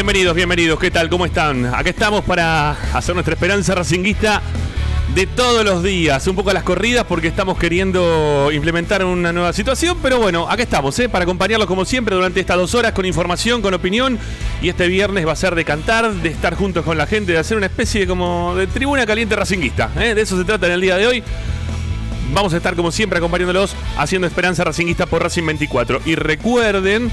Bienvenidos, 0.00 0.34
bienvenidos, 0.34 0.80
¿qué 0.80 0.90
tal? 0.90 1.10
¿Cómo 1.10 1.26
están? 1.26 1.66
Acá 1.66 1.90
estamos 1.90 2.24
para 2.24 2.70
hacer 2.70 3.14
nuestra 3.14 3.34
esperanza 3.34 3.74
racinguista 3.74 4.40
de 5.14 5.26
todos 5.26 5.62
los 5.62 5.82
días. 5.82 6.26
Un 6.26 6.36
poco 6.36 6.48
a 6.48 6.54
las 6.54 6.62
corridas 6.62 7.04
porque 7.04 7.28
estamos 7.28 7.58
queriendo 7.58 8.48
implementar 8.50 9.04
una 9.04 9.30
nueva 9.30 9.52
situación, 9.52 9.98
pero 10.02 10.18
bueno, 10.18 10.48
acá 10.48 10.62
estamos, 10.62 10.98
¿eh? 11.00 11.10
para 11.10 11.24
acompañarlos 11.24 11.68
como 11.68 11.84
siempre 11.84 12.16
durante 12.16 12.40
estas 12.40 12.56
dos 12.56 12.74
horas 12.74 12.92
con 12.92 13.04
información, 13.04 13.60
con 13.60 13.74
opinión. 13.74 14.18
Y 14.62 14.70
este 14.70 14.88
viernes 14.88 15.26
va 15.26 15.32
a 15.32 15.36
ser 15.36 15.54
de 15.54 15.66
cantar, 15.66 16.10
de 16.10 16.30
estar 16.30 16.54
juntos 16.54 16.82
con 16.82 16.96
la 16.96 17.06
gente, 17.06 17.32
de 17.32 17.38
hacer 17.38 17.58
una 17.58 17.66
especie 17.66 18.06
como 18.06 18.54
de 18.56 18.68
tribuna 18.68 19.04
caliente 19.04 19.36
racinguista. 19.36 19.90
¿eh? 19.98 20.14
De 20.14 20.22
eso 20.22 20.38
se 20.38 20.44
trata 20.44 20.64
en 20.64 20.72
el 20.72 20.80
día 20.80 20.96
de 20.96 21.06
hoy. 21.08 21.22
Vamos 22.32 22.54
a 22.54 22.56
estar 22.56 22.74
como 22.74 22.90
siempre 22.90 23.18
acompañándolos 23.18 23.74
haciendo 23.98 24.26
Esperanza 24.26 24.64
Racinguista 24.64 25.04
por 25.04 25.22
Racing 25.22 25.44
24. 25.44 26.00
Y 26.06 26.14
recuerden 26.14 27.10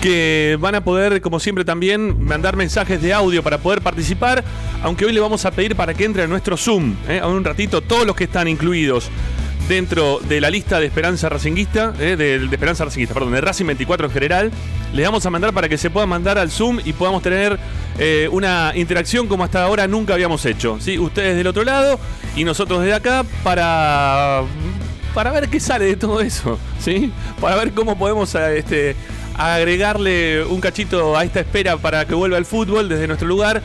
que 0.00 0.56
van 0.60 0.74
a 0.74 0.84
poder, 0.84 1.20
como 1.20 1.40
siempre, 1.40 1.64
también 1.64 2.24
mandar 2.24 2.56
mensajes 2.56 3.02
de 3.02 3.12
audio 3.12 3.42
para 3.42 3.58
poder 3.58 3.82
participar, 3.82 4.44
aunque 4.82 5.04
hoy 5.04 5.12
le 5.12 5.20
vamos 5.20 5.44
a 5.44 5.50
pedir 5.50 5.74
para 5.76 5.94
que 5.94 6.04
entre 6.04 6.22
a 6.22 6.26
nuestro 6.26 6.56
Zoom, 6.56 6.94
¿eh? 7.08 7.20
a 7.20 7.26
un 7.26 7.44
ratito, 7.44 7.80
todos 7.80 8.06
los 8.06 8.14
que 8.14 8.24
están 8.24 8.48
incluidos 8.48 9.10
dentro 9.68 10.18
de 10.20 10.40
la 10.40 10.50
lista 10.50 10.80
de 10.80 10.86
Esperanza 10.86 11.28
Racinguista, 11.28 11.94
¿eh? 11.98 12.16
de, 12.16 12.36
Esperanza 12.36 12.84
Racinguista, 12.84 13.12
perdón, 13.12 13.32
de 13.32 13.40
Racing 13.40 13.66
24 13.66 14.06
en 14.06 14.12
general, 14.12 14.50
les 14.94 15.04
vamos 15.04 15.26
a 15.26 15.30
mandar 15.30 15.52
para 15.52 15.68
que 15.68 15.76
se 15.76 15.90
puedan 15.90 16.08
mandar 16.08 16.38
al 16.38 16.50
Zoom 16.50 16.80
y 16.84 16.92
podamos 16.92 17.22
tener 17.22 17.58
eh, 17.98 18.28
una 18.30 18.72
interacción 18.76 19.26
como 19.26 19.44
hasta 19.44 19.62
ahora 19.62 19.86
nunca 19.86 20.14
habíamos 20.14 20.46
hecho. 20.46 20.78
¿sí? 20.80 20.98
Ustedes 20.98 21.36
del 21.36 21.46
otro 21.46 21.64
lado 21.64 21.98
y 22.36 22.44
nosotros 22.44 22.80
desde 22.80 22.94
acá 22.94 23.24
para, 23.42 24.42
para 25.12 25.32
ver 25.32 25.48
qué 25.48 25.60
sale 25.60 25.84
de 25.84 25.96
todo 25.96 26.20
eso, 26.20 26.58
¿sí? 26.78 27.12
Para 27.40 27.56
ver 27.56 27.72
cómo 27.72 27.98
podemos 27.98 28.34
este, 28.34 28.96
agregarle 29.38 30.44
un 30.44 30.60
cachito 30.60 31.16
a 31.16 31.24
esta 31.24 31.40
espera 31.40 31.76
para 31.76 32.04
que 32.04 32.14
vuelva 32.14 32.36
el 32.36 32.44
fútbol 32.44 32.88
desde 32.88 33.06
nuestro 33.06 33.28
lugar, 33.28 33.62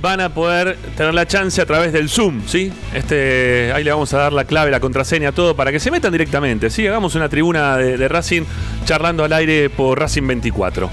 van 0.00 0.20
a 0.20 0.34
poder 0.34 0.76
tener 0.96 1.14
la 1.14 1.26
chance 1.26 1.60
a 1.60 1.66
través 1.66 1.92
del 1.92 2.08
Zoom, 2.08 2.42
¿sí? 2.46 2.72
Este, 2.94 3.72
ahí 3.72 3.84
le 3.84 3.90
vamos 3.90 4.12
a 4.14 4.18
dar 4.18 4.32
la 4.32 4.44
clave, 4.44 4.70
la 4.70 4.80
contraseña, 4.80 5.32
todo 5.32 5.54
para 5.54 5.72
que 5.72 5.80
se 5.80 5.90
metan 5.90 6.12
directamente, 6.12 6.70
¿sí? 6.70 6.86
Hagamos 6.86 7.14
una 7.14 7.28
tribuna 7.28 7.76
de, 7.76 8.08
Racing 8.08 8.42
charlando 8.84 9.24
al 9.24 9.32
aire 9.32 9.70
por 9.70 9.98
Racing 9.98 10.26
24. 10.26 10.90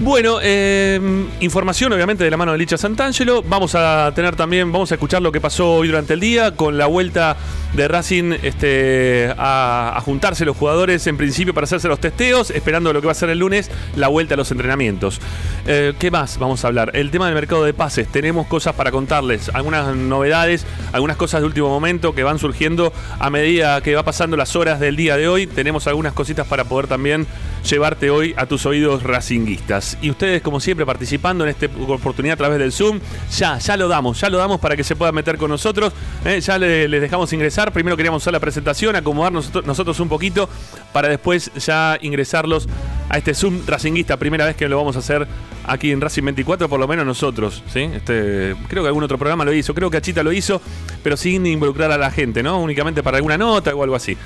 Bueno, 0.00 0.40
em, 0.42 1.28
información 1.40 1.92
obviamente 1.92 2.24
de 2.24 2.30
la 2.30 2.36
mano 2.36 2.52
de 2.52 2.58
Licha 2.58 2.76
Santangelo. 2.76 3.42
Vamos 3.42 3.74
a 3.74 4.12
tener 4.14 4.34
también, 4.34 4.70
vamos 4.72 4.90
a 4.90 4.96
escuchar 4.96 5.22
lo 5.22 5.30
que 5.30 5.40
pasó 5.40 5.76
hoy 5.76 5.88
durante 5.88 6.14
el 6.14 6.20
día 6.20 6.56
con 6.56 6.76
la 6.76 6.86
vuelta 6.86 7.36
de 7.74 7.88
Racing 7.88 8.34
este, 8.42 9.32
a, 9.36 10.00
juntarse 10.04 10.44
los 10.44 10.56
jugadores 10.56 11.06
en 11.06 11.16
principio 11.16 11.54
para 11.54 11.64
hacerse 11.64 11.88
los 11.88 12.00
testeos, 12.00 12.50
esperando 12.50 12.92
lo 12.92 13.00
que 13.00 13.06
va 13.06 13.12
a 13.12 13.16
ser 13.16 13.30
el 13.30 13.38
lunes, 13.38 13.70
la 13.96 14.08
vuelta 14.08 14.34
a 14.34 14.36
los 14.36 14.50
entrenamientos. 14.50 15.20
Eh, 15.66 15.94
¿Qué 15.98 16.10
más 16.10 16.38
vamos 16.38 16.64
a 16.64 16.68
hablar? 16.68 16.90
El 16.94 17.10
tema 17.10 17.26
del 17.26 17.34
mercado 17.34 17.64
de 17.64 17.74
pases. 17.74 18.08
Tenemos 18.08 18.46
cosas 18.46 18.74
para 18.74 18.90
contarles, 18.90 19.50
algunas 19.54 19.96
novedades, 19.96 20.66
algunas 20.92 21.16
cosas 21.16 21.40
de 21.40 21.46
último 21.46 21.68
momento 21.68 22.14
que 22.14 22.22
van 22.22 22.38
surgiendo 22.38 22.92
a 23.18 23.30
medida 23.30 23.80
que 23.80 23.94
va 23.94 24.02
pasando 24.02 24.36
las 24.36 24.56
horas 24.56 24.78
del 24.80 24.96
día 24.96 25.16
de 25.16 25.28
hoy. 25.28 25.46
Tenemos 25.46 25.86
algunas 25.86 26.12
cositas 26.12 26.46
para 26.46 26.64
poder 26.64 26.86
también 26.86 27.26
llevarte 27.68 28.10
hoy 28.10 28.34
a 28.36 28.46
tus 28.46 28.66
oídos 28.66 29.02
racinguistas. 29.02 29.98
Y 30.02 30.10
ustedes, 30.10 30.42
como 30.42 30.60
siempre, 30.60 30.86
participando 30.86 31.44
en 31.44 31.50
esta 31.50 31.66
oportunidad 31.88 32.34
a 32.34 32.36
través 32.36 32.58
del 32.58 32.72
Zoom, 32.72 33.00
ya, 33.36 33.58
ya 33.58 33.76
lo 33.76 33.88
damos, 33.88 34.20
ya 34.20 34.28
lo 34.28 34.38
damos 34.38 34.60
para 34.60 34.76
que 34.76 34.84
se 34.84 34.96
puedan 34.96 35.14
meter 35.14 35.38
con 35.38 35.50
nosotros. 35.50 35.92
¿eh? 36.24 36.40
ya 36.40 36.58
les, 36.58 36.90
dejamos 36.90 37.32
ingresar. 37.32 37.63
Primero 37.72 37.96
queríamos 37.96 38.22
hacer 38.22 38.32
la 38.32 38.40
presentación, 38.40 38.96
acomodarnos 38.96 39.52
nosotros 39.64 40.00
un 40.00 40.08
poquito 40.08 40.48
para 40.92 41.08
después 41.08 41.50
ya 41.54 41.98
ingresarlos 42.00 42.68
a 43.08 43.18
este 43.18 43.34
Zoom 43.34 43.62
racinguista. 43.66 44.16
Primera 44.16 44.46
vez 44.46 44.56
que 44.56 44.68
lo 44.68 44.76
vamos 44.76 44.96
a 44.96 45.00
hacer 45.00 45.26
aquí 45.66 45.90
en 45.90 46.00
Racing 46.00 46.24
24, 46.24 46.68
por 46.68 46.80
lo 46.80 46.88
menos 46.88 47.06
nosotros. 47.06 47.62
Este, 47.74 48.54
creo 48.68 48.82
que 48.82 48.88
algún 48.88 49.04
otro 49.04 49.18
programa 49.18 49.44
lo 49.44 49.52
hizo, 49.52 49.74
creo 49.74 49.90
que 49.90 49.96
Achita 49.96 50.22
lo 50.22 50.32
hizo, 50.32 50.60
pero 51.02 51.16
sin 51.16 51.46
involucrar 51.46 51.90
a 51.90 51.98
la 51.98 52.10
gente, 52.10 52.42
¿no? 52.42 52.60
Únicamente 52.60 53.02
para 53.02 53.16
alguna 53.16 53.38
nota 53.38 53.74
o 53.74 53.82
algo 53.82 53.96
así. 53.96 54.16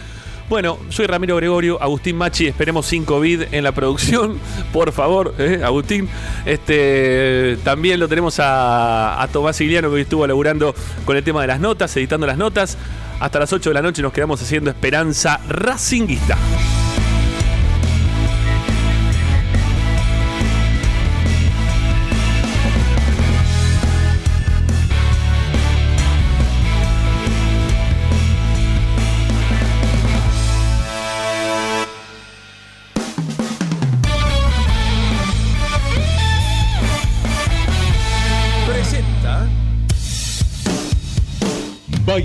Bueno, 0.49 0.79
soy 0.89 1.07
Ramiro 1.07 1.37
Gregorio, 1.37 1.81
Agustín 1.83 2.17
Machi, 2.17 2.47
esperemos 2.47 2.87
sin 2.87 3.05
COVID 3.05 3.53
en 3.53 3.65
la 3.65 3.73
producción, 3.73 4.39
por 4.73 4.93
favor, 4.93 5.35
¿eh? 5.39 5.61
Agustín. 5.63 6.09
Este, 6.47 7.59
también 7.65 8.01
lo 8.01 8.09
tenemos 8.09 8.37
a, 8.41 9.29
Tomás 9.31 9.61
Iliano 9.61 9.89
que 9.89 9.97
hoy 9.97 10.01
estuvo 10.03 10.27
laburando 10.27 10.75
con 11.05 11.19
el 11.19 11.23
tema 11.23 11.43
de 11.43 11.49
las 11.49 11.61
notas, 11.61 11.95
editando 11.99 12.27
las 12.27 12.39
notas. 12.39 12.79
Hasta 13.21 13.41
las 13.41 13.53
8 13.53 13.71
de 13.71 13.75
la 13.75 13.83
noche 13.83 14.01
nos 14.01 14.13
quedamos 14.13 14.41
haciendo 14.41 14.71
Esperanza 14.71 15.39
Racinguista. 15.49 16.39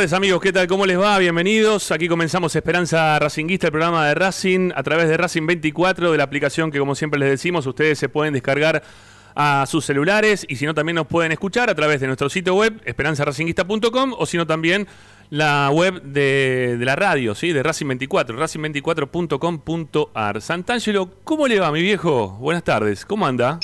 Tardes 0.00 0.14
amigos, 0.14 0.40
¿qué 0.40 0.50
tal? 0.50 0.66
¿Cómo 0.66 0.86
les 0.86 0.98
va? 0.98 1.18
Bienvenidos. 1.18 1.90
Aquí 1.90 2.08
comenzamos 2.08 2.56
Esperanza 2.56 3.18
Racinguista, 3.18 3.66
el 3.66 3.72
programa 3.72 4.08
de 4.08 4.14
Racing, 4.14 4.70
a 4.74 4.82
través 4.82 5.10
de 5.10 5.18
Racing 5.18 5.46
24, 5.46 6.12
de 6.12 6.16
la 6.16 6.24
aplicación 6.24 6.70
que 6.70 6.78
como 6.78 6.94
siempre 6.94 7.20
les 7.20 7.28
decimos, 7.28 7.66
ustedes 7.66 7.98
se 7.98 8.08
pueden 8.08 8.32
descargar 8.32 8.82
a 9.34 9.66
sus 9.66 9.84
celulares 9.84 10.46
y 10.48 10.56
si 10.56 10.64
no 10.64 10.72
también 10.72 10.96
nos 10.96 11.06
pueden 11.06 11.32
escuchar 11.32 11.68
a 11.68 11.74
través 11.74 12.00
de 12.00 12.06
nuestro 12.06 12.30
sitio 12.30 12.54
web, 12.54 12.80
esperanzaracinguista.com 12.86 14.14
o 14.16 14.24
si 14.24 14.38
no 14.38 14.46
también 14.46 14.88
la 15.28 15.68
web 15.70 16.00
de, 16.00 16.78
la 16.80 16.96
radio, 16.96 17.34
¿sí? 17.34 17.52
de 17.52 17.62
Racing 17.62 17.88
24, 17.88 18.38
racing24.com.ar. 18.38 20.40
Santangelo, 20.40 21.10
¿cómo 21.24 21.46
le 21.46 21.60
va 21.60 21.70
mi 21.70 21.82
viejo? 21.82 22.38
Buenas 22.40 22.64
tardes, 22.64 23.04
¿cómo 23.04 23.26
anda? 23.26 23.60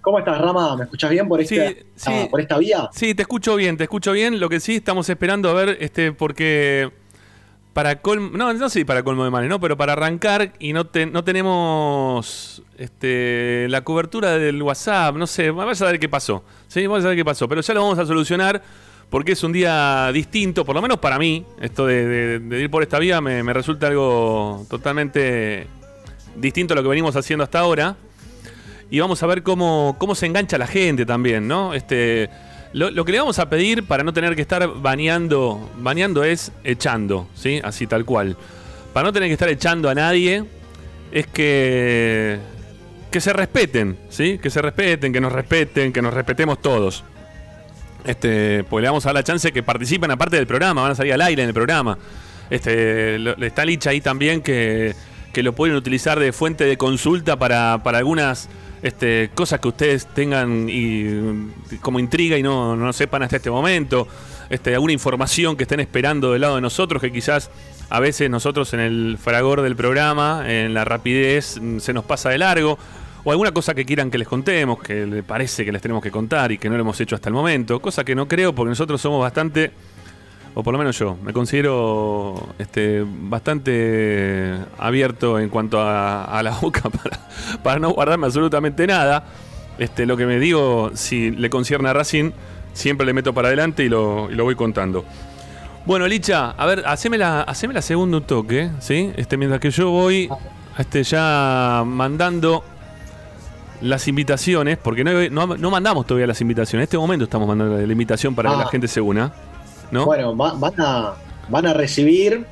¿Cómo 0.00 0.18
estás, 0.18 0.40
Rama? 0.40 0.76
¿Me 0.76 0.84
escuchas 0.84 1.10
bien 1.10 1.28
por, 1.28 1.40
este, 1.40 1.86
por 2.30 2.40
esta 2.40 2.58
vía? 2.58 2.88
Sí, 2.92 3.14
te 3.14 3.22
escucho 3.22 3.54
bien, 3.56 3.76
te 3.76 3.84
escucho 3.84 4.12
bien. 4.12 4.40
Lo 4.40 4.48
que 4.48 4.60
sí 4.60 4.76
estamos 4.76 5.08
esperando 5.10 5.50
a 5.50 5.54
ver, 5.54 5.76
este, 5.80 6.12
porque 6.12 6.90
para 7.74 8.00
colmo, 8.00 8.30
no, 8.36 8.52
no 8.52 8.68
sé 8.70 8.84
para 8.86 9.02
colmo 9.02 9.24
de 9.24 9.30
males, 9.30 9.50
¿no? 9.50 9.60
Pero 9.60 9.76
para 9.76 9.92
arrancar 9.92 10.54
y 10.58 10.72
no, 10.72 10.88
no 11.12 11.24
tenemos 11.24 12.62
este, 12.78 13.66
la 13.68 13.82
cobertura 13.82 14.38
del 14.38 14.62
WhatsApp, 14.62 15.16
no 15.16 15.26
sé, 15.26 15.50
vamos 15.50 15.80
a 15.82 15.86
ver 15.86 16.00
qué 16.00 16.08
pasó. 16.08 16.44
Sí, 16.66 16.86
vamos 16.86 17.04
a 17.04 17.08
ver 17.08 17.16
qué 17.16 17.24
pasó, 17.24 17.46
pero 17.46 17.60
ya 17.60 17.74
lo 17.74 17.82
vamos 17.82 17.98
a 17.98 18.06
solucionar 18.06 18.62
porque 19.10 19.32
es 19.32 19.42
un 19.42 19.52
día 19.52 20.10
distinto, 20.12 20.64
por 20.64 20.74
lo 20.74 20.82
menos 20.82 20.98
para 20.98 21.18
mí, 21.18 21.44
esto 21.60 21.84
de, 21.84 22.40
ir 22.50 22.70
por 22.70 22.82
esta 22.82 22.98
vía 22.98 23.20
me, 23.20 23.42
me 23.42 23.52
resulta 23.52 23.88
algo 23.88 24.64
totalmente 24.70 25.66
distinto 26.36 26.74
a 26.74 26.76
lo 26.76 26.82
que 26.82 26.88
venimos 26.88 27.16
haciendo 27.16 27.42
hasta 27.44 27.58
ahora 27.58 27.96
y 28.90 28.98
vamos 28.98 29.22
a 29.22 29.26
ver 29.26 29.42
cómo, 29.42 29.96
cómo 29.98 30.14
se 30.14 30.26
engancha 30.26 30.58
la 30.58 30.66
gente 30.66 31.06
también, 31.06 31.46
¿no? 31.46 31.74
Este, 31.74 32.28
lo, 32.72 33.04
que 33.04 33.12
le 33.12 33.18
vamos 33.18 33.38
a 33.38 33.48
pedir 33.48 33.84
para 33.84 34.02
no 34.02 34.12
tener 34.12 34.34
que 34.34 34.42
estar 34.42 34.68
baneando, 34.80 35.70
baneando 35.78 36.24
es 36.24 36.50
echando, 36.64 37.28
¿sí? 37.34 37.60
Así 37.62 37.86
tal 37.86 38.04
cual. 38.04 38.36
Para 38.92 39.06
no 39.06 39.12
tener 39.12 39.28
que 39.28 39.34
estar 39.34 39.48
echando 39.48 39.88
a 39.88 39.94
nadie, 39.94 40.44
es 41.12 41.26
que, 41.28 42.38
que 43.12 43.20
se 43.20 43.32
respeten, 43.32 43.96
¿sí? 44.08 44.38
Que 44.38 44.50
se 44.50 44.60
respeten, 44.60 45.12
que 45.12 45.20
nos 45.20 45.32
respeten, 45.32 45.92
que 45.92 46.02
nos 46.02 46.12
respetemos 46.12 46.60
todos. 46.60 47.04
Este, 48.04 48.64
pues 48.64 48.82
le 48.82 48.88
vamos 48.88 49.04
a 49.06 49.08
dar 49.08 49.14
la 49.14 49.22
chance 49.22 49.52
que 49.52 49.62
participen 49.62 50.10
aparte 50.10 50.36
del 50.36 50.46
programa, 50.46 50.82
van 50.82 50.92
a 50.92 50.94
salir 50.96 51.12
al 51.12 51.22
aire 51.22 51.42
en 51.42 51.48
el 51.48 51.54
programa. 51.54 51.96
Este, 52.50 53.16
está 53.46 53.64
Licha 53.64 53.90
ahí 53.90 54.00
también 54.00 54.42
que, 54.42 54.96
que 55.32 55.44
lo 55.44 55.54
pueden 55.54 55.76
utilizar 55.76 56.18
de 56.18 56.32
fuente 56.32 56.64
de 56.64 56.76
consulta 56.76 57.36
para, 57.36 57.82
para 57.84 57.98
algunas 57.98 58.48
este, 58.82 59.30
cosas 59.34 59.60
que 59.60 59.68
ustedes 59.68 60.06
tengan 60.06 60.68
y, 60.68 61.78
como 61.80 61.98
intriga 61.98 62.38
y 62.38 62.42
no, 62.42 62.76
no 62.76 62.92
sepan 62.92 63.22
hasta 63.22 63.36
este 63.36 63.50
momento, 63.50 64.08
este, 64.48 64.74
alguna 64.74 64.92
información 64.92 65.56
que 65.56 65.64
estén 65.64 65.80
esperando 65.80 66.32
del 66.32 66.40
lado 66.42 66.56
de 66.56 66.60
nosotros, 66.60 67.00
que 67.00 67.12
quizás 67.12 67.50
a 67.90 68.00
veces 68.00 68.30
nosotros 68.30 68.72
en 68.72 68.80
el 68.80 69.18
fragor 69.20 69.62
del 69.62 69.76
programa, 69.76 70.44
en 70.46 70.74
la 70.74 70.84
rapidez, 70.84 71.58
mm, 71.60 71.78
se 71.78 71.92
nos 71.92 72.04
pasa 72.04 72.30
de 72.30 72.38
largo, 72.38 72.78
o 73.24 73.30
alguna 73.30 73.52
cosa 73.52 73.74
que 73.74 73.84
quieran 73.84 74.10
que 74.10 74.18
les 74.18 74.28
contemos, 74.28 74.80
que 74.80 75.06
le 75.06 75.22
parece 75.22 75.64
que 75.64 75.72
les 75.72 75.82
tenemos 75.82 76.02
que 76.02 76.10
contar 76.10 76.52
y 76.52 76.58
que 76.58 76.70
no 76.70 76.76
lo 76.76 76.82
hemos 76.82 77.00
hecho 77.00 77.14
hasta 77.14 77.28
el 77.28 77.34
momento, 77.34 77.80
cosa 77.80 78.04
que 78.04 78.14
no 78.14 78.26
creo 78.26 78.54
porque 78.54 78.70
nosotros 78.70 79.00
somos 79.00 79.20
bastante 79.20 79.72
o 80.54 80.62
por 80.62 80.72
lo 80.72 80.78
menos 80.78 80.98
yo, 80.98 81.16
me 81.22 81.32
considero 81.32 82.48
este, 82.58 83.04
bastante 83.06 84.56
abierto 84.78 85.38
en 85.38 85.48
cuanto 85.48 85.80
a, 85.80 86.40
la 86.42 86.50
boca 86.50 86.82
para, 87.62 87.78
no 87.78 87.90
guardarme 87.90 88.26
absolutamente 88.26 88.86
nada. 88.86 89.24
Este, 89.78 90.06
lo 90.06 90.16
que 90.16 90.26
me 90.26 90.38
digo, 90.38 90.90
si 90.94 91.30
le 91.30 91.48
concierne 91.48 91.88
a 91.88 91.92
Racing, 91.92 92.32
siempre 92.72 93.06
le 93.06 93.12
meto 93.12 93.32
para 93.32 93.48
adelante 93.48 93.84
y 93.84 93.88
lo, 93.88 94.28
voy 94.28 94.54
contando. 94.54 95.04
Bueno, 95.86 96.06
Licha, 96.06 96.50
a 96.50 96.66
ver, 96.66 96.84
haceme 96.86 97.16
la, 97.16 97.42
haceme 97.42 97.72
la 97.72 97.80
segundo 97.80 98.20
toque, 98.20 98.70
¿sí? 98.80 99.12
Este, 99.16 99.36
mientras 99.36 99.60
que 99.60 99.70
yo 99.70 99.90
voy 99.90 100.28
este, 100.78 101.02
ya 101.04 101.82
mandando 101.86 102.62
las 103.80 104.08
invitaciones, 104.08 104.76
porque 104.76 105.04
no, 105.04 105.46
no, 105.46 105.70
mandamos 105.70 106.06
todavía 106.06 106.26
las 106.26 106.40
invitaciones. 106.40 106.82
En 106.82 106.84
este 106.84 106.98
momento 106.98 107.24
estamos 107.24 107.48
mandando 107.48 107.78
la 107.78 107.92
invitación 107.92 108.34
para 108.34 108.50
que 108.50 108.56
la 108.56 108.64
ah. 108.64 108.68
gente 108.70 108.88
se 108.88 109.00
una. 109.00 109.32
Bueno, 109.90 110.34
van, 110.34 110.74
a, 110.78 111.14
van 111.48 111.66
a 111.66 111.72
recibir 111.72 112.44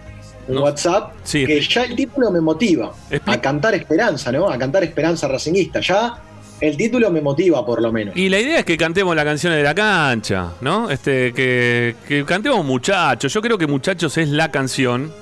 un 0.49 0.59
WhatsApp 0.59 1.14
que 1.30 1.61
ya 1.61 1.85
el 1.85 1.95
título 1.95 2.30
me 2.30 2.40
motiva 2.40 2.92
a 3.26 3.40
cantar 3.40 3.75
esperanza, 3.75 4.33
¿no? 4.33 4.49
A 4.49 4.59
cantar 4.59 4.85
esperanza 4.85 5.28
racinguista. 5.28 5.80
Ya 5.80 6.23
el 6.61 6.76
título 6.76 7.11
me 7.11 7.21
motiva, 7.21 7.64
por 7.64 7.80
lo 7.80 7.92
menos. 7.92 8.16
Y 8.16 8.28
la 8.28 8.40
idea 8.40 8.61
es 8.61 8.64
que 8.64 8.76
cantemos 8.76 9.14
las 9.14 9.25
canciones 9.25 9.59
de 9.59 9.62
la 9.62 9.75
cancha, 9.75 10.52
¿no? 10.61 10.90
Este, 10.90 11.33
que, 11.33 11.97
que 12.07 12.25
cantemos 12.25 12.64
muchachos. 12.64 13.33
Yo 13.33 13.40
creo 13.40 13.57
que 13.57 13.66
muchachos 13.66 14.16
es 14.18 14.28
la 14.28 14.50
canción, 14.50 15.12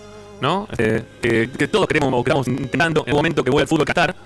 ¿no? 0.40 0.66
Este, 0.70 1.04
que, 1.50 1.68
todos 1.68 1.86
queremos 1.86 2.12
o 2.12 2.20
estamos 2.20 2.48
intentando 2.48 3.02
en 3.02 3.10
el 3.10 3.14
momento 3.14 3.44
que 3.44 3.50
voy 3.50 3.62
al 3.62 3.68
fútbol 3.68 3.82
a 3.82 3.86
cantar. 3.86 4.16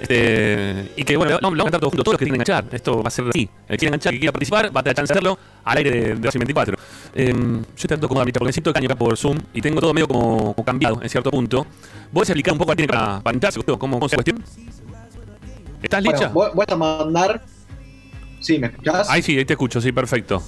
Este, 0.00 0.92
y 0.96 1.04
que 1.04 1.16
bueno, 1.16 1.38
vamos 1.40 1.58
a 1.60 1.62
cantar 1.64 1.80
todos 1.80 1.92
juntos, 1.92 2.04
todos 2.04 2.14
los 2.14 2.18
que 2.18 2.24
quieren 2.24 2.40
enganchar. 2.40 2.66
Esto 2.74 3.02
va 3.02 3.08
a 3.08 3.10
ser 3.10 3.28
así. 3.28 3.48
El 3.68 3.68
que 3.68 3.78
quiera 3.78 3.88
enganchar, 3.88 4.12
que 4.12 4.18
quiera 4.18 4.32
participar, 4.32 4.76
va 4.76 4.80
a 4.80 4.82
tener 4.82 4.96
chance 4.96 5.12
de 5.12 5.18
hacerlo 5.18 5.38
al 5.64 5.78
aire 5.78 5.90
de, 5.90 6.14
de 6.14 6.30
24. 6.32 6.76
Eh, 7.14 7.34
yo 7.76 7.88
tanto 7.88 8.08
como 8.08 8.20
ahorita 8.20 8.38
porque 8.38 8.52
siento 8.52 8.72
caño 8.72 8.86
acá 8.86 8.96
por 8.96 9.16
Zoom 9.16 9.38
y 9.52 9.60
tengo 9.60 9.80
todo 9.80 9.94
medio 9.94 10.08
como, 10.08 10.54
cambiado 10.64 11.00
en 11.02 11.08
cierto 11.08 11.30
punto. 11.30 11.66
¿Vos 12.12 12.28
explicar 12.28 12.52
un 12.52 12.58
poco 12.58 12.72
a 12.72 12.76
tiene 12.76 12.92
para, 12.92 13.20
para 13.20 13.34
entrarse? 13.34 13.60
¿Cómo, 13.62 13.78
¿Cómo 13.78 13.98
la 14.06 14.16
cuestión? 14.16 14.44
¿Estás 15.82 16.02
licha? 16.02 16.28
Voy, 16.28 16.50
a 16.66 16.76
mandar. 16.76 17.44
Sí, 18.40 18.58
¿me 18.58 18.68
escuchás? 18.68 19.08
Ahí 19.10 19.22
sí, 19.22 19.36
ahí 19.36 19.44
te 19.44 19.52
escucho, 19.52 19.80
sí, 19.80 19.92
perfecto. 19.92 20.42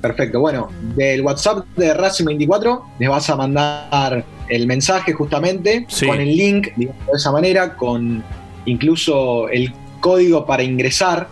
Perfecto, 0.00 0.40
bueno, 0.40 0.70
del 0.96 1.20
WhatsApp 1.20 1.66
de 1.76 1.92
Racing 1.92 2.24
24 2.24 2.84
les 2.98 3.08
vas 3.08 3.28
a 3.28 3.36
mandar 3.36 4.24
el 4.48 4.66
mensaje 4.66 5.12
justamente 5.12 5.86
con 6.06 6.18
el 6.20 6.36
link, 6.36 6.68
digamos, 6.76 7.06
de 7.06 7.12
esa 7.16 7.30
manera, 7.30 7.76
con 7.76 8.24
incluso 8.64 9.48
el 9.50 9.72
código 10.00 10.46
para 10.46 10.62
ingresar 10.62 11.28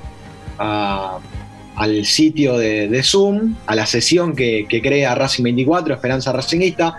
a, 0.59 1.19
al 1.77 2.05
sitio 2.05 2.59
de, 2.59 3.03
Zoom, 3.03 3.55
a 3.67 3.75
la 3.75 3.87
sesión 3.87 4.35
que, 4.35 4.67
crea 4.83 5.15
Racing 5.15 5.45
24, 5.45 5.95
Esperanza 5.95 6.33
Racingista. 6.33 6.99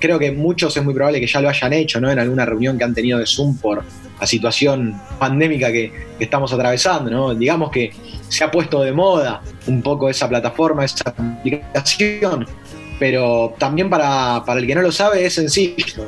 Creo 0.00 0.18
que 0.18 0.32
muchos 0.32 0.76
es 0.76 0.84
muy 0.84 0.94
probable 0.94 1.20
que 1.20 1.26
ya 1.26 1.40
lo 1.40 1.48
hayan 1.48 1.72
hecho, 1.74 2.00
¿no? 2.00 2.10
En 2.10 2.18
alguna 2.18 2.44
reunión 2.44 2.76
que 2.76 2.84
han 2.84 2.94
tenido 2.94 3.18
de 3.18 3.26
Zoom 3.26 3.56
por 3.58 3.84
la 4.24 4.26
situación 4.26 4.98
pandémica 5.18 5.70
que, 5.70 5.92
estamos 6.18 6.50
atravesando, 6.52 7.10
¿no? 7.10 7.34
Digamos 7.34 7.70
que 7.70 7.92
se 8.28 8.44
ha 8.44 8.50
puesto 8.50 8.82
de 8.82 8.92
moda 8.92 9.42
un 9.66 9.82
poco 9.82 10.08
esa 10.08 10.26
plataforma, 10.26 10.82
esa 10.82 11.10
aplicación, 11.10 12.46
pero 12.98 13.54
también 13.58 13.90
para, 13.90 14.42
para 14.46 14.60
el 14.60 14.66
que 14.66 14.74
no 14.74 14.80
lo 14.80 14.90
sabe 14.90 15.26
es 15.26 15.34
sencillo. 15.34 16.06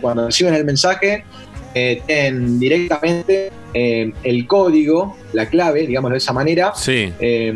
Cuando 0.00 0.26
reciben 0.26 0.54
el 0.54 0.64
mensaje, 0.64 1.24
eh, 1.74 2.32
directamente 2.32 3.50
eh, 3.74 4.12
el 4.22 4.46
código, 4.46 5.16
la 5.32 5.48
clave, 5.48 5.86
digámoslo 5.88 6.14
de 6.14 6.18
esa 6.18 6.32
manera, 6.32 6.72
eh, 6.86 7.52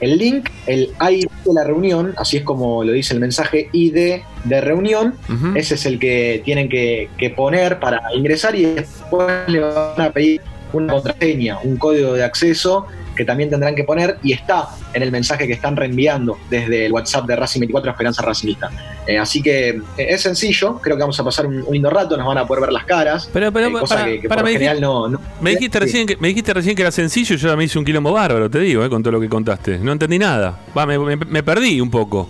el 0.00 0.18
link, 0.18 0.48
el 0.66 0.90
ID 1.00 1.26
de 1.44 1.54
la 1.54 1.64
reunión, 1.64 2.14
así 2.16 2.38
es 2.38 2.42
como 2.42 2.84
lo 2.84 2.92
dice 2.92 3.14
el 3.14 3.20
mensaje 3.20 3.68
ID 3.72 4.22
de 4.44 4.60
reunión, 4.60 5.14
ese 5.54 5.74
es 5.74 5.86
el 5.86 5.98
que 5.98 6.42
tienen 6.44 6.68
que, 6.68 7.08
que, 7.18 7.30
poner 7.30 7.78
para 7.78 8.00
ingresar 8.14 8.54
y 8.54 8.64
después 8.64 9.48
le 9.48 9.60
van 9.60 10.00
a 10.00 10.10
pedir 10.10 10.40
una 10.72 10.94
contraseña, 10.94 11.58
un 11.62 11.76
código 11.76 12.14
de 12.14 12.24
acceso 12.24 12.86
que 13.14 13.24
también 13.24 13.50
tendrán 13.50 13.74
que 13.74 13.84
poner 13.84 14.18
y 14.22 14.32
está 14.32 14.68
en 14.92 15.02
el 15.02 15.10
mensaje 15.10 15.46
que 15.46 15.52
están 15.52 15.76
reenviando 15.76 16.38
desde 16.48 16.86
el 16.86 16.92
WhatsApp 16.92 17.26
de 17.26 17.36
Racing 17.36 17.60
24 17.60 17.90
Esperanza 17.90 18.22
Racingista. 18.22 18.70
Eh, 19.06 19.18
así 19.18 19.42
que 19.42 19.68
eh, 19.70 19.80
es 19.96 20.22
sencillo, 20.22 20.78
creo 20.80 20.96
que 20.96 21.00
vamos 21.00 21.18
a 21.18 21.24
pasar 21.24 21.46
un, 21.46 21.64
lindo 21.70 21.90
rato, 21.90 22.16
nos 22.16 22.26
van 22.26 22.38
a 22.38 22.46
poder 22.46 22.62
ver 22.62 22.72
las 22.72 22.84
caras. 22.84 23.28
Pero, 23.32 23.52
pero, 23.52 23.68
eh, 23.68 23.72
cosa 23.72 24.04
que, 24.04 24.28
por 24.28 24.42
me 24.42 24.52
general 24.52 24.80
no, 24.80 25.20
Me 25.40 25.50
dijiste, 25.50 25.80
recién 25.80 26.06
que, 26.06 26.16
me 26.16 26.28
dijiste 26.28 26.54
recién 26.54 26.74
que 26.76 26.82
era 26.82 26.92
sencillo, 26.92 27.36
yo 27.36 27.48
ya 27.48 27.56
me 27.56 27.64
hice 27.64 27.78
un 27.78 27.84
quilombo 27.84 28.12
bárbaro, 28.12 28.50
te 28.50 28.60
digo, 28.60 28.88
con 28.88 29.02
todo 29.02 29.12
lo 29.12 29.20
que 29.20 29.28
contaste. 29.28 29.78
No 29.78 29.92
entendí 29.92 30.18
nada. 30.18 30.60
Va, 30.76 30.86
me, 30.86 31.42
perdí 31.42 31.80
un 31.80 31.90
poco. 31.90 32.28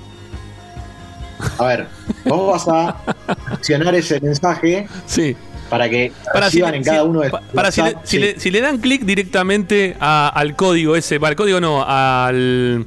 A 1.59 1.67
ver, 1.67 1.87
vos 2.27 2.53
vas 2.53 2.69
a 2.69 2.97
accionar 3.53 3.95
ese 3.95 4.21
mensaje. 4.21 4.87
Sí 5.07 5.37
para 5.71 5.89
que 5.89 6.13
para 6.33 6.51
si, 6.51 6.61
en 6.61 6.83
cada 6.83 7.05
uno 7.05 7.21
de 7.21 7.31
para 7.31 7.71
si, 7.71 7.81
le, 8.19 8.39
si, 8.39 8.51
le, 8.51 8.61
dan 8.61 8.79
clic 8.79 9.03
directamente 9.03 9.97
al 9.99 10.57
código 10.57 10.97
ese, 10.97 11.19
al 11.23 11.37
código 11.37 11.61
no, 11.61 11.85
al, 11.87 12.85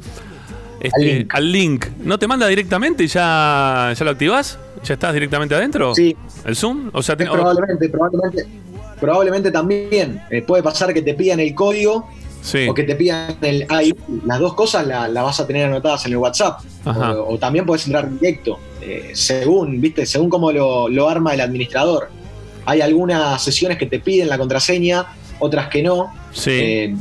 este, 0.80 1.26
al, 1.30 1.52
link. 1.52 1.86
¿no 2.04 2.20
te 2.20 2.28
manda 2.28 2.46
directamente 2.48 3.06
y 3.06 3.08
ya, 3.08 3.94
ya 3.98 4.06
lo 4.06 4.12
activas? 4.12 4.60
¿Ya 4.84 4.96
estás 4.96 5.14
directamente 5.14 5.56
adentro? 5.56 5.96
Sí. 5.96 6.16
¿El 6.46 6.56
Zoom? 6.58 6.90
O 6.92 7.02
sea, 7.02 7.16
probablemente, 7.16 7.88
probablemente, 7.88 8.46
probablemente 9.00 9.52
también 9.52 10.22
eh, 10.30 10.42
puede 10.42 10.62
pasar 10.62 10.94
que 10.94 11.02
te 11.02 11.14
pidan 11.14 11.40
el 11.40 11.56
código 11.56 12.10
o 12.68 12.74
que 12.74 12.84
te 12.84 12.96
pidan 12.96 13.38
el 13.42 13.62
ID. 13.62 13.96
Las 14.26 14.40
dos 14.40 14.54
cosas 14.56 14.86
las 14.86 15.10
la 15.10 15.24
vas 15.24 15.40
a 15.40 15.48
tener 15.48 15.68
anotadas 15.68 16.06
en 16.06 16.12
el 16.12 16.18
WhatsApp. 16.18 16.60
O, 16.86 17.38
también 17.38 17.66
puedes 17.66 17.86
entrar 17.86 18.12
directo, 18.12 18.60
eh, 18.82 19.12
según, 19.14 19.80
¿viste? 19.80 20.06
Según 20.06 20.30
cómo 20.30 20.52
lo, 20.52 20.90
lo 20.90 21.08
arma 21.08 21.34
el 21.34 21.40
administrador. 21.40 22.10
Hay 22.66 22.82
algunas 22.82 23.44
sesiones 23.44 23.78
que 23.78 23.86
te 23.86 24.00
piden 24.00 24.30
la 24.30 24.38
contraseña, 24.38 25.08
otras 25.40 25.68
que 25.68 25.84
no. 25.84 26.14
Sí. 26.32 26.52
Eh, 26.52 26.96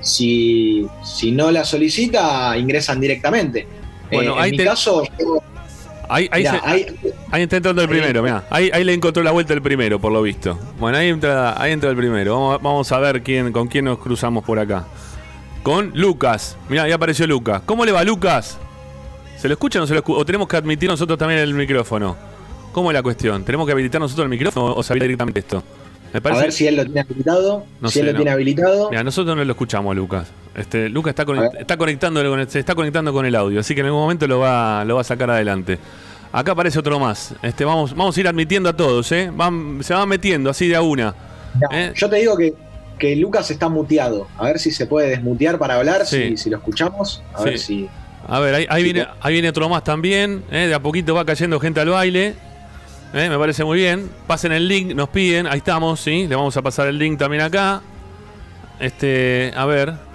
si, 0.00 0.86
si 1.04 1.32
no 1.32 1.50
la 1.50 1.64
solicita, 1.64 2.56
ingresan 2.56 3.00
directamente. 3.00 3.66
Bueno, 4.10 4.42
en 4.42 4.50
mi 4.50 4.58
caso, 4.58 5.02
Ahí, 6.10 6.28
ahí, 6.32 7.42
está 7.42 7.56
entrando 7.56 7.82
el 7.82 7.88
primero, 7.88 8.22
mira. 8.22 8.44
Ahí, 8.48 8.70
ahí 8.72 8.82
le 8.82 8.94
encontró 8.94 9.22
la 9.22 9.30
vuelta 9.30 9.52
el 9.52 9.60
primero, 9.60 9.98
por 10.00 10.10
lo 10.10 10.22
visto. 10.22 10.58
Bueno, 10.78 10.96
ahí 10.96 11.08
entra, 11.08 11.60
ahí 11.60 11.72
entra 11.72 11.90
el 11.90 11.96
primero. 11.96 12.58
Vamos, 12.60 12.90
a 12.92 12.98
ver 12.98 13.22
quién, 13.22 13.52
con 13.52 13.68
quién 13.68 13.84
nos 13.84 13.98
cruzamos 13.98 14.42
por 14.42 14.58
acá. 14.58 14.86
Con 15.62 15.92
Lucas. 15.94 16.56
Mira, 16.70 16.84
ahí 16.84 16.92
apareció 16.92 17.26
Lucas. 17.26 17.60
¿Cómo 17.66 17.84
le 17.84 17.92
va, 17.92 18.04
Lucas? 18.04 18.56
¿Se 19.36 19.48
lo 19.48 19.54
escucha 19.54 19.78
o 19.78 19.82
no 19.82 19.86
se 19.86 19.92
lo 19.92 19.98
escucha? 19.98 20.18
¿O 20.18 20.24
tenemos 20.24 20.48
que 20.48 20.56
admitir 20.56 20.88
nosotros 20.88 21.18
también 21.18 21.40
el 21.40 21.52
micrófono? 21.52 22.16
¿Cómo 22.78 22.92
es 22.92 22.94
la 22.94 23.02
cuestión? 23.02 23.42
¿Tenemos 23.42 23.66
que 23.66 23.72
habilitar 23.72 24.00
nosotros 24.00 24.22
el 24.22 24.28
micrófono 24.28 24.72
o 24.72 24.82
se 24.84 24.92
habilita 24.92 25.06
directamente 25.06 25.40
esto? 25.40 25.64
A 26.14 26.20
ver 26.20 26.52
si 26.52 26.68
él 26.68 26.76
lo 26.76 26.84
tiene 26.84 27.00
habilitado. 27.00 27.66
si 27.88 27.98
él 27.98 28.06
lo 28.06 28.14
tiene 28.14 28.30
habilitado. 28.30 28.90
Mira, 28.90 29.02
nosotros 29.02 29.36
no 29.36 29.44
lo 29.44 29.50
escuchamos, 29.50 29.96
Lucas. 29.96 30.28
Este, 30.54 30.88
Lucas 30.88 31.10
está, 31.10 31.26
está 31.58 31.76
conectando 31.76 32.22
con 32.22 32.38
el, 32.38 32.48
se 32.48 32.60
está 32.60 32.76
conectando 32.76 33.12
con 33.12 33.26
el 33.26 33.34
audio, 33.34 33.58
así 33.58 33.74
que 33.74 33.80
en 33.80 33.86
algún 33.86 34.02
momento 34.02 34.28
lo 34.28 34.38
va, 34.38 34.84
lo 34.84 34.94
va 34.94 35.00
a 35.00 35.04
sacar 35.04 35.28
adelante. 35.28 35.76
Acá 36.30 36.52
aparece 36.52 36.78
otro 36.78 37.00
más. 37.00 37.34
Este, 37.42 37.64
vamos, 37.64 37.96
vamos 37.96 38.16
a 38.16 38.20
ir 38.20 38.28
admitiendo 38.28 38.68
a 38.68 38.76
todos, 38.76 39.10
¿eh? 39.10 39.28
se 39.80 39.94
van 39.94 40.08
metiendo 40.08 40.48
así 40.48 40.68
de 40.68 40.76
a 40.76 40.80
una. 40.80 41.16
¿eh? 41.72 41.90
Yo 41.96 42.08
te 42.08 42.14
digo 42.14 42.36
que, 42.36 42.54
que, 42.96 43.16
Lucas 43.16 43.50
está 43.50 43.68
muteado. 43.68 44.28
A 44.38 44.44
ver 44.44 44.60
si 44.60 44.70
se 44.70 44.86
puede 44.86 45.08
desmutear 45.08 45.58
para 45.58 45.74
hablar, 45.74 46.06
si, 46.06 46.36
lo 46.48 46.58
escuchamos. 46.58 47.24
A 47.34 47.42
ver 47.42 47.58
si. 47.58 47.88
A 48.28 48.38
ver, 48.38 48.68
ahí, 48.70 48.84
viene, 48.84 49.04
ahí 49.20 49.32
viene 49.32 49.48
otro 49.48 49.68
más 49.68 49.82
también. 49.82 50.44
¿eh? 50.52 50.68
De 50.68 50.74
a 50.74 50.80
poquito 50.80 51.12
va 51.12 51.24
cayendo 51.24 51.58
gente 51.58 51.80
al 51.80 51.88
baile. 51.88 52.36
¿Eh? 53.12 53.28
Me 53.28 53.38
parece 53.38 53.64
muy 53.64 53.78
bien. 53.78 54.10
Pasen 54.26 54.52
el 54.52 54.68
link, 54.68 54.94
nos 54.94 55.08
piden. 55.08 55.46
Ahí 55.46 55.58
estamos, 55.58 56.00
¿sí? 56.00 56.26
Le 56.26 56.36
vamos 56.36 56.56
a 56.56 56.62
pasar 56.62 56.88
el 56.88 56.98
link 56.98 57.18
también 57.18 57.42
acá. 57.42 57.82
Este, 58.80 59.52
a 59.56 59.64
ver. 59.66 60.08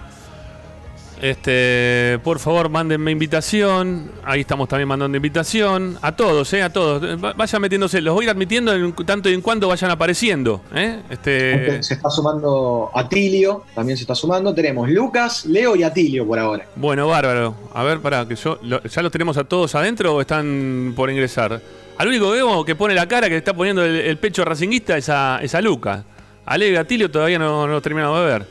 Este, 1.22 2.20
por 2.22 2.38
favor, 2.40 2.68
mándenme 2.68 3.10
invitación. 3.10 4.12
Ahí 4.26 4.42
estamos 4.42 4.68
también 4.68 4.90
mandando 4.90 5.16
invitación. 5.16 5.98
A 6.02 6.14
todos, 6.14 6.52
eh, 6.52 6.62
a 6.62 6.70
todos. 6.70 7.02
Vayan 7.38 7.62
metiéndose. 7.62 8.02
Los 8.02 8.14
voy 8.14 8.24
a 8.24 8.26
ir 8.26 8.30
admitiendo 8.32 8.74
en 8.74 8.94
tanto 8.94 9.30
y 9.30 9.34
en 9.34 9.40
cuanto 9.40 9.70
vayan 9.70 9.90
apareciendo. 9.90 10.60
Eh. 10.76 11.00
Este... 11.10 11.82
Se 11.82 11.94
está 11.94 12.10
sumando 12.10 12.92
Atilio, 12.94 13.64
también 13.74 13.96
se 13.98 14.04
está 14.04 14.16
sumando. 14.16 14.54
Tenemos 14.54 14.90
Lucas, 14.90 15.46
Leo 15.46 15.78
y 15.78 15.84
Atilio 15.84 16.28
por 16.28 16.40
ahora. 16.40 16.66
Bueno, 16.76 17.08
bárbaro. 17.08 17.56
A 17.74 17.84
ver, 17.84 18.02
para 18.02 18.28
que 18.28 18.36
yo. 18.36 18.60
¿Ya 18.62 19.02
los 19.02 19.12
tenemos 19.12 19.38
a 19.38 19.46
todos 19.46 19.76
adentro 19.76 20.16
o 20.16 20.20
están 20.20 20.92
por 20.94 21.10
ingresar? 21.10 21.62
Al 21.98 22.08
único 22.08 22.32
que 22.32 22.38
vemos 22.38 22.66
que 22.66 22.76
pone 22.76 22.94
la 22.96 23.08
cara, 23.08 23.30
que 23.30 23.38
está 23.38 23.54
poniendo 23.54 23.84
el, 23.84 24.18
pecho 24.18 24.44
racinguista, 24.44 24.98
es 24.98 25.10
a, 25.10 25.40
es 25.42 25.54
a 25.54 25.62
Lucas. 25.62 26.04
A 26.46 26.58
Leo 26.58 26.74
y 26.74 26.76
Atilio 26.76 27.10
todavía 27.10 27.40
no, 27.40 27.68
lo 27.68 27.82
terminamos 27.82 28.20
de 28.20 28.26
ver. 28.26 28.48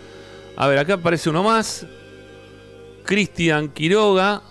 A 0.56 0.66
ver, 0.66 0.78
acá 0.78 0.94
aparece 0.94 1.28
uno 1.28 1.42
más. 1.42 1.86
Cristian 3.04 3.68
Quiroga. 3.68 4.42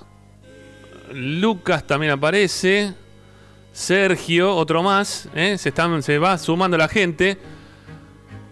Lucas 1.13 1.85
también 1.87 2.11
aparece. 2.11 2.93
Sergio, 3.71 4.55
otro 4.55 4.83
más. 4.83 5.29
¿eh? 5.33 5.57
Se, 5.57 5.69
están, 5.69 6.03
se 6.03 6.17
va 6.17 6.37
sumando 6.37 6.77
la 6.77 6.87
gente. 6.87 7.37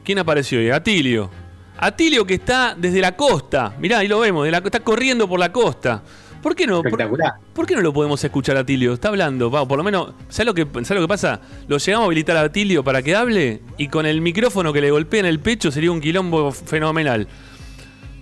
¿Quién 0.03 0.19
apareció 0.19 0.60
hoy? 0.60 0.69
Atilio. 0.69 1.29
Atilio 1.77 2.25
que 2.25 2.36
está 2.36 2.75
desde 2.75 3.01
la 3.01 3.15
costa. 3.15 3.74
Mirá, 3.77 4.00
ahí 4.00 4.08
lo 4.08 4.19
vemos. 4.19 4.48
está 4.48 4.79
corriendo 4.79 5.27
por 5.27 5.39
la 5.39 5.51
costa. 5.51 6.01
¿Por 6.41 6.55
qué 6.55 6.65
no? 6.65 6.77
Espectacular. 6.77 7.34
Por, 7.53 7.65
qué 7.65 7.75
no 7.75 7.81
lo 7.81 7.91
podemos 7.91 8.24
escuchar 8.24 8.55
a 8.58 8.62
Atilio? 8.62 8.93
Está 8.93 9.10
hablando, 9.10 9.51
por 9.51 9.77
lo 9.77 9.84
menos, 9.84 10.13
¿sabes 10.29 10.48
lo, 10.48 10.53
que, 10.53 10.65
lo 10.65 11.01
que 11.01 11.08
pasa? 11.08 11.41
Lo 11.67 11.77
llegamos 11.77 12.05
a 12.05 12.08
habilitar 12.08 12.38
a 12.38 12.41
Atilio 12.41 12.84
para 12.84 13.01
que 13.01 13.15
hable 13.15 13.62
y 13.77 13.88
con 13.88 14.05
el 14.05 14.22
micrófono 14.22 14.72
que 14.72 14.81
le 14.81 14.91
golpea 14.91 15.19
en 15.22 15.25
el 15.25 15.39
pecho 15.39 15.72
sería 15.72 15.91
un 15.91 16.00
quilombo 16.00 16.51
fenomenal. 16.51 17.27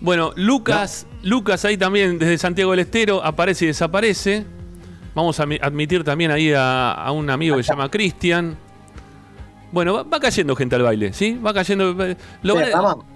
Bueno, 0.01 0.31
Lucas, 0.35 1.07
Lucas 1.23 1.65
ahí 1.65 1.77
también 1.77 2.19
desde 2.19 2.37
Santiago 2.37 2.71
del 2.71 2.81
Estero 2.81 3.23
aparece 3.23 3.65
y 3.65 3.67
desaparece. 3.69 4.45
Vamos 5.15 5.39
a 5.39 5.43
admitir 5.43 6.03
también 6.03 6.31
ahí 6.31 6.53
a, 6.55 7.09
un 7.11 7.29
amigo 7.29 7.57
que 7.57 7.63
se 7.63 7.69
llama 7.69 7.89
Cristian. 7.89 8.57
Bueno, 9.71 10.07
va, 10.07 10.19
cayendo 10.19 10.55
gente 10.55 10.75
al 10.75 10.83
baile, 10.83 11.13
¿sí? 11.13 11.39
Va 11.43 11.53
cayendo. 11.53 11.95
Eh, 12.03 12.15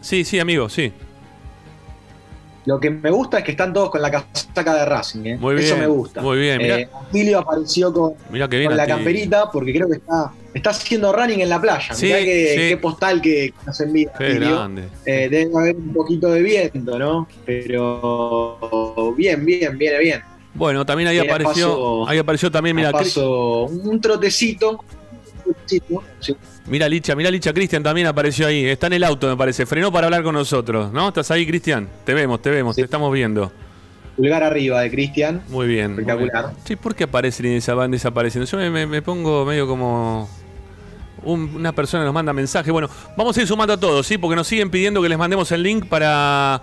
sí, 0.01 0.23
sí, 0.25 0.39
amigo, 0.39 0.67
sí. 0.67 0.91
Lo 2.65 2.79
que 2.79 2.91
me 2.91 3.09
gusta 3.09 3.39
es 3.39 3.43
que 3.43 3.51
están 3.51 3.73
todos 3.73 3.89
con 3.89 4.01
la 4.01 4.11
casaca 4.11 4.75
de 4.75 4.85
Racing, 4.85 5.25
¿eh? 5.25 5.37
Muy 5.37 5.55
bien, 5.55 5.65
Eso 5.65 5.77
me 5.77 5.87
gusta. 5.87 6.21
Muy 6.21 6.37
bien, 6.37 6.59
mira. 6.59 6.79
Eh, 6.79 7.35
apareció 7.35 7.91
con, 7.91 8.13
con 8.13 8.77
la 8.77 8.87
camperita 8.87 9.49
porque 9.51 9.73
creo 9.73 9.87
que 9.89 9.95
está, 9.95 10.31
está 10.53 10.69
haciendo 10.69 11.11
running 11.11 11.41
en 11.41 11.49
la 11.49 11.59
playa. 11.59 11.93
Sí, 11.93 12.05
mirá 12.05 12.19
qué, 12.19 12.77
postal 12.79 13.19
que 13.19 13.53
nos 13.65 13.79
envía. 13.81 14.11
Qué 14.17 14.35
grande. 14.35 14.83
Eh, 15.05 15.27
debe 15.29 15.57
haber 15.57 15.75
un 15.75 15.93
poquito 15.93 16.29
de 16.31 16.41
viento, 16.43 16.99
¿no? 16.99 17.27
Pero 17.45 19.13
bien, 19.17 19.43
bien, 19.43 19.77
viene 19.77 19.99
bien. 19.99 20.21
Bueno, 20.53 20.85
también 20.85 21.09
ahí 21.09 21.17
apareció, 21.17 22.07
ahí 22.07 22.17
apareció 22.17 22.51
también, 22.51 22.75
mira, 22.75 22.91
paso, 22.91 23.65
un 23.65 23.99
trotecito. 23.99 24.71
Un 24.71 25.53
trotecito 25.53 26.03
sí. 26.19 26.35
Mira 26.67 26.87
Licha, 26.87 27.15
mira 27.15 27.31
Licha, 27.31 27.53
Cristian 27.53 27.81
también 27.81 28.07
apareció 28.07 28.47
ahí. 28.47 28.65
Está 28.65 28.87
en 28.87 28.93
el 28.93 29.03
auto, 29.03 29.27
me 29.27 29.35
parece. 29.35 29.65
Frenó 29.65 29.91
para 29.91 30.07
hablar 30.07 30.23
con 30.23 30.35
nosotros, 30.35 30.91
¿no? 30.91 31.07
¿Estás 31.07 31.31
ahí, 31.31 31.45
Cristian? 31.45 31.89
Te 32.05 32.13
vemos, 32.13 32.41
te 32.41 32.49
vemos, 32.49 32.75
te 32.75 32.83
estamos 32.83 33.11
viendo. 33.11 33.51
Pulgar 34.15 34.43
arriba 34.43 34.81
de 34.81 34.91
Cristian. 34.91 35.41
Muy 35.49 35.67
bien. 35.67 35.91
Espectacular. 35.91 36.53
Sí, 36.65 36.75
¿por 36.75 36.93
qué 36.93 37.05
aparecen 37.05 37.47
y 37.47 37.59
van 37.73 37.91
desapareciendo? 37.91 38.49
Yo 38.49 38.57
me, 38.71 39.01
pongo 39.01 39.45
medio 39.45 39.67
como. 39.67 40.29
una 41.23 41.71
persona 41.71 42.03
nos 42.03 42.13
manda 42.13 42.31
mensaje. 42.31 42.69
Bueno, 42.69 42.89
vamos 43.17 43.35
a 43.37 43.41
ir 43.41 43.47
sumando 43.47 43.73
a 43.73 43.79
todos, 43.79 44.05
¿sí? 44.05 44.17
Porque 44.17 44.35
nos 44.35 44.47
siguen 44.47 44.69
pidiendo 44.69 45.01
que 45.01 45.09
les 45.09 45.17
mandemos 45.17 45.51
el 45.51 45.63
link 45.63 45.87
para. 45.87 46.61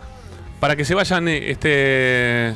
Para 0.60 0.76
que 0.76 0.84
se 0.84 0.94
vayan. 0.94 1.26
Este. 1.26 2.54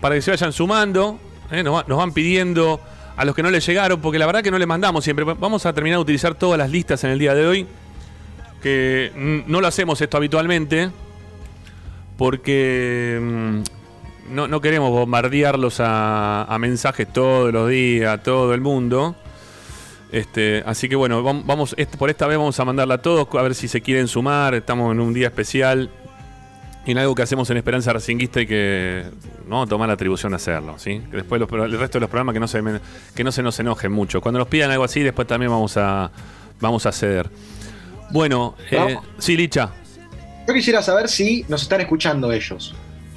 Para 0.00 0.14
que 0.16 0.22
se 0.22 0.30
vayan 0.30 0.52
sumando. 0.52 1.18
¿eh? 1.50 1.62
nos 1.62 1.86
van 1.86 2.12
pidiendo 2.12 2.80
a 3.20 3.24
los 3.26 3.34
que 3.34 3.42
no 3.42 3.50
les 3.50 3.66
llegaron, 3.66 4.00
porque 4.00 4.18
la 4.18 4.24
verdad 4.24 4.42
que 4.42 4.50
no 4.50 4.56
les 4.56 4.66
mandamos 4.66 5.04
siempre. 5.04 5.26
Vamos 5.26 5.66
a 5.66 5.74
terminar 5.74 5.98
de 5.98 6.02
utilizar 6.04 6.34
todas 6.36 6.56
las 6.56 6.70
listas 6.70 7.04
en 7.04 7.10
el 7.10 7.18
día 7.18 7.34
de 7.34 7.46
hoy, 7.46 7.66
que 8.62 9.12
no 9.46 9.60
lo 9.60 9.66
hacemos 9.66 10.00
esto 10.00 10.16
habitualmente, 10.16 10.90
porque 12.16 13.20
mm, 13.20 14.34
no, 14.34 14.60
queremos 14.62 14.90
bombardearlos 14.90 15.80
a, 15.80 16.56
mensajes 16.58 17.12
todos 17.12 17.52
los 17.52 17.68
días, 17.68 18.10
a 18.10 18.22
todo 18.22 18.54
el 18.54 18.62
mundo. 18.62 19.14
Este, 20.10 20.62
así 20.64 20.88
que 20.88 20.96
bueno, 20.96 21.22
vamos, 21.22 21.76
por 21.98 22.08
esta 22.08 22.26
vez 22.26 22.38
vamos 22.38 22.58
a 22.58 22.64
mandarla 22.64 22.94
a 22.94 23.02
todos 23.02 23.28
a 23.34 23.42
ver 23.42 23.54
si 23.54 23.68
se 23.68 23.82
quieren 23.82 24.08
sumar. 24.08 24.54
Estamos 24.54 24.92
en 24.92 25.00
un 25.00 25.12
día 25.12 25.26
especial 25.26 25.90
en 26.90 26.98
algo 26.98 27.14
que 27.14 27.22
hacemos 27.22 27.48
en 27.50 27.56
Esperanza 27.56 27.92
Racinguista 27.92 28.40
y 28.40 28.46
que 28.46 29.04
no 29.46 29.66
tomar 29.66 29.88
la 29.88 29.94
atribución 29.94 30.32
de 30.32 30.36
hacerlo, 30.36 30.78
¿sí? 30.78 31.02
Que 31.10 31.18
después 31.18 31.40
el 31.40 31.78
resto 31.78 31.98
de 31.98 32.00
los 32.00 32.10
programas 32.10 32.32
que 32.32 32.40
no 32.40 32.48
se 32.48 32.62
que 33.14 33.24
no 33.24 33.32
se 33.32 33.42
nos 33.42 33.58
enojen 33.58 33.92
mucho. 33.92 34.20
Cuando 34.20 34.38
nos 34.38 34.48
pidan 34.48 34.70
algo 34.70 34.84
así, 34.84 35.00
después 35.00 35.26
también 35.26 35.50
vamos 35.50 35.76
a 35.76 36.10
vamos 36.60 36.86
a 36.86 36.92
ceder. 36.92 37.28
Bueno, 38.10 38.56
eh, 38.70 38.96
sí, 39.18 39.36
Licha. 39.36 39.70
Yo 40.46 40.54
quisiera 40.54 40.82
saber 40.82 41.08
si 41.08 41.44
nos 41.48 41.62
están 41.62 41.80
escuchando 41.80 42.32
ellos. 42.32 42.74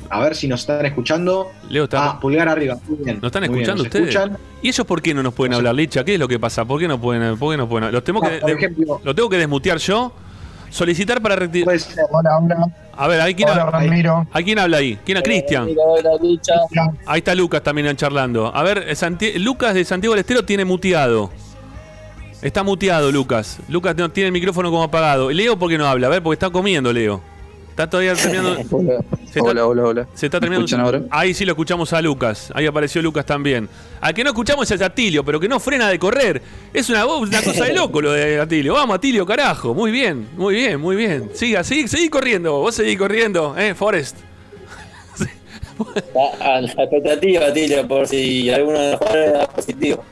A 0.10 0.20
ver 0.20 0.36
si 0.36 0.48
nos 0.48 0.62
están 0.62 0.86
escuchando. 0.86 1.52
Leo 1.70 1.86
está. 1.86 2.12
Ah, 2.12 2.20
pulgar 2.20 2.48
arriba. 2.48 2.78
¿Nos 2.88 3.24
están 3.24 3.46
escuchando 3.46 3.84
ustedes? 3.84 4.16
¿Y 4.62 4.68
ellos 4.68 4.86
por 4.86 5.02
qué 5.02 5.14
no 5.14 5.24
nos 5.24 5.34
pueden 5.34 5.56
hablar, 5.56 5.74
Licha? 5.74 6.04
¿Qué 6.04 6.14
es 6.14 6.20
lo 6.20 6.28
que 6.28 6.40
pasa? 6.40 6.66
¿Por 6.66 6.80
qué 6.80 6.88
no 6.88 7.02
pueden? 7.02 7.38
¿Por 7.38 7.54
qué 7.54 7.58
no 7.58 7.68
pueden? 7.68 7.92
Los 7.92 8.04
tengo 8.04 8.22
que, 8.22 8.38
ejemplo, 8.38 9.02
¿Lo 9.04 9.16
tengo 9.16 9.30
que 9.30 9.38
desmutear 9.38 9.80
yo? 9.80 10.14
Solicitar 10.70 11.22
para 11.22 11.36
retirar. 11.36 11.76
A 12.96 13.08
ver, 13.08 13.22
¿hay 13.22 13.34
quién, 13.34 13.50
habla? 13.50 14.26
¿hay 14.32 14.44
quién 14.44 14.60
habla 14.60 14.78
ahí? 14.78 15.00
¿Quién 15.04 15.18
es 15.18 15.24
Cristian? 15.24 15.68
Ahí 17.06 17.20
está 17.20 17.34
Lucas 17.34 17.64
también 17.64 17.96
charlando. 17.96 18.56
A 18.56 18.62
ver, 18.64 18.86
Lucas 19.38 19.74
de 19.74 19.84
Santiago 19.84 20.14
del 20.14 20.20
Estero 20.20 20.46
tiene 20.46 20.64
muteado. 20.64 21.32
Está 22.42 22.62
muteado, 22.62 23.12
Lucas. 23.12 23.60
Lucas 23.70 23.96
tiene 24.14 24.28
el 24.28 24.34
micrófono 24.34 24.70
como 24.70 24.84
apagado. 24.84 25.32
Leo, 25.32 25.58
¿por 25.58 25.70
qué 25.70 25.78
no 25.78 25.88
habla? 25.88 26.08
A 26.08 26.10
ver, 26.10 26.22
porque 26.22 26.36
está 26.36 26.50
comiendo, 26.50 26.92
Leo. 26.92 27.22
Está 27.74 27.90
todavía 27.90 28.14
terminando. 28.22 28.60
hola, 29.42 29.66
hola, 29.66 29.84
hola, 29.84 30.08
Se 30.14 30.28
está 30.28 30.40
terminando. 30.40 31.08
Ahí 31.10 31.34
sí 31.34 31.44
lo 31.44 31.54
escuchamos 31.54 31.92
a 31.92 32.04
Lucas. 32.04 32.52
Ahí 32.54 32.68
apareció 32.68 33.02
Lucas 33.02 33.26
también. 33.26 33.68
Al 34.00 34.14
que 34.14 34.24
no 34.24 34.30
escuchamos 34.30 34.70
es 34.70 34.80
Atilio, 34.80 35.26
pero 35.26 35.40
que 35.40 35.48
no 35.48 35.60
frena 35.60 35.90
de 35.90 35.98
correr. 35.98 36.40
Es 36.72 36.92
una, 36.92 37.04
una 37.08 37.42
cosa 37.42 37.66
de 37.66 37.74
loco 37.76 38.00
lo 38.00 38.12
de 38.12 38.40
Atilio. 38.40 38.76
Vamos, 38.76 38.96
Atilio, 38.96 39.26
carajo. 39.26 39.74
Muy 39.74 39.90
bien, 39.90 40.28
muy 40.38 40.54
bien, 40.54 40.80
muy 40.80 40.96
bien. 40.96 41.32
Siga, 41.34 41.64
sigue, 41.64 41.88
seguí 41.88 42.10
corriendo. 42.10 42.60
Vos 42.60 42.76
seguís 42.76 42.98
corriendo, 43.00 43.58
¿eh, 43.58 43.74
Forrest? 43.74 44.18
a 46.42 46.62
la 46.62 46.72
expectativa, 46.72 47.48
Atilio, 47.48 47.88
por 47.88 48.08
si 48.08 48.52
alguno 48.52 48.80
de 48.80 48.92
los 48.92 49.00
jugadores 49.00 49.34
da 49.34 49.48
positivo. 49.48 50.04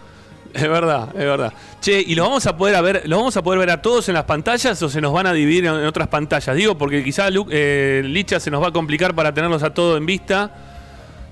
Es 0.53 0.69
verdad, 0.69 1.09
es 1.09 1.25
verdad. 1.25 1.53
Che, 1.79 2.01
¿y 2.01 2.15
lo 2.15 2.23
vamos 2.23 2.45
a 2.45 2.57
poder 2.57 2.81
ver, 2.83 3.03
lo 3.07 3.17
vamos 3.17 3.35
a 3.37 3.43
poder 3.43 3.59
ver 3.59 3.69
a 3.69 3.81
todos 3.81 4.07
en 4.09 4.15
las 4.15 4.25
pantallas 4.25 4.81
o 4.81 4.89
se 4.89 5.01
nos 5.01 5.13
van 5.13 5.27
a 5.27 5.33
dividir 5.33 5.65
en, 5.65 5.85
otras 5.85 6.07
pantallas? 6.07 6.55
Digo, 6.55 6.77
porque 6.77 7.03
quizá 7.03 7.29
eh, 7.49 8.01
Licha 8.05 8.39
se 8.39 8.51
nos 8.51 8.61
va 8.61 8.67
a 8.67 8.71
complicar 8.71 9.15
para 9.15 9.33
tenerlos 9.33 9.63
a 9.63 9.73
todos 9.73 9.97
en 9.97 10.05
vista. 10.05 10.51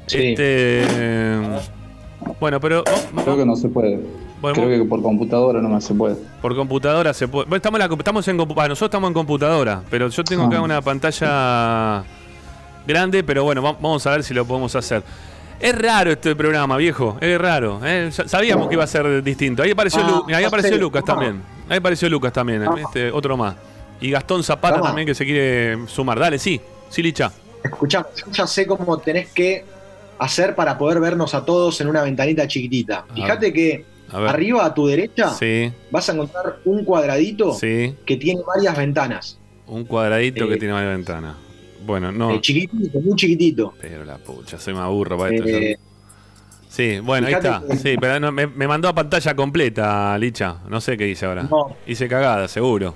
Sí. 0.07 0.29
Este, 0.29 1.41
bueno, 2.39 2.59
pero. 2.59 2.83
Oh, 2.85 3.21
Creo 3.21 3.37
que 3.37 3.45
no 3.45 3.55
se 3.55 3.69
puede. 3.69 3.99
Creo 4.41 4.69
que 4.69 4.85
por 4.85 5.01
computadora 5.01 5.61
nomás 5.61 5.83
se 5.83 5.93
puede. 5.93 6.15
Por 6.41 6.55
computadora 6.55 7.13
se 7.13 7.27
puede. 7.27 7.45
Bueno, 7.45 7.57
estamos, 7.57 8.27
en, 8.27 8.37
nosotros 8.37 8.81
estamos 8.81 9.09
en 9.09 9.13
computadora, 9.13 9.83
pero 9.89 10.07
yo 10.07 10.23
tengo 10.23 10.43
acá 10.45 10.57
ah. 10.57 10.61
una 10.61 10.81
pantalla 10.81 12.03
grande, 12.87 13.23
pero 13.23 13.43
bueno, 13.43 13.61
vamos 13.61 14.07
a 14.07 14.11
ver 14.11 14.23
si 14.23 14.33
lo 14.33 14.45
podemos 14.45 14.75
hacer. 14.75 15.03
Es 15.59 15.77
raro 15.77 16.11
este 16.11 16.35
programa, 16.35 16.77
viejo. 16.77 17.17
Es 17.19 17.39
raro. 17.39 17.81
¿eh? 17.83 18.09
Sabíamos 18.11 18.67
que 18.69 18.75
iba 18.75 18.83
a 18.83 18.87
ser 18.87 19.21
distinto. 19.21 19.61
Ahí 19.61 19.71
apareció, 19.71 20.01
ah, 20.01 20.23
ahí 20.33 20.43
apareció 20.43 20.77
Lucas 20.77 21.03
también. 21.03 21.41
Ahí 21.67 21.77
apareció 21.77 22.09
Lucas 22.09 22.31
también. 22.31 22.63
Este, 22.77 23.11
otro 23.11 23.35
más. 23.35 23.55
Y 23.99 24.09
Gastón 24.11 24.43
Zapata 24.43 24.81
también 24.81 25.05
que 25.05 25.13
se 25.13 25.25
quiere 25.25 25.85
sumar. 25.87 26.17
Dale, 26.17 26.39
sí. 26.39 26.61
Sí, 26.89 27.03
Licha. 27.03 27.31
Escuchá, 27.63 28.07
ya 28.31 28.47
sé 28.47 28.65
cómo 28.65 28.97
tenés 28.99 29.31
que 29.31 29.65
hacer 30.17 30.55
para 30.55 30.77
poder 30.77 31.01
vernos 31.01 31.35
a 31.35 31.43
todos 31.43 31.79
en 31.81 31.87
una 31.87 32.03
ventanita 32.03 32.47
chiquitita. 32.47 33.05
Fíjate 33.13 33.51
que 33.51 33.85
arriba 34.11 34.65
a 34.65 34.73
tu 34.73 34.87
derecha 34.87 35.35
vas 35.91 36.09
a 36.09 36.13
encontrar 36.13 36.59
un 36.63 36.85
cuadradito 36.85 37.57
que 37.59 38.17
tiene 38.17 38.41
varias 38.47 38.77
ventanas. 38.77 39.37
Un 39.67 39.83
cuadradito 39.83 40.47
que 40.47 40.55
eh, 40.55 40.57
tiene 40.57 40.73
varias 40.73 40.95
ventanas. 40.95 41.35
Bueno, 41.85 42.11
no. 42.11 42.31
Eh, 42.31 42.41
chiquitito, 42.41 42.99
muy 42.99 43.15
chiquitito. 43.15 43.73
Pero 43.81 44.05
la 44.05 44.17
pucha, 44.17 44.59
soy 44.59 44.73
más 44.73 44.89
burro 44.89 45.17
para 45.17 45.35
esto. 45.35 45.47
Eh, 45.47 45.77
sí, 46.67 46.99
bueno, 46.99 47.27
ahí 47.27 47.33
está. 47.33 47.61
Sí, 47.81 47.95
pero 47.99 48.31
me, 48.31 48.47
mandó 48.47 48.87
a 48.87 48.95
pantalla 48.95 49.35
completa, 49.35 50.17
Licha. 50.17 50.57
No 50.67 50.81
sé 50.81 50.97
qué 50.97 51.07
hice 51.07 51.25
ahora. 51.25 51.47
Hice 51.87 52.07
cagada, 52.07 52.47
seguro. 52.47 52.95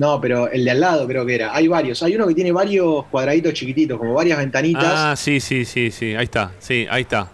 No, 0.00 0.18
pero 0.18 0.50
el 0.50 0.64
de 0.64 0.70
al 0.70 0.80
lado 0.80 1.06
creo 1.06 1.26
que 1.26 1.34
era. 1.34 1.54
Hay 1.54 1.68
varios. 1.68 2.02
Hay 2.02 2.14
uno 2.16 2.26
que 2.26 2.34
tiene 2.34 2.52
varios 2.52 3.04
cuadraditos 3.06 3.52
chiquititos, 3.52 3.98
como 3.98 4.14
varias 4.14 4.38
ventanitas. 4.38 4.84
Ah, 4.86 5.14
sí, 5.14 5.40
sí, 5.40 5.66
sí, 5.66 5.90
sí. 5.90 6.14
Ahí 6.14 6.24
está. 6.24 6.52
Sí, 6.58 6.86
ahí 6.90 7.02
está. 7.02 7.30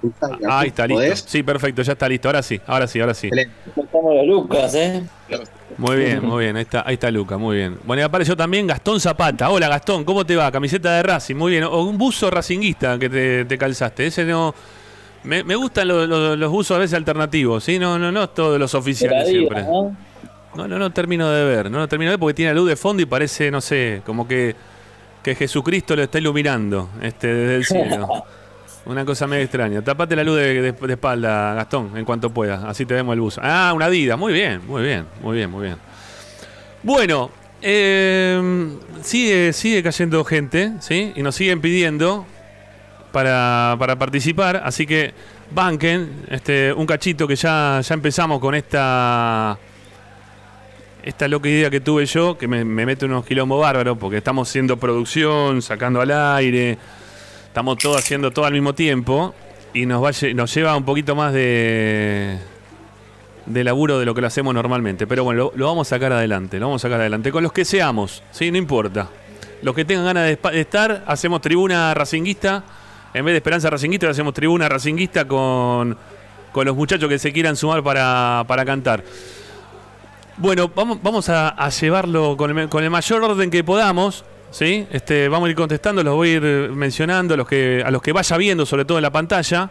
ahí 0.48 0.68
está, 0.68 0.86
listo. 0.86 1.28
Sí, 1.28 1.44
perfecto, 1.44 1.82
ya 1.82 1.92
está 1.92 2.08
listo. 2.08 2.28
Ahora 2.28 2.42
sí, 2.42 2.60
ahora 2.66 2.88
sí, 2.88 3.00
ahora 3.00 3.14
sí. 3.14 3.30
Estamos 3.76 4.26
Lucas, 4.26 4.74
¿eh? 4.74 5.04
Muy 5.78 5.96
bien, 5.96 6.24
muy 6.24 6.44
bien. 6.44 6.56
Ahí 6.56 6.62
está, 6.62 6.82
ahí 6.86 6.94
está 6.94 7.10
Lucas, 7.10 7.38
muy 7.38 7.56
bien. 7.56 7.78
Bueno, 7.84 8.02
y 8.02 8.04
apareció 8.04 8.36
también 8.36 8.66
Gastón 8.66 9.00
Zapata. 9.00 9.50
Hola, 9.50 9.68
Gastón, 9.68 10.04
¿cómo 10.04 10.24
te 10.24 10.34
va? 10.34 10.50
Camiseta 10.50 10.96
de 10.96 11.02
Racing, 11.02 11.34
muy 11.34 11.52
bien. 11.52 11.64
O 11.64 11.82
un 11.82 11.98
buzo 11.98 12.30
racinguista 12.30 12.98
que 12.98 13.44
te, 13.46 13.58
calzaste. 13.58 14.06
Ese 14.06 14.24
no. 14.24 14.54
Me, 15.24 15.42
gustan 15.56 15.88
los, 15.88 16.08
los, 16.08 16.50
buzos 16.50 16.76
a 16.76 16.78
veces 16.78 16.94
alternativos, 16.94 17.64
¿sí? 17.64 17.78
No, 17.78 17.98
no, 17.98 18.12
no 18.12 18.28
todos 18.30 18.60
los 18.60 18.74
oficiales 18.74 19.28
siempre. 19.28 19.64
¿no? 19.64 19.96
no, 20.54 20.78
no, 20.78 20.90
termino 20.90 21.28
de 21.28 21.44
ver. 21.44 21.70
No 21.70 21.78
lo 21.78 21.88
termino 21.88 22.10
de 22.10 22.16
ver 22.16 22.20
porque 22.20 22.34
tiene 22.34 22.52
la 22.52 22.60
luz 22.60 22.68
de 22.68 22.76
fondo 22.76 23.02
y 23.02 23.06
parece, 23.06 23.50
no 23.50 23.60
sé, 23.60 24.02
como 24.06 24.26
que, 24.28 24.54
que 25.22 25.34
Jesucristo 25.34 25.96
lo 25.96 26.04
está 26.04 26.18
iluminando 26.18 26.90
este, 27.02 27.26
desde 27.26 27.56
el 27.56 27.64
cielo. 27.64 28.24
Una 28.86 29.04
cosa 29.04 29.26
medio 29.26 29.42
extraña. 29.42 29.82
Tapate 29.82 30.14
la 30.14 30.22
luz 30.22 30.36
de, 30.36 30.74
espalda, 30.88 31.54
Gastón, 31.54 31.96
en 31.96 32.04
cuanto 32.04 32.30
puedas. 32.30 32.62
Así 32.64 32.86
te 32.86 32.94
vemos 32.94 33.14
el 33.14 33.20
bus. 33.20 33.38
Ah, 33.42 33.72
una 33.74 33.86
Adidas. 33.86 34.16
Muy 34.16 34.32
bien, 34.32 34.60
muy 34.66 34.82
bien, 34.82 35.06
muy 35.20 35.36
bien, 35.36 35.50
muy 35.50 35.64
bien. 35.64 35.76
Bueno, 36.84 37.32
eh, 37.62 38.70
sigue, 39.02 39.52
sigue 39.52 39.82
cayendo 39.82 40.24
gente, 40.24 40.74
¿sí? 40.78 41.12
Y 41.16 41.22
nos 41.22 41.34
siguen 41.34 41.60
pidiendo 41.60 42.24
para, 43.10 43.74
para 43.76 43.96
participar. 43.96 44.62
Así 44.64 44.86
que 44.86 45.12
banquen 45.50 46.24
este, 46.30 46.72
un 46.72 46.86
cachito 46.86 47.26
que 47.26 47.34
ya, 47.34 47.80
ya 47.80 47.94
empezamos 47.94 48.38
con 48.38 48.54
esta 48.54 49.58
esta 51.02 51.28
loca 51.28 51.48
idea 51.48 51.70
que 51.70 51.80
tuve 51.80 52.04
yo, 52.06 52.36
que 52.36 52.48
me, 52.48 52.64
me 52.64 52.84
mete 52.84 53.04
unos 53.06 53.24
quilombos 53.24 53.60
bárbaros, 53.60 53.96
porque 53.96 54.16
estamos 54.16 54.48
haciendo 54.48 54.76
producción, 54.76 55.62
sacando 55.62 56.00
al 56.00 56.10
aire, 56.10 56.78
estamos 57.56 57.78
todos 57.78 57.96
haciendo 57.96 58.30
todo 58.32 58.44
al 58.44 58.52
mismo 58.52 58.74
tiempo 58.74 59.34
y 59.72 59.86
nos, 59.86 60.04
va, 60.04 60.10
nos 60.34 60.54
lleva 60.54 60.76
un 60.76 60.84
poquito 60.84 61.16
más 61.16 61.32
de, 61.32 62.38
de 63.46 63.64
laburo 63.64 63.98
de 63.98 64.04
lo 64.04 64.14
que 64.14 64.20
lo 64.20 64.26
hacemos 64.26 64.52
normalmente. 64.52 65.06
Pero 65.06 65.24
bueno, 65.24 65.52
lo, 65.54 65.66
vamos 65.66 65.88
a 65.88 65.96
sacar 65.96 66.12
adelante, 66.12 66.58
lo 66.58 66.66
vamos 66.66 66.84
a 66.84 66.88
sacar 66.88 67.00
adelante. 67.00 67.32
Con 67.32 67.42
los 67.42 67.54
que 67.54 67.64
seamos, 67.64 68.22
¿sí? 68.30 68.50
No 68.50 68.58
importa. 68.58 69.08
Los 69.62 69.74
que 69.74 69.86
tengan 69.86 70.04
ganas 70.04 70.24
de, 70.24 70.60
estar, 70.60 71.02
hacemos 71.06 71.40
tribuna 71.40 71.94
racinguista. 71.94 72.62
En 73.14 73.24
vez 73.24 73.32
de 73.32 73.38
Esperanza 73.38 73.70
Racinguista, 73.70 74.10
hacemos 74.10 74.34
tribuna 74.34 74.68
racinguista 74.68 75.26
con, 75.26 75.96
con 76.52 76.66
los 76.66 76.76
muchachos 76.76 77.08
que 77.08 77.18
se 77.18 77.32
quieran 77.32 77.56
sumar 77.56 77.82
para, 77.82 78.44
para 78.46 78.66
cantar. 78.66 79.02
Bueno, 80.36 80.70
vamos, 80.74 80.98
vamos 81.02 81.30
a, 81.30 81.70
llevarlo 81.70 82.36
con 82.36 82.58
el, 82.58 82.68
con 82.68 82.84
el 82.84 82.90
mayor 82.90 83.24
orden 83.24 83.50
que 83.50 83.64
podamos. 83.64 84.26
¿Sí? 84.50 84.86
Este, 84.90 85.28
vamos 85.28 85.46
a 85.46 85.50
ir 85.50 85.56
contestando, 85.56 86.02
los 86.02 86.14
voy 86.14 86.30
a 86.30 86.32
ir 86.34 86.42
mencionando 86.72 87.34
a 87.34 87.36
los 87.36 87.48
que, 87.48 87.82
a 87.84 87.90
los 87.90 88.02
que 88.02 88.12
vaya 88.12 88.36
viendo, 88.36 88.66
sobre 88.66 88.84
todo 88.84 88.98
en 88.98 89.02
la 89.02 89.12
pantalla. 89.12 89.70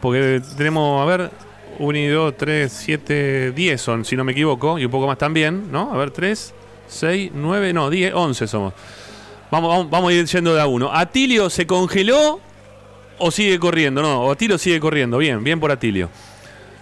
Porque 0.00 0.42
tenemos, 0.56 1.00
a 1.00 1.04
ver, 1.04 1.30
1 1.78 1.98
y 1.98 2.06
2, 2.08 2.34
3, 2.36 2.72
7, 2.72 3.52
10 3.52 3.80
son, 3.80 4.04
si 4.04 4.16
no 4.16 4.24
me 4.24 4.32
equivoco, 4.32 4.78
y 4.78 4.84
un 4.84 4.90
poco 4.90 5.06
más 5.06 5.18
también, 5.18 5.70
¿no? 5.70 5.92
A 5.92 5.96
ver, 5.96 6.10
3, 6.10 6.54
6, 6.88 7.30
9, 7.34 7.72
no, 7.72 7.88
10, 7.88 8.12
11 8.14 8.46
somos. 8.46 8.74
Vamos, 9.50 9.90
vamos, 9.90 10.10
a 10.10 10.14
ir 10.14 10.24
yendo 10.26 10.54
de 10.54 10.60
a 10.60 10.66
uno. 10.66 10.90
¿Atilio 10.92 11.50
se 11.50 11.66
congeló 11.66 12.40
o 13.18 13.30
sigue 13.30 13.58
corriendo? 13.58 14.00
No, 14.00 14.30
Atilio 14.30 14.56
sigue 14.56 14.80
corriendo. 14.80 15.18
Bien, 15.18 15.44
bien 15.44 15.60
por 15.60 15.70
Atilio. 15.70 16.08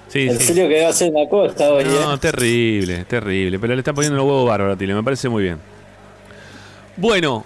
Sí, 0.08 0.28
el 0.28 0.40
sí. 0.40 0.54
que 0.54 0.80
va 0.80 0.88
a 0.88 0.90
hacer 0.90 1.08
en 1.08 1.14
la 1.14 1.28
costa 1.28 1.70
hoy. 1.70 1.84
No, 1.84 2.14
¿eh? 2.14 2.18
terrible, 2.18 3.04
terrible. 3.04 3.58
Pero 3.58 3.74
le 3.74 3.80
están 3.80 3.94
poniendo 3.94 4.16
los 4.16 4.26
huevos 4.26 4.48
bárbaros 4.48 4.72
a 4.72 4.74
Atilio, 4.76 4.96
me 4.96 5.02
parece 5.02 5.28
muy 5.28 5.44
bien. 5.44 5.58
Bueno. 6.96 7.44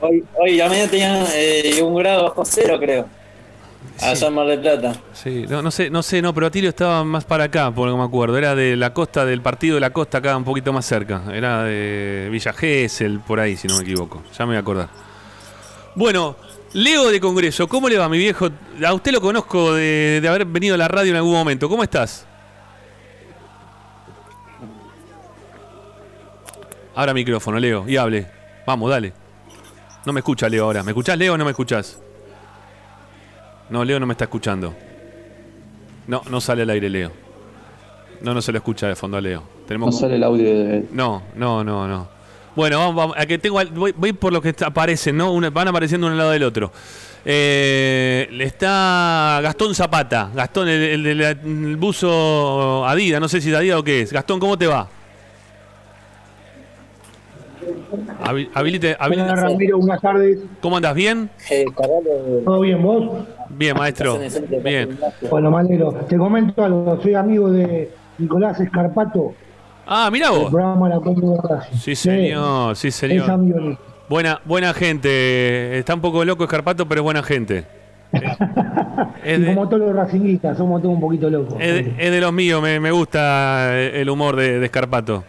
Hoy, 0.00 0.24
hoy 0.38 0.56
la 0.56 0.68
mañana 0.68 0.90
tenían 0.90 1.26
eh, 1.34 1.82
un 1.82 1.94
grado 1.94 2.24
bajo 2.24 2.44
cero, 2.44 2.76
creo. 2.78 3.06
A 4.00 4.16
San 4.16 4.32
Mar 4.34 4.46
del 4.46 4.60
Plata. 4.60 4.94
Sí, 5.12 5.44
no, 5.48 5.62
no, 5.62 5.70
sé, 5.70 5.90
no 5.90 6.02
sé, 6.02 6.22
no, 6.22 6.32
pero 6.32 6.46
Atilio 6.46 6.70
estaba 6.70 7.04
más 7.04 7.24
para 7.24 7.44
acá, 7.44 7.70
por 7.70 7.86
lo 7.86 7.94
que 7.94 7.98
me 7.98 8.04
acuerdo. 8.04 8.36
Era 8.38 8.54
de 8.54 8.76
la 8.76 8.94
costa, 8.94 9.24
del 9.24 9.42
partido 9.42 9.74
de 9.74 9.80
la 9.80 9.90
costa 9.90 10.18
acá, 10.18 10.36
un 10.36 10.44
poquito 10.44 10.72
más 10.72 10.86
cerca. 10.86 11.22
Era 11.32 11.64
de 11.64 12.28
Villa 12.30 12.52
Gesell, 12.52 13.20
por 13.20 13.40
ahí, 13.40 13.56
si 13.56 13.68
no 13.68 13.76
me 13.76 13.82
equivoco. 13.82 14.22
Ya 14.36 14.46
me 14.46 14.50
voy 14.50 14.56
a 14.56 14.60
acordar. 14.60 14.88
Bueno, 15.94 16.36
Leo 16.72 17.10
de 17.10 17.20
Congreso, 17.20 17.68
¿cómo 17.68 17.88
le 17.88 17.98
va, 17.98 18.08
mi 18.08 18.18
viejo? 18.18 18.48
A 18.86 18.94
usted 18.94 19.12
lo 19.12 19.20
conozco 19.20 19.74
de, 19.74 20.20
de 20.22 20.28
haber 20.28 20.46
venido 20.46 20.76
a 20.76 20.78
la 20.78 20.88
radio 20.88 21.10
en 21.10 21.16
algún 21.16 21.32
momento. 21.32 21.68
¿Cómo 21.68 21.82
estás? 21.82 22.26
Ahora 26.94 27.12
micrófono, 27.12 27.58
Leo, 27.58 27.84
y 27.86 27.96
hable. 27.96 28.39
Vamos, 28.66 28.90
dale. 28.90 29.12
No 30.04 30.12
me 30.12 30.20
escucha 30.20 30.48
Leo 30.48 30.64
ahora. 30.64 30.82
¿Me 30.82 30.90
escuchás, 30.90 31.18
Leo, 31.18 31.34
o 31.34 31.38
no 31.38 31.44
me 31.44 31.50
escuchás? 31.50 32.00
No, 33.68 33.84
Leo 33.84 34.00
no 34.00 34.06
me 34.06 34.14
está 34.14 34.24
escuchando. 34.24 34.74
No, 36.06 36.22
no 36.28 36.40
sale 36.40 36.62
al 36.62 36.70
aire, 36.70 36.88
Leo. 36.88 37.12
No, 38.22 38.34
no 38.34 38.42
se 38.42 38.52
lo 38.52 38.58
escucha 38.58 38.88
de 38.88 38.96
fondo 38.96 39.16
a 39.16 39.20
Leo. 39.20 39.42
Tenemos 39.66 39.94
no 39.94 40.00
sale 40.00 40.16
el 40.16 40.24
audio 40.24 40.44
de... 40.44 40.86
No, 40.92 41.22
no, 41.36 41.62
no, 41.62 41.86
no. 41.86 42.08
Bueno, 42.56 42.78
vamos, 42.78 42.96
vamos 42.96 43.16
a 43.16 43.26
que 43.26 43.38
tengo, 43.38 43.60
voy, 43.72 43.94
voy, 43.96 44.12
por 44.12 44.32
lo 44.32 44.42
que 44.42 44.54
aparecen, 44.64 45.16
¿no? 45.16 45.38
van 45.52 45.68
apareciendo 45.68 46.08
uno 46.08 46.14
al 46.14 46.18
lado 46.18 46.30
del 46.32 46.42
otro. 46.42 46.72
Eh, 47.24 48.28
está 48.40 49.40
Gastón 49.42 49.74
Zapata, 49.74 50.30
Gastón, 50.34 50.68
el, 50.68 51.02
del 51.02 51.76
buzo 51.76 52.84
Adidas, 52.86 53.20
no 53.20 53.28
sé 53.28 53.40
si 53.40 53.50
es 53.50 53.56
Adidas 53.56 53.78
o 53.78 53.84
qué 53.84 54.02
es. 54.02 54.12
Gastón, 54.12 54.40
¿cómo 54.40 54.58
te 54.58 54.66
va? 54.66 54.88
Habilite, 58.54 58.96
Hola 59.00 59.36
Ramiro, 59.36 59.78
buenas 59.78 60.00
tardes. 60.00 60.38
¿Cómo 60.60 60.76
andas? 60.76 60.94
¿Bien? 60.94 61.30
Eh, 61.50 61.64
¿Todo 62.44 62.60
bien 62.60 62.82
vos? 62.82 63.26
Bien, 63.48 63.76
maestro. 63.76 64.18
Bien. 64.62 64.98
Bueno, 65.30 65.50
Manero, 65.50 65.92
te 66.08 66.16
comento 66.16 66.64
algo. 66.64 67.00
Soy 67.02 67.14
amigo 67.14 67.50
de 67.50 67.90
Nicolás 68.18 68.60
Escarpato. 68.60 69.34
Ah, 69.86 70.08
mira 70.12 70.30
vos. 70.30 70.52
Sí, 71.80 71.96
señor, 71.96 72.76
sí, 72.76 72.90
señor. 72.90 73.78
Buena, 74.08 74.40
buena 74.44 74.72
gente. 74.74 75.78
Está 75.78 75.94
un 75.94 76.00
poco 76.00 76.24
loco 76.24 76.44
Escarpato, 76.44 76.86
pero 76.86 77.00
es 77.00 77.04
buena 77.04 77.22
gente. 77.22 77.64
es 79.24 79.46
como 79.46 79.68
todos 79.68 79.82
los 79.82 79.94
racinguistas, 79.94 80.58
somos 80.58 80.82
todos 80.82 80.94
un 80.94 81.00
poquito 81.00 81.30
locos. 81.30 81.54
Es 81.60 81.96
de, 81.96 82.20
los 82.20 82.32
míos, 82.32 82.60
me, 82.60 82.80
me, 82.80 82.90
gusta 82.90 83.78
el 83.78 84.10
humor 84.10 84.34
de, 84.34 84.58
de 84.58 84.66
Escarpato. 84.66 85.24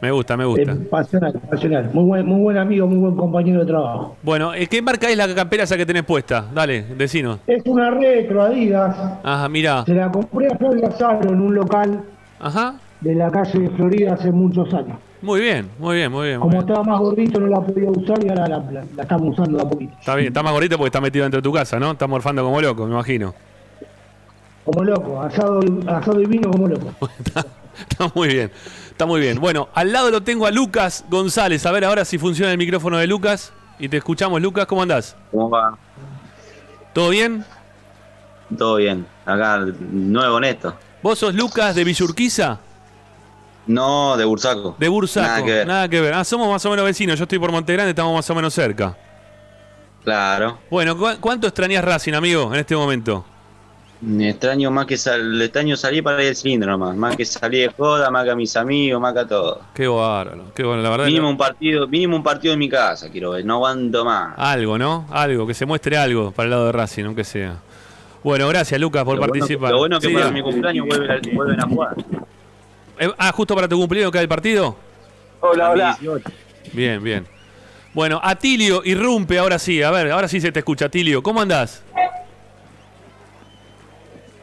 Me 0.00 0.10
gusta, 0.10 0.36
me 0.36 0.44
gusta. 0.46 0.76
pasional, 0.90 1.32
pasional. 1.50 1.90
Muy 1.92 2.04
buen, 2.04 2.26
muy 2.26 2.40
buen 2.40 2.56
amigo, 2.56 2.86
muy 2.86 2.98
buen 2.98 3.16
compañero 3.16 3.60
de 3.60 3.66
trabajo. 3.66 4.16
Bueno, 4.22 4.54
eh, 4.54 4.66
¿qué 4.66 4.80
marca 4.80 5.10
es 5.10 5.16
la 5.16 5.32
campera 5.34 5.64
esa 5.64 5.76
que 5.76 5.84
tenés 5.84 6.04
puesta? 6.04 6.46
Dale, 6.54 6.82
decinos. 6.96 7.40
Es 7.46 7.62
una 7.66 7.90
retro 7.90 8.42
Adidas. 8.42 8.96
Ajá, 9.22 9.48
mira. 9.48 9.84
Se 9.84 9.94
la 9.94 10.10
compré 10.10 10.46
a 10.46 10.56
Florida 10.56 10.90
Saro 10.92 11.28
en 11.28 11.40
un 11.40 11.54
local 11.54 12.02
Ajá. 12.38 12.76
de 13.02 13.14
la 13.14 13.30
calle 13.30 13.58
de 13.58 13.70
Florida 13.70 14.14
hace 14.14 14.30
muchos 14.30 14.72
años. 14.72 14.96
Muy 15.20 15.40
bien, 15.40 15.68
muy 15.78 15.96
bien, 15.96 16.10
muy 16.10 16.28
bien. 16.28 16.40
Como 16.40 16.60
estaba 16.60 16.82
más 16.82 16.98
gordito 16.98 17.38
no 17.38 17.48
la 17.48 17.60
podía 17.60 17.90
usar 17.90 18.24
y 18.24 18.30
ahora 18.30 18.48
la, 18.48 18.84
estamos 19.02 19.38
usando 19.38 19.60
a 19.60 19.68
poquito. 19.68 19.92
Está 20.00 20.14
bien, 20.14 20.28
está 20.28 20.42
más 20.42 20.52
gordito 20.52 20.78
porque 20.78 20.88
está 20.88 21.00
metido 21.02 21.24
dentro 21.24 21.38
de 21.38 21.42
tu 21.42 21.52
casa, 21.52 21.78
¿no? 21.78 21.90
Está 21.90 22.06
morfando 22.06 22.42
como 22.42 22.58
loco, 22.58 22.86
me 22.86 22.92
imagino. 22.92 23.34
Como 24.64 24.82
loco, 24.82 25.20
asado, 25.20 25.60
asado 25.86 26.22
y 26.22 26.26
vino 26.26 26.50
como 26.50 26.68
loco. 26.68 26.90
está 27.88 28.10
muy 28.14 28.28
bien. 28.28 28.52
Está 28.90 29.06
muy 29.06 29.20
bien. 29.20 29.40
Bueno, 29.40 29.68
al 29.74 29.92
lado 29.92 30.10
lo 30.10 30.22
tengo 30.22 30.46
a 30.46 30.50
Lucas 30.50 31.04
González. 31.08 31.64
A 31.66 31.72
ver 31.72 31.84
ahora 31.84 32.04
si 32.04 32.18
funciona 32.18 32.52
el 32.52 32.58
micrófono 32.58 32.98
de 32.98 33.06
Lucas. 33.06 33.52
Y 33.78 33.88
te 33.88 33.96
escuchamos, 33.96 34.40
Lucas. 34.42 34.66
¿Cómo 34.66 34.82
andás? 34.82 35.16
¿Cómo 35.30 35.48
va? 35.48 35.78
¿Todo 36.92 37.08
bien? 37.10 37.44
Todo 38.56 38.76
bien. 38.76 39.06
Acá, 39.24 39.58
nuevo 39.80 40.40
neto. 40.40 40.76
¿Vos 41.02 41.18
sos 41.18 41.34
Lucas 41.34 41.74
de 41.74 41.84
Villurquiza? 41.84 42.58
No, 43.66 44.16
de 44.16 44.24
Bursaco. 44.24 44.76
De 44.78 44.88
Bursaco. 44.88 45.26
Nada 45.26 45.44
que 45.44 45.52
ver. 45.52 45.66
Nada 45.66 45.88
que 45.88 46.00
ver. 46.00 46.14
Ah, 46.14 46.24
somos 46.24 46.48
más 46.50 46.64
o 46.66 46.70
menos 46.70 46.84
vecinos. 46.84 47.18
Yo 47.18 47.22
estoy 47.22 47.38
por 47.38 47.52
Montegrande, 47.52 47.90
estamos 47.90 48.14
más 48.14 48.28
o 48.28 48.34
menos 48.34 48.52
cerca. 48.52 48.96
Claro. 50.02 50.58
Bueno, 50.70 50.96
¿cuánto 51.20 51.46
extrañas 51.46 51.84
Racing, 51.84 52.14
amigo, 52.14 52.52
en 52.52 52.60
este 52.60 52.74
momento? 52.74 53.24
Extraño 54.20 54.70
más 54.70 54.86
que 54.86 54.96
sal, 54.96 55.40
extraño 55.40 55.76
salir 55.76 56.02
para 56.02 56.22
ir 56.22 56.30
al 56.30 56.36
cilindro 56.36 56.70
nomás, 56.70 56.96
más 56.96 57.16
que 57.16 57.24
salir 57.24 57.68
de 57.68 57.74
joda, 57.74 58.10
más 58.10 58.24
que 58.24 58.30
a 58.30 58.34
mis 58.34 58.56
amigos, 58.56 59.00
más 59.00 59.12
que 59.12 59.20
a 59.20 59.26
todo. 59.26 59.60
Qué 59.74 59.86
bárbaro, 59.86 60.44
qué 60.54 60.62
bueno, 60.62 60.82
la 60.82 60.90
verdad. 60.90 61.06
Mínimo 61.06 61.28
un 61.28 61.36
partido, 61.36 61.86
mínimo 61.86 62.16
un 62.16 62.22
partido 62.22 62.54
en 62.54 62.58
mi 62.58 62.68
casa, 62.68 63.10
quiero 63.10 63.32
ver, 63.32 63.44
no 63.44 63.54
aguanto 63.54 64.04
más. 64.04 64.34
Algo, 64.36 64.78
¿no? 64.78 65.06
Algo, 65.10 65.46
que 65.46 65.54
se 65.54 65.66
muestre 65.66 65.96
algo 65.96 66.30
para 66.32 66.44
el 66.44 66.50
lado 66.50 66.66
de 66.66 66.72
Racing, 66.72 67.04
aunque 67.04 67.24
sea. 67.24 67.56
Bueno, 68.22 68.48
gracias 68.48 68.80
Lucas 68.80 69.04
por 69.04 69.18
participar. 69.18 69.70
lo 69.70 69.78
bueno 69.78 69.98
es 69.98 70.06
que 70.06 70.12
para 70.12 70.30
mi 70.30 70.42
cumpleaños 70.42 70.86
vuelven 71.34 71.60
a, 71.60 71.66
jugar. 71.66 71.94
Eh, 72.98 73.10
ah, 73.16 73.32
justo 73.32 73.54
para 73.54 73.68
tu 73.68 73.78
cumpleaños 73.78 74.10
cae 74.10 74.22
el 74.22 74.28
partido. 74.28 74.76
Hola, 75.40 75.70
hola. 75.70 75.98
Bien, 76.72 77.02
bien. 77.02 77.26
Bueno, 77.92 78.20
Atilio 78.22 78.82
irrumpe 78.84 79.38
ahora 79.38 79.58
sí. 79.58 79.82
A 79.82 79.90
ver, 79.90 80.12
ahora 80.12 80.28
sí 80.28 80.40
se 80.40 80.52
te 80.52 80.60
escucha, 80.60 80.86
Atilio. 80.86 81.22
¿Cómo 81.22 81.40
andás? 81.40 81.82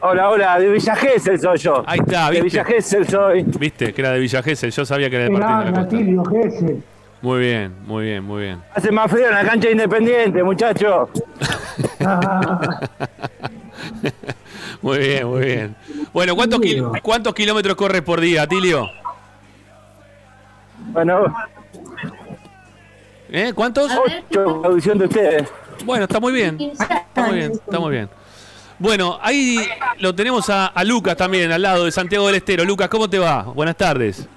Hola, 0.00 0.30
hola, 0.30 0.60
de 0.60 0.70
Villa 0.70 0.94
Gesell 0.94 1.40
soy 1.40 1.58
yo. 1.58 1.82
Ahí 1.84 1.98
está, 1.98 2.30
¿viste? 2.30 2.36
De 2.36 2.42
Villa 2.42 2.64
Gesell 2.64 3.08
soy. 3.08 3.42
Viste, 3.42 3.92
que 3.92 4.00
era 4.00 4.12
de 4.12 4.20
Villa 4.20 4.42
Gesell, 4.42 4.70
yo 4.70 4.84
sabía 4.84 5.10
que 5.10 5.16
era 5.16 5.24
de 5.24 6.42
Gesell. 6.42 6.82
Muy 7.20 7.40
bien, 7.40 7.74
muy 7.84 8.04
bien, 8.04 8.22
muy 8.22 8.42
bien. 8.42 8.62
Hace 8.72 8.92
más 8.92 9.10
frío 9.10 9.26
en 9.26 9.34
la 9.34 9.44
cancha 9.44 9.68
independiente, 9.68 10.40
muchacho. 10.44 11.10
muy 14.82 14.98
bien, 14.98 15.26
muy 15.26 15.44
bien. 15.44 15.76
Bueno, 16.12 16.36
¿cuántos, 16.36 16.60
¿cuántos 17.02 17.34
kilómetros 17.34 17.74
corres 17.74 18.02
por 18.02 18.20
día, 18.20 18.42
Atilio? 18.42 18.88
Bueno. 20.92 21.34
¿Eh? 23.30 23.52
¿Cuántos? 23.52 23.90
Ocho, 23.90 24.62
audición 24.64 24.98
de 24.98 25.06
ustedes. 25.06 25.48
Bueno, 25.84 26.04
está 26.04 26.20
muy 26.20 26.32
bien. 26.32 26.56
Está 26.60 27.26
muy 27.26 27.36
bien, 27.36 27.52
está 27.52 27.80
muy 27.80 27.90
bien. 27.90 28.08
Bueno, 28.78 29.18
ahí 29.20 29.58
lo 30.00 30.14
tenemos 30.14 30.48
a, 30.50 30.72
Lucas 30.84 31.16
también, 31.16 31.50
al 31.50 31.62
lado 31.62 31.84
de 31.84 31.90
Santiago 31.90 32.26
del 32.26 32.36
Estero. 32.36 32.64
Lucas, 32.64 32.88
¿cómo 32.88 33.10
te 33.10 33.18
va? 33.18 33.42
Buenas 33.42 33.76
tardes. 33.76 34.28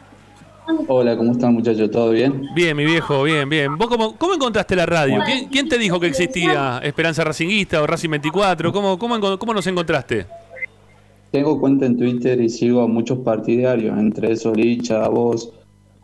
Hola, 0.88 1.16
¿cómo 1.16 1.34
están 1.34 1.54
muchachos? 1.54 1.92
¿Todo 1.92 2.12
bien? 2.12 2.48
Bien, 2.56 2.76
mi 2.76 2.86
viejo, 2.86 3.24
bien, 3.24 3.48
bien. 3.50 3.78
¿Vos 3.78 3.88
cómo, 3.88 4.16
cómo 4.18 4.34
encontraste 4.34 4.76
la 4.76 4.86
radio? 4.86 5.20
¿Quién, 5.52 5.70
te 5.70 5.78
dijo 5.78 6.00
que 6.00 6.08
existía 6.08 6.80
Esperanza 6.84 7.24
Racinguista 7.24 7.82
o 7.82 7.88
Racing 7.88 8.10
24? 8.10 8.72
¿Cómo, 8.72 8.98
cómo, 8.98 9.38
cómo 9.38 9.54
nos 9.54 9.68
encontraste? 9.68 10.26
Tengo 11.32 11.60
cuenta 11.60 11.86
en 11.86 11.98
Twitter 11.98 12.42
y 12.42 12.50
sigo 12.50 12.82
a 12.82 12.88
muchos 12.88 13.20
partidarios, 13.20 13.98
entre 13.98 14.32
esos 14.32 14.56
Licha, 14.58 15.08
vos, 15.08 15.54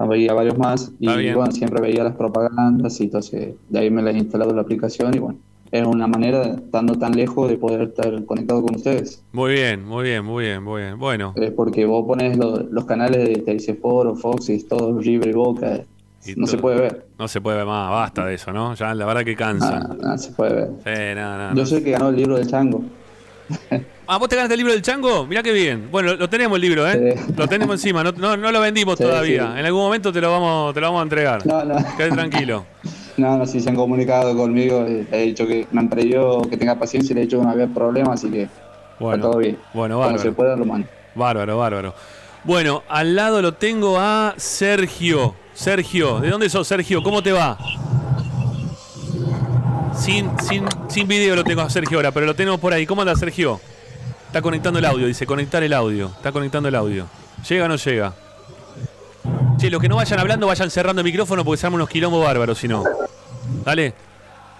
veía 0.07 0.33
varios 0.33 0.57
más. 0.57 0.91
Y 0.99 1.07
bueno, 1.07 1.51
siempre 1.51 1.81
veía 1.81 2.03
las 2.03 2.15
propagandas 2.15 2.99
y 3.01 3.05
entonces 3.05 3.55
de 3.67 3.79
ahí 3.79 3.89
me 3.89 4.01
la 4.01 4.11
he 4.11 4.17
instalado 4.17 4.53
la 4.53 4.61
aplicación 4.61 5.15
y 5.15 5.19
bueno, 5.19 5.39
es 5.71 5.85
una 5.85 6.07
manera, 6.07 6.43
estando 6.43 6.97
tan 6.97 7.13
lejos, 7.13 7.49
de 7.49 7.57
poder 7.57 7.81
estar 7.81 8.25
conectado 8.25 8.61
con 8.61 8.75
ustedes. 8.75 9.23
Muy 9.31 9.53
bien, 9.53 9.83
muy 9.83 10.03
bien, 10.03 10.23
muy 10.23 10.45
bien, 10.45 10.63
muy 10.63 10.81
bien. 10.81 10.97
Bueno. 10.97 11.33
porque 11.55 11.85
vos 11.85 12.05
pones 12.05 12.37
los 12.37 12.85
canales 12.85 13.27
de 13.27 13.35
TIC 13.37 13.79
Foro, 13.81 14.15
Fox 14.15 14.49
y 14.49 14.63
todo 14.63 15.01
y 15.01 15.17
boca. 15.33 15.81
no 16.35 16.47
se 16.47 16.57
puede 16.57 16.79
ver. 16.79 17.05
No 17.17 17.27
se 17.27 17.41
puede 17.41 17.57
ver 17.57 17.65
más, 17.65 17.89
basta 17.89 18.25
de 18.25 18.35
eso, 18.35 18.51
¿no? 18.51 18.73
Ya 18.75 18.93
la 18.93 19.05
verdad 19.05 19.23
que 19.23 19.35
cansa. 19.35 19.79
No, 19.79 20.17
se 20.17 20.31
puede 20.31 20.53
ver. 20.53 20.69
Sí, 20.83 21.15
nada, 21.15 21.53
Yo 21.53 21.65
sé 21.65 21.83
que 21.83 21.91
ganó 21.91 22.09
el 22.09 22.15
libro 22.15 22.37
del 22.37 22.47
chango. 22.47 22.81
Ah, 24.09 24.17
¿vos 24.17 24.29
te 24.29 24.37
ganaste 24.37 24.53
el 24.53 24.59
libro 24.59 24.71
del 24.71 24.81
chango? 24.81 25.27
Mirá 25.27 25.43
qué 25.43 25.51
bien. 25.51 25.89
Bueno, 25.91 26.15
lo 26.15 26.29
tenemos 26.29 26.55
el 26.55 26.61
libro, 26.61 26.89
¿eh? 26.89 27.13
Lo 27.35 27.45
tenemos 27.45 27.75
encima, 27.75 28.05
no, 28.05 28.13
no, 28.37 28.51
lo 28.53 28.61
vendimos 28.61 28.97
todavía. 28.97 29.59
En 29.59 29.65
algún 29.65 29.81
momento 29.81 30.13
te 30.13 30.21
lo 30.21 30.31
vamos, 30.31 30.73
te 30.73 30.79
lo 30.79 30.87
vamos 30.87 31.01
a 31.01 31.03
entregar. 31.03 31.45
No, 31.45 31.65
no. 31.65 31.75
Quédate 31.97 32.15
tranquilo. 32.15 32.65
No, 33.17 33.37
no, 33.37 33.45
sí 33.45 33.59
se 33.59 33.69
han 33.69 33.75
comunicado 33.75 34.35
conmigo, 34.37 34.85
he 34.85 35.21
dicho 35.23 35.47
que 35.47 35.67
me 35.71 35.81
han 35.81 35.89
pedido 35.89 36.41
que 36.43 36.55
tenga 36.55 36.75
paciencia 36.75 37.13
y 37.13 37.15
le 37.15 37.21
he 37.21 37.25
dicho 37.25 37.39
que 37.39 37.45
no 37.45 37.51
había 37.51 37.67
problema, 37.67 38.13
así 38.13 38.29
que 38.29 38.47
bueno, 38.99 39.15
está 39.15 39.29
todo 39.29 39.39
bien. 39.39 39.57
Bueno, 39.73 39.99
bárbaro. 39.99 40.19
se 40.19 40.31
pueda, 40.31 40.55
lo 40.55 40.65
mando. 40.65 40.87
Bárbaro, 41.15 41.57
bárbaro. 41.57 41.93
Bueno, 42.43 42.83
al 42.87 43.15
lado 43.15 43.41
lo 43.41 43.55
tengo 43.55 43.99
a 43.99 44.35
Sergio. 44.37 45.33
Sergio, 45.53 46.19
¿de 46.19 46.29
dónde 46.29 46.49
sos, 46.49 46.67
Sergio? 46.67 47.01
¿Cómo 47.01 47.23
te 47.23 47.31
va? 47.31 47.57
Sin, 49.95 50.29
sin, 50.41 50.65
sin 50.87 51.07
video 51.07 51.35
lo 51.35 51.43
tengo 51.43 51.61
a 51.61 51.69
Sergio 51.71 51.97
ahora, 51.97 52.11
pero 52.11 52.27
lo 52.27 52.35
tengo 52.35 52.57
por 52.59 52.71
ahí. 52.71 52.85
¿Cómo 52.85 53.01
anda, 53.01 53.15
Sergio? 53.15 53.59
Está 54.27 54.41
conectando 54.43 54.77
el 54.77 54.85
audio, 54.85 55.07
dice, 55.07 55.25
conectar 55.25 55.63
el 55.63 55.73
audio. 55.73 56.11
Está 56.15 56.31
conectando 56.31 56.69
el 56.69 56.75
audio. 56.75 57.07
¿Llega 57.49 57.65
o 57.65 57.67
no 57.67 57.75
llega? 57.77 58.13
Che, 59.57 59.71
los 59.71 59.81
que 59.81 59.89
no 59.89 59.95
vayan 59.95 60.19
hablando, 60.19 60.45
vayan 60.45 60.69
cerrando 60.69 61.01
el 61.01 61.05
micrófono 61.05 61.43
porque 61.43 61.59
se 61.59 61.65
arman 61.65 61.77
unos 61.77 61.89
quilombos 61.89 62.23
bárbaros, 62.23 62.59
si 62.59 62.67
no. 62.67 62.83
Dale. 63.65 63.91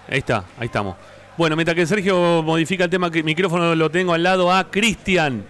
Ahí 0.09 0.17
está, 0.19 0.43
ahí 0.57 0.65
estamos. 0.65 0.95
Bueno, 1.37 1.55
mientras 1.55 1.75
que 1.75 1.85
Sergio 1.85 2.41
modifica 2.41 2.85
el 2.85 2.89
tema, 2.89 3.11
que 3.11 3.19
el 3.19 3.23
micrófono 3.23 3.75
lo 3.75 3.91
tengo 3.91 4.15
al 4.15 4.23
lado 4.23 4.51
a 4.51 4.71
Cristian. 4.71 5.45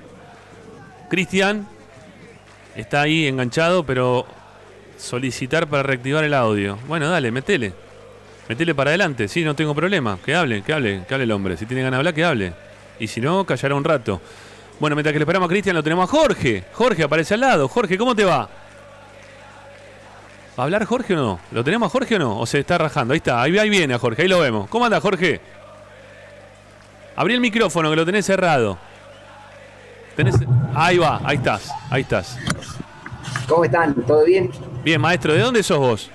Cristian 1.10 1.66
está 2.76 3.04
ahí 3.04 3.26
enganchado, 3.26 3.86
pero 3.86 4.26
solicitar 4.98 5.68
para 5.68 5.82
reactivar 5.82 6.26
el 6.26 6.34
audio. 6.34 6.78
Bueno, 6.86 7.10
dale, 7.10 7.32
metele. 7.32 7.72
Metele 8.50 8.76
para 8.76 8.90
adelante, 8.90 9.30
sí, 9.30 9.46
no 9.46 9.56
tengo 9.56 9.74
problema. 9.74 10.18
Que 10.26 10.36
hable, 10.36 10.62
que 10.62 10.74
hable, 10.74 11.06
que 11.08 11.14
hable 11.14 11.24
el 11.24 11.32
hombre. 11.32 11.56
Si 11.56 11.66
tiene 11.66 11.84
ganas 11.84 11.98
de 11.98 12.00
hablar, 12.00 12.14
que 12.14 12.26
hable. 12.26 12.54
Y 13.00 13.08
si 13.08 13.22
no, 13.22 13.46
callará 13.46 13.76
un 13.76 13.86
rato. 13.86 14.20
Bueno, 14.82 14.96
mientras 14.98 15.14
que 15.14 15.20
le 15.20 15.24
esperamos 15.24 15.48
a 15.48 15.50
Cristian, 15.50 15.74
lo 15.74 15.84
tenemos 15.84 16.04
a 16.04 16.12
Jorge. 16.12 16.66
Jorge 16.74 17.04
aparece 17.04 17.36
al 17.36 17.40
lado. 17.40 17.70
Jorge, 17.70 17.98
¿cómo 17.98 18.14
te 18.14 18.26
va? 18.26 18.67
¿Va 20.58 20.64
a 20.64 20.66
hablar 20.66 20.86
Jorge 20.86 21.14
o 21.14 21.18
no? 21.18 21.40
¿Lo 21.52 21.64
tenemos 21.64 21.86
a 21.86 21.90
Jorge 21.90 22.16
o 22.16 22.20
no? 22.20 22.40
¿O 22.40 22.46
se 22.48 22.60
está 22.60 22.80
rajando? 22.80 23.14
Ahí 23.14 23.18
está, 23.18 23.40
ahí, 23.40 23.70
viene 23.70 23.94
a 23.94 24.00
Jorge, 24.00 24.24
ahí 24.24 24.28
lo 24.28 24.40
vemos. 24.40 24.68
¿Cómo 24.70 24.86
anda 24.86 25.00
Jorge? 25.00 25.40
Abrí 27.16 27.36
el 27.36 27.42
micrófono 27.42 27.92
que 27.92 27.96
lo 27.96 28.06
tenés 28.06 28.26
cerrado. 28.26 28.78
Ahí 30.74 30.98
va, 30.98 31.22
ahí 31.24 31.38
estás, 31.38 31.72
ahí 31.92 32.02
estás. 32.02 32.40
¿Cómo 33.48 33.66
están? 33.66 33.94
¿Todo 34.08 34.26
bien? 34.26 34.50
Bien, 34.84 35.00
maestro, 35.00 35.34
¿de 35.34 35.42
dónde 35.42 35.62
sos 35.62 35.78
vos? 35.78 36.12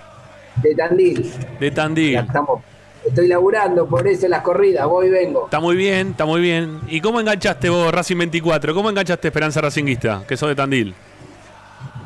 De 0.56 0.74
Tandil. 0.74 1.32
De 1.60 1.70
Tandil. 1.70 2.16
estamos, 2.16 2.62
estoy 3.06 3.28
laburando, 3.28 3.86
por 3.86 4.08
eso 4.08 4.26
las 4.26 4.42
corridas, 4.42 4.88
voy 4.88 5.06
y 5.06 5.10
vengo. 5.10 5.44
Está 5.44 5.60
muy 5.60 5.76
bien, 5.76 6.10
está 6.10 6.24
muy 6.24 6.40
bien. 6.40 6.80
¿Y 6.88 7.00
cómo 7.00 7.20
enganchaste 7.20 7.68
vos 7.68 7.94
Racing 7.94 8.18
24? 8.18 8.74
¿Cómo 8.74 8.90
enganchaste 8.90 9.28
Esperanza 9.28 9.60
Racinguista, 9.60 10.24
que 10.26 10.36
sos 10.36 10.48
de 10.48 10.56
Tandil? 10.56 10.94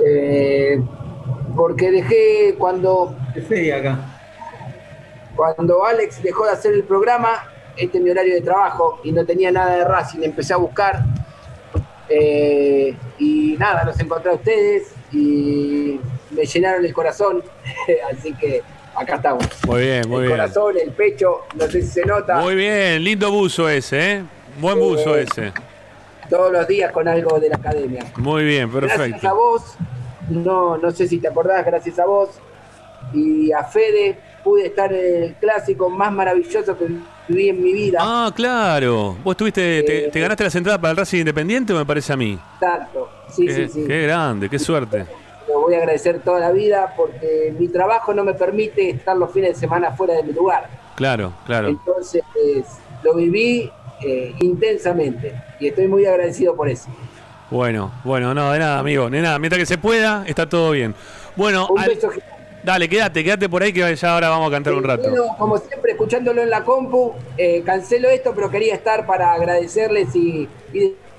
Eh, 0.07 0.79
porque 1.57 1.91
dejé 1.91 2.55
cuando. 2.59 3.17
acá. 3.77 3.99
Cuando 5.35 5.85
Alex 5.85 6.23
dejó 6.23 6.45
de 6.47 6.53
hacer 6.53 6.73
el 6.73 6.85
programa, 6.85 7.45
este 7.77 7.99
es 7.99 8.05
mi 8.05 8.11
horario 8.11 8.35
de 8.35 8.41
trabajo 8.41 9.01
y 9.05 9.13
no 9.13 9.25
tenía 9.25 9.51
nada 9.51 9.77
de 9.77 9.85
Racing, 9.85 10.21
empecé 10.23 10.55
a 10.55 10.57
buscar. 10.57 11.03
Eh, 12.09 12.95
y 13.19 13.57
nada, 13.59 13.85
los 13.85 13.99
encontré 13.99 14.31
a 14.31 14.35
ustedes 14.35 14.95
y 15.13 16.01
me 16.31 16.45
llenaron 16.45 16.85
el 16.85 16.93
corazón. 16.95 17.43
Así 18.13 18.33
que 18.35 18.63
acá 18.95 19.17
estamos. 19.17 19.47
Muy 19.67 19.83
bien, 19.83 20.09
muy 20.09 20.21
bien. 20.23 20.33
El 20.33 20.39
corazón, 20.39 20.75
el 20.83 20.93
pecho, 20.93 21.41
no 21.55 21.67
sé 21.67 21.83
si 21.83 21.89
se 21.89 22.07
nota. 22.07 22.37
Muy 22.37 22.55
bien, 22.55 23.03
lindo 23.03 23.31
buzo 23.31 23.69
ese, 23.69 24.13
¿eh? 24.13 24.23
Buen 24.59 24.79
buzo 24.79 25.19
eh, 25.19 25.27
ese. 25.31 25.53
Todos 26.31 26.51
los 26.51 26.67
días 26.67 26.93
con 26.93 27.07
algo 27.07 27.39
de 27.39 27.51
la 27.51 27.57
academia. 27.57 28.05
Muy 28.17 28.45
bien, 28.45 28.71
perfecto. 28.71 28.99
Gracias 28.99 29.25
a 29.25 29.33
vos 29.35 29.77
no, 30.29 30.77
no 30.77 30.91
sé 30.91 31.09
si 31.09 31.19
te 31.19 31.29
acordás, 31.29 31.65
gracias 31.65 31.99
a 31.99 32.07
vos 32.07 32.31
y 33.13 33.53
a 33.53 33.65
Fede 33.65 34.19
pude 34.43 34.67
estar 34.67 34.93
en 34.93 35.23
el 35.23 35.35
clásico 35.35 35.91
más 35.91 36.13
maravilloso 36.13 36.77
que 36.77 36.87
viví 37.29 37.49
en 37.49 37.63
mi 37.63 37.73
vida. 37.73 37.99
Ah, 38.01 38.31
claro. 38.35 39.17
¿Vos 39.25 39.37
tuviste, 39.37 40.11
te, 40.13 40.21
ganaste 40.21 40.45
la 40.45 40.51
entradas 40.53 40.81
para 40.81 40.91
el 40.93 40.97
Racing 40.97 41.19
Independiente 41.19 41.73
o 41.73 41.77
me 41.77 41.87
parece 41.87 42.13
a 42.13 42.17
mí? 42.17 42.39
Exacto, 42.55 43.09
sí, 43.31 43.49
sí, 43.51 43.69
sí. 43.69 43.85
Qué 43.87 44.03
grande, 44.03 44.49
qué 44.49 44.59
suerte. 44.59 45.07
Lo 45.49 45.61
voy 45.61 45.75
a 45.75 45.79
agradecer 45.79 46.21
toda 46.21 46.41
la 46.41 46.53
vida 46.53 46.95
porque 46.97 47.55
mi 47.59 47.69
trabajo 47.69 48.13
no 48.13 48.25
me 48.25 48.35
permite 48.35 48.91
estar 48.91 49.17
los 49.17 49.33
fines 49.33 49.55
de 49.55 49.61
semana 49.61 49.93
fuera 49.93 50.15
de 50.15 50.23
mi 50.23 50.33
lugar. 50.33 50.69
Claro, 50.97 51.33
claro. 51.45 51.69
Entonces 51.69 52.23
lo 53.03 53.15
viví 53.15 53.71
eh, 54.05 54.35
intensamente 54.41 55.35
y 55.61 55.69
estoy 55.69 55.87
muy 55.87 56.05
agradecido 56.07 56.57
por 56.57 56.69
eso. 56.69 56.89
Bueno, 57.51 57.93
bueno, 58.05 58.35
no, 58.35 58.53
de 58.53 58.59
nada, 58.59 58.79
amigo, 58.79 59.09
de 59.09 59.21
nada. 59.21 59.39
Mientras 59.39 59.61
que 59.61 59.67
se 59.67 59.79
pueda, 59.79 60.25
está 60.27 60.49
todo 60.49 60.73
bien. 60.73 60.95
Bueno, 61.37 61.69
dale, 62.63 62.89
quédate, 62.89 63.23
quédate 63.23 63.49
por 63.49 63.63
ahí 63.63 63.73
que 63.73 63.95
ya 63.95 64.13
ahora 64.13 64.29
vamos 64.29 64.49
a 64.49 64.51
cantar 64.51 64.75
un 64.75 64.83
rato. 64.83 65.09
como 65.39 65.59
siempre, 65.59 65.93
escuchándolo 65.93 66.43
en 66.43 66.51
la 66.51 66.65
compu, 66.65 67.15
eh, 67.37 67.63
cancelo 67.65 68.09
esto, 68.09 68.33
pero 68.35 68.51
quería 68.51 68.75
estar 68.75 69.07
para 69.07 69.33
agradecerles 69.33 70.15
y, 70.17 70.49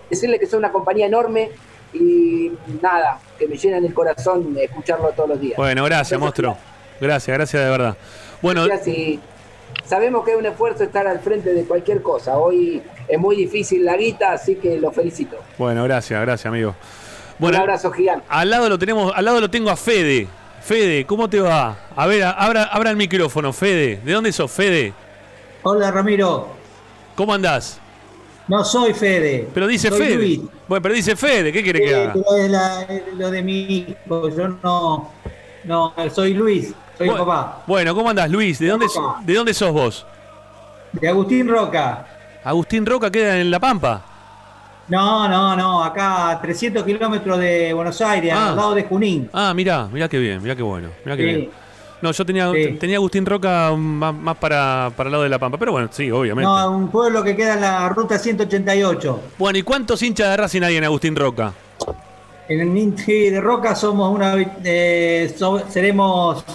decirles 0.09 0.39
que 0.39 0.47
son 0.47 0.59
una 0.59 0.71
compañía 0.71 1.05
enorme 1.05 1.51
y 1.93 2.51
nada, 2.81 3.19
que 3.39 3.47
me 3.47 3.55
llenan 3.57 3.85
el 3.85 3.93
corazón 3.93 4.55
escucharlo 4.59 5.09
todos 5.09 5.29
los 5.29 5.39
días. 5.39 5.57
Bueno, 5.57 5.83
gracias, 5.85 6.19
monstruo. 6.19 6.57
Gracias, 6.99 7.37
gracias 7.37 7.63
de 7.63 7.69
verdad. 7.69 7.97
Bueno, 8.41 8.65
gracias 8.65 9.19
sabemos 9.85 10.25
que 10.25 10.31
es 10.31 10.37
un 10.37 10.45
esfuerzo 10.45 10.83
estar 10.83 11.07
al 11.07 11.19
frente 11.19 11.53
de 11.53 11.63
cualquier 11.63 12.01
cosa. 12.01 12.37
Hoy 12.37 12.81
es 13.07 13.19
muy 13.19 13.35
difícil 13.35 13.83
la 13.85 13.95
guita, 13.97 14.33
así 14.33 14.55
que 14.55 14.77
lo 14.79 14.91
felicito. 14.91 15.37
Bueno, 15.57 15.83
gracias, 15.83 16.19
gracias, 16.21 16.45
amigo. 16.45 16.75
un 17.39 17.55
abrazo 17.55 17.91
gigante. 17.91 18.25
Al 18.29 18.49
lado 18.49 18.69
lo 18.69 18.77
tenemos, 18.79 19.11
al 19.15 19.23
lado 19.25 19.39
lo 19.41 19.49
tengo 19.49 19.69
a 19.69 19.75
Fede. 19.77 20.27
Fede, 20.61 21.05
¿cómo 21.05 21.29
te 21.29 21.39
va? 21.39 21.77
A 21.95 22.05
ver, 22.07 22.23
abra, 22.23 22.63
abra 22.63 22.89
el 22.89 22.97
micrófono, 22.97 23.53
Fede. 23.53 24.01
¿De 24.03 24.11
dónde 24.11 24.31
sos, 24.33 24.51
Fede? 24.51 24.93
Hola, 25.63 25.91
Ramiro. 25.91 26.49
¿Cómo 27.15 27.33
andás? 27.33 27.79
No 28.47 28.63
soy 28.63 28.93
Fede. 28.93 29.47
Pero 29.53 29.67
dice 29.67 29.89
soy 29.89 29.99
Fede. 29.99 30.15
Luis. 30.15 30.39
Bueno, 30.67 30.81
pero 30.81 30.95
dice 30.95 31.15
Fede, 31.15 31.51
¿qué 31.53 31.63
quiere 31.63 31.79
que 31.79 31.95
haga? 31.95 32.13
pero 32.13 32.35
es 32.37 32.49
la- 32.49 32.87
lo 33.17 33.31
de 33.31 33.41
mi 33.43 33.59
hijo, 33.61 34.29
yo 34.29 34.47
no. 34.61 35.11
No, 35.63 35.93
soy 36.13 36.33
Luis, 36.33 36.73
soy 36.97 37.07
Bueno, 37.07 37.25
papá. 37.25 37.63
Bueno, 37.67 37.93
¿cómo 37.95 38.09
andás, 38.09 38.29
Luis? 38.29 38.59
¿De 38.59 38.67
dónde, 38.67 38.87
¿De 39.25 39.33
dónde 39.33 39.53
sos 39.53 39.71
vos? 39.71 40.05
De 40.93 41.07
Agustín 41.09 41.47
Roca. 41.47 42.07
Agustín 42.43 42.85
Roca 42.85 43.11
queda 43.11 43.39
en 43.39 43.51
La 43.51 43.59
Pampa. 43.59 44.01
No, 44.87 45.27
no, 45.27 45.55
no, 45.55 45.83
acá 45.83 46.29
a 46.31 46.41
300 46.41 46.83
kilómetros 46.85 47.37
de 47.39 47.73
Buenos 47.73 47.99
Aires, 48.01 48.33
Ah. 48.33 48.49
al 48.49 48.55
lado 48.55 48.73
de 48.73 48.83
Junín. 48.83 49.29
Ah, 49.33 49.53
mirá, 49.53 49.87
mirá 49.91 50.07
qué 50.07 50.17
bien, 50.17 50.41
mirá 50.41 50.55
qué 50.55 50.63
bueno. 50.63 50.89
Mirá 51.03 51.17
qué 51.17 51.23
Sí. 51.23 51.35
bien. 51.35 51.49
No, 52.01 52.11
yo 52.11 52.25
tenía, 52.25 52.49
Sí. 52.53 52.77
tenía 52.79 52.97
Agustín 52.97 53.25
Roca 53.25 53.73
más, 53.75 54.13
más 54.13 54.37
para, 54.37 54.91
para 54.95 55.07
el 55.07 55.11
lado 55.11 55.23
de 55.23 55.29
La 55.29 55.39
Pampa, 55.39 55.57
pero 55.57 55.71
bueno, 55.73 55.89
sí, 55.91 56.09
obviamente. 56.11 56.47
No, 56.49 56.71
un 56.71 56.89
pueblo 56.89 57.23
que 57.23 57.35
queda 57.35 57.55
en 57.55 57.61
la 57.61 57.89
ruta 57.89 58.17
188. 58.19 59.19
Bueno, 59.37 59.57
¿y 59.57 59.63
cuántos 59.63 60.01
hinchas 60.03 60.29
de 60.29 60.37
Racing 60.37 60.61
hay 60.61 60.77
en 60.77 60.83
Agustín 60.85 61.15
Roca? 61.15 61.51
En 62.47 62.61
el 62.61 62.77
Inti 62.77 63.29
de 63.29 63.41
Roca 63.41 63.75
somos 63.75 64.13
una, 64.15 64.35
eh, 64.63 65.33
so- 65.37 65.63
seremos 65.67 66.45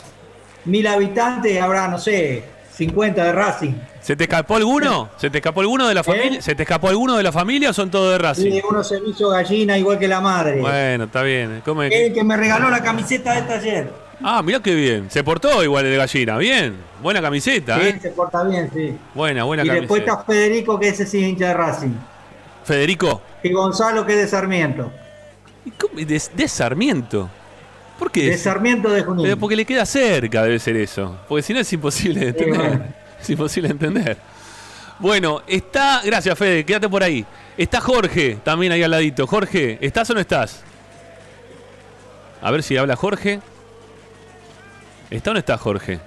mil 0.65 0.87
habitantes, 0.87 1.61
habrá, 1.61 1.87
no 1.89 1.99
sé, 1.99 2.45
50 2.73 3.25
de 3.25 3.33
Racing. 3.33 3.73
¿Se 4.03 4.17
te 4.17 4.25
escapó 4.25 4.57
alguno? 4.57 5.11
¿Se 5.17 5.31
te 5.31 5.39
escapó 5.39 5.61
alguno 5.61 5.87
de 5.87 5.95
la 5.95 6.03
familia? 6.03 6.43
¿Se 6.43 6.55
te 6.57 6.65
escapó 6.65 6.89
alguno 6.89 7.17
de 7.17 7.23
la 7.23 7.31
familia 7.33 7.71
o 7.71 7.73
son 7.73 7.89
todos 7.91 8.11
de 8.13 8.19
Racing? 8.19 8.53
Y 8.53 8.61
uno 8.69 8.83
se 8.83 9.01
me 9.01 9.11
hizo 9.11 9.29
gallina 9.31 9.79
igual 9.79 9.99
que 9.99 10.09
la 10.09 10.21
madre. 10.21 10.61
Bueno, 10.61 11.05
está 11.05 11.23
bien. 11.23 11.63
Come- 11.65 11.87
El 11.87 12.13
que 12.13 12.25
me 12.25 12.37
regaló 12.37 12.69
la 12.69 12.83
camiseta 12.83 13.33
de 13.35 13.39
esta 13.41 13.55
ayer. 13.55 13.93
Ah, 14.25 14.43
mirá 14.43 14.61
qué 14.61 14.75
bien. 14.75 15.09
Se 15.11 15.23
portó 15.23 15.63
igual 15.63 15.85
el 15.87 15.93
de 15.93 15.97
gallina. 15.99 16.37
Bien. 16.39 16.75
Buena 17.01 17.21
camiseta, 17.23 17.81
Sí, 17.81 17.87
¿eh? 17.89 17.99
se 18.03 18.11
porta 18.11 18.43
bien, 18.45 18.71
sí. 18.75 18.97
Buena, 19.15 19.45
buena 19.45 19.65
y 19.65 19.69
después 19.69 20.03
camiseta. 20.03 20.13
está 20.21 20.25
Federico, 20.33 20.79
que 20.81 20.89
ese 20.89 21.07
sí 21.07 21.19
es 21.23 21.29
hincha 21.31 21.49
de 21.49 21.55
Racing. 21.55 21.91
Federico. 22.65 23.23
Y 23.43 23.53
Gonzalo, 23.53 24.05
que 24.07 24.13
es 24.15 24.19
de 24.21 24.29
Sarmiento. 24.29 24.93
De, 25.95 26.23
de 26.35 26.49
Sarmiento. 26.49 27.29
¿Por 27.99 28.11
qué? 28.11 28.31
De 28.31 28.39
Sarmiento 28.39 28.89
de 28.91 29.03
Junín. 29.03 29.37
Porque 29.39 29.55
le 29.57 29.65
queda 29.65 29.87
cerca, 29.87 30.43
debe 30.43 30.59
ser 30.59 30.77
eso. 30.77 31.19
Porque 31.29 31.43
si 31.43 31.53
no 31.55 31.61
es 31.61 31.73
imposible 31.73 32.21
de 32.21 32.29
entender. 32.29 33.02
Es 33.25 33.31
imposible 33.31 33.69
de 33.69 33.73
entender. 33.73 34.17
Bueno, 34.99 35.43
está. 35.47 36.01
Gracias, 36.05 36.39
Fede, 36.39 36.65
quédate 36.65 36.89
por 36.89 37.03
ahí. 37.03 37.25
Está 37.57 37.81
Jorge 37.81 38.39
también 38.45 38.73
ahí 38.73 38.83
al 38.83 38.91
ladito. 38.91 39.27
Jorge, 39.27 39.79
¿estás 39.81 40.09
o 40.11 40.15
no 40.15 40.21
estás? 40.21 40.63
A 42.41 42.51
ver 42.51 42.63
si 42.63 42.77
habla 42.77 42.97
Jorge. 42.97 43.41
¿Está 45.11 45.31
o 45.31 45.33
no 45.35 45.39
está 45.39 45.59
Jorge? 45.59 46.01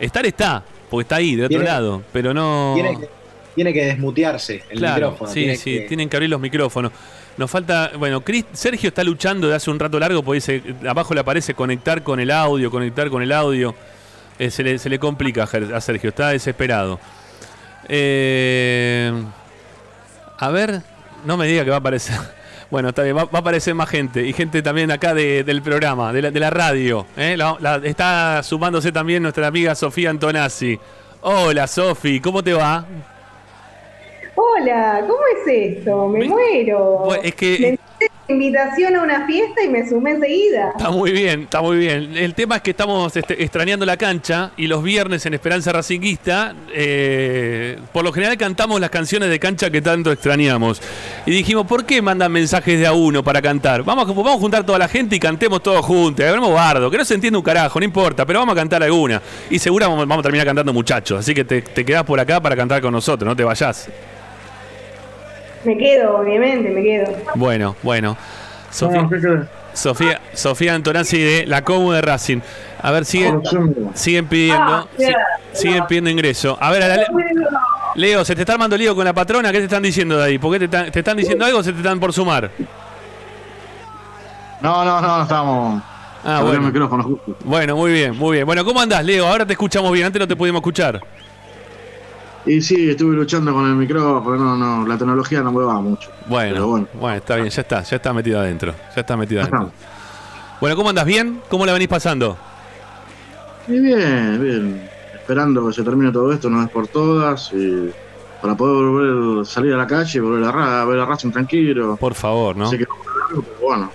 Estar 0.00 0.26
está, 0.26 0.62
porque 0.90 1.02
está 1.02 1.16
ahí, 1.16 1.36
de 1.36 1.46
otro 1.46 1.62
lado, 1.62 2.02
pero 2.12 2.34
no. 2.34 2.72
Tiene 2.74 2.98
que, 2.98 3.08
tiene 3.54 3.72
que 3.72 3.84
desmutearse 3.86 4.64
el 4.70 4.78
Claro, 4.78 5.12
micrófono. 5.12 5.30
sí, 5.30 5.40
tiene 5.40 5.56
sí, 5.56 5.78
que- 5.78 5.80
tienen 5.86 6.08
que 6.08 6.16
abrir 6.16 6.30
los 6.30 6.40
micrófonos. 6.40 6.90
Nos 7.36 7.50
falta, 7.50 7.92
bueno, 7.98 8.20
Cris- 8.22 8.44
Sergio 8.52 8.88
está 8.88 9.04
luchando 9.04 9.48
de 9.48 9.54
hace 9.54 9.70
un 9.70 9.78
rato 9.78 9.98
largo, 10.00 10.22
porque 10.22 10.36
dice, 10.36 10.62
abajo 10.88 11.14
le 11.14 11.20
aparece 11.20 11.54
conectar 11.54 12.02
con 12.02 12.18
el 12.20 12.30
audio, 12.30 12.70
conectar 12.70 13.08
con 13.10 13.22
el 13.22 13.30
audio. 13.32 13.74
Eh, 14.38 14.50
se, 14.50 14.62
le, 14.62 14.78
se 14.78 14.88
le 14.88 14.98
complica 14.98 15.44
a 15.44 15.80
Sergio, 15.80 16.08
está 16.10 16.28
desesperado. 16.30 16.98
Eh, 17.88 19.12
a 20.38 20.48
ver, 20.50 20.80
no 21.24 21.36
me 21.36 21.46
diga 21.46 21.64
que 21.64 21.70
va 21.70 21.76
a 21.76 21.80
aparecer. 21.80 22.16
Bueno, 22.72 22.88
está 22.88 23.02
bien, 23.02 23.14
va, 23.14 23.24
va 23.24 23.30
a 23.34 23.40
aparecer 23.40 23.74
más 23.74 23.86
gente. 23.90 24.26
Y 24.26 24.32
gente 24.32 24.62
también 24.62 24.90
acá 24.90 25.12
de- 25.12 25.44
del 25.44 25.60
programa, 25.60 26.10
de 26.10 26.22
la, 26.22 26.30
de 26.30 26.40
la 26.40 26.48
radio. 26.48 27.04
¿eh? 27.18 27.36
La- 27.36 27.58
la- 27.60 27.76
está 27.84 28.42
sumándose 28.42 28.90
también 28.90 29.22
nuestra 29.22 29.46
amiga 29.46 29.74
Sofía 29.74 30.08
Antonazzi. 30.08 30.80
Hola, 31.20 31.66
Sofi, 31.66 32.18
¿cómo 32.18 32.42
te 32.42 32.54
va? 32.54 32.86
Hola, 34.34 35.00
¿cómo 35.02 35.18
es 35.44 35.76
esto? 35.78 36.08
Me 36.08 36.26
muero. 36.26 37.14
Es 37.22 37.34
que- 37.34 37.58
Me 37.60 37.78
invitación 38.32 38.96
a 38.96 39.02
una 39.02 39.26
fiesta 39.26 39.62
y 39.62 39.68
me 39.68 39.88
sumé 39.88 40.12
enseguida. 40.12 40.72
Está 40.76 40.90
muy 40.90 41.12
bien, 41.12 41.42
está 41.42 41.62
muy 41.62 41.76
bien. 41.76 42.16
El 42.16 42.34
tema 42.34 42.56
es 42.56 42.62
que 42.62 42.72
estamos 42.72 43.16
este, 43.16 43.42
extrañando 43.42 43.86
la 43.86 43.96
cancha 43.96 44.52
y 44.56 44.66
los 44.66 44.82
viernes 44.82 45.24
en 45.26 45.34
Esperanza 45.34 45.72
Racinguista, 45.72 46.54
eh, 46.72 47.78
por 47.92 48.04
lo 48.04 48.12
general 48.12 48.36
cantamos 48.36 48.80
las 48.80 48.90
canciones 48.90 49.30
de 49.30 49.38
cancha 49.38 49.70
que 49.70 49.80
tanto 49.80 50.10
extrañamos. 50.10 50.80
Y 51.26 51.30
dijimos, 51.30 51.66
¿por 51.66 51.84
qué 51.84 52.02
mandan 52.02 52.32
mensajes 52.32 52.78
de 52.78 52.86
a 52.86 52.92
uno 52.92 53.22
para 53.22 53.40
cantar? 53.40 53.82
Vamos, 53.82 54.06
vamos 54.08 54.36
a 54.36 54.38
juntar 54.38 54.64
toda 54.64 54.78
la 54.78 54.88
gente 54.88 55.16
y 55.16 55.20
cantemos 55.20 55.62
todos 55.62 55.84
juntos. 55.84 56.24
Hablemos 56.24 56.52
bardo, 56.52 56.90
que 56.90 56.98
no 56.98 57.04
se 57.04 57.14
entiende 57.14 57.38
un 57.38 57.44
carajo, 57.44 57.78
no 57.78 57.84
importa, 57.84 58.26
pero 58.26 58.40
vamos 58.40 58.54
a 58.54 58.56
cantar 58.56 58.82
alguna. 58.82 59.22
Y 59.50 59.58
seguro 59.58 59.88
vamos, 59.88 60.06
vamos 60.06 60.20
a 60.20 60.22
terminar 60.22 60.46
cantando 60.46 60.72
muchachos. 60.72 61.20
Así 61.20 61.34
que 61.34 61.44
te, 61.44 61.62
te 61.62 61.84
quedás 61.84 62.04
por 62.04 62.18
acá 62.18 62.40
para 62.40 62.56
cantar 62.56 62.80
con 62.80 62.92
nosotros, 62.92 63.26
no 63.26 63.36
te 63.36 63.44
vayas. 63.44 63.88
Me 65.64 65.76
quedo, 65.78 66.16
obviamente, 66.18 66.70
me 66.70 66.82
quedo. 66.82 67.12
Bueno, 67.34 67.76
bueno. 67.82 68.16
Sofía, 68.70 69.06
Sofía, 69.74 70.20
Sofía 70.32 70.74
Antonazzi 70.74 71.18
de 71.20 71.46
la 71.46 71.62
Comu 71.62 71.92
de 71.92 72.00
Racing. 72.00 72.40
A 72.80 72.90
ver, 72.90 73.04
siguen, 73.04 73.42
siguen 73.94 74.26
pidiendo. 74.26 74.62
Ah, 74.64 74.86
si- 75.52 75.60
siguen 75.62 75.86
pidiendo 75.86 76.08
ingreso. 76.10 76.56
A 76.60 76.70
ver, 76.70 76.82
a 76.82 76.88
la- 76.88 77.04
Leo, 77.94 78.24
¿se 78.24 78.34
te 78.34 78.40
está 78.42 78.54
armando 78.54 78.76
lío 78.76 78.94
con 78.96 79.04
la 79.04 79.12
patrona? 79.12 79.52
¿Qué 79.52 79.58
te 79.58 79.64
están 79.64 79.82
diciendo 79.82 80.16
de 80.16 80.24
ahí? 80.24 80.38
¿Por 80.38 80.52
qué 80.52 80.58
te, 80.60 80.64
están- 80.64 80.90
te 80.90 80.98
están 81.00 81.16
diciendo 81.16 81.44
algo 81.44 81.58
o 81.58 81.62
se 81.62 81.72
te 81.72 81.78
están 81.78 82.00
por 82.00 82.12
sumar? 82.14 82.50
No, 84.60 84.84
no, 84.84 85.00
no, 85.00 85.22
estamos. 85.22 85.82
Ah, 86.24 86.40
bueno. 86.42 86.60
el 86.60 86.72
micrófono 86.72 87.02
justo. 87.02 87.36
Bueno, 87.44 87.76
muy 87.76 87.92
bien, 87.92 88.16
muy 88.16 88.36
bien. 88.36 88.46
Bueno, 88.46 88.64
¿cómo 88.64 88.80
andás, 88.80 89.04
Leo? 89.04 89.26
Ahora 89.26 89.44
te 89.44 89.52
escuchamos 89.52 89.90
bien. 89.92 90.06
Antes 90.06 90.20
no 90.20 90.28
te 90.28 90.36
pudimos 90.36 90.60
escuchar. 90.60 91.00
Y 92.44 92.60
sí, 92.60 92.90
estuve 92.90 93.14
luchando 93.14 93.52
con 93.52 93.68
el 93.68 93.76
micrófono, 93.76 94.36
no, 94.36 94.56
no, 94.56 94.86
la 94.86 94.98
tecnología 94.98 95.42
no 95.42 95.52
me 95.52 95.64
va 95.64 95.80
mucho. 95.80 96.10
Bueno, 96.26 96.66
bueno. 96.66 96.88
bueno. 96.94 97.16
está 97.16 97.36
bien, 97.36 97.48
ya 97.48 97.62
está, 97.62 97.82
ya 97.82 97.96
está 97.96 98.12
metido 98.12 98.40
adentro. 98.40 98.74
Ya 98.94 99.00
está 99.00 99.16
metido 99.16 99.42
adentro. 99.42 99.70
Bueno, 100.60 100.76
¿cómo 100.76 100.88
andás? 100.88 101.04
¿Bien? 101.04 101.40
¿Cómo 101.48 101.66
la 101.66 101.72
venís 101.72 101.88
pasando? 101.88 102.36
Y 103.68 103.78
bien, 103.78 104.42
bien. 104.42 104.90
Esperando 105.14 105.66
que 105.66 105.72
se 105.72 105.82
termine 105.84 106.10
todo 106.10 106.32
esto, 106.32 106.50
no 106.50 106.62
es 106.62 106.68
por 106.68 106.88
todas, 106.88 107.52
y 107.52 107.90
para 108.40 108.56
poder 108.56 108.88
volver, 108.88 109.46
salir 109.46 109.74
a 109.74 109.76
la 109.76 109.86
calle, 109.86 110.20
volver 110.20 110.44
a, 110.44 110.84
ver 110.84 110.98
a 110.98 111.06
Racing 111.06 111.30
tranquilo. 111.30 111.96
Por 111.96 112.14
favor, 112.14 112.56
¿no? 112.56 112.68
Sé 112.68 112.78
que 112.78 112.86
bueno. 113.60 113.90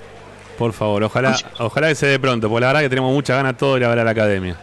Por 0.57 0.73
favor, 0.73 1.03
ojalá, 1.03 1.37
ojalá 1.59 1.89
que 1.89 1.95
se 1.95 2.07
dé 2.07 2.19
pronto, 2.19 2.49
porque 2.49 2.61
la 2.61 2.67
verdad 2.67 2.81
que 2.81 2.89
tenemos 2.89 3.13
muchas 3.13 3.37
ganas 3.37 3.57
todos 3.57 3.75
de 3.75 3.81
ir 3.81 3.85
a 3.85 3.89
ver 3.89 3.99
a 3.99 4.03
la 4.05 4.11
academia. 4.11 4.57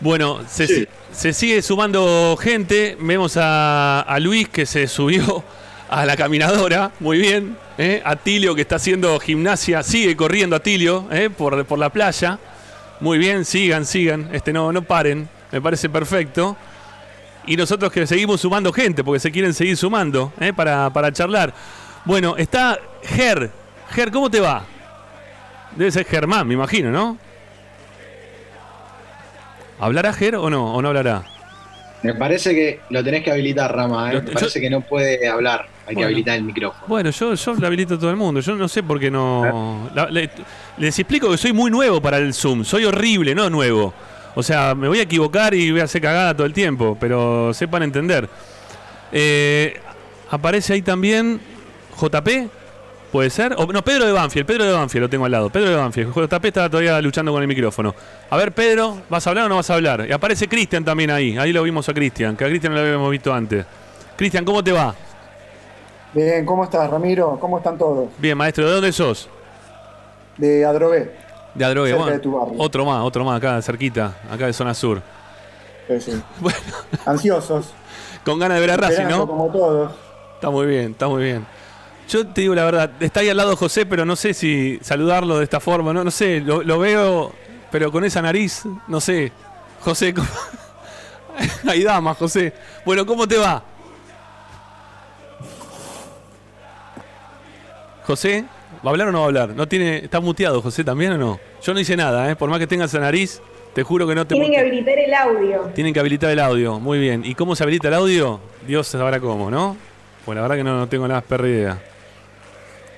Bueno, 0.00 0.40
se, 0.48 0.66
Sí. 0.66 0.88
se 1.12 1.32
sigue 1.32 1.62
sumando 1.62 2.36
gente. 2.40 2.96
Vemos 3.00 3.36
a, 3.36 4.00
a 4.00 4.18
Luis 4.18 4.48
que 4.48 4.64
se 4.66 4.86
subió 4.88 5.44
a 5.90 6.06
la 6.06 6.16
caminadora, 6.16 6.92
muy 7.00 7.18
bien. 7.18 7.56
¿eh? 7.76 8.00
A 8.04 8.16
Tilio 8.16 8.54
que 8.54 8.62
está 8.62 8.76
haciendo 8.76 9.18
gimnasia, 9.20 9.82
sigue 9.82 10.16
corriendo 10.16 10.56
a 10.56 10.60
Tilio 10.60 11.06
¿eh? 11.10 11.28
por, 11.30 11.64
por 11.66 11.78
la 11.78 11.90
playa. 11.90 12.38
Muy 13.00 13.18
bien, 13.18 13.44
sigan, 13.44 13.84
sigan. 13.86 14.28
Este 14.32 14.52
no, 14.52 14.72
no 14.72 14.82
paren, 14.82 15.28
me 15.52 15.60
parece 15.60 15.88
perfecto. 15.88 16.56
Y 17.46 17.56
nosotros 17.56 17.90
que 17.90 18.06
seguimos 18.06 18.40
sumando 18.42 18.72
gente, 18.72 19.02
porque 19.02 19.20
se 19.20 19.30
quieren 19.32 19.54
seguir 19.54 19.76
sumando 19.76 20.32
¿eh? 20.40 20.52
para, 20.52 20.90
para 20.90 21.12
charlar. 21.12 21.52
Bueno, 22.04 22.36
está 22.36 22.78
Ger. 23.02 23.50
Ger, 23.90 24.10
¿cómo 24.10 24.30
te 24.30 24.40
va? 24.40 24.64
Debe 25.74 25.90
ser 25.90 26.04
Germán, 26.06 26.46
me 26.46 26.54
imagino, 26.54 26.90
¿no? 26.90 27.18
¿Hablará 29.80 30.12
Ger 30.12 30.36
o 30.36 30.50
no? 30.50 30.74
¿O 30.74 30.82
no 30.82 30.88
hablará? 30.88 31.22
Me 32.02 32.14
parece 32.14 32.54
que 32.54 32.80
lo 32.90 33.04
tenés 33.04 33.22
que 33.22 33.30
habilitar, 33.30 33.74
Rama. 33.74 34.10
¿eh? 34.10 34.14
Lo- 34.14 34.22
Me 34.22 34.30
parece 34.32 34.60
que 34.60 34.70
no 34.70 34.80
puede 34.80 35.26
hablar. 35.28 35.66
Hay 35.86 35.96
que 35.96 36.04
habilitar 36.04 36.36
el 36.36 36.44
micrófono. 36.44 36.84
Bueno, 36.86 37.10
yo, 37.10 37.34
yo 37.34 37.54
le 37.56 37.66
habilito 37.66 37.94
a 37.94 37.98
todo 37.98 38.10
el 38.10 38.16
mundo. 38.16 38.40
Yo 38.40 38.54
no 38.54 38.68
sé 38.68 38.82
por 38.82 38.98
qué 39.00 39.10
no. 39.10 39.90
La- 39.94 40.06
le- 40.08 40.30
les 40.78 40.98
explico 40.98 41.30
que 41.30 41.36
soy 41.36 41.52
muy 41.52 41.70
nuevo 41.70 42.00
para 42.00 42.18
el 42.18 42.32
Zoom. 42.32 42.64
Soy 42.64 42.84
horrible, 42.84 43.34
no 43.34 43.50
nuevo. 43.50 43.92
O 44.34 44.42
sea, 44.42 44.74
me 44.74 44.86
voy 44.88 45.00
a 45.00 45.02
equivocar 45.02 45.52
y 45.54 45.70
voy 45.72 45.80
a 45.80 45.84
hacer 45.84 46.00
cagada 46.00 46.32
todo 46.34 46.46
el 46.46 46.52
tiempo, 46.52 46.96
pero 47.00 47.52
sepan 47.52 47.82
entender. 47.82 48.28
Eh, 49.12 49.78
aparece 50.30 50.74
ahí 50.74 50.82
también 50.82 51.40
JP, 52.00 52.48
¿puede 53.10 53.30
ser? 53.30 53.54
O, 53.56 53.66
no, 53.66 53.82
Pedro 53.82 54.06
de 54.06 54.12
Banfield. 54.12 54.46
Pedro 54.46 54.64
de 54.64 54.72
Banfield 54.72 55.02
lo 55.02 55.10
tengo 55.10 55.24
al 55.24 55.32
lado. 55.32 55.50
Pedro 55.50 55.70
de 55.70 55.76
Banfield. 55.76 56.12
JP 56.14 56.44
está 56.44 56.68
todavía 56.68 57.00
luchando 57.00 57.32
con 57.32 57.42
el 57.42 57.48
micrófono. 57.48 57.94
A 58.28 58.36
ver, 58.36 58.52
Pedro, 58.52 59.02
¿vas 59.08 59.26
a 59.26 59.30
hablar 59.30 59.46
o 59.46 59.48
no 59.48 59.56
vas 59.56 59.70
a 59.70 59.74
hablar? 59.74 60.06
Y 60.08 60.12
aparece 60.12 60.48
Cristian 60.48 60.84
también 60.84 61.10
ahí. 61.10 61.36
Ahí 61.36 61.52
lo 61.52 61.62
vimos 61.62 61.88
a 61.88 61.94
Cristian, 61.94 62.36
que 62.36 62.44
a 62.44 62.48
Cristian 62.48 62.72
no 62.72 62.78
lo 62.78 62.84
habíamos 62.84 63.10
visto 63.10 63.32
antes. 63.32 63.64
Cristian, 64.16 64.44
¿cómo 64.44 64.62
te 64.62 64.72
va? 64.72 64.94
Bien, 66.12 66.44
¿cómo 66.44 66.64
estás, 66.64 66.90
Ramiro? 66.90 67.38
¿Cómo 67.40 67.58
están 67.58 67.78
todos? 67.78 68.08
Bien, 68.18 68.36
maestro, 68.36 68.66
¿de 68.66 68.74
dónde 68.74 68.92
sos? 68.92 69.28
De 70.36 70.64
Adrogué. 70.64 71.12
De 71.54 71.64
Adrogué, 71.64 71.94
bueno. 71.94 72.12
de 72.12 72.18
tu 72.18 72.32
barrio. 72.32 72.54
Otro 72.58 72.84
más, 72.84 73.02
otro 73.04 73.24
más, 73.24 73.36
acá 73.36 73.60
cerquita, 73.62 74.14
acá 74.30 74.46
de 74.46 74.52
zona 74.52 74.74
sur. 74.74 75.00
Sí, 75.88 76.00
sí. 76.00 76.22
Ansiosos. 77.06 77.72
Con 78.24 78.38
ganas 78.38 78.56
de 78.56 78.60
ver 78.60 78.70
a 78.72 78.76
Racing, 78.76 79.06
¿no? 79.08 79.26
Como 79.26 79.50
todos. 79.50 79.92
Está 80.34 80.50
muy 80.50 80.66
bien, 80.66 80.92
está 80.92 81.08
muy 81.08 81.22
bien. 81.22 81.46
Yo 82.10 82.26
te 82.26 82.40
digo 82.40 82.54
la 82.56 82.64
verdad, 82.64 82.90
está 82.98 83.20
ahí 83.20 83.28
al 83.28 83.36
lado 83.36 83.54
José, 83.56 83.86
pero 83.86 84.04
no 84.04 84.16
sé 84.16 84.34
si 84.34 84.78
saludarlo 84.82 85.38
de 85.38 85.44
esta 85.44 85.60
forma, 85.60 85.92
no, 85.92 86.02
no 86.02 86.10
sé, 86.10 86.40
lo, 86.40 86.62
lo 86.62 86.78
veo, 86.80 87.32
pero 87.70 87.92
con 87.92 88.04
esa 88.04 88.20
nariz, 88.20 88.64
no 88.88 89.00
sé. 89.00 89.30
José, 89.80 90.12
¿cómo- 90.14 90.26
Hay 91.68 91.84
damas, 91.84 92.16
José. 92.16 92.52
Bueno, 92.84 93.06
¿cómo 93.06 93.28
te 93.28 93.38
va? 93.38 93.62
José, 98.04 98.44
¿va 98.84 98.88
a 98.88 98.90
hablar 98.90 99.08
o 99.08 99.12
no 99.12 99.18
va 99.18 99.24
a 99.24 99.28
hablar? 99.28 99.48
No 99.50 99.68
tiene, 99.68 99.98
¿Está 99.98 100.18
muteado 100.18 100.60
José 100.62 100.82
también 100.82 101.12
o 101.12 101.18
no? 101.18 101.38
Yo 101.62 101.72
no 101.72 101.78
hice 101.80 101.96
nada, 101.96 102.28
¿eh? 102.30 102.34
por 102.34 102.50
más 102.50 102.58
que 102.58 102.66
tengas 102.66 102.92
la 102.94 103.00
nariz, 103.00 103.40
te 103.72 103.84
juro 103.84 104.06
que 104.08 104.16
no 104.16 104.26
te 104.26 104.34
Tienen 104.34 104.50
que 104.50 104.58
habilitar 104.58 104.98
el 104.98 105.14
audio. 105.14 105.60
Tienen 105.74 105.94
que 105.94 106.00
habilitar 106.00 106.30
el 106.30 106.40
audio, 106.40 106.80
muy 106.80 106.98
bien. 106.98 107.22
¿Y 107.24 107.36
cómo 107.36 107.54
se 107.54 107.62
habilita 107.62 107.86
el 107.88 107.94
audio? 107.94 108.40
Dios 108.66 108.88
sabrá 108.88 109.20
cómo, 109.20 109.48
¿no? 109.48 109.76
Pues 110.24 110.34
la 110.34 110.42
verdad 110.42 110.56
que 110.56 110.64
no, 110.64 110.76
no 110.76 110.88
tengo 110.88 111.06
nada 111.06 111.20
perra 111.20 111.46
idea. 111.48 111.82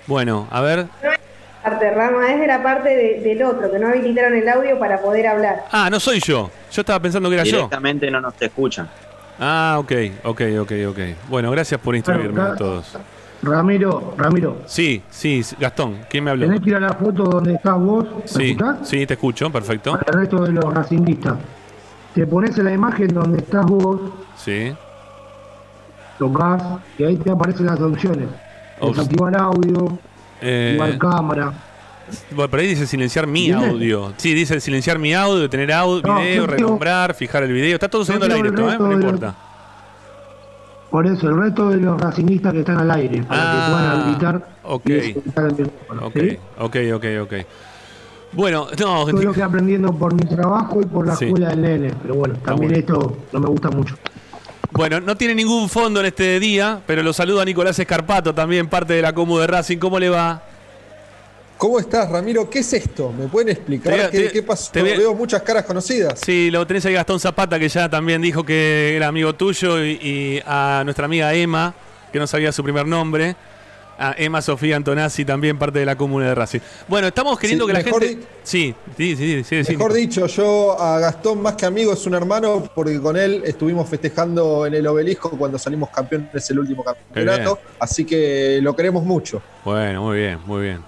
Bueno, 0.06 0.48
a 0.50 0.60
ver. 0.60 0.86
Parte, 1.62 1.90
Rama, 1.92 2.32
es 2.32 2.40
de 2.40 2.46
la 2.48 2.62
parte 2.62 2.88
de- 2.88 3.20
del 3.20 3.42
otro, 3.44 3.70
que 3.70 3.78
no 3.78 3.88
habilitaron 3.88 4.34
el 4.34 4.48
audio 4.48 4.78
para 4.78 5.00
poder 5.00 5.28
hablar. 5.28 5.64
Ah, 5.70 5.88
no 5.90 6.00
soy 6.00 6.18
yo. 6.20 6.50
Yo 6.72 6.80
estaba 6.80 6.98
pensando 7.00 7.28
que 7.28 7.36
era 7.36 7.44
yo. 7.44 7.56
Directamente 7.58 8.10
no 8.10 8.20
nos 8.20 8.34
escuchan. 8.40 8.88
Ah, 9.38 9.76
ok, 9.78 9.92
ok, 10.24 10.40
ok, 10.60 10.72
ok. 10.88 10.98
Bueno, 11.28 11.50
gracias 11.52 11.80
por 11.80 11.94
instruirme 11.94 12.34
Claro, 12.34 12.52
a 12.52 12.56
todos. 12.56 12.98
Ramiro, 13.44 14.14
Ramiro, 14.16 14.58
Sí, 14.66 15.02
sí, 15.10 15.42
Gastón, 15.58 15.98
¿quién 16.08 16.22
me 16.22 16.30
habló? 16.30 16.46
tenés 16.46 16.60
que 16.60 16.70
ir 16.70 16.76
a 16.76 16.80
la 16.80 16.92
foto 16.94 17.24
donde 17.24 17.54
estás 17.54 17.76
vos, 17.76 18.04
¿me 18.04 18.22
Sí, 18.28 18.50
escuchás? 18.52 18.76
sí, 18.88 19.04
te 19.06 19.14
escucho, 19.14 19.50
perfecto. 19.50 19.92
Para 19.98 20.04
el 20.12 20.18
resto 20.20 20.44
de 20.44 20.52
los 20.52 20.72
racinguistas. 20.72 21.34
Te 22.14 22.24
pones 22.26 22.56
en 22.58 22.64
la 22.66 22.72
imagen 22.72 23.08
donde 23.08 23.38
estás 23.38 23.66
vos, 23.66 24.00
Sí. 24.36 24.72
tocas 26.18 26.62
y 26.98 27.04
ahí 27.04 27.16
te 27.16 27.30
aparecen 27.30 27.66
las 27.66 27.80
opciones. 27.80 28.28
Desactivar 28.88 29.36
audio, 29.36 29.98
Eh, 30.40 30.78
activar 30.80 30.98
cámara. 30.98 31.52
bueno, 32.32 32.50
por 32.50 32.58
ahí 32.60 32.66
dice 32.68 32.86
silenciar 32.86 33.26
mi 33.26 33.50
audio. 33.52 34.12
Sí, 34.16 34.34
dice 34.34 34.60
silenciar 34.60 34.98
mi 34.98 35.14
audio, 35.14 35.48
tener 35.48 35.72
audio, 35.72 36.02
No, 36.06 36.20
video, 36.20 36.46
renombrar, 36.46 37.14
fijar 37.14 37.42
el 37.44 37.52
video. 37.52 37.74
Está 37.74 37.88
todo 37.88 38.04
subiendo 38.04 38.26
al 38.26 38.32
aire 38.32 38.48
esto, 38.48 38.70
¿eh? 38.72 38.76
No 38.78 38.92
importa. 38.92 39.34
Por 40.90 41.06
eso, 41.06 41.26
el 41.30 41.38
resto 41.38 41.70
de 41.70 41.78
los 41.78 41.98
racinguistas 41.98 42.52
que 42.52 42.58
están 42.60 42.78
al 42.78 42.90
aire, 42.90 43.22
para 43.22 43.40
que 43.50 43.70
puedan 43.70 43.84
Ah, 43.86 44.02
habilitar. 44.02 44.46
ok. 44.62 44.82
y 44.86 44.92
desactivar 44.92 45.46
el 45.46 45.52
micrófono, 45.56 46.06
Ok, 46.06 46.12
¿sí? 46.20 46.38
ok, 46.58 46.76
ok, 46.96 47.04
ok. 47.22 47.32
Bueno, 48.34 48.66
no, 48.78 49.06
Todo 49.06 49.22
lo 49.22 49.32
que 49.32 49.42
aprendiendo 49.42 49.92
por 49.92 50.12
mi 50.14 50.22
trabajo 50.24 50.80
y 50.82 50.86
por 50.86 51.06
la 51.06 51.16
Sí. 51.16 51.26
escuela 51.26 51.48
del 51.50 51.62
nene. 51.62 51.94
Pero 52.02 52.14
bueno, 52.14 52.34
también 52.44 52.74
esto 52.74 53.16
no 53.32 53.40
me 53.40 53.46
gusta 53.46 53.70
mucho. 53.70 53.94
Bueno, 54.72 55.00
no 55.00 55.16
tiene 55.16 55.34
ningún 55.34 55.68
fondo 55.68 56.00
en 56.00 56.06
este 56.06 56.40
día, 56.40 56.80
pero 56.86 57.02
lo 57.02 57.12
saluda 57.12 57.44
Nicolás 57.44 57.78
Escarpato, 57.78 58.34
también 58.34 58.68
parte 58.68 58.94
de 58.94 59.02
la 59.02 59.12
Comu 59.12 59.38
de 59.38 59.46
Racing. 59.46 59.76
¿Cómo 59.78 59.98
le 59.98 60.08
va? 60.08 60.42
¿Cómo 61.58 61.78
estás, 61.78 62.08
Ramiro? 62.08 62.48
¿Qué 62.48 62.60
es 62.60 62.72
esto? 62.72 63.12
¿Me 63.12 63.28
pueden 63.28 63.50
explicar 63.50 63.94
Te 63.94 64.10
qué, 64.10 64.24
te- 64.24 64.32
qué 64.32 64.42
pasó? 64.42 64.72
te 64.72 64.82
Veo 64.82 65.14
muchas 65.14 65.42
caras 65.42 65.64
conocidas. 65.64 66.18
Sí, 66.24 66.50
lo 66.50 66.66
tenés 66.66 66.84
ahí 66.86 66.94
Gastón 66.94 67.20
Zapata, 67.20 67.58
que 67.58 67.68
ya 67.68 67.88
también 67.88 68.20
dijo 68.22 68.44
que 68.44 68.96
era 68.96 69.08
amigo 69.08 69.34
tuyo, 69.34 69.84
y, 69.84 69.90
y 69.92 70.42
a 70.46 70.80
nuestra 70.84 71.04
amiga 71.04 71.32
Emma, 71.34 71.74
que 72.10 72.18
no 72.18 72.26
sabía 72.26 72.50
su 72.50 72.64
primer 72.64 72.86
nombre. 72.86 73.36
A 73.98 74.14
Emma 74.18 74.42
Sofía 74.42 74.76
Antonazzi, 74.76 75.24
también 75.24 75.58
parte 75.58 75.78
de 75.78 75.86
la 75.86 75.96
Comuna 75.96 76.26
de 76.26 76.34
Racing. 76.34 76.60
Bueno, 76.88 77.06
estamos 77.08 77.38
queriendo 77.38 77.64
Sí, 77.66 77.72
que 77.72 77.78
la 77.78 77.84
mejor 77.84 78.02
gente. 78.04 78.26
Sí, 78.42 78.74
sí, 78.96 79.16
sí, 79.16 79.44
sí, 79.44 79.64
sí, 79.64 79.72
Mejor 79.76 79.92
dicho, 79.92 80.26
yo 80.26 80.80
a 80.80 80.98
Gastón 80.98 81.40
más 81.42 81.54
que 81.54 81.66
amigo 81.66 81.92
es 81.92 82.04
un 82.06 82.14
hermano 82.14 82.68
porque 82.74 83.00
con 83.00 83.16
él 83.16 83.42
estuvimos 83.44 83.88
festejando 83.88 84.66
en 84.66 84.74
el 84.74 84.86
obelisco 84.86 85.30
cuando 85.30 85.58
salimos 85.58 85.90
campeones 85.90 86.50
el 86.50 86.58
último 86.58 86.82
campeonato, 86.82 87.58
así 87.78 88.04
que 88.04 88.58
lo 88.62 88.74
queremos 88.74 89.04
mucho. 89.04 89.40
Bueno, 89.64 90.02
muy 90.02 90.18
bien, 90.18 90.38
muy 90.46 90.62
bien. 90.62 90.80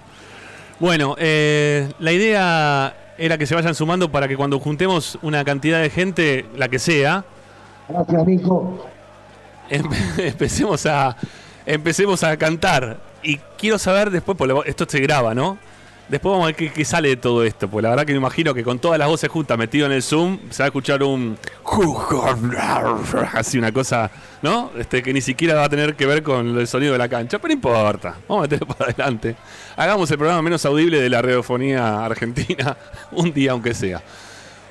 Bueno, 0.79 1.15
eh, 1.17 1.87
la 1.99 2.11
idea 2.11 3.13
era 3.17 3.37
que 3.37 3.45
se 3.45 3.55
vayan 3.55 3.73
sumando 3.75 4.11
para 4.11 4.27
que 4.27 4.35
cuando 4.35 4.59
juntemos 4.59 5.17
una 5.21 5.45
cantidad 5.45 5.81
de 5.81 5.89
gente, 5.89 6.45
la 6.57 6.67
que 6.67 6.79
sea, 6.79 7.23
Gracias, 7.87 8.25
Nico. 8.27 8.85
empe- 9.69 10.27
empecemos 10.27 10.85
a 10.85 11.15
empecemos 11.65 12.23
a 12.23 12.35
cantar. 12.37 12.97
Y 13.23 13.37
quiero 13.57 13.79
saber 13.79 14.11
después, 14.11 14.37
porque 14.37 14.69
esto 14.69 14.85
se 14.87 14.99
graba, 14.99 15.33
¿no? 15.33 15.57
Después 16.07 16.33
vamos 16.33 16.43
a 16.43 16.55
ver 16.55 16.71
qué, 16.71 16.85
sale 16.85 17.09
de 17.09 17.15
todo 17.15 17.43
esto. 17.43 17.67
Pues 17.67 17.81
la 17.81 17.89
verdad 17.89 18.05
que 18.05 18.11
me 18.13 18.19
imagino 18.19 18.53
que 18.53 18.63
con 18.63 18.77
todas 18.77 18.99
las 18.99 19.07
voces 19.07 19.27
juntas 19.27 19.57
metido 19.57 19.87
en 19.87 19.91
el 19.91 20.03
Zoom, 20.03 20.37
se 20.51 20.61
va 20.61 20.65
a 20.65 20.67
escuchar 20.67 21.01
un. 21.01 21.35
Así 23.33 23.57
una 23.57 23.71
cosa, 23.71 24.11
¿no? 24.43 24.69
Este, 24.77 25.01
que 25.01 25.11
ni 25.13 25.21
siquiera 25.21 25.55
va 25.55 25.63
a 25.63 25.69
tener 25.69 25.95
que 25.95 26.05
ver 26.05 26.21
con 26.21 26.59
el 26.59 26.67
sonido 26.67 26.91
de 26.93 26.99
la 26.99 27.09
cancha. 27.09 27.39
Pero 27.39 27.47
no 27.47 27.53
importa. 27.55 28.17
Vamos 28.27 28.43
a 28.43 28.47
meterlo 28.47 28.67
para 28.77 28.91
adelante. 28.91 29.35
Hagamos 29.75 30.11
el 30.11 30.17
programa 30.19 30.43
menos 30.43 30.63
audible 30.65 31.01
de 31.01 31.09
la 31.09 31.23
radiofonía 31.23 32.05
argentina. 32.05 32.77
Un 33.11 33.33
día, 33.33 33.53
aunque 33.53 33.73
sea. 33.73 34.03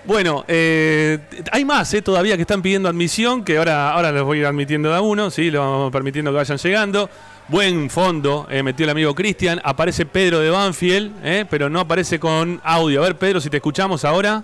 Bueno, 0.07 0.45
eh, 0.49 1.19
hay 1.51 1.65
más 1.65 1.93
eh, 1.95 2.03
todavía 2.03 2.37
que 2.37 2.43
están 2.43 2.61
pidiendo 2.61 2.91
admisión, 2.91 3.43
que 3.43 3.57
ahora, 3.57 3.91
ahora 3.93 4.13
los 4.13 4.25
voy 4.25 4.39
a 4.39 4.41
ir 4.43 4.47
admitiendo 4.47 4.91
de 4.91 4.97
a 4.97 5.01
uno, 5.01 5.31
¿sí? 5.31 5.51
lo 5.51 5.61
vamos 5.61 5.93
permitiendo 5.93 6.31
que 6.31 6.37
vayan 6.37 6.59
llegando. 6.59 7.09
Buen 7.49 7.89
fondo, 7.89 8.47
eh, 8.51 8.63
metió 8.63 8.85
el 8.85 8.91
amigo 8.91 9.15
Cristian. 9.15 9.61
Aparece 9.65 10.05
Pedro 10.05 10.41
de 10.41 10.51
Banfield, 10.51 11.13
eh, 11.23 11.47
pero 11.49 11.71
no 11.71 11.81
aparece 11.81 12.19
con 12.19 12.61
audio. 12.65 13.03
A 13.03 13.05
ver, 13.05 13.17
Pedro, 13.17 13.41
si 13.41 13.49
te 13.49 13.59
escuchamos 13.59 14.05
ahora. 14.05 14.43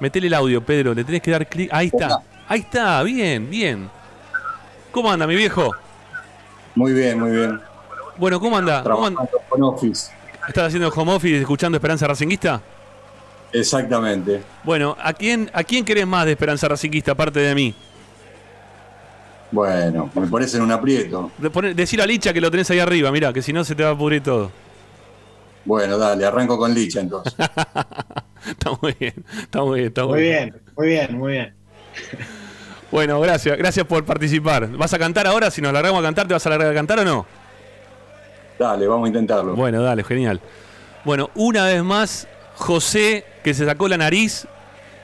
Metele 0.00 0.28
el 0.28 0.34
audio, 0.34 0.62
Pedro, 0.62 0.94
le 0.94 1.04
tenés 1.04 1.22
que 1.22 1.30
dar 1.30 1.46
clic. 1.46 1.70
Ahí 1.72 1.86
está, 1.86 2.20
ahí 2.46 2.60
está, 2.60 3.02
bien, 3.02 3.50
bien. 3.50 3.90
¿Cómo 4.92 5.10
anda, 5.10 5.26
mi 5.26 5.34
viejo? 5.34 5.74
Muy 6.74 6.92
bien, 6.92 7.18
muy 7.18 7.30
bien. 7.32 7.60
Bueno, 8.16 8.38
¿cómo 8.40 8.56
anda? 8.56 8.82
¿Cómo 8.82 9.06
anda? 9.06 9.26
Trabajando 9.26 9.48
con 9.48 9.62
Office. 9.62 10.12
¿Estás 10.46 10.68
haciendo 10.68 10.88
home 10.88 11.12
office 11.12 11.40
escuchando 11.40 11.76
Esperanza 11.76 12.06
Racinguista? 12.06 12.62
Exactamente. 13.52 14.42
Bueno, 14.64 14.96
¿a 15.00 15.12
quién, 15.12 15.50
¿a 15.52 15.64
quién 15.64 15.84
querés 15.84 16.06
más 16.06 16.26
de 16.26 16.32
Esperanza 16.32 16.68
Racinguista 16.68 17.12
aparte 17.12 17.40
de 17.40 17.54
mí? 17.54 17.74
Bueno, 19.50 20.10
me 20.14 20.26
pones 20.26 20.54
en 20.54 20.62
un 20.62 20.70
aprieto. 20.72 21.30
De 21.38 21.48
poner- 21.50 21.74
decir 21.74 22.02
a 22.02 22.06
Licha 22.06 22.32
que 22.34 22.40
lo 22.40 22.50
tenés 22.50 22.70
ahí 22.70 22.78
arriba, 22.80 23.10
mira, 23.10 23.32
que 23.32 23.40
si 23.40 23.52
no 23.52 23.64
se 23.64 23.74
te 23.74 23.82
va 23.82 23.90
a 23.90 23.96
pudrir 23.98 24.22
todo. 24.22 24.50
Bueno, 25.64 25.96
dale, 25.98 26.24
arranco 26.24 26.58
con 26.58 26.74
Licha 26.74 27.00
entonces. 27.00 27.34
Está 28.46 28.70
muy 28.80 28.94
bien, 28.98 29.14
está 29.42 29.62
muy 29.62 29.78
bien, 29.80 29.88
está 29.88 30.04
muy, 30.04 30.12
Muy 30.12 30.22
bien, 30.22 30.54
muy 30.76 30.86
bien, 30.86 31.18
muy 31.18 31.32
bien. 31.32 31.54
Bueno, 32.90 33.20
gracias, 33.20 33.58
gracias 33.58 33.84
por 33.84 34.04
participar. 34.04 34.68
¿Vas 34.70 34.94
a 34.94 34.98
cantar 34.98 35.26
ahora? 35.26 35.50
Si 35.50 35.60
nos 35.60 35.72
largamos 35.72 36.00
a 36.00 36.02
cantar, 36.02 36.26
¿te 36.28 36.34
vas 36.34 36.46
a 36.46 36.50
largar 36.50 36.70
a 36.70 36.74
cantar 36.74 37.00
o 37.00 37.04
no? 37.04 37.26
Dale, 38.58 38.86
vamos 38.86 39.04
a 39.06 39.08
intentarlo. 39.08 39.54
Bueno, 39.54 39.82
dale, 39.82 40.04
genial. 40.04 40.40
Bueno, 41.04 41.30
una 41.34 41.66
vez 41.66 41.82
más, 41.82 42.26
José, 42.54 43.24
que 43.48 43.54
se 43.54 43.64
sacó 43.64 43.88
la 43.88 43.96
nariz. 43.96 44.46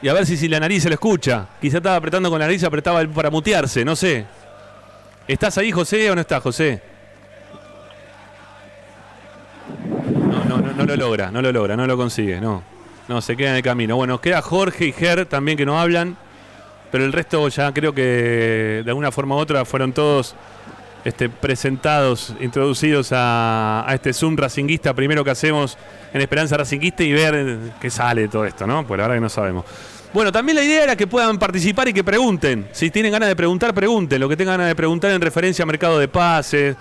Y 0.02 0.08
a 0.08 0.12
ver 0.12 0.26
si, 0.26 0.36
si 0.36 0.48
la 0.48 0.60
nariz 0.60 0.82
se 0.82 0.90
lo 0.90 0.94
escucha. 0.94 1.46
Quizá 1.60 1.78
estaba 1.78 1.96
apretando 1.96 2.28
con 2.28 2.38
la 2.38 2.44
nariz, 2.44 2.62
apretaba 2.62 3.02
para 3.06 3.30
mutearse, 3.30 3.84
no 3.84 3.96
sé. 3.96 4.26
¿Estás 5.26 5.56
ahí, 5.56 5.72
José, 5.72 6.10
o 6.10 6.14
no 6.14 6.20
estás, 6.20 6.42
José? 6.42 6.82
No, 10.12 10.44
no, 10.44 10.58
no, 10.58 10.72
no 10.74 10.84
lo 10.84 10.96
logra, 10.96 11.30
no 11.30 11.40
lo 11.40 11.50
logra, 11.50 11.74
no 11.74 11.86
lo 11.86 11.96
consigue, 11.96 12.38
no. 12.38 12.62
No, 13.08 13.22
se 13.22 13.34
queda 13.34 13.50
en 13.50 13.56
el 13.56 13.62
camino. 13.62 13.96
Bueno, 13.96 14.20
queda 14.20 14.42
Jorge 14.42 14.86
y 14.86 14.92
Ger 14.92 15.24
también 15.24 15.56
que 15.56 15.64
no 15.64 15.80
hablan. 15.80 16.18
Pero 16.92 17.04
el 17.04 17.12
resto 17.12 17.48
ya 17.48 17.72
creo 17.72 17.94
que 17.94 18.82
de 18.84 18.90
alguna 18.90 19.10
forma 19.10 19.36
u 19.36 19.38
otra 19.38 19.64
fueron 19.64 19.92
todos 19.94 20.34
este, 21.04 21.28
presentados, 21.28 22.34
introducidos 22.40 23.12
a, 23.12 23.84
a 23.86 23.94
este 23.94 24.12
Zoom 24.12 24.36
racinguista 24.36 24.94
primero 24.94 25.22
que 25.24 25.30
hacemos 25.30 25.76
en 26.12 26.20
Esperanza 26.20 26.56
Racinguista 26.56 27.02
y 27.02 27.12
ver 27.12 27.58
qué 27.80 27.90
sale 27.90 28.22
de 28.22 28.28
todo 28.28 28.44
esto, 28.44 28.66
¿no? 28.66 28.86
Pues 28.86 28.98
la 28.98 29.04
verdad 29.04 29.16
que 29.16 29.20
no 29.20 29.28
sabemos. 29.28 29.64
Bueno, 30.14 30.30
también 30.30 30.56
la 30.56 30.62
idea 30.62 30.84
era 30.84 30.96
que 30.96 31.08
puedan 31.08 31.40
participar 31.40 31.88
y 31.88 31.92
que 31.92 32.04
pregunten. 32.04 32.68
Si 32.70 32.88
tienen 32.90 33.10
ganas 33.10 33.28
de 33.28 33.34
preguntar, 33.34 33.74
pregunten. 33.74 34.20
Lo 34.20 34.28
que 34.28 34.36
tengan 34.36 34.54
ganas 34.54 34.68
de 34.68 34.76
preguntar 34.76 35.10
en 35.10 35.20
referencia 35.20 35.64
a 35.64 35.66
mercado 35.66 35.98
de 35.98 36.06
pases, 36.06 36.76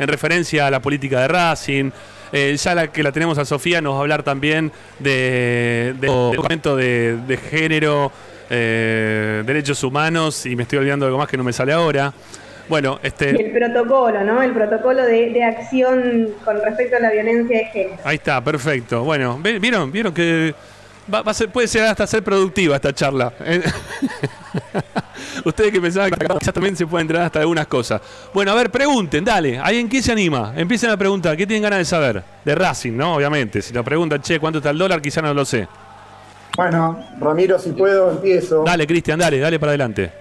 en 0.00 0.08
referencia 0.08 0.66
a 0.66 0.70
la 0.70 0.80
política 0.80 1.20
de 1.20 1.28
Racing. 1.28 1.90
Eh, 2.32 2.56
ya 2.56 2.74
la 2.74 2.90
que 2.90 3.04
la 3.04 3.12
tenemos 3.12 3.38
a 3.38 3.44
Sofía 3.44 3.80
nos 3.80 3.92
va 3.94 3.98
a 3.98 4.00
hablar 4.00 4.22
también 4.24 4.72
de, 4.98 5.94
de, 6.00 6.76
de, 6.76 7.18
de 7.18 7.36
género, 7.36 8.10
eh, 8.50 9.44
derechos 9.46 9.84
humanos 9.84 10.44
y 10.46 10.56
me 10.56 10.64
estoy 10.64 10.78
olvidando 10.78 11.04
de 11.04 11.10
algo 11.10 11.18
más 11.18 11.28
que 11.28 11.36
no 11.36 11.44
me 11.44 11.52
sale 11.52 11.72
ahora. 11.72 12.12
Bueno, 12.68 12.98
Y 13.02 13.06
este, 13.08 13.30
el 13.30 13.50
protocolo, 13.52 14.22
¿no? 14.24 14.40
El 14.42 14.52
protocolo 14.52 15.02
de, 15.02 15.30
de 15.30 15.44
acción 15.44 16.28
con 16.44 16.60
respecto 16.62 16.96
a 16.96 17.00
la 17.00 17.10
violencia 17.10 17.58
de 17.58 17.64
género. 17.66 17.96
ahí 18.04 18.16
está, 18.16 18.42
perfecto. 18.42 19.02
Bueno, 19.04 19.38
¿ve- 19.42 19.58
¿vieron? 19.58 19.90
¿Vieron 19.92 20.14
que 20.14 20.54
va, 21.12 21.22
va 21.22 21.32
a 21.32 21.34
ser, 21.34 21.48
puede 21.50 21.66
ser 21.68 21.82
hasta 21.84 22.06
ser 22.06 22.22
productiva 22.22 22.76
esta 22.76 22.92
charla? 22.94 23.32
Eh, 23.44 23.62
Ustedes 25.44 25.72
que 25.72 25.80
pensaban 25.80 26.10
que 26.10 26.26
quizás 26.38 26.54
también 26.54 26.76
se 26.76 26.86
puede 26.86 27.02
entrar 27.02 27.22
hasta 27.22 27.40
algunas 27.40 27.66
cosas. 27.66 28.00
Bueno, 28.32 28.52
a 28.52 28.54
ver, 28.54 28.70
pregunten, 28.70 29.24
dale. 29.24 29.58
¿Alguien 29.58 29.88
quién 29.88 30.02
se 30.02 30.12
anima? 30.12 30.52
Empiecen 30.56 30.90
a 30.90 30.96
preguntar. 30.96 31.36
¿Qué 31.36 31.46
tienen 31.46 31.62
ganas 31.62 31.78
de 31.80 31.84
saber? 31.84 32.22
De 32.44 32.54
Racing, 32.54 32.92
¿no? 32.96 33.14
Obviamente. 33.16 33.60
Si 33.62 33.72
nos 33.72 33.84
preguntan, 33.84 34.20
che, 34.22 34.38
¿cuánto 34.38 34.58
está 34.58 34.70
el 34.70 34.78
dólar? 34.78 35.00
Quizá 35.02 35.20
no 35.22 35.32
lo 35.34 35.44
sé. 35.44 35.66
Bueno, 36.56 37.02
Ramiro, 37.18 37.58
si 37.58 37.70
puedo, 37.70 38.10
empiezo. 38.12 38.62
Dale, 38.64 38.86
Cristian, 38.86 39.18
dale, 39.18 39.38
dale 39.38 39.58
para 39.58 39.70
adelante. 39.70 40.12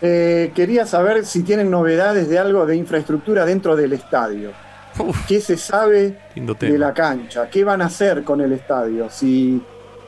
Eh, 0.00 0.52
quería 0.54 0.86
saber 0.86 1.24
si 1.26 1.42
tienen 1.42 1.70
novedades 1.70 2.28
de 2.28 2.38
algo 2.38 2.66
de 2.66 2.76
infraestructura 2.76 3.44
dentro 3.44 3.74
del 3.76 3.92
estadio. 3.92 4.52
¿Qué 5.26 5.40
se 5.40 5.56
sabe 5.56 6.18
de 6.34 6.78
la 6.78 6.92
cancha? 6.92 7.48
¿Qué 7.50 7.64
van 7.64 7.82
a 7.82 7.86
hacer 7.86 8.24
con 8.24 8.40
el 8.40 8.52
estadio? 8.52 9.10
Si 9.10 9.62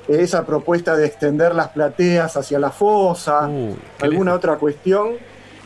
esa 0.08 0.44
propuesta 0.44 0.96
de 0.96 1.06
extender 1.06 1.54
las 1.54 1.68
plateas 1.68 2.36
hacia 2.36 2.58
la 2.58 2.70
fosa, 2.70 3.48
Uh, 3.48 3.76
alguna 4.00 4.34
otra 4.34 4.56
cuestión, 4.56 5.10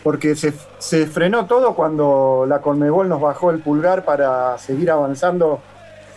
porque 0.03 0.37
se, 0.37 0.53
se 0.79 1.07
frenó 1.07 1.47
todo 1.47 1.75
cuando 1.75 2.45
la 2.47 2.61
Conmebol 2.61 3.09
nos 3.09 3.21
bajó 3.21 3.51
el 3.51 3.61
pulgar 3.61 4.05
para 4.05 4.59
seguir 4.59 4.91
avanzando 4.91 5.61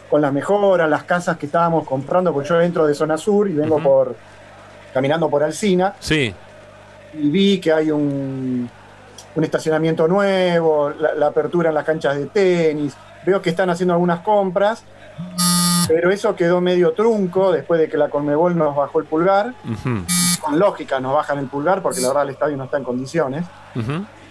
con 0.10 0.22
las 0.22 0.34
mejoras, 0.34 0.90
las 0.90 1.04
casas 1.04 1.38
que 1.38 1.46
estábamos 1.46 1.88
comprando, 1.88 2.34
porque 2.34 2.50
yo 2.50 2.62
entro 2.62 2.86
de 2.86 2.94
zona 2.94 3.18
sur 3.18 3.50
y 3.50 3.54
vengo 3.54 3.80
por 3.80 4.16
caminando 4.94 5.30
por 5.30 5.44
Alcina 5.44 5.94
Sí. 6.00 6.34
Y 7.20 7.30
vi 7.30 7.60
que 7.60 7.72
hay 7.74 7.92
un, 7.92 8.70
un 9.36 9.44
estacionamiento 9.44 10.08
nuevo, 10.08 10.90
la, 10.92 11.14
la 11.16 11.28
apertura 11.28 11.70
en 11.70 11.76
las 11.76 11.84
canchas 11.86 12.18
de 12.18 12.26
tenis, 12.28 12.96
veo 13.26 13.42
que 13.42 13.50
están 13.50 13.70
haciendo 13.70 13.94
algunas 13.94 14.20
compras, 14.22 14.84
pero 15.88 16.12
eso 16.12 16.36
quedó 16.36 16.60
medio 16.62 16.92
trunco 16.94 17.52
después 17.52 17.80
de 17.80 17.88
que 17.90 17.98
la 17.98 18.10
Conmebol 18.10 18.58
nos 18.58 18.76
bajó 18.76 19.00
el 19.00 19.06
pulgar. 19.06 19.54
Con 20.42 20.60
lógica 20.60 21.00
nos 21.00 21.14
bajan 21.14 21.40
el 21.40 21.48
pulgar 21.48 21.82
porque 21.82 22.00
la 22.02 22.10
verdad 22.10 22.24
el 22.24 22.30
estadio 22.30 22.58
no 22.58 22.66
está 22.66 22.78
en 22.78 22.84
condiciones. 22.84 23.46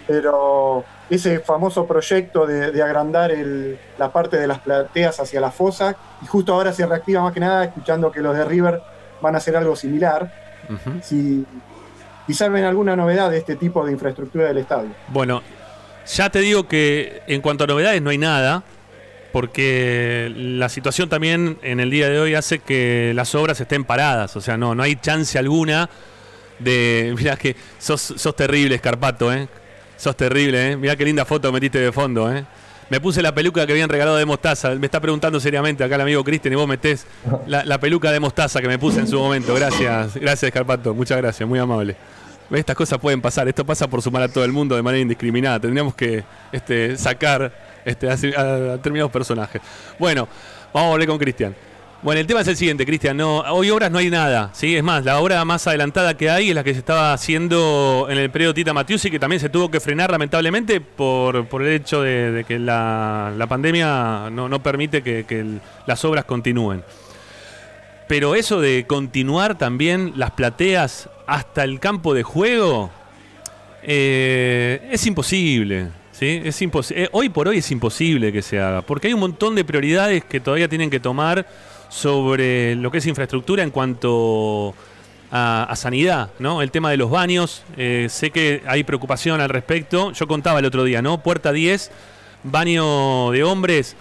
Pero 0.07 0.85
ese 1.11 1.41
famoso 1.41 1.85
proyecto 1.87 2.47
de, 2.47 2.71
de 2.71 2.83
agrandar 2.83 3.33
el- 3.33 3.77
la 3.99 4.13
parte 4.13 4.37
de 4.37 4.47
las 4.47 4.61
plateas 4.61 5.19
hacia 5.19 5.41
la 5.41 5.51
fosa, 5.51 5.97
y 6.23 6.27
justo 6.27 6.53
ahora 6.55 6.73
se 6.73 6.87
reactiva 6.87 7.23
más 7.23 7.33
que 7.33 7.41
nada 7.41 7.65
escuchando 7.65 8.13
que 8.13 8.21
los 8.21 8.37
de 8.37 8.45
River 8.45 8.81
van 9.21 9.35
a 9.35 9.39
hacer 9.39 9.57
algo 9.57 9.75
similar. 9.75 10.33
Ujú. 10.69 11.01
Si, 11.03 11.45
si 12.27 12.35
saben 12.35 12.65
alguna 12.65 12.97
novedad 12.97 13.31
de 13.31 13.39
este 13.39 13.57
tipo 13.57 13.85
de 13.85 13.93
infraestructura 13.93 14.49
del 14.49 14.59
estadio. 14.59 14.91
Bueno, 15.09 15.43
ya 16.07 16.31
te 16.31 16.41
digo 16.41 16.69
que 16.69 17.23
en 17.27 17.41
cuanto 17.41 17.65
a 17.65 17.67
novedades 17.67 18.01
no 18.03 18.11
hay 18.11 18.19
nada, 18.19 18.65
porque 19.33 20.33
la 20.35 20.69
situación 20.69 21.09
también 21.09 21.59
en 21.63 21.81
el 21.81 21.91
día 21.91 22.09
de 22.09 22.19
hoy 22.19 22.35
hace 22.35 22.61
que 22.61 23.13
las 23.15 23.35
obras 23.35 23.61
estén 23.61 23.85
paradas, 23.85 24.35
o 24.37 24.41
sea, 24.41 24.57
no, 24.57 24.75
no 24.75 24.83
hay 24.83 24.97
chance 24.97 25.39
alguna 25.39 25.91
de... 26.59 27.15
Mirá 27.19 27.37
que 27.37 27.55
sos, 27.79 28.01
sos 28.01 28.35
terrible, 28.37 28.77
Escarpato, 28.77 29.33
¿eh? 29.33 29.49
Sos 29.97 30.17
terrible, 30.17 30.73
¿eh? 30.73 30.77
Mirá 30.77 30.97
qué 30.97 31.05
linda 31.05 31.25
foto 31.25 31.53
metiste 31.53 31.79
de 31.79 31.93
fondo, 31.93 32.35
¿eh? 32.35 32.45
Me 32.89 33.01
puse 33.01 33.21
la 33.21 33.35
peluca 33.35 33.67
que 33.67 33.73
habían 33.73 33.89
regalado 33.89 34.17
de 34.17 34.25
mostaza. 34.25 34.71
Me 34.77 34.87
está 34.87 35.01
preguntando 35.01 35.41
seriamente 35.41 35.83
acá 35.83 35.97
el 35.97 36.03
amigo 36.03 36.23
Cristian 36.23 36.53
y 36.53 36.57
vos 36.57 36.69
metés 36.69 37.05
la, 37.47 37.65
la 37.65 37.79
peluca 37.81 38.13
de 38.13 38.21
mostaza 38.21 38.61
que 38.61 38.69
me 38.69 38.79
puse 38.79 39.01
en 39.01 39.09
su 39.09 39.19
momento. 39.19 39.55
Gracias, 39.55 40.15
gracias 40.15 40.45
Escarpato, 40.45 40.95
muchas 40.95 41.19
gracias, 41.19 41.49
muy 41.49 41.59
amable. 41.59 41.97
Estas 42.51 42.77
cosas 42.77 42.99
pueden 42.99 43.21
pasar, 43.21 43.49
esto 43.49 43.65
pasa 43.65 43.89
por 43.89 44.03
sumar 44.03 44.23
a 44.23 44.29
todo 44.29 44.45
el 44.45 44.53
mundo 44.53 44.77
de 44.77 44.83
manera 44.83 45.03
indiscriminada. 45.03 45.59
Tendríamos 45.59 45.95
que 45.95 46.25
este, 46.53 46.97
sacar 46.97 47.53
este, 47.85 48.09
a, 48.09 48.17
determinados 48.17 49.11
personajes. 49.11 49.61
Bueno, 49.99 50.29
vamos 50.73 50.89
a 50.89 50.91
volver 50.91 51.09
con 51.09 51.19
Cristian. 51.19 51.55
Bueno, 52.03 52.21
el 52.21 52.27
tema 52.27 52.43
es 52.43 52.49
el 52.49 52.57
siguiente, 52.57 52.87
Cristian. 52.87 53.17
No, 53.17 53.39
hoy 53.39 53.71
obras 53.71 53.91
no 53.91 53.99
hay 53.99 54.11
nada, 54.11 54.51
¿sí? 54.53 54.77
Es 54.77 54.83
más, 54.85 55.05
la 55.05 55.19
obra 55.19 55.45
más 55.45 55.67
adelantada 55.67 56.17
que 56.17 56.31
hay 56.31 56.51
es 56.51 56.55
la 56.55 56.63
que 56.63 56.73
se 56.73 56.79
estaba 56.79 57.13
haciendo 57.13 58.07
en 58.09 58.19
el 58.19 58.31
periodo 58.31 58.55
Tita 58.55 58.73
Matiusi, 58.73 59.11
que 59.11 59.19
también 59.19 59.41
se 59.41 59.49
tuvo 59.49 59.71
que 59.71 59.81
frenar 59.81 60.11
lamentablemente 60.11 60.81
por, 60.81 61.49
por 61.49 61.63
el 61.63 61.73
hecho 61.73 62.03
de, 62.03 62.45
que 62.47 62.61
la, 62.61 63.33
la 63.37 63.47
pandemia 63.49 64.29
no, 64.31 64.49
no 64.49 64.63
permite 64.63 65.03
que, 65.03 65.25
que 65.25 65.45
las 65.87 66.05
obras 66.05 66.27
continúen. 66.27 66.85
Pero 68.09 68.35
eso 68.35 68.61
de 68.61 68.87
continuar 68.87 69.59
también 69.59 70.13
las 70.17 70.31
plateas 70.33 71.09
hasta 71.27 71.65
el 71.65 71.81
campo 71.81 72.15
de 72.15 72.23
juego 72.23 72.91
eh, 73.83 74.89
es 74.93 75.07
imposible. 75.07 75.89
¿sí? 76.13 76.41
Es 76.45 76.61
impos- 76.63 76.93
eh, 76.95 77.09
hoy 77.13 77.29
por 77.29 77.49
hoy 77.49 77.59
es 77.59 77.71
imposible 77.71 78.33
que 78.33 78.43
se 78.43 78.61
haga, 78.61 78.83
porque 78.83 79.09
hay 79.09 79.15
un 79.15 79.21
montón 79.21 79.55
de 79.55 79.65
prioridades 79.65 80.25
que 80.25 80.41
todavía 80.41 80.69
tienen 80.69 80.89
que 80.91 81.01
tomar 81.01 81.47
sobre 81.89 82.77
lo 82.77 82.91
que 82.91 82.99
es 82.99 83.07
infraestructura 83.07 83.63
en 83.63 83.71
cuanto 83.71 84.75
a, 85.33 85.73
sanidad, 85.77 86.31
¿no? 86.39 86.63
El 86.63 86.71
tema 86.71 86.91
de 86.91 86.97
los 86.97 87.11
baños, 87.11 87.63
eh, 87.77 88.07
sé 88.09 88.31
que 88.31 88.63
hay 88.67 88.85
preocupación 88.85 89.41
al 89.41 89.49
respecto. 89.51 90.13
Yo 90.13 90.27
contaba 90.29 90.61
el 90.61 90.65
otro 90.65 90.85
día, 90.85 91.03
¿no? 91.03 91.23
Puerta 91.23 91.53
10, 91.53 91.91
baño 92.45 93.31
de 93.33 93.43
hombres, 93.43 93.97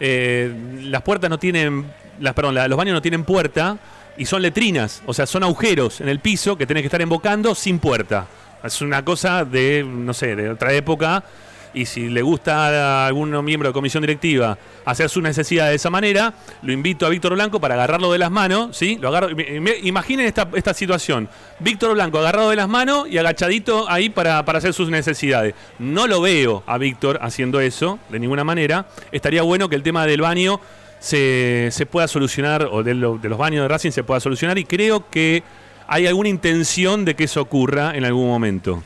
las 0.00 1.02
puertas 1.02 1.28
no 1.30 1.38
tienen, 1.38 1.84
las, 2.20 2.34
perdón, 2.34 2.54
los 2.54 2.76
baños 2.76 2.94
no 2.94 3.02
tienen 3.02 3.24
puerta 3.24 3.78
y 4.16 4.26
son 4.26 4.42
letrinas, 4.42 5.02
o 5.06 5.14
sea, 5.14 5.26
son 5.26 5.42
agujeros 5.42 6.00
en 6.00 6.08
el 6.08 6.20
piso 6.20 6.56
que 6.56 6.66
tenés 6.66 6.82
que 6.82 6.86
estar 6.88 7.00
embocando 7.02 7.54
sin 7.54 7.78
puerta. 7.78 8.26
Es 8.62 8.82
una 8.82 9.04
cosa 9.04 9.44
de, 9.44 9.84
no 9.86 10.12
sé, 10.12 10.36
de 10.36 10.50
otra 10.50 10.72
época. 10.72 11.24
Y 11.72 11.86
si 11.86 12.08
le 12.08 12.20
gusta 12.20 13.04
a 13.04 13.06
algún 13.06 13.44
miembro 13.44 13.68
de 13.68 13.72
comisión 13.72 14.00
directiva 14.00 14.58
hacer 14.84 15.08
su 15.08 15.20
necesidad 15.22 15.68
de 15.68 15.76
esa 15.76 15.88
manera, 15.88 16.34
lo 16.62 16.72
invito 16.72 17.06
a 17.06 17.08
Víctor 17.08 17.34
Blanco 17.34 17.60
para 17.60 17.74
agarrarlo 17.74 18.10
de 18.10 18.18
las 18.18 18.30
manos, 18.32 18.76
¿sí? 18.76 18.98
Lo 19.00 19.06
agarro, 19.06 19.30
im- 19.30 19.38
im- 19.64 19.78
imaginen 19.84 20.26
esta, 20.26 20.48
esta 20.54 20.74
situación. 20.74 21.28
Víctor 21.60 21.94
Blanco 21.94 22.18
agarrado 22.18 22.50
de 22.50 22.56
las 22.56 22.68
manos 22.68 23.06
y 23.08 23.18
agachadito 23.18 23.88
ahí 23.88 24.10
para, 24.10 24.44
para 24.44 24.58
hacer 24.58 24.74
sus 24.74 24.90
necesidades. 24.90 25.54
No 25.78 26.08
lo 26.08 26.20
veo 26.20 26.64
a 26.66 26.76
Víctor 26.76 27.20
haciendo 27.22 27.60
eso, 27.60 28.00
de 28.08 28.18
ninguna 28.18 28.42
manera. 28.42 28.86
Estaría 29.12 29.42
bueno 29.42 29.68
que 29.68 29.76
el 29.76 29.84
tema 29.84 30.06
del 30.06 30.22
baño 30.22 30.60
se, 31.00 31.68
se 31.72 31.86
pueda 31.86 32.06
solucionar, 32.06 32.68
o 32.70 32.84
de, 32.84 32.94
de 32.94 33.28
los 33.28 33.38
baños 33.38 33.62
de 33.62 33.68
Racing 33.68 33.90
se 33.90 34.04
pueda 34.04 34.20
solucionar, 34.20 34.58
y 34.58 34.64
creo 34.64 35.10
que 35.10 35.42
hay 35.88 36.06
alguna 36.06 36.28
intención 36.28 37.04
de 37.04 37.16
que 37.16 37.24
eso 37.24 37.40
ocurra 37.40 37.96
en 37.96 38.04
algún 38.04 38.28
momento. 38.28 38.80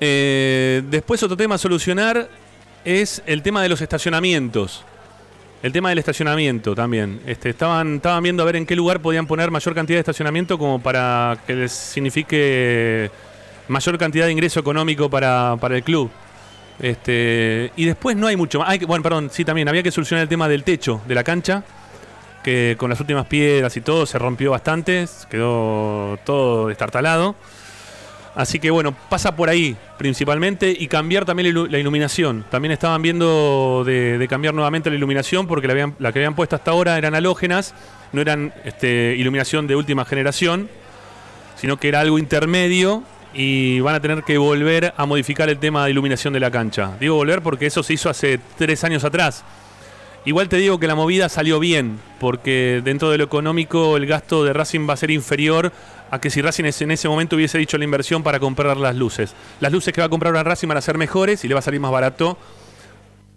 Eh, 0.00 0.82
después 0.90 1.22
otro 1.22 1.36
tema 1.36 1.56
a 1.56 1.58
solucionar 1.58 2.28
es 2.84 3.22
el 3.26 3.42
tema 3.42 3.62
de 3.62 3.68
los 3.68 3.80
estacionamientos. 3.80 4.84
El 5.62 5.72
tema 5.72 5.88
del 5.88 5.98
estacionamiento 5.98 6.74
también. 6.74 7.20
Este, 7.26 7.50
estaban, 7.50 7.96
estaban 7.96 8.22
viendo 8.22 8.42
a 8.42 8.46
ver 8.46 8.56
en 8.56 8.66
qué 8.66 8.76
lugar 8.76 9.00
podían 9.00 9.26
poner 9.26 9.50
mayor 9.50 9.74
cantidad 9.74 9.96
de 9.96 10.00
estacionamiento 10.00 10.58
como 10.58 10.80
para 10.80 11.38
que 11.46 11.54
les 11.54 11.72
signifique 11.72 13.10
mayor 13.66 13.96
cantidad 13.96 14.26
de 14.26 14.32
ingreso 14.32 14.60
económico 14.60 15.08
para, 15.08 15.56
para 15.58 15.76
el 15.76 15.82
club. 15.82 16.10
Este, 16.80 17.70
y 17.76 17.84
después 17.84 18.16
no 18.16 18.26
hay 18.26 18.36
mucho 18.36 18.58
más. 18.58 18.68
Hay 18.68 18.78
bueno, 18.80 19.02
perdón, 19.02 19.30
sí, 19.32 19.44
también 19.44 19.68
había 19.68 19.82
que 19.82 19.90
solucionar 19.90 20.22
el 20.22 20.28
tema 20.28 20.48
del 20.48 20.64
techo 20.64 21.00
de 21.06 21.14
la 21.14 21.24
cancha, 21.24 21.62
que 22.42 22.74
con 22.78 22.90
las 22.90 23.00
últimas 23.00 23.26
piedras 23.26 23.76
y 23.76 23.80
todo 23.80 24.06
se 24.06 24.18
rompió 24.18 24.50
bastante, 24.50 25.06
quedó 25.30 26.18
todo 26.24 26.68
destartalado. 26.68 27.36
Así 28.34 28.58
que 28.58 28.72
bueno, 28.72 28.92
pasa 29.08 29.36
por 29.36 29.48
ahí 29.48 29.76
principalmente 29.96 30.74
y 30.76 30.88
cambiar 30.88 31.24
también 31.24 31.54
la 31.54 31.60
ilu- 31.60 31.70
la 31.70 31.78
iluminación. 31.78 32.44
También 32.50 32.72
estaban 32.72 33.00
viendo 33.00 33.84
de, 33.86 34.26
cambiar 34.28 34.54
nuevamente 34.54 34.90
la 34.90 34.96
iluminación 34.96 35.46
porque 35.46 35.68
la 35.68 36.12
que 36.12 36.18
habían 36.18 36.34
puesto 36.34 36.56
hasta 36.56 36.72
ahora 36.72 36.98
eran 36.98 37.14
halógenas, 37.14 37.74
no 38.12 38.20
eran 38.20 38.52
este, 38.64 39.14
iluminación 39.16 39.68
de 39.68 39.76
última 39.76 40.04
generación, 40.04 40.68
sino 41.54 41.76
que 41.76 41.86
era 41.86 42.00
algo 42.00 42.18
intermedio 42.18 43.04
y 43.34 43.80
van 43.80 43.96
a 43.96 44.00
tener 44.00 44.22
que 44.22 44.38
volver 44.38 44.94
a 44.96 45.06
modificar 45.06 45.48
el 45.48 45.58
tema 45.58 45.84
de 45.84 45.90
iluminación 45.90 46.32
de 46.32 46.40
la 46.40 46.50
cancha. 46.50 46.92
Digo 47.00 47.16
volver 47.16 47.42
porque 47.42 47.66
eso 47.66 47.82
se 47.82 47.94
hizo 47.94 48.08
hace 48.08 48.38
tres 48.56 48.84
años 48.84 49.04
atrás. 49.04 49.44
Igual 50.26 50.48
te 50.48 50.56
digo 50.56 50.80
que 50.80 50.86
la 50.86 50.94
movida 50.94 51.28
salió 51.28 51.60
bien, 51.60 52.00
porque 52.18 52.80
dentro 52.82 53.10
de 53.10 53.18
lo 53.18 53.24
económico 53.24 53.98
el 53.98 54.06
gasto 54.06 54.42
de 54.42 54.54
Racing 54.54 54.88
va 54.88 54.94
a 54.94 54.96
ser 54.96 55.10
inferior 55.10 55.70
a 56.10 56.18
que 56.18 56.30
si 56.30 56.40
Racing 56.40 56.64
en 56.64 56.90
ese 56.92 57.08
momento 57.08 57.36
hubiese 57.36 57.58
dicho 57.58 57.76
la 57.76 57.84
inversión 57.84 58.22
para 58.22 58.40
comprar 58.40 58.78
las 58.78 58.96
luces. 58.96 59.34
Las 59.60 59.70
luces 59.70 59.92
que 59.92 60.00
va 60.00 60.06
a 60.06 60.10
comprar 60.10 60.34
ahora 60.34 60.50
Racing 60.50 60.68
van 60.68 60.78
a 60.78 60.80
ser 60.80 60.96
mejores 60.96 61.44
y 61.44 61.48
le 61.48 61.54
va 61.54 61.60
a 61.60 61.62
salir 61.62 61.80
más 61.80 61.90
barato. 61.90 62.38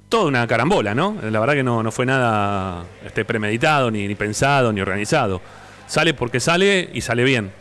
Toda 0.07 0.27
una 0.27 0.47
carambola, 0.47 0.95
¿no? 0.95 1.17
La 1.29 1.41
verdad 1.41 1.55
que 1.55 1.63
no, 1.63 1.91
fue 1.91 2.05
nada 2.05 2.85
este, 3.05 3.25
premeditado, 3.25 3.91
ni 3.91 4.15
pensado, 4.15 4.71
ni 4.71 4.79
organizado. 4.79 5.41
Sale 5.87 6.13
porque 6.13 6.39
sale 6.39 6.89
y 6.93 7.01
sale 7.01 7.25
bien. 7.25 7.51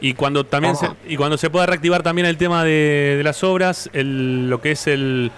Y 0.00 0.14
cuando 0.14 0.44
también 0.44 0.76
se, 0.76 0.88
y 1.06 1.16
cuando 1.16 1.36
se 1.36 1.50
pueda 1.50 1.66
reactivar 1.66 2.02
también 2.02 2.26
el 2.26 2.36
tema 2.38 2.64
de, 2.64 3.16
de 3.18 3.22
las 3.22 3.44
obras, 3.44 3.90
el- 3.92 4.48
lo 4.48 4.60
que 4.60 4.72
es 4.72 4.86
el, 4.86 5.30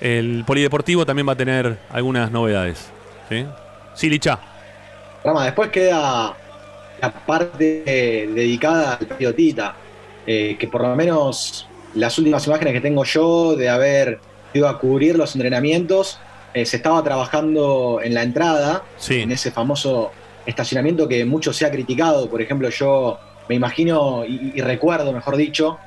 el 0.00 0.44
polideportivo 0.46 1.04
también 1.04 1.28
va 1.28 1.32
a 1.32 1.36
tener 1.36 1.78
algunas 1.90 2.30
novedades. 2.30 2.90
¿Sí? 3.28 3.44
Sí, 3.94 4.08
Licha. 4.08 4.38
Rama, 5.24 5.44
después 5.44 5.70
queda 5.70 6.34
la 7.02 7.10
parte 7.26 7.82
eh, 7.84 8.28
dedicada 8.32 8.94
al 8.94 9.06
partido 9.06 9.34
Tita, 9.34 9.74
eh, 10.26 10.56
que 10.58 10.68
por 10.68 10.82
lo 10.82 10.94
menos 10.96 11.68
las 11.94 12.16
últimas 12.18 12.46
imágenes 12.46 12.72
que 12.74 12.80
tengo 12.80 13.04
yo 13.04 13.56
de 13.56 13.68
haber 13.68 14.20
ido 14.54 14.68
a 14.68 14.78
cubrir 14.78 15.16
los 15.16 15.34
entrenamientos, 15.34 16.18
eh, 16.54 16.64
se 16.64 16.76
estaba 16.76 17.02
trabajando 17.02 18.00
en 18.02 18.14
la 18.14 18.22
entrada, 18.22 18.82
en 19.10 19.30
ese 19.32 19.50
famoso 19.50 20.12
estacionamiento 20.46 21.06
que 21.08 21.24
mucho 21.24 21.52
se 21.52 21.66
ha 21.66 21.70
criticado. 21.70 22.30
Por 22.30 22.40
ejemplo, 22.40 22.68
yo 22.70 23.18
me 23.48 23.54
imagino 23.54 24.24
y, 24.24 24.52
y 24.54 24.60
recuerdo, 24.60 25.12
mejor 25.12 25.36
dicho, 25.36 25.78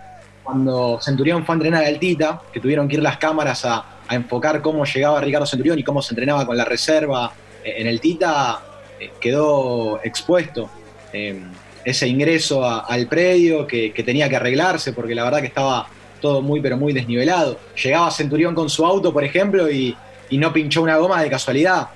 cuando 0.44 1.00
Centurión 1.02 1.46
fue 1.46 1.54
a 1.54 1.58
entrenar 1.58 1.84
al 1.86 2.00
Tita, 2.00 2.42
que 2.52 2.60
tuvieron 2.60 2.88
que 2.88 2.96
ir 2.96 3.04
las 3.04 3.18
cámaras 3.18 3.66
a, 3.66 3.84
a 4.08 4.16
enfocar 4.16 4.62
cómo 4.62 4.84
llegaba 4.86 5.22
Ricardo 5.22 5.46
Centurión 5.46 5.78
y 5.78 5.84
cómo 5.84 6.02
se 6.02 6.14
entrenaba 6.14 6.46
con 6.46 6.58
la 6.58 6.66
reserva 6.66 7.32
eh, 7.64 7.76
en 7.78 7.88
el 7.88 8.00
Tita, 8.02 8.60
eh, 9.00 9.12
quedó 9.22 10.00
expuesto 10.04 10.70
eh, 11.14 11.40
ese 11.86 12.08
ingreso 12.08 12.64
a- 12.66 12.80
al 12.80 13.08
predio 13.08 13.68
que, 13.68 13.94
tenía 14.06 14.28
que 14.28 14.36
arreglarse 14.38 14.94
porque 14.94 15.14
la 15.14 15.24
verdad 15.24 15.42
que 15.42 15.48
estaba 15.48 15.88
todo 16.20 16.42
muy 16.42 16.60
pero 16.62 16.78
muy 16.78 16.94
desnivelado. 16.94 17.60
Llegaba 17.82 18.10
Centurión 18.12 18.56
con 18.56 18.70
su 18.70 18.86
auto, 18.86 19.14
por 19.14 19.24
ejemplo, 19.24 19.70
y, 19.70 19.96
no 20.32 20.52
pinchó 20.54 20.82
una 20.84 20.98
goma 20.98 21.22
de 21.24 21.30
casualidad. 21.30 21.88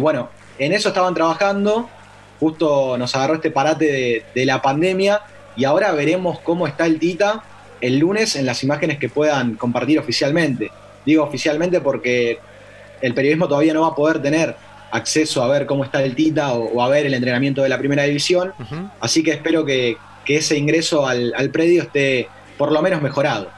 Bueno, 0.00 0.28
en 0.58 0.72
eso 0.72 0.88
estaban 0.88 1.14
trabajando 1.14 1.88
justo 2.40 2.98
nos 2.98 3.14
agarró 3.14 3.34
este 3.34 3.50
parate 3.50 3.84
de, 3.84 4.24
de 4.34 4.44
la 4.46 4.60
pandemia 4.60 5.20
y 5.56 5.64
ahora 5.64 5.92
veremos 5.92 6.40
cómo 6.40 6.66
está 6.66 6.86
el 6.86 6.98
Tita 6.98 7.44
el 7.80 7.98
lunes 7.98 8.36
en 8.36 8.46
las 8.46 8.62
imágenes 8.62 8.98
que 8.98 9.08
puedan 9.08 9.54
compartir 9.54 9.98
oficialmente. 9.98 10.70
Digo 11.04 11.24
oficialmente 11.24 11.80
porque 11.80 12.38
el 13.00 13.14
periodismo 13.14 13.48
todavía 13.48 13.74
no 13.74 13.82
va 13.82 13.88
a 13.88 13.94
poder 13.94 14.20
tener 14.20 14.54
acceso 14.90 15.42
a 15.42 15.48
ver 15.48 15.66
cómo 15.66 15.84
está 15.84 16.02
el 16.02 16.14
Tita 16.14 16.52
o, 16.52 16.64
o 16.74 16.82
a 16.82 16.88
ver 16.88 17.06
el 17.06 17.14
entrenamiento 17.14 17.62
de 17.62 17.68
la 17.68 17.78
primera 17.78 18.02
división. 18.04 18.52
Así 19.00 19.22
que 19.22 19.32
espero 19.32 19.64
que, 19.64 19.96
que 20.24 20.36
ese 20.36 20.56
ingreso 20.58 21.06
al, 21.06 21.32
al 21.36 21.50
predio 21.50 21.82
esté 21.82 22.28
por 22.58 22.72
lo 22.72 22.82
menos 22.82 23.00
mejorado. 23.00 23.50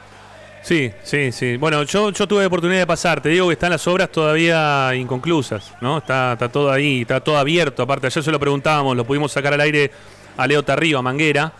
Sí, 0.63 0.91
sí, 1.03 1.31
sí. 1.33 1.57
Bueno, 1.57 1.83
yo, 1.83 2.11
yo 2.11 2.25
tuve 2.27 2.45
oportunidad 2.45 2.79
de 2.79 2.87
pasar. 2.87 3.19
Te 3.21 3.29
digo 3.29 3.47
que 3.47 3.53
están 3.53 3.69
las 3.71 3.85
obras 3.85 4.09
todavía 4.09 4.91
inconclusas, 4.95 5.73
¿no? 5.81 5.97
Está, 5.97 6.33
está 6.33 6.47
todo 6.49 6.71
ahí, 6.71 7.01
está 7.01 7.19
todo 7.19 7.37
abierto. 7.37 7.83
Aparte, 7.83 8.07
ayer 8.07 8.23
se 8.23 8.31
lo 8.31 8.39
preguntábamos, 8.39 8.95
lo 8.95 9.03
pudimos 9.03 9.31
sacar 9.33 9.53
al 9.53 9.59
aire 9.61 9.91
a 10.37 10.47
Leo 10.47 10.63
Tarrío, 10.63 11.01
Manguera, 11.01 11.51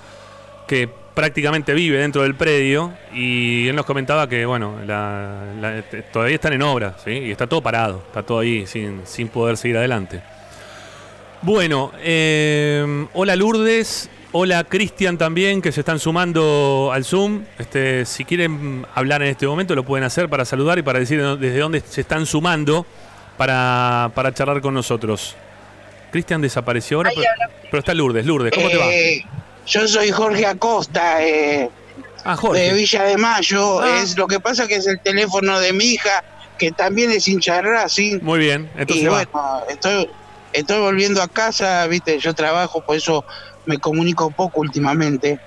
que 0.68 0.88
prácticamente 1.14 1.74
vive 1.74 1.98
dentro 1.98 2.24
del 2.24 2.34
predio 2.36 2.94
y 3.14 3.68
él 3.68 3.76
nos 3.76 3.86
comentaba 3.86 4.28
que, 4.28 4.46
bueno, 4.46 4.78
la- 4.88 5.84
todavía 6.12 6.36
están 6.36 6.54
en 6.54 6.62
obras, 6.64 6.96
¿sí? 7.04 7.12
Y 7.12 7.32
está 7.32 7.46
todo 7.46 7.62
parado, 7.62 8.02
está 8.08 8.24
todo 8.24 8.40
ahí 8.40 8.66
sin, 8.66 9.02
sin 9.06 9.28
poder 9.28 9.58
seguir 9.58 9.78
adelante. 9.78 10.22
Bueno, 11.42 11.92
eh, 12.02 13.06
hola 13.14 13.36
Lourdes, 13.36 14.10
hola 14.34 14.64
Cristian 14.66 15.18
también, 15.18 15.62
que 15.62 15.72
se 15.72 15.80
están 15.82 16.00
sumando 16.00 16.92
al 16.94 17.06
Zoom. 17.06 17.44
Este, 17.58 18.06
si 18.06 18.26
quieren 18.26 18.86
hablar 18.94 19.22
en 19.22 19.30
este 19.30 19.48
momento, 19.48 19.76
lo 19.76 19.84
pueden 19.84 20.04
hacer 20.04 20.28
para 20.30 20.44
saludar 20.46 20.78
y 20.80 20.82
para 20.82 21.00
decir 21.00 21.22
desde 21.38 21.60
dónde 21.60 21.82
se 21.82 22.02
están 22.02 22.26
sumando 22.26 22.86
para, 23.38 24.12
para 24.14 24.34
charlar 24.34 24.62
con 24.62 24.74
nosotros. 24.74 25.36
Cristian 26.12 26.42
desapareció 26.42 26.98
ahora, 26.98 27.12
pero, 27.16 27.28
pero 27.64 27.80
está 27.80 27.94
Lourdes. 27.94 28.26
Lourdes, 28.26 28.52
¿cómo 28.54 28.70
te 28.70 28.78
va? 28.78 28.86
Eh, 28.92 29.24
Yo 29.66 29.88
soy 29.88 30.12
Jorge 30.12 30.46
Acosta, 30.46 31.24
eh, 31.24 31.70
Ah, 32.26 32.36
Jorge. 32.38 32.62
de 32.62 32.74
Villa 32.74 33.04
de 33.04 33.18
Mayo. 33.18 33.82
Ah. 33.82 34.00
Es 34.02 34.18
lo 34.18 34.28
que 34.28 34.40
pasa 34.40 34.68
que 34.68 34.76
es 34.76 34.88
el 34.88 35.00
teléfono 35.02 35.60
de 35.60 35.74
mi 35.74 35.86
hija, 35.86 36.24
que 36.58 36.72
también 36.72 37.12
es 37.12 37.28
hincha 37.28 37.56
de 37.56 37.62
Racing. 37.64 38.20
Muy 38.22 38.40
bien, 38.40 38.70
entonces 38.78 39.04
y 39.04 39.08
va. 39.08 39.26
bueno, 39.26 39.62
estoy, 39.70 40.10
estoy 40.54 40.80
volviendo 40.80 41.22
a 41.22 41.28
casa, 41.28 41.86
viste, 41.88 42.20
yo 42.20 42.34
trabajo, 42.34 42.82
por 42.86 42.96
eso 42.96 43.26
me 43.66 43.78
comunico 43.80 44.30
poco 44.32 44.62
últimamente. 44.62 45.40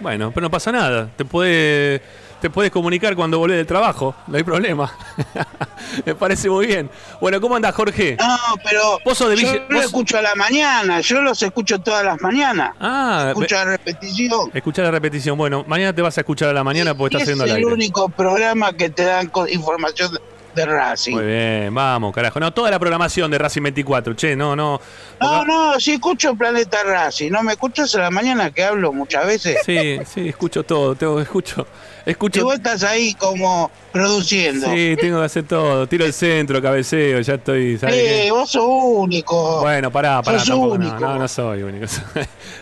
Bueno, 0.00 0.30
pero 0.32 0.42
no 0.46 0.50
pasa 0.50 0.70
nada. 0.70 1.08
Te 1.16 1.24
puede, 1.24 2.00
te 2.40 2.50
puedes 2.50 2.70
comunicar 2.70 3.16
cuando 3.16 3.38
volvés 3.38 3.56
del 3.58 3.66
trabajo, 3.66 4.14
no 4.28 4.36
hay 4.36 4.44
problema. 4.44 4.92
Me 6.06 6.14
parece 6.14 6.48
muy 6.48 6.66
bien. 6.66 6.88
Bueno, 7.20 7.40
¿cómo 7.40 7.56
andás, 7.56 7.74
Jorge? 7.74 8.16
No, 8.20 8.36
pero 8.62 8.98
Vos 9.04 9.18
sos 9.18 9.30
de 9.30 9.36
yo 9.36 9.52
lo 9.68 9.76
vos- 9.76 9.84
escucho 9.86 10.18
a 10.18 10.22
la 10.22 10.34
mañana, 10.36 11.00
yo 11.00 11.20
los 11.20 11.42
escucho 11.42 11.80
todas 11.80 12.04
las 12.04 12.20
mañanas. 12.20 12.74
Ah, 12.78 13.26
escucho 13.30 13.56
la 13.56 13.64
repetición. 13.64 14.50
Escuchá 14.54 14.82
la 14.82 14.90
repetición. 14.92 15.36
Bueno, 15.36 15.64
mañana 15.66 15.92
te 15.92 16.02
vas 16.02 16.16
a 16.16 16.20
escuchar 16.20 16.50
a 16.50 16.52
la 16.52 16.62
mañana 16.62 16.94
porque 16.94 17.16
estás 17.16 17.22
es 17.28 17.34
haciendo 17.34 17.44
al 17.44 17.50
el 17.50 17.56
aire. 17.56 17.72
único 17.74 18.08
programa 18.10 18.72
que 18.74 18.90
te 18.90 19.02
dan 19.04 19.32
información 19.50 20.16
de 20.58 20.66
Racing. 20.66 21.14
Muy 21.14 21.24
bien, 21.24 21.74
vamos, 21.74 22.12
carajo. 22.12 22.40
No, 22.40 22.52
toda 22.52 22.70
la 22.70 22.78
programación 22.78 23.30
de 23.30 23.38
Racing 23.38 23.62
24, 23.62 24.14
che, 24.14 24.36
no, 24.36 24.56
no. 24.56 24.80
No, 25.20 25.44
no, 25.44 25.80
sí 25.80 25.92
escucho 25.92 26.34
Planeta 26.34 26.82
Racing. 26.84 27.30
No 27.30 27.42
me 27.42 27.52
escuchas 27.52 27.94
a 27.94 28.00
la 28.00 28.10
mañana 28.10 28.50
que 28.50 28.64
hablo 28.64 28.92
muchas 28.92 29.26
veces. 29.26 29.60
Sí, 29.64 29.98
sí, 30.04 30.28
escucho 30.28 30.64
todo, 30.64 30.94
tengo, 30.94 31.20
escucho, 31.20 31.66
Y 32.06 32.10
escucho. 32.10 32.44
vos 32.44 32.54
estás 32.54 32.82
ahí 32.84 33.14
como 33.14 33.70
produciendo. 33.92 34.66
Sí, 34.72 34.96
tengo 35.00 35.18
que 35.18 35.24
hacer 35.26 35.44
todo. 35.44 35.86
Tiro 35.86 36.04
el 36.06 36.12
centro, 36.12 36.60
cabeceo, 36.62 37.20
ya 37.20 37.34
estoy. 37.34 37.76
¿sabes 37.78 37.94
Sí, 37.96 38.00
qué? 38.24 38.30
vos 38.30 38.50
sos 38.50 38.64
único. 38.66 39.60
Bueno, 39.60 39.90
pará, 39.90 40.22
pará, 40.22 40.38
Sos 40.38 40.48
tampoco, 40.48 40.78
no, 40.78 40.88
único. 40.88 41.00
no, 41.00 41.18
no 41.18 41.28
soy 41.28 41.62
único. 41.62 41.86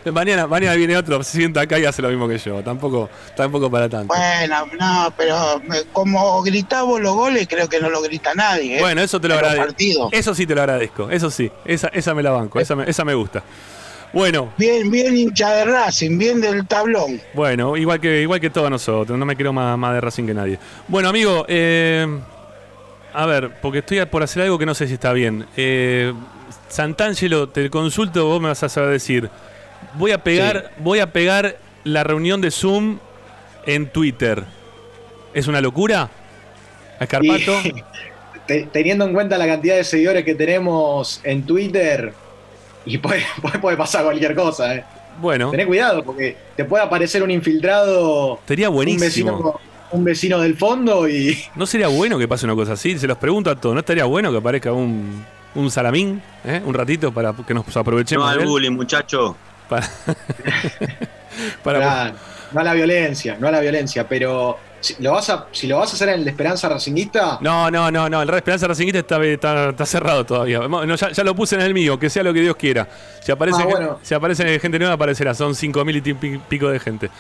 mañana, 0.13 0.47
mañana 0.47 0.75
viene 0.75 0.97
otro, 0.97 1.23
se 1.23 1.39
sienta 1.39 1.61
acá 1.61 1.79
y 1.79 1.85
hace 1.85 2.03
lo 2.03 2.09
mismo 2.09 2.27
que 2.29 2.39
yo. 2.39 2.63
Tampoco, 2.63 3.09
tampoco 3.37 3.71
para 3.71 3.89
tanto. 3.89 4.13
Bueno, 4.15 4.67
no, 4.79 5.13
pero 5.17 5.61
me- 5.67 5.85
como 5.93 6.43
gritás 6.43 6.83
vos 6.85 7.01
los 7.01 7.15
goles, 7.15 7.47
creo 7.49 7.69
que 7.69 7.81
no 7.81 7.89
lo 7.91 8.03
grita 8.03 8.35
nadie. 8.35 8.79
¿eh? 8.79 8.81
Bueno, 8.81 9.01
eso 9.03 9.21
te 9.21 9.29
lo 9.29 9.35
agradezco. 9.35 10.09
Eso 10.13 10.35
sí 10.35 10.47
te 10.47 10.55
lo 10.55 10.63
agradezco, 10.63 11.11
eso 11.11 11.31
sí. 11.31 11.51
Esa, 11.65 11.89
esa 11.89 12.15
me 12.15 12.23
la 12.23 12.31
banco, 12.31 12.59
esa 12.61 12.75
me, 12.75 12.89
esa 12.91 13.05
me 13.05 13.15
gusta. 13.15 13.43
Bueno, 14.13 14.53
Bien, 14.57 14.91
bien 14.91 15.17
hincha 15.17 15.51
de 15.53 15.65
Racing, 15.67 16.17
bien 16.17 16.41
del 16.41 16.67
tablón. 16.67 17.21
bueno, 17.35 17.77
igual 17.77 18.01
que, 18.01 18.23
igual 18.23 18.41
que 18.41 18.49
todos 18.51 18.71
nosotros, 18.71 19.19
no 19.19 19.27
me 19.27 19.37
quiero 19.37 19.53
más, 19.53 19.77
más 19.77 19.93
de 19.95 20.01
Racing 20.01 20.25
que 20.27 20.35
nadie. 20.35 20.59
Bueno, 20.89 21.09
amigo, 21.11 21.45
eh, 21.49 22.07
a 23.13 23.27
ver, 23.27 23.51
porque 23.61 23.81
estoy 23.81 24.05
por 24.07 24.23
hacer 24.23 24.43
algo 24.43 24.59
que 24.59 24.65
no 24.67 24.75
sé 24.75 24.87
si 24.89 24.95
está 24.95 25.13
bien. 25.13 25.47
Eh, 25.57 26.13
Santangelo, 26.69 27.49
te 27.49 27.69
consulto, 27.71 28.27
vos 28.27 28.41
me 28.41 28.49
vas 28.49 28.63
a 28.63 28.69
saber 28.69 28.91
decir. 28.91 29.29
Voy 29.95 30.13
a 30.13 30.23
pegar, 30.23 30.73
voy 30.79 31.01
a 31.01 31.13
pegar 31.13 31.57
la 31.85 32.03
reunión 32.05 32.41
de 32.41 32.51
Zoom 32.51 32.99
en 33.67 33.89
Twitter. 33.89 34.45
¿Es 35.35 35.47
una 35.47 35.61
locura? 35.61 36.09
¿A 36.99 37.05
Escarpato? 37.05 37.53
Y, 37.65 37.75
te- 38.47 38.63
teniendo 38.73 39.05
en 39.05 39.13
cuenta 39.13 39.37
la 39.37 39.47
cantidad 39.47 39.77
de 39.77 39.85
seguidores 39.85 40.25
que 40.25 40.35
tenemos 40.35 41.21
en 41.25 41.45
Twitter, 41.45 42.13
y 42.87 42.99
puede, 42.99 43.23
puede, 43.43 43.59
puede 43.59 43.77
pasar 43.77 44.05
cualquier 44.05 44.35
cosa, 44.35 44.75
¿eh? 44.75 44.85
Bueno. 45.21 45.51
Tené 45.51 45.67
cuidado, 45.67 46.03
porque 46.05 46.37
te 46.57 46.65
puede 46.65 46.85
aparecer 46.85 47.23
un 47.23 47.31
infiltrado. 47.31 48.39
Sería 48.47 48.69
buenísimo. 48.69 49.33
Un 49.33 49.39
vecino, 49.43 49.61
un 49.93 50.05
vecino 50.05 50.41
del 50.41 50.57
fondo 50.57 51.09
y. 51.09 51.39
¿No 51.55 51.67
sería 51.67 51.89
bueno 51.89 52.19
que 52.19 52.29
pase 52.29 52.45
una 52.47 52.55
cosa 52.55 52.73
así? 52.75 52.99
Se 52.99 53.07
los 53.07 53.17
pregunto 53.19 53.51
a 53.51 53.57
todos. 53.57 53.75
¿No 53.75 53.81
estaría 53.81 54.05
bueno 54.05 54.31
que 54.31 54.39
aparezca 54.39 54.73
un, 54.73 55.25
un 55.55 55.71
salamín 55.71 56.21
eh? 56.45 56.61
un 56.65 56.75
ratito 56.75 57.13
para 57.13 57.33
que 57.33 57.55
nos 57.55 57.77
aprovechemos 57.77 58.27
No 58.27 58.31
al 58.31 58.47
bullying, 58.47 58.73
muchacho. 58.73 59.37
Para, 59.69 59.89
para- 61.65 62.15
no 62.53 62.61
a 62.61 62.65
la 62.65 62.75
violencia, 62.75 63.37
no 63.41 63.49
a 63.49 63.51
la 63.51 63.61
violencia, 63.61 64.07
pero 64.09 64.59
si 64.81 64.95
lo 65.03 65.13
vas 65.13 65.29
a, 65.31 65.47
si 65.53 65.67
lo 65.67 65.79
vas 65.79 65.91
a 65.91 65.95
hacer 65.95 66.09
en 66.11 66.15
el 66.17 66.25
de 66.25 66.31
Esperanza 66.31 66.69
Racinguista, 66.69 67.39
No, 67.41 67.71
no, 67.71 67.91
no, 67.91 68.09
no. 68.09 68.23
El 68.23 68.29
Red 68.29 68.37
Esperanza 68.39 68.67
Racinguista 68.69 69.01
está, 69.01 69.25
está, 69.25 69.71
está 69.71 69.87
cerrado 69.87 70.25
todavía. 70.25 70.61
No, 70.69 70.85
ya, 70.95 71.11
ya 71.11 71.25
lo 71.25 71.35
puse 71.35 71.55
en 71.57 71.63
el 71.63 71.75
mío, 71.75 71.99
que 71.99 72.09
sea 72.11 72.23
lo 72.23 72.33
que 72.33 72.41
Dios 72.41 72.57
quiera. 72.57 72.89
Si 73.23 73.33
aparece, 73.33 73.63
Ah, 73.63 73.67
bueno. 73.67 73.99
si 74.03 74.15
aparece 74.15 74.59
gente 74.61 74.79
nueva, 74.79 74.95
aparecerá. 74.95 75.35
Son 75.35 75.53
5.000 75.55 75.97
y 76.07 76.39
pico 76.39 76.69
de 76.69 76.79
gente. 76.81 77.11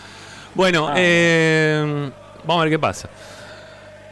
Bueno, 0.55 0.89
Ah. 0.89 0.95
eh, 0.97 2.11
vamos 2.45 2.61
a 2.61 2.65
ver 2.65 2.71
qué 2.73 2.79
pasa. 2.79 3.09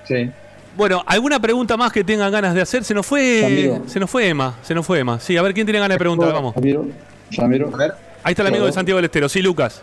Sí. 0.06 0.30
Bueno, 0.76 1.02
¿alguna 1.06 1.38
pregunta 1.40 1.76
más 1.76 1.92
que 1.92 2.02
tengan 2.02 2.32
ganas 2.32 2.52
de 2.54 2.60
hacer? 2.60 2.82
Se 2.84 2.92
nos 2.94 3.06
fue. 3.06 3.80
Se 3.86 4.00
nos 4.00 4.10
fue 4.10 4.28
Emma. 4.28 4.54
Se 4.62 4.74
nos 4.74 4.84
fue 4.84 4.98
Emma. 4.98 5.20
Sí, 5.20 5.36
a 5.36 5.42
ver 5.42 5.54
quién 5.54 5.66
tiene 5.66 5.78
ganas 5.78 5.94
de 5.94 5.98
preguntar. 6.00 6.32
Vamos. 6.32 6.54
Ramiro, 6.54 6.84
Ramiro. 7.30 7.70
Ahí 8.24 8.32
está 8.32 8.42
el 8.42 8.48
amigo 8.48 8.66
de 8.66 8.72
Santiago 8.72 8.96
del 8.96 9.04
Estero. 9.04 9.28
Sí, 9.28 9.40
Lucas. 9.40 9.82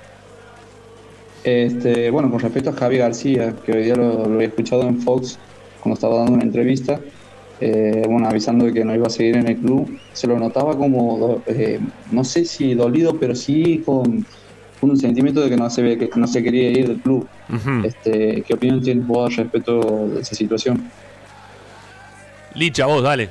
Este, 1.44 2.10
bueno, 2.12 2.30
con 2.30 2.39
respecto 2.39 2.70
a 2.70 2.74
Javi 2.74 2.98
García, 2.98 3.56
que 3.66 3.72
hoy 3.72 3.84
día 3.84 3.96
lo, 3.96 4.26
lo 4.28 4.39
he 4.42 4.46
escuchado 4.46 4.84
en 4.84 5.00
Fox 5.02 5.38
cuando 5.80 5.96
estaba 5.96 6.18
dando 6.18 6.34
una 6.34 6.44
entrevista, 6.44 7.00
eh, 7.60 8.04
bueno, 8.08 8.28
avisando 8.28 8.66
de 8.66 8.74
que 8.74 8.86
no 8.86 8.94
iba 8.94 9.08
a 9.08 9.10
seguir 9.10 9.38
en 9.38 9.48
el 9.48 9.58
club, 9.58 9.98
se 10.14 10.28
lo 10.28 10.38
notaba 10.38 10.78
como, 10.78 11.18
do- 11.18 11.44
eh, 11.48 11.80
no 12.12 12.24
sé 12.24 12.46
si 12.46 12.74
dolido, 12.76 13.20
pero 13.20 13.34
sí 13.36 13.82
con 13.86 14.26
un 14.82 14.98
sentimiento 14.98 15.42
de 15.42 15.50
que 15.50 15.58
no 15.58 15.70
se, 15.70 15.82
ve- 15.82 15.98
que 15.98 16.10
no 16.16 16.28
se 16.28 16.44
quería 16.44 16.70
ir 16.70 16.88
del 16.88 17.02
club. 17.02 17.28
este, 17.84 18.44
¿Qué 18.44 18.54
opinión 18.54 18.82
tienes 18.82 19.06
vos 19.06 19.30
al 19.32 19.44
respecto 19.44 20.08
de 20.10 20.22
esa 20.22 20.36
situación? 20.36 20.92
Licha, 22.56 22.86
vos, 22.86 23.02
dale. 23.02 23.30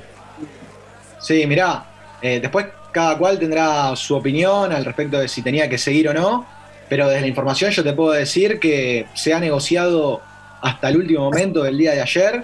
Sí, 1.19 1.45
mirá, 1.45 1.85
eh, 2.21 2.39
después 2.41 2.65
cada 2.91 3.17
cual 3.17 3.39
tendrá 3.39 3.95
su 3.95 4.15
opinión 4.15 4.71
al 4.73 4.83
respecto 4.83 5.17
de 5.19 5.27
si 5.29 5.41
tenía 5.41 5.69
que 5.69 5.77
seguir 5.77 6.09
o 6.09 6.13
no, 6.13 6.45
pero 6.91 7.07
desde 7.07 7.21
la 7.21 7.27
información 7.27 7.71
yo 7.71 7.85
te 7.85 7.93
puedo 7.93 8.11
decir 8.11 8.59
que 8.59 9.07
se 9.13 9.33
ha 9.33 9.39
negociado 9.39 10.19
hasta 10.61 10.89
el 10.89 10.97
último 10.97 11.21
momento 11.21 11.63
del 11.63 11.77
día 11.77 11.93
de 11.93 12.01
ayer, 12.01 12.43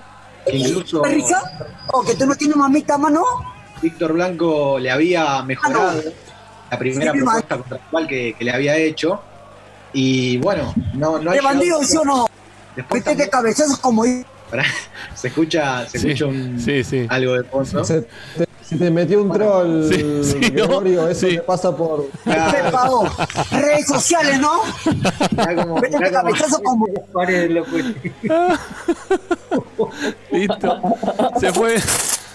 que 0.50 0.56
incluso. 0.56 1.04
¿O 1.88 2.02
que 2.06 2.16
tú 2.16 2.26
no 2.26 2.34
tienes 2.34 2.56
mamita 2.56 2.94
a 2.94 2.98
mano? 2.98 3.26
Víctor 3.82 4.14
Blanco 4.14 4.80
le 4.80 4.90
había 4.90 5.44
mejorado 5.44 6.02
la 6.72 6.80
primera 6.80 7.12
Sí, 7.12 7.18
propuesta 7.18 7.58
contractual 7.58 8.08
que, 8.08 8.36
que 8.40 8.46
le 8.46 8.52
había 8.52 8.78
hecho, 8.78 9.22
y 9.92 10.38
bueno, 10.38 10.74
no, 10.94 11.20
no 11.20 11.32
ha 11.32 11.34
¿De 11.34 11.42
bandido, 11.42 11.84
sí 11.84 11.98
o 11.98 12.06
no? 12.06 12.26
Después 12.74 13.04
cabezazos 13.30 13.80
como... 13.80 14.06
Se 15.14 15.28
escucha, 15.28 15.86
se 15.90 16.00
Sí, 16.00 16.08
escucha 16.12 16.26
un, 16.28 17.08
algo 17.10 17.34
de 17.34 17.44
fondo. 17.44 17.84
Se 17.84 18.08
se 18.68 18.76
te 18.76 18.92
metió 18.92 19.22
un 19.22 19.32
troll, 19.32 19.86
Sí, 19.90 19.96
sí, 20.24 20.40
¿no? 20.42 20.50
Gregorio, 20.50 21.08
eso 21.08 21.26
te 21.28 21.40
pasa 21.40 21.74
por... 21.76 22.08
Te 22.26 22.70
pagó. 22.70 23.08
Redes 23.52 23.88
sociales, 23.88 24.42
¿no? 24.42 24.60
Vete 25.82 26.12
cabezazos 26.12 26.60
como... 26.62 26.86
Listo. 30.32 30.82
Se 31.40 31.54
fue. 31.54 31.80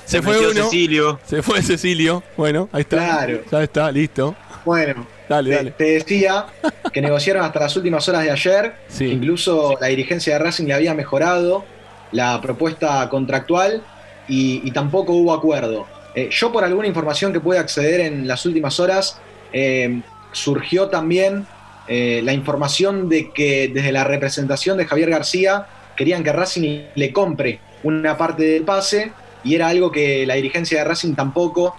Se, 0.06 0.22
fue 0.22 0.32
metió 0.34 0.50
uno. 0.52 0.64
Cecilio. 0.64 1.20
Se 1.26 1.42
fue 1.42 1.62
Cecilio. 1.62 2.22
Bueno, 2.36 2.68
ahí 2.72 2.80
está. 2.80 2.96
Claro. 2.96 3.40
Ya 3.50 3.62
está, 3.62 3.92
listo. 3.92 4.34
Bueno, 4.64 5.06
Dale, 5.28 5.50
te, 5.50 5.56
dale. 5.56 5.70
te 5.72 5.84
decía 5.84 6.46
que 6.92 7.02
negociaron 7.02 7.44
hasta 7.44 7.60
las 7.60 7.76
últimas 7.76 8.08
horas 8.08 8.22
de 8.22 8.30
ayer. 8.30 8.74
Incluso 9.00 9.76
la 9.80 9.88
dirigencia 9.88 10.32
de 10.34 10.38
Racing 10.38 10.64
le 10.64 10.72
había 10.74 10.94
mejorado 10.94 11.64
la 12.10 12.40
propuesta 12.40 13.06
contractual 13.10 13.82
y, 14.28 14.66
y 14.66 14.70
tampoco 14.70 15.12
hubo 15.12 15.34
acuerdo. 15.34 15.86
Eh, 16.14 16.28
yo 16.30 16.52
por 16.52 16.64
alguna 16.64 16.86
información 16.86 17.32
que 17.32 17.40
pude 17.40 17.58
acceder 17.58 18.00
en 18.00 18.26
las 18.26 18.44
últimas 18.44 18.78
horas, 18.80 19.18
eh, 19.52 20.02
surgió 20.32 20.88
también 20.88 21.46
eh, 21.88 22.20
la 22.22 22.32
información 22.32 23.08
de 23.08 23.30
que 23.30 23.68
desde 23.68 23.92
la 23.92 24.04
representación 24.04 24.76
de 24.78 24.86
Javier 24.86 25.10
García 25.10 25.66
querían 25.96 26.22
que 26.22 26.32
Racing 26.32 26.82
le 26.94 27.12
compre 27.12 27.60
una 27.82 28.16
parte 28.16 28.44
del 28.44 28.62
pase 28.62 29.12
y 29.44 29.54
era 29.54 29.68
algo 29.68 29.90
que 29.90 30.24
la 30.26 30.34
dirigencia 30.34 30.78
de 30.78 30.84
Racing 30.84 31.14
tampoco 31.14 31.76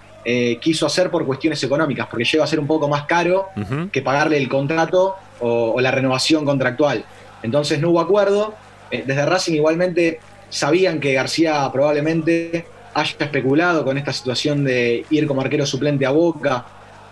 quiso 0.62 0.86
hacer 0.86 1.12
por 1.12 1.26
cuestiones 1.26 1.62
económicas, 1.64 2.08
porque 2.08 2.24
llega 2.24 2.46
a 2.46 2.48
ser 2.48 2.58
un 2.58 2.66
poco 2.66 2.88
más 2.88 3.04
caro 3.04 3.50
que 3.92 4.02
pagarle 4.02 4.38
el 4.38 4.48
contrato 4.48 5.18
o, 5.42 5.74
o, 5.76 5.82
la 5.82 5.92
renovación 5.92 6.46
contractual. 6.46 7.04
Entonces 7.42 7.82
no 7.82 7.90
hubo 7.90 8.00
acuerdo. 8.00 8.54
desde 8.90 9.26
Racing 9.26 9.56
igualmente 9.56 10.22
sabían 10.50 11.02
que 11.02 11.12
García 11.12 11.70
probablemente 11.74 12.66
haya 12.94 13.16
especulado 13.20 13.84
con 13.84 13.98
esta 13.98 14.14
situación 14.14 14.64
de 14.64 15.06
ir 15.10 15.28
como 15.28 15.42
arquero 15.42 15.66
suplente 15.66 16.06
a 16.06 16.12
Boca, 16.12 16.66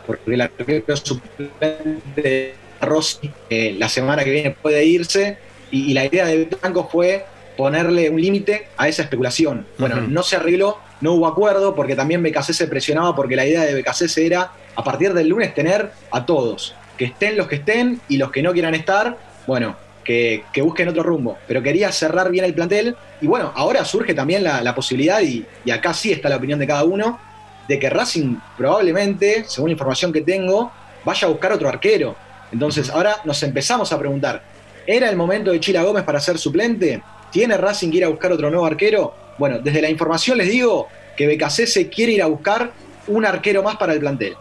porque 0.05 0.33
el 0.33 0.41
arquero 0.41 0.95
suplente 0.97 2.55
Rossi 2.81 3.29
eh, 3.49 3.75
la 3.77 3.89
semana 3.89 4.23
que 4.23 4.31
viene 4.31 4.51
puede 4.51 4.83
irse, 4.85 5.37
y, 5.71 5.93
la 5.93 6.05
idea 6.05 6.25
de 6.25 6.45
Blanco 6.45 6.89
fue 6.91 7.25
ponerle 7.55 8.09
un 8.09 8.19
límite 8.19 8.67
a 8.75 8.89
esa 8.89 9.03
especulación. 9.03 9.65
Bueno, 9.77 10.01
no 10.01 10.21
se 10.23 10.35
arregló, 10.35 10.79
no 10.99 11.13
hubo 11.13 11.27
acuerdo, 11.27 11.75
porque 11.75 11.95
también 11.95 12.21
BKC 12.23 12.51
se 12.53 12.67
presionaba, 12.67 13.15
porque 13.15 13.35
la 13.35 13.45
idea 13.45 13.61
de 13.61 13.81
BKC 13.81 14.17
era, 14.17 14.51
a 14.75 14.83
partir 14.83 15.13
del 15.13 15.29
lunes, 15.29 15.53
tener 15.53 15.91
a 16.11 16.25
todos, 16.25 16.75
que 16.97 17.05
estén 17.05 17.37
los 17.37 17.47
que 17.47 17.55
estén 17.55 18.01
y 18.09 18.17
los 18.17 18.31
que 18.31 18.43
no 18.43 18.51
quieran 18.51 18.75
estar, 18.75 19.17
bueno, 19.47 19.77
que, 20.03 20.43
busquen 20.61 20.87
otro 20.87 21.03
rumbo. 21.03 21.37
Pero 21.47 21.61
quería 21.61 21.91
cerrar 21.91 22.31
bien 22.31 22.45
el 22.45 22.53
plantel. 22.53 22.95
Y 23.21 23.27
bueno, 23.27 23.51
ahora 23.55 23.85
surge 23.85 24.13
también 24.13 24.43
la, 24.43 24.75
posibilidad, 24.75 25.21
y, 25.21 25.45
acá 25.71 25.93
sí 25.93 26.11
está 26.11 26.29
la 26.29 26.37
opinión 26.37 26.59
de 26.59 26.67
cada 26.67 26.83
uno, 26.83 27.19
de 27.67 27.79
que 27.79 27.89
Racing 27.89 28.37
probablemente, 28.57 29.45
según 29.47 29.69
la 29.69 29.73
información 29.73 30.11
que 30.11 30.21
tengo, 30.21 30.71
vaya 31.05 31.27
a 31.27 31.31
buscar 31.31 31.51
otro 31.51 31.69
arquero. 31.69 32.15
Entonces 32.51 32.89
ahora 32.89 33.17
nos 33.23 33.41
empezamos 33.43 33.93
a 33.93 33.99
preguntar, 33.99 34.43
¿era 34.85 35.09
el 35.09 35.15
momento 35.15 35.51
de 35.51 35.59
Chila 35.59 35.83
Gómez 35.83 36.03
para 36.03 36.19
ser 36.19 36.37
suplente? 36.37 37.01
¿Tiene 37.31 37.55
Racing 37.55 37.91
que 37.91 37.97
ir 37.97 38.05
a 38.05 38.09
buscar 38.09 38.31
otro 38.31 38.49
nuevo 38.49 38.65
arquero? 38.65 39.13
Bueno, 39.37 39.59
desde 39.59 39.81
la 39.81 39.89
información 39.89 40.37
les 40.37 40.49
digo 40.49 40.87
que 41.15 41.27
BKC 41.27 41.89
quiere 41.89 42.13
ir 42.13 42.23
a 42.23 42.25
buscar 42.25 42.71
un 43.07 43.25
arquero 43.25 43.63
más 43.63 43.77
para 43.77 43.93
el 43.93 43.99
plantel. 43.99 44.35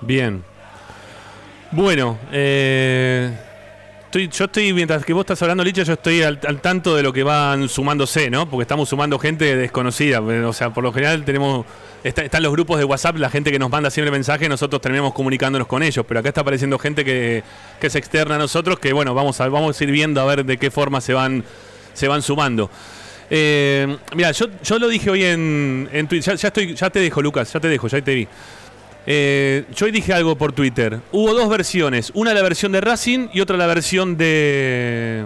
Bien. 0.00 0.42
Bueno, 1.70 2.18
eh, 2.32 3.32
yo 4.12 4.44
estoy, 4.44 4.72
mientras 4.72 5.04
que 5.04 5.12
vos 5.12 5.22
estás 5.22 5.40
hablando, 5.42 5.64
Licha, 5.64 5.82
yo 5.82 5.94
estoy 5.94 6.22
al, 6.22 6.38
tanto 6.38 6.94
de 6.94 7.02
lo 7.02 7.12
que 7.12 7.22
van 7.22 7.68
sumándose, 7.68 8.30
¿no? 8.30 8.48
Porque 8.48 8.62
estamos 8.62 8.88
sumando 8.88 9.18
gente 9.18 9.56
desconocida. 9.56 10.20
O 10.20 10.52
sea, 10.52 10.70
por 10.70 10.84
lo 10.84 10.92
general 10.92 11.24
tenemos. 11.24 11.64
están 12.04 12.42
los 12.42 12.52
grupos 12.52 12.78
de 12.78 12.84
WhatsApp, 12.84 13.16
la 13.16 13.30
gente 13.30 13.50
que 13.50 13.58
nos 13.58 13.70
manda 13.70 13.90
siempre 13.90 14.10
mensajes, 14.10 14.48
nosotros 14.48 14.82
terminamos 14.82 15.14
comunicándonos 15.14 15.66
con 15.66 15.82
ellos. 15.82 16.04
Pero 16.06 16.20
acá 16.20 16.28
está 16.28 16.42
apareciendo 16.42 16.78
gente 16.78 17.04
que, 17.04 17.42
que 17.80 17.86
es 17.86 17.94
externa 17.94 18.34
a 18.34 18.38
nosotros, 18.38 18.78
que 18.78 18.92
bueno, 18.92 19.14
vamos 19.14 19.40
a, 19.40 19.48
vamos 19.48 19.80
a 19.80 19.84
ir 19.84 19.90
viendo 19.90 20.20
a 20.20 20.24
ver 20.26 20.44
de 20.44 20.58
qué 20.58 20.70
forma 20.70 21.00
se 21.00 21.14
van, 21.14 21.44
se 21.94 22.06
van 22.08 22.22
sumando. 22.22 22.70
Eh, 23.30 23.96
mira, 24.14 24.30
yo, 24.32 24.46
yo 24.62 24.78
lo 24.78 24.88
dije 24.88 25.08
hoy 25.08 25.24
en, 25.24 25.88
en 25.90 26.06
Twitter. 26.06 26.34
Ya, 26.34 26.40
ya, 26.40 26.48
estoy, 26.48 26.74
ya 26.74 26.90
te 26.90 27.00
dejo, 27.00 27.22
Lucas, 27.22 27.50
ya 27.50 27.60
te 27.60 27.68
dejo, 27.68 27.88
ya 27.88 28.02
te 28.02 28.14
vi. 28.14 28.28
Eh, 29.06 29.64
yo 29.74 29.86
dije 29.86 30.12
algo 30.12 30.36
por 30.36 30.52
Twitter. 30.52 31.00
Hubo 31.10 31.34
dos 31.34 31.48
versiones. 31.48 32.12
Una 32.14 32.34
la 32.34 32.42
versión 32.42 32.72
de 32.72 32.80
Racing 32.80 33.28
y 33.32 33.40
otra 33.40 33.56
la 33.56 33.66
versión 33.66 34.16
de 34.16 35.24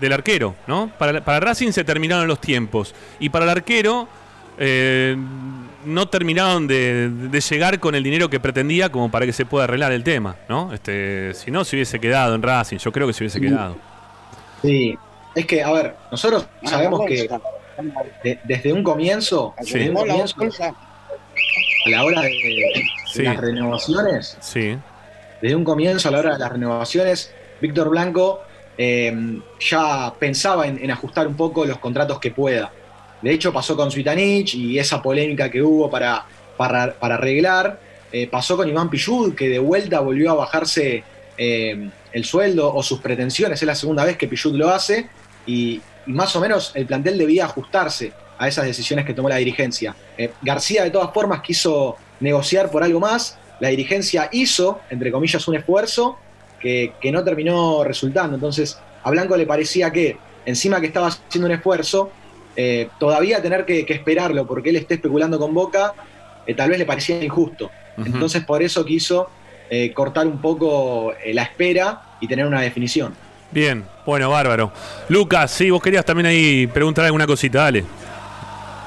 del 0.00 0.12
arquero, 0.12 0.54
¿no? 0.66 0.90
Para, 0.98 1.24
para 1.24 1.40
Racing 1.40 1.72
se 1.72 1.84
terminaron 1.84 2.28
los 2.28 2.40
tiempos. 2.40 2.94
Y 3.18 3.30
para 3.30 3.44
el 3.44 3.50
arquero 3.50 4.08
eh, 4.58 5.16
no 5.84 6.08
terminaron 6.08 6.66
de, 6.66 7.40
llegar 7.48 7.78
con 7.78 7.94
el 7.94 8.02
dinero 8.02 8.28
que 8.28 8.40
pretendía 8.40 8.90
como 8.90 9.10
para 9.10 9.26
que 9.26 9.32
se 9.32 9.46
pueda 9.46 9.64
arreglar 9.64 9.92
el 9.92 10.02
tema, 10.04 10.36
¿no? 10.48 10.72
Este, 10.72 11.32
si 11.34 11.50
no, 11.50 11.64
se 11.64 11.76
hubiese 11.76 11.98
quedado 12.00 12.34
en 12.34 12.42
Racing. 12.42 12.78
Yo 12.78 12.92
creo 12.92 13.06
que 13.06 13.12
se 13.12 13.24
hubiese 13.24 13.40
quedado. 13.40 13.76
Sí. 14.62 14.96
Es 15.34 15.46
que, 15.46 15.62
a 15.62 15.70
ver, 15.70 15.96
nosotros 16.10 16.46
ah, 16.64 16.68
sabemos 16.68 17.02
que 17.06 17.28
desde 18.44 18.72
un 18.72 18.82
comienzo, 18.82 19.54
desde 19.60 19.90
un 19.90 19.96
comienzo 19.96 20.34
a 21.86 21.88
la 21.88 22.04
hora 22.04 22.22
de, 22.22 22.84
las 23.18 23.36
renovaciones, 23.36 24.36
sí. 24.40 24.76
desde 25.40 25.54
un 25.54 25.64
comienzo 25.64 26.08
a 26.08 26.12
la 26.12 26.18
hora 26.18 26.32
de 26.32 26.38
las 26.40 26.50
renovaciones, 26.50 27.32
Víctor 27.60 27.90
Blanco 27.90 28.42
eh, 28.76 29.40
ya 29.60 30.12
pensaba 30.18 30.66
en, 30.66 30.90
ajustar 30.90 31.28
un 31.28 31.36
poco 31.36 31.64
los 31.64 31.78
contratos 31.78 32.18
que 32.18 32.32
pueda. 32.32 32.72
De 33.22 33.30
hecho, 33.30 33.52
pasó 33.52 33.76
con 33.76 33.90
Suitanich 33.90 34.54
y 34.54 34.78
esa 34.78 35.00
polémica 35.00 35.50
que 35.50 35.62
hubo 35.62 35.88
para, 35.88 36.26
para, 36.56 36.94
arreglar. 37.00 37.78
Eh, 38.12 38.26
pasó 38.26 38.56
con 38.56 38.68
Iván 38.68 38.90
Pillud, 38.90 39.34
que 39.34 39.48
de 39.48 39.58
vuelta 39.58 40.00
volvió 40.00 40.32
a 40.32 40.34
bajarse 40.34 41.04
eh, 41.38 41.88
el 42.12 42.24
sueldo 42.24 42.74
o 42.74 42.82
sus 42.82 43.00
pretensiones. 43.00 43.62
Es 43.62 43.66
la 43.66 43.74
segunda 43.74 44.04
vez 44.04 44.16
que 44.16 44.28
Pillud 44.28 44.54
lo 44.56 44.70
hace. 44.70 45.08
y 45.46 45.80
más 46.06 46.36
o 46.36 46.40
menos 46.40 46.70
el 46.74 46.86
plantel 46.86 47.18
debía 47.18 47.46
ajustarse 47.46 48.12
a 48.38 48.48
esas 48.48 48.64
decisiones 48.64 49.04
que 49.04 49.14
tomó 49.14 49.28
la 49.28 49.36
dirigencia. 49.36 49.94
Eh, 50.16 50.32
García 50.42 50.84
de 50.84 50.90
todas 50.90 51.12
formas 51.12 51.40
quiso 51.40 51.96
negociar 52.20 52.70
por 52.70 52.82
algo 52.82 53.00
más, 53.00 53.38
la 53.60 53.68
dirigencia 53.68 54.28
hizo, 54.32 54.80
entre 54.90 55.10
comillas, 55.10 55.46
un 55.48 55.56
esfuerzo 55.56 56.18
que, 56.60 56.92
no 57.12 57.22
terminó 57.22 57.84
resultando. 57.84 58.34
Entonces, 58.34 58.78
a 59.02 59.10
Blanco 59.10 59.36
le 59.36 59.46
parecía 59.46 59.90
que, 59.92 60.18
encima 60.44 60.80
que 60.80 60.88
estaba 60.88 61.06
haciendo 61.06 61.46
un 61.46 61.52
esfuerzo, 61.52 62.10
eh, 62.56 62.88
todavía 62.98 63.40
tener 63.40 63.64
que, 63.64 63.86
esperarlo 63.88 64.46
porque 64.46 64.70
él 64.70 64.76
esté 64.76 64.94
especulando 64.94 65.38
con 65.38 65.54
Boca, 65.54 65.94
eh, 66.46 66.54
tal 66.54 66.70
vez 66.70 66.78
le 66.78 66.86
parecía 66.86 67.22
injusto. 67.22 67.70
Entonces, 67.96 68.44
por 68.44 68.62
eso 68.62 68.84
quiso 68.84 69.30
cortar 69.94 70.26
un 70.26 70.40
poco 70.40 71.14
la 71.32 71.42
espera 71.42 72.02
y 72.20 72.28
tener 72.28 72.46
una 72.46 72.60
definición. 72.60 73.14
Bien, 73.50 73.84
bueno, 74.04 74.30
bárbaro. 74.30 74.72
Lucas, 75.08 75.50
sí, 75.50 75.70
vos 75.70 75.82
querías 75.82 76.04
también 76.04 76.26
ahí 76.26 76.66
preguntar 76.66 77.04
alguna 77.04 77.26
cosita, 77.26 77.60
dale. 77.60 77.84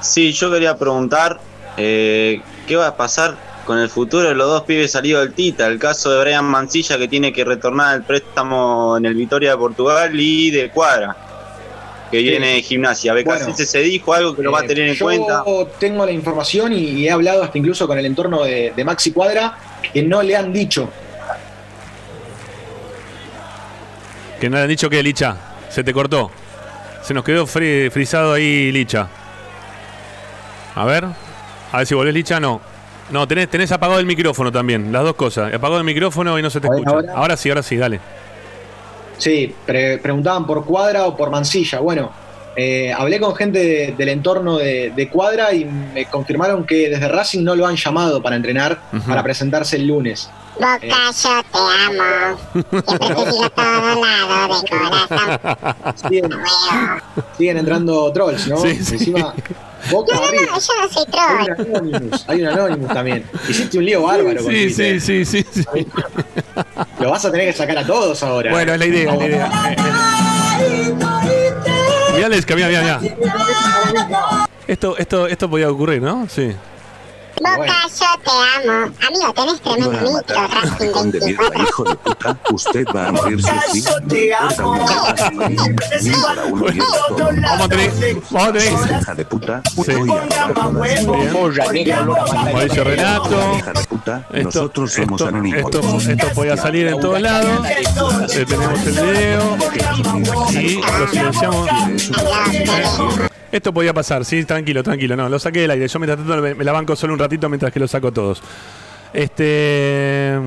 Sí, 0.00 0.32
yo 0.32 0.50
quería 0.50 0.76
preguntar 0.76 1.40
eh, 1.76 2.40
qué 2.66 2.76
va 2.76 2.88
a 2.88 2.96
pasar 2.96 3.36
con 3.64 3.78
el 3.78 3.88
futuro 3.88 4.28
de 4.28 4.34
los 4.34 4.48
dos 4.48 4.62
pibes 4.62 4.92
salidos 4.92 5.24
del 5.24 5.34
Tita. 5.34 5.66
El 5.66 5.78
caso 5.78 6.10
de 6.10 6.20
Brian 6.20 6.44
Mancilla 6.44 6.98
que 6.98 7.08
tiene 7.08 7.32
que 7.32 7.44
retornar 7.44 7.94
al 7.94 8.04
préstamo 8.04 8.96
en 8.96 9.06
el 9.06 9.14
Vitoria 9.14 9.50
de 9.50 9.56
Portugal 9.56 10.18
y 10.18 10.50
de 10.50 10.70
Cuadra 10.70 11.16
que 12.10 12.18
viene 12.18 12.54
de 12.54 12.62
gimnasia. 12.62 13.14
Bueno, 13.24 13.54
se 13.54 13.78
dijo 13.80 14.12
algo 14.12 14.34
que 14.34 14.42
lo 14.42 14.50
va 14.50 14.60
a 14.60 14.66
tener 14.66 14.88
en 14.88 14.98
cuenta. 14.98 15.44
Yo 15.46 15.68
tengo 15.78 16.04
la 16.04 16.10
información 16.10 16.72
y 16.72 17.06
he 17.06 17.10
hablado 17.10 17.44
hasta 17.44 17.56
incluso 17.56 17.86
con 17.86 17.98
el 17.98 18.06
entorno 18.06 18.42
de, 18.42 18.72
Maxi 18.84 19.12
Cuadra 19.12 19.56
que 19.92 20.02
no 20.02 20.22
le 20.22 20.36
han 20.36 20.52
dicho. 20.52 20.90
Que 24.40 24.50
no 24.50 24.56
le 24.56 24.62
han 24.62 24.68
dicho 24.68 24.90
que 24.90 25.02
Licha, 25.02 25.36
se 25.68 25.84
te 25.84 25.92
cortó. 25.92 26.30
Se 27.02 27.14
nos 27.14 27.24
quedó 27.24 27.46
frisado 27.46 28.32
ahí 28.32 28.72
Licha. 28.72 29.08
A 30.74 30.84
ver. 30.84 31.04
A 31.72 31.76
ver 31.78 31.86
si 31.86 31.94
volvés, 31.94 32.14
Licha. 32.14 32.40
No. 32.40 32.60
No, 33.10 33.26
tenés, 33.26 33.48
tenés 33.48 33.72
apagado 33.72 33.98
el 33.98 34.06
micrófono 34.06 34.52
también. 34.52 34.92
Las 34.92 35.02
dos 35.02 35.14
cosas. 35.14 35.52
Apagado 35.52 35.78
el 35.78 35.84
micrófono 35.84 36.38
y 36.38 36.42
no 36.42 36.50
se 36.50 36.60
te 36.60 36.68
escucha. 36.68 36.90
Ahora? 37.14 37.36
sí, 37.36 37.48
ahora 37.48 37.62
sí, 37.62 37.76
dale. 37.76 38.00
Sí, 39.18 39.54
preguntaban 39.66 40.46
por 40.46 40.64
Cuadra 40.64 41.06
o 41.06 41.16
por 41.16 41.30
Mansilla. 41.30 41.80
Bueno, 41.80 42.10
eh, 42.56 42.92
hablé 42.92 43.20
con 43.20 43.34
gente 43.34 43.94
del 43.96 44.08
entorno 44.08 44.58
de, 44.58 45.08
Cuadra 45.12 45.52
y 45.52 45.64
me 45.64 46.06
confirmaron 46.06 46.64
que 46.64 46.88
desde 46.88 47.08
Racing 47.08 47.42
no 47.42 47.54
lo 47.54 47.66
han 47.66 47.76
llamado 47.76 48.22
para 48.22 48.36
entrenar, 48.36 48.78
para 49.06 49.22
presentarse 49.22 49.76
el 49.76 49.88
lunes. 49.88 50.30
Boca, 50.54 50.78
eh. 50.82 50.90
yo 50.90 51.42
te 51.52 51.58
amo. 51.84 52.38
Siempre 52.52 53.14
te 53.14 53.30
sigo 53.32 53.50
todo 53.50 54.04
lado 54.04 54.60
de 54.60 54.68
corazón. 54.68 55.30
Siguen, 55.96 56.30
siguen 57.38 57.56
entrando 57.58 58.12
trolls, 58.12 58.46
¿no? 58.48 58.58
Sí, 58.58 58.68
Encima, 58.68 59.34
Boca 59.90 60.14
no, 60.14 60.24
arriba. 60.24 60.52
No, 60.52 60.58
yo 60.58 60.72
no 60.80 60.88
soy 60.88 61.04
troll. 61.06 61.24
Hay 61.26 61.48
un 61.48 61.76
Anonymous, 61.76 62.24
hay 62.28 62.42
un 62.42 62.48
Anonymous 62.48 62.92
también. 62.92 63.24
Hiciste 63.48 63.78
un 63.78 63.84
lío 63.84 64.02
bárbaro 64.02 64.42
con 64.42 64.52
Sí, 64.52 64.70
sí, 64.70 65.00
sí, 65.00 65.24
sí, 65.24 65.46
sí. 65.50 65.64
Lo 66.98 67.10
vas 67.10 67.24
a 67.24 67.30
tener 67.30 67.46
que 67.46 67.52
sacar 67.56 67.78
a 67.78 67.86
todos 67.86 68.22
ahora. 68.22 68.50
Bueno, 68.50 68.74
es 68.74 68.78
la 68.78 68.86
idea, 68.86 69.12
es 69.12 69.18
la 69.18 69.26
idea. 69.26 69.50
Mirá, 72.14 72.28
Lesca, 72.28 72.54
mira, 72.54 72.68
mira, 72.68 73.00
mira. 73.00 73.00
Esto, 74.66 74.96
esto, 74.98 75.26
esto 75.26 75.48
podía 75.48 75.70
ocurrir, 75.70 76.02
¿no? 76.02 76.28
Sí. 76.28 76.52
Boca, 77.36 77.86
yo 77.88 78.06
te 78.24 78.30
amo. 78.68 78.94
Amigo, 79.06 79.32
tenés 79.34 79.60
tremendo 79.60 80.00
micro, 80.12 80.46
Racing 80.48 80.92
24. 80.92 81.62
hijo 81.62 81.84
de 81.84 81.94
puta, 81.96 82.38
usted 82.52 82.84
va 82.94 83.08
a 83.08 83.12
morir 83.12 83.42
sí 83.42 83.48
o 83.48 83.52
sí. 83.72 84.30
Vamos 84.58 84.80
a 84.90 85.14
tener, 87.68 87.90
vamos 88.30 88.48
a 88.48 88.52
tener. 88.52 88.72
Hija 89.00 89.14
de 89.14 89.24
puta, 89.24 89.62
sí. 89.84 89.92
Mauricio 92.52 92.84
Renato. 92.84 93.56
Hija 93.58 93.72
de 93.72 93.84
puta, 93.84 94.26
nosotros 94.42 94.92
somos 94.92 95.22
anónimos. 95.22 95.60
Esto, 95.60 95.80
esto 95.98 96.26
podía 96.34 96.56
salir 96.56 96.86
en 96.88 97.00
todos 97.00 97.20
lados. 97.20 97.66
tenemos 98.28 98.86
el 98.86 98.94
video 98.94 99.56
y 100.50 100.80
lo 100.80 101.08
silenciamos. 101.08 101.68
Esto 103.52 103.74
podía 103.74 103.92
pasar, 103.92 104.24
sí, 104.24 104.44
tranquilo, 104.44 104.82
tranquilo. 104.82 105.16
No, 105.16 105.28
lo 105.28 105.38
saqué 105.38 105.60
del 105.60 105.70
aire. 105.72 105.88
Yo 105.88 105.98
mientras 105.98 106.18
tanto 106.18 106.40
me, 106.40 106.64
la 106.64 106.72
banco 106.72 106.94
solo 106.94 107.14
un 107.14 107.18
ratito 107.18 107.48
mientras 107.48 107.72
que 107.72 107.80
lo 107.80 107.88
saco 107.88 108.12
todos. 108.12 108.42
Este. 109.12 110.38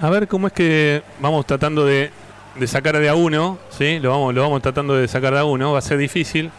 A 0.00 0.10
ver 0.10 0.28
cómo 0.28 0.46
es 0.48 0.52
que 0.52 1.02
vamos 1.20 1.46
tratando 1.46 1.84
de, 1.84 2.10
de 2.54 2.66
sacar 2.66 2.98
de 2.98 3.08
a 3.08 3.14
uno. 3.14 3.58
¿sí? 3.70 3.98
Lo, 3.98 4.10
vamos, 4.10 4.34
lo 4.34 4.42
vamos 4.42 4.62
tratando 4.62 4.94
de 4.94 5.08
sacar 5.08 5.34
de 5.34 5.40
a 5.40 5.44
uno. 5.44 5.72
Va 5.72 5.78
a 5.78 5.82
ser 5.82 5.98
difícil. 5.98 6.50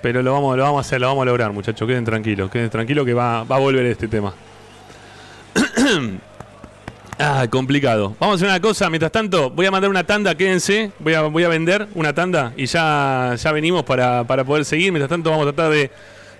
Pero 0.00 0.22
lo 0.22 0.32
vamos, 0.32 0.56
lo 0.56 0.64
vamos 0.64 0.78
a 0.78 0.80
hacer, 0.80 1.00
lo 1.00 1.06
vamos 1.06 1.22
a 1.22 1.26
lograr, 1.26 1.52
muchachos. 1.52 1.86
Queden 1.86 2.04
tranquilos, 2.04 2.50
queden 2.50 2.70
tranquilos 2.70 3.06
que 3.06 3.14
va, 3.14 3.44
va 3.44 3.56
a 3.56 3.58
volver 3.60 3.86
este 3.86 4.08
tema. 4.08 4.34
ah, 7.22 7.46
complicado. 7.48 8.16
Vamos 8.18 8.34
a 8.34 8.36
hacer 8.36 8.48
una 8.48 8.60
cosa, 8.60 8.90
mientras 8.90 9.12
tanto, 9.12 9.50
voy 9.50 9.66
a 9.66 9.70
mandar 9.70 9.90
una 9.90 10.04
tanda, 10.04 10.34
quédense. 10.34 10.92
Voy 10.98 11.14
a, 11.14 11.22
voy 11.22 11.44
a 11.44 11.48
vender 11.48 11.88
una 11.94 12.12
tanda 12.12 12.52
y 12.56 12.66
ya, 12.66 13.34
ya 13.36 13.52
venimos 13.52 13.84
para, 13.84 14.24
para 14.24 14.44
poder 14.44 14.64
seguir. 14.64 14.92
Mientras 14.92 15.08
tanto, 15.08 15.30
vamos 15.30 15.46
a 15.46 15.52
tratar 15.52 15.72
de, 15.72 15.90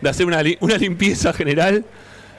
de 0.01 0.11
hacer 0.11 0.27
una, 0.27 0.43
una 0.61 0.77
limpieza 0.79 1.33
general. 1.33 1.85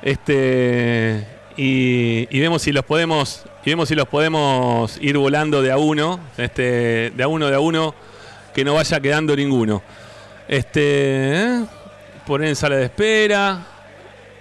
Este. 0.01 1.25
Y, 1.55 2.39
vemos 2.39 2.61
si 2.61 2.71
los 2.71 2.83
podemos. 2.83 3.45
Vemos 3.65 3.87
si 3.87 3.95
los 3.95 4.07
podemos 4.07 4.97
ir 5.01 5.17
volando 5.17 5.61
de 5.61 5.71
a 5.71 5.77
uno. 5.77 6.19
Este. 6.37 7.11
De 7.11 7.23
a 7.23 7.27
uno, 7.27 7.47
de 7.47 7.55
a 7.55 7.59
uno. 7.59 7.95
Que 8.53 8.63
no 8.63 8.75
vaya 8.75 8.99
quedando 8.99 9.35
ninguno. 9.35 9.81
Este. 10.47 10.81
¿eh? 10.83 11.65
Poner 12.27 12.49
en 12.49 12.55
sala 12.55 12.75
de 12.75 12.85
espera. 12.85 13.72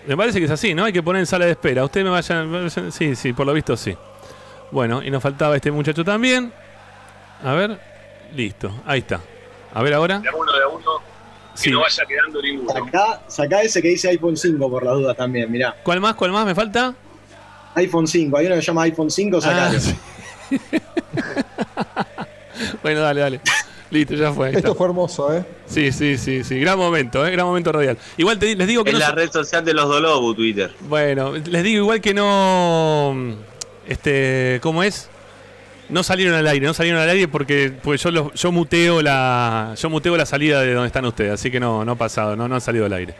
Me 0.06 0.16
parece 0.16 0.38
que 0.40 0.46
es 0.46 0.50
así, 0.50 0.74
¿no? 0.74 0.84
Hay 0.84 0.92
que 0.92 1.02
poner 1.02 1.20
en 1.20 1.26
sala 1.26 1.44
de 1.44 1.52
espera. 1.52 1.84
Usted 1.84 2.02
me 2.04 2.10
vaya. 2.10 2.44
Sí, 2.90 3.14
sí, 3.14 3.32
por 3.32 3.46
lo 3.46 3.52
visto 3.54 3.76
sí. 3.76 3.96
Bueno, 4.70 5.02
y 5.02 5.10
nos 5.10 5.22
faltaba 5.22 5.54
este 5.56 5.70
muchacho 5.70 6.04
también. 6.04 6.52
A 7.44 7.52
ver. 7.54 7.78
Listo, 8.34 8.72
ahí 8.86 9.00
está. 9.00 9.20
A 9.74 9.82
ver 9.82 9.94
ahora. 9.94 10.18
De 10.18 10.28
a 10.28 10.34
uno, 10.34 10.52
de 10.52 10.62
a 10.62 10.68
uno, 10.68 10.90
que 11.54 11.58
Sí. 11.60 11.70
no 11.70 11.80
vaya 11.80 12.04
quedando 12.06 12.40
ninguno. 12.42 12.72
Sacá, 12.72 13.20
sacá 13.28 13.62
ese 13.62 13.82
que 13.82 13.88
dice 13.88 14.08
iPhone 14.08 14.36
5 14.36 14.70
por 14.70 14.84
las 14.84 14.94
dudas 14.94 15.16
también, 15.16 15.50
mirá. 15.50 15.76
¿Cuál 15.82 16.00
más? 16.00 16.14
¿Cuál 16.14 16.32
más 16.32 16.46
me 16.46 16.54
falta? 16.54 16.94
iPhone 17.74 18.06
5, 18.06 18.36
hay 18.36 18.46
uno 18.46 18.54
que 18.56 18.60
se 18.62 18.66
llama 18.66 18.82
iPhone 18.82 19.10
5, 19.10 19.40
sacalo. 19.40 19.76
Ah, 19.78 19.80
sí. 19.80 19.96
Bueno, 22.82 23.00
dale, 23.00 23.20
dale. 23.20 23.40
Listo, 23.92 24.14
ya 24.14 24.32
fue. 24.32 24.48
Esto 24.48 24.58
está. 24.58 24.74
fue 24.74 24.86
hermoso, 24.88 25.32
¿eh? 25.36 25.44
Sí, 25.66 25.92
sí, 25.92 26.16
sí, 26.16 26.42
sí. 26.42 26.58
Gran 26.58 26.78
momento, 26.78 27.24
¿eh? 27.26 27.30
Gran 27.30 27.44
momento 27.46 27.70
radial. 27.72 27.98
Igual 28.16 28.38
te- 28.38 28.56
les 28.56 28.66
digo 28.66 28.82
que 28.82 28.90
Es 28.90 28.94
no. 28.94 29.00
la 29.00 29.08
so- 29.10 29.14
red 29.14 29.30
social 29.30 29.64
de 29.64 29.74
los 29.74 29.86
Dolobu, 29.88 30.34
Twitter. 30.34 30.72
Bueno, 30.80 31.32
les 31.34 31.62
digo 31.62 31.82
igual 31.82 32.00
que 32.00 32.14
no. 32.14 33.14
Este, 33.86 34.58
¿cómo 34.62 34.82
es? 34.82 35.08
No 35.90 36.02
salieron 36.02 36.34
al 36.34 36.46
aire, 36.46 36.64
no 36.66 36.72
salieron 36.72 37.00
al 37.02 37.08
aire 37.10 37.28
porque, 37.28 37.70
porque 37.82 37.98
yo 37.98 38.10
los- 38.10 38.32
yo 38.34 38.50
muteo 38.50 39.02
la. 39.02 39.74
Yo 39.78 39.90
muteo 39.90 40.16
la 40.16 40.24
salida 40.24 40.60
de 40.62 40.72
donde 40.72 40.86
están 40.86 41.04
ustedes, 41.04 41.32
así 41.32 41.50
que 41.50 41.60
no, 41.60 41.84
no 41.84 41.92
ha 41.92 41.96
pasado, 41.96 42.34
no, 42.34 42.48
no 42.48 42.54
han 42.54 42.60
salido 42.62 42.86
al 42.86 42.92
aire. 42.94 43.14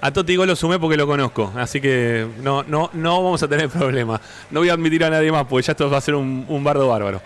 A 0.00 0.12
Toti 0.12 0.36
Gol 0.36 0.46
lo 0.48 0.54
sumé 0.56 0.78
porque 0.78 0.96
lo 0.96 1.06
conozco, 1.06 1.52
así 1.56 1.80
que 1.80 2.26
no, 2.42 2.62
no, 2.64 2.90
no 2.92 3.22
vamos 3.24 3.42
a 3.42 3.48
tener 3.48 3.68
problema. 3.70 4.20
No 4.50 4.60
voy 4.60 4.68
a 4.68 4.74
admitir 4.74 5.02
a 5.04 5.10
nadie 5.10 5.32
más, 5.32 5.46
porque 5.48 5.66
ya 5.66 5.72
esto 5.72 5.90
va 5.90 5.98
a 5.98 6.00
ser 6.00 6.14
un, 6.14 6.44
un 6.48 6.62
bardo 6.62 6.86
bárbaro. 6.88 7.20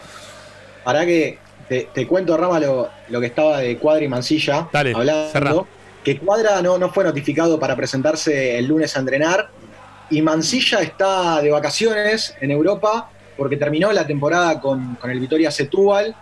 Para 0.84 1.04
que 1.04 1.38
te, 1.68 1.88
te 1.92 2.06
cuento, 2.06 2.36
Rama, 2.36 2.60
lo, 2.60 2.88
lo 3.08 3.20
que 3.20 3.26
estaba 3.26 3.58
de 3.58 3.76
Cuadra 3.78 4.04
y 4.04 4.08
Mancilla 4.08 4.68
Dale, 4.72 4.92
hablando. 4.94 5.30
cerrá. 5.30 5.54
Que 6.04 6.18
Cuadra 6.18 6.62
no, 6.62 6.78
no 6.78 6.90
fue 6.90 7.04
notificado 7.04 7.58
para 7.58 7.74
presentarse 7.74 8.58
el 8.58 8.66
lunes 8.66 8.96
a 8.96 9.00
entrenar. 9.00 9.48
Y 10.08 10.22
Mancilla 10.22 10.80
está 10.80 11.42
de 11.42 11.50
vacaciones 11.50 12.34
en 12.40 12.52
Europa 12.52 13.10
porque 13.36 13.56
terminó 13.56 13.92
la 13.92 14.06
temporada 14.06 14.60
con, 14.60 14.94
con 14.96 15.10
el 15.10 15.18
Vitoria 15.18 15.50
Setúbal. 15.50 16.14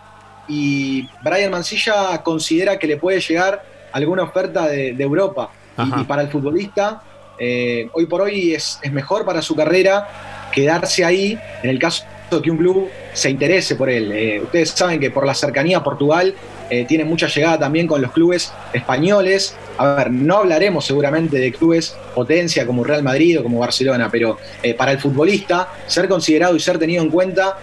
Y 0.48 1.06
Brian 1.22 1.50
Mancilla 1.50 2.22
considera 2.22 2.78
que 2.78 2.86
le 2.86 2.96
puede 2.96 3.20
llegar 3.20 3.62
alguna 3.92 4.22
oferta 4.22 4.66
de, 4.66 4.94
de 4.94 5.04
Europa. 5.04 5.50
Y 5.76 6.04
para 6.04 6.22
el 6.22 6.28
futbolista, 6.28 7.02
eh, 7.38 7.88
hoy 7.92 8.06
por 8.06 8.22
hoy 8.22 8.54
es, 8.54 8.78
es 8.82 8.92
mejor 8.92 9.24
para 9.24 9.42
su 9.42 9.54
carrera 9.54 10.48
quedarse 10.52 11.04
ahí 11.04 11.38
en 11.62 11.70
el 11.70 11.78
caso 11.78 12.04
que 12.42 12.50
un 12.50 12.58
club 12.58 12.88
se 13.12 13.30
interese 13.30 13.76
por 13.76 13.88
él. 13.90 14.12
Eh, 14.12 14.40
ustedes 14.42 14.70
saben 14.70 15.00
que 15.00 15.10
por 15.10 15.26
la 15.26 15.34
cercanía 15.34 15.78
a 15.78 15.84
Portugal 15.84 16.34
eh, 16.70 16.84
tiene 16.86 17.04
mucha 17.04 17.26
llegada 17.28 17.58
también 17.58 17.86
con 17.86 18.00
los 18.00 18.12
clubes 18.12 18.52
españoles. 18.72 19.56
A 19.76 19.94
ver, 19.94 20.10
no 20.10 20.38
hablaremos 20.38 20.84
seguramente 20.84 21.38
de 21.38 21.52
clubes 21.52 21.96
potencia 22.14 22.66
como 22.66 22.84
Real 22.84 23.02
Madrid 23.02 23.40
o 23.40 23.42
como 23.42 23.58
Barcelona, 23.58 24.08
pero 24.10 24.38
eh, 24.62 24.74
para 24.74 24.92
el 24.92 24.98
futbolista 24.98 25.68
ser 25.86 26.08
considerado 26.08 26.56
y 26.56 26.60
ser 26.60 26.78
tenido 26.78 27.02
en 27.02 27.10
cuenta 27.10 27.58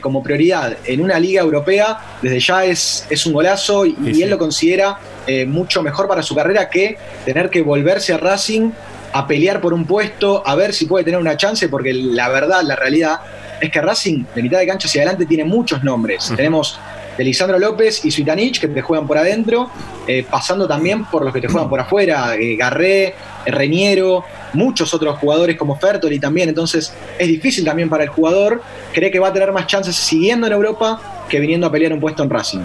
como 0.00 0.20
prioridad 0.20 0.78
en 0.84 1.00
una 1.00 1.20
liga 1.20 1.42
europea 1.42 2.16
desde 2.20 2.40
ya 2.40 2.64
es, 2.64 3.06
es 3.08 3.24
un 3.24 3.32
golazo 3.32 3.86
y, 3.86 3.96
y 4.04 4.20
él 4.20 4.28
lo 4.28 4.36
considera 4.36 4.98
mucho 5.46 5.80
mejor 5.80 6.08
para 6.08 6.24
su 6.24 6.34
carrera 6.34 6.68
que 6.68 6.96
tener 7.24 7.50
que 7.50 7.62
volverse 7.62 8.12
a 8.12 8.16
Racing 8.16 8.72
a 9.12 9.26
pelear 9.26 9.60
por 9.60 9.74
un 9.74 9.86
puesto, 9.86 10.42
a 10.46 10.54
ver 10.54 10.72
si 10.72 10.86
puede 10.86 11.04
tener 11.04 11.20
una 11.20 11.36
chance, 11.36 11.68
porque 11.68 11.92
la 11.92 12.28
verdad, 12.28 12.62
la 12.62 12.76
realidad 12.76 13.20
es 13.60 13.70
que 13.70 13.80
Racing, 13.80 14.24
de 14.34 14.42
mitad 14.42 14.58
de 14.58 14.66
cancha 14.66 14.88
hacia 14.88 15.02
adelante, 15.02 15.26
tiene 15.26 15.44
muchos 15.44 15.82
nombres. 15.82 16.32
Tenemos 16.34 16.78
de 17.16 17.24
Lisandro 17.24 17.58
López 17.58 18.04
y 18.04 18.10
Suitanich, 18.10 18.60
que 18.60 18.68
te 18.68 18.80
juegan 18.80 19.06
por 19.06 19.18
adentro, 19.18 19.70
eh, 20.06 20.24
pasando 20.28 20.66
también 20.66 21.04
por 21.04 21.24
los 21.24 21.34
que 21.34 21.40
te 21.40 21.48
juegan 21.48 21.68
por 21.68 21.78
afuera, 21.80 22.34
eh, 22.36 22.56
Garré, 22.56 23.08
eh, 23.08 23.14
Reñero, 23.46 24.24
muchos 24.54 24.94
otros 24.94 25.18
jugadores 25.18 25.56
como 25.56 25.76
Fertoli 25.76 26.18
también. 26.18 26.48
Entonces 26.48 26.92
es 27.18 27.28
difícil 27.28 27.64
también 27.64 27.90
para 27.90 28.04
el 28.04 28.10
jugador, 28.10 28.62
cree 28.92 29.10
que 29.10 29.18
va 29.18 29.28
a 29.28 29.32
tener 29.32 29.52
más 29.52 29.66
chances 29.66 29.94
siguiendo 29.96 30.46
en 30.46 30.52
Europa 30.52 31.26
que 31.28 31.38
viniendo 31.40 31.66
a 31.66 31.72
pelear 31.72 31.92
un 31.92 32.00
puesto 32.00 32.22
en 32.22 32.30
Racing. 32.30 32.60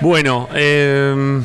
Bueno, 0.00 0.48
eh, 0.54 1.40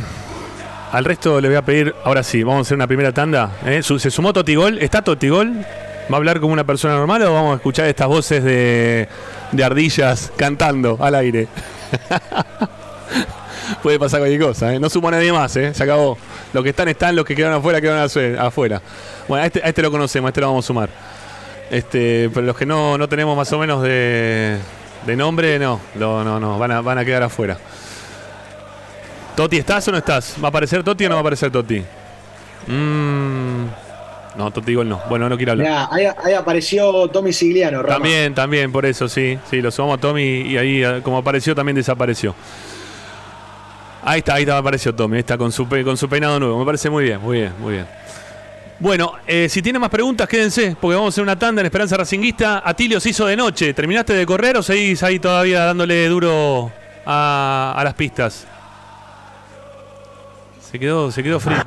al 0.91 1.05
resto 1.05 1.39
le 1.39 1.47
voy 1.47 1.57
a 1.57 1.61
pedir, 1.61 1.95
ahora 2.03 2.21
sí, 2.21 2.43
vamos 2.43 2.59
a 2.59 2.61
hacer 2.63 2.75
una 2.75 2.87
primera 2.87 3.13
tanda. 3.13 3.51
¿eh? 3.65 3.81
¿Se 3.81 4.11
sumó 4.11 4.33
Totigol? 4.33 4.77
¿Está 4.79 5.01
Totigol? 5.01 5.65
¿Va 6.11 6.17
a 6.17 6.19
hablar 6.19 6.41
como 6.41 6.51
una 6.51 6.65
persona 6.65 6.95
normal 6.95 7.21
o 7.23 7.33
vamos 7.33 7.53
a 7.53 7.55
escuchar 7.55 7.87
estas 7.87 8.07
voces 8.07 8.43
de, 8.43 9.07
ardillas 9.63 10.31
cantando 10.35 10.97
al 10.99 11.15
aire? 11.15 11.47
Puede 13.81 13.97
pasar 13.97 14.19
cualquier 14.19 14.41
cosa, 14.41 14.73
¿eh? 14.73 14.79
No 14.79 14.89
sumó 14.89 15.09
nadie 15.09 15.31
más, 15.31 15.55
¿eh? 15.55 15.73
Se 15.73 15.83
acabó. 15.83 16.17
Los 16.51 16.63
que 16.63 16.71
están, 16.71 16.89
están, 16.89 17.15
los 17.15 17.23
que 17.23 17.33
quedaron 17.33 17.59
afuera, 17.59 17.79
quedaron 17.79 18.01
afuera-. 18.37 18.81
Bueno, 19.29 19.43
a 19.43 19.45
este, 19.45 19.61
a 19.63 19.69
este 19.69 19.81
lo 19.81 19.89
conocemos, 19.89 20.27
a 20.27 20.29
este 20.31 20.41
lo 20.41 20.47
vamos 20.47 20.65
a 20.65 20.67
sumar. 20.67 20.89
Este, 21.69 22.29
pero 22.33 22.45
los 22.45 22.57
que 22.57 22.65
no, 22.65 22.97
no 22.97 23.07
tenemos 23.07 23.37
más 23.37 23.53
o 23.53 23.59
menos 23.59 23.81
de, 23.81 24.57
de 25.05 25.15
nombre, 25.15 25.57
no, 25.59 25.79
no, 25.95 26.39
no, 26.41 26.59
van 26.59 26.71
a, 26.71 26.81
van 26.81 26.97
a 26.97 27.05
quedar 27.05 27.23
afuera. 27.23 27.57
Toti, 29.37 29.57
¿estás 29.59 29.87
o 29.87 29.91
no 29.91 29.97
estás? 29.97 30.35
¿Va 30.43 30.47
a 30.47 30.49
aparecer 30.49 30.83
Toti 30.83 31.05
o 31.05 31.09
no 31.09 31.15
va 31.15 31.19
a 31.19 31.21
aparecer 31.21 31.49
Toti? 31.49 31.81
Mm, 32.67 33.50
no, 34.37 34.51
Toti 34.51 34.73
Gol 34.73 34.87
no. 34.87 35.01
Bueno, 35.09 35.27
no 35.27 35.35
quiero 35.37 35.53
hablar. 35.53 35.67
Mirá, 35.67 35.89
ahí, 35.91 36.05
ahí 36.23 36.33
apareció 36.33 37.07
Tommy 37.09 37.33
Sigliano, 37.33 37.81
Rama. 37.81 37.95
También, 37.95 38.33
también, 38.33 38.71
por 38.71 38.85
eso, 38.85 39.07
sí. 39.09 39.37
Sí, 39.49 39.61
lo 39.61 39.71
sumamos 39.71 39.97
a 39.97 40.01
Tommy 40.01 40.41
y 40.41 40.57
ahí, 40.57 40.83
eh, 40.83 41.01
como 41.03 41.17
apareció, 41.17 41.53
también 41.53 41.75
desapareció. 41.75 42.33
Ahí 44.03 44.19
está, 44.19 44.35
ahí 44.35 44.43
está, 44.43 44.57
apareció 44.57 44.95
Tommy. 44.95 45.17
Ahí 45.17 45.19
está 45.19 45.37
con 45.37 45.51
su, 45.51 45.67
con 45.67 45.97
su 45.97 46.07
peinado 46.09 46.39
nuevo. 46.39 46.57
Me 46.59 46.65
parece 46.65 46.89
muy 46.89 47.03
bien, 47.03 47.21
muy 47.21 47.39
bien, 47.39 47.53
muy 47.59 47.73
bien. 47.73 47.87
Bueno, 48.79 49.13
eh, 49.27 49.47
si 49.47 49.61
tienen 49.61 49.79
más 49.79 49.91
preguntas, 49.91 50.27
quédense, 50.27 50.75
porque 50.79 50.95
vamos 50.95 51.09
a 51.09 51.13
hacer 51.13 51.23
una 51.23 51.37
tanda 51.37 51.61
en 51.61 51.67
Esperanza 51.67 51.97
Racinguista. 51.97 52.63
Atilio 52.65 52.99
se 52.99 53.09
hizo 53.09 53.27
de 53.27 53.35
noche. 53.35 53.73
¿Terminaste 53.75 54.13
de 54.13 54.25
correr 54.25 54.57
o 54.57 54.63
seguís 54.63 55.03
ahí 55.03 55.19
todavía 55.19 55.65
dándole 55.65 56.07
duro 56.07 56.71
a, 57.05 57.75
a 57.77 57.83
las 57.83 57.93
pistas? 57.93 58.47
Se 60.71 60.79
quedó, 60.79 61.11
se 61.11 61.21
quedó 61.21 61.39
frito. 61.39 61.65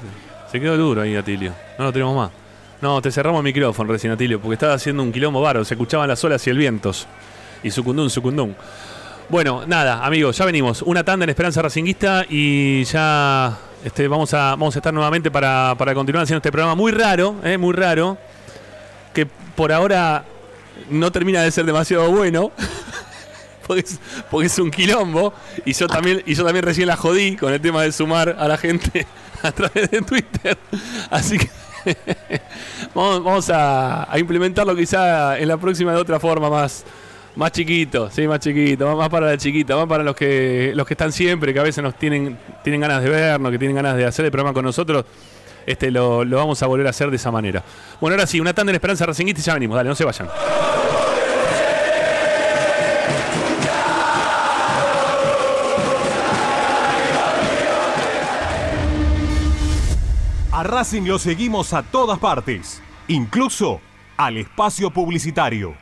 Se 0.51 0.59
quedó 0.61 0.77
duro 0.77 1.03
ahí, 1.03 1.15
Atilio. 1.15 1.53
No 1.79 1.85
lo 1.85 1.93
tenemos 1.93 2.17
más. 2.17 2.31
No, 2.81 3.01
te 3.01 3.11
cerramos 3.11 3.39
el 3.39 3.45
micrófono 3.45 3.93
recién, 3.93 4.13
Atilio, 4.13 4.41
porque 4.41 4.55
estaba 4.55 4.75
haciendo 4.75 5.03
un 5.03 5.13
quilombo 5.13 5.41
baro. 5.41 5.65
Se 5.65 5.75
escuchaban 5.75 6.09
las 6.09 6.23
olas 6.25 6.47
y 6.47 6.51
el 6.51 6.59
vientos. 6.59 7.07
Y 7.63 7.71
sucundún, 7.71 8.11
sucundún. 8.11 8.55
Bueno, 9.29 9.65
nada, 9.67 10.05
amigos, 10.05 10.37
ya 10.37 10.45
venimos. 10.45 10.83
Una 10.83 11.03
tanda 11.03 11.25
en 11.25 11.31
Esperanza 11.31 11.63
Racinguista 11.63 12.27
y 12.29 12.85
ya 12.85 13.57
este, 13.85 14.07
vamos, 14.07 14.35
a, 14.35 14.51
vamos 14.51 14.77
a 14.77 14.79
estar 14.79 14.93
nuevamente 14.93 15.31
para, 15.31 15.75
para 15.79 15.95
continuar 15.95 16.25
haciendo 16.25 16.39
este 16.39 16.53
programa 16.53 16.75
muy 16.75 16.93
raro, 16.93 17.37
eh, 17.43 17.57
muy 17.57 17.73
raro. 17.73 18.19
Que 19.15 19.27
por 19.27 19.73
ahora 19.73 20.25
no 20.91 21.11
termina 21.11 21.43
de 21.43 21.51
ser 21.51 21.65
demasiado 21.65 22.11
bueno. 22.11 22.53
Porque 23.67 23.81
es, 23.81 23.99
porque 24.31 24.47
es 24.49 24.59
un 24.59 24.71
quilombo. 24.71 25.33
Y 25.65 25.73
yo 25.73 25.87
también, 25.87 26.23
y 26.27 26.35
yo 26.35 26.45
también 26.45 26.67
recién 26.67 26.87
la 26.87 26.97
jodí 26.97 27.35
con 27.35 27.51
el 27.51 27.63
tema 27.63 27.83
de 27.83 27.93
sumar 27.93 28.37
a 28.39 28.47
la 28.47 28.59
gente 28.59 29.07
a 29.43 29.53
través 29.53 29.91
de 29.91 30.03
Twitter. 30.03 30.59
Así 31.09 31.39
que 31.39 31.49
vamos, 32.95 33.51
a, 33.53 34.09
implementarlo 34.17 34.75
quizá 34.75 35.39
en 35.39 35.49
la 35.49 35.57
próxima 35.57 35.93
de 35.93 35.99
otra 35.99 36.19
forma 36.19 36.49
más, 36.51 36.85
más 37.37 37.53
chiquito, 37.53 38.11
sí, 38.11 38.27
más 38.27 38.41
chiquito, 38.41 38.97
más 38.97 39.09
para 39.09 39.27
la 39.27 39.37
chiquita, 39.37 39.77
más 39.77 39.87
para 39.87 40.03
los 40.03 40.15
que 40.15 40.73
los 40.75 40.87
que 40.87 40.95
están 40.95 41.13
siempre, 41.13 41.53
que 41.53 41.61
a 41.61 41.63
veces 41.63 41.83
nos 41.83 41.95
tienen, 41.97 42.39
tienen 42.63 42.81
ganas 42.81 43.03
de 43.03 43.11
vernos, 43.11 43.53
que 43.53 43.59
tienen 43.59 43.77
ganas 43.77 43.97
de 43.97 44.05
hacer 44.05 44.25
el 44.25 44.31
programa 44.31 44.53
con 44.53 44.65
nosotros. 44.65 45.05
Este 45.67 45.91
lo, 45.91 46.25
lo 46.25 46.37
vamos 46.37 46.63
a 46.63 46.67
volver 46.67 46.87
a 46.87 46.91
hacer 46.91 47.11
de 47.11 47.17
esa 47.17 47.31
manera. 47.31 47.63
Bueno, 48.01 48.15
ahora 48.15 48.27
sí, 48.27 48.39
una 48.39 48.53
tanda 48.53 48.71
en 48.71 48.77
Esperanza 48.77 49.07
Racinguista 49.07 49.41
y 49.41 49.45
ya 49.45 49.55
venimos. 49.55 49.77
Dale, 49.77 49.89
no 49.89 49.95
se 49.95 50.05
vayan. 50.05 50.29
Racing 60.65 61.03
lo 61.03 61.19
seguimos 61.19 61.75
a 61.75 61.83
todas 61.83 62.19
partes, 62.19 62.81
incluso 63.07 63.83
al 64.17 64.39
espacio 64.39 64.91
publicitario. 64.91 65.77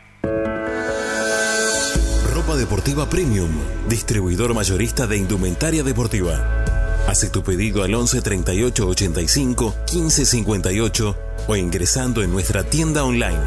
Ropa 2.34 2.56
Deportiva 2.56 3.08
Premium, 3.08 3.48
distribuidor 3.88 4.54
mayorista 4.54 5.06
de 5.06 5.18
indumentaria 5.18 5.84
deportiva. 5.84 6.64
Hace 7.06 7.30
tu 7.30 7.44
pedido 7.44 7.84
al 7.84 7.94
11 7.94 8.22
38 8.22 8.88
85 8.88 9.72
15 9.86 10.26
58 10.26 11.16
o 11.46 11.54
ingresando 11.54 12.24
en 12.24 12.32
nuestra 12.32 12.64
tienda 12.64 13.04
online 13.04 13.38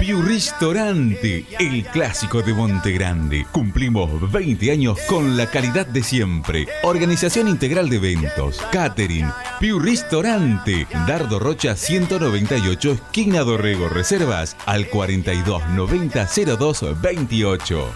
Piu 0.00 0.20
Ristorante, 0.22 1.46
el 1.58 1.84
clásico 1.86 2.42
de 2.42 2.52
Monte 2.52 2.90
Grande. 2.92 3.46
Cumplimos 3.52 4.30
20 4.30 4.70
años 4.70 4.98
con 5.08 5.36
la 5.36 5.50
calidad 5.50 5.86
de 5.86 6.02
siempre. 6.02 6.66
Organización 6.82 7.48
integral 7.48 7.88
de 7.88 7.96
eventos, 7.96 8.60
catering, 8.70 9.26
Piu 9.60 9.78
Ristorante, 9.78 10.86
Dardo 11.06 11.38
Rocha 11.38 11.76
198, 11.76 12.92
esquina 12.92 13.40
Dorrego. 13.40 13.88
Reservas 13.88 14.56
al 14.66 14.88
42 14.88 15.68
90 15.70 16.28
02 16.56 17.00
28. 17.00 17.94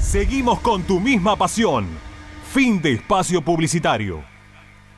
Seguimos 0.00 0.60
con 0.60 0.82
tu 0.82 1.00
misma 1.00 1.36
pasión. 1.36 1.86
Fin 2.52 2.82
de 2.82 2.92
espacio 2.92 3.42
publicitario. 3.42 4.33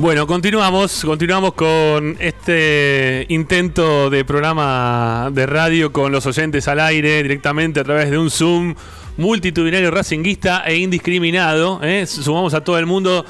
Bueno, 0.00 0.26
continuamos, 0.26 1.04
continuamos 1.04 1.52
con 1.52 2.16
este 2.20 3.26
intento 3.28 4.08
de 4.08 4.24
programa 4.24 5.28
de 5.30 5.44
radio 5.44 5.92
con 5.92 6.10
los 6.10 6.24
oyentes 6.24 6.68
al 6.68 6.80
aire 6.80 7.22
directamente 7.22 7.80
a 7.80 7.84
través 7.84 8.10
de 8.10 8.16
un 8.16 8.30
Zoom 8.30 8.74
multitudinario 9.18 9.90
racinguista 9.90 10.62
e 10.64 10.78
indiscriminado. 10.78 11.80
¿eh? 11.82 12.06
Sumamos 12.06 12.54
a 12.54 12.64
todo 12.64 12.78
el 12.78 12.86
mundo 12.86 13.26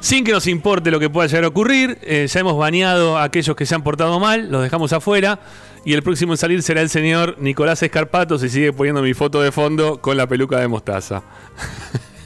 sin 0.00 0.24
que 0.24 0.32
nos 0.32 0.46
importe 0.46 0.90
lo 0.90 0.98
que 0.98 1.10
pueda 1.10 1.26
llegar 1.26 1.44
a 1.44 1.48
ocurrir. 1.48 1.98
Eh, 2.00 2.26
ya 2.26 2.40
hemos 2.40 2.56
baneado 2.56 3.18
a 3.18 3.24
aquellos 3.24 3.54
que 3.54 3.66
se 3.66 3.74
han 3.74 3.82
portado 3.82 4.18
mal, 4.18 4.50
los 4.50 4.62
dejamos 4.62 4.94
afuera. 4.94 5.40
Y 5.84 5.92
el 5.92 6.02
próximo 6.02 6.32
en 6.32 6.38
salir 6.38 6.62
será 6.62 6.80
el 6.80 6.88
señor 6.88 7.36
Nicolás 7.40 7.82
Escarpato, 7.82 8.38
si 8.38 8.48
sigue 8.48 8.72
poniendo 8.72 9.02
mi 9.02 9.12
foto 9.12 9.42
de 9.42 9.52
fondo 9.52 10.00
con 10.00 10.16
la 10.16 10.26
peluca 10.26 10.60
de 10.60 10.66
mostaza. 10.66 11.22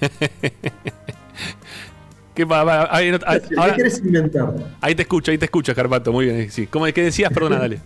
¿Qué, 2.40 2.46
pa- 2.46 2.88
ahí 2.90 3.12
ah, 3.26 3.38
¿Qué 3.38 3.76
querés 3.76 3.98
inventar? 3.98 4.54
ahí 4.80 4.94
te 4.94 5.02
escucho, 5.02 5.30
ahí 5.30 5.36
te 5.36 5.44
escucho, 5.44 5.72
Escarpato. 5.72 6.10
Muy 6.10 6.24
bien. 6.24 6.50
Sí. 6.50 6.66
¿Cómo, 6.66 6.86
¿Qué 6.86 7.02
decías? 7.02 7.30
Perdona, 7.30 7.58
dale. 7.60 7.80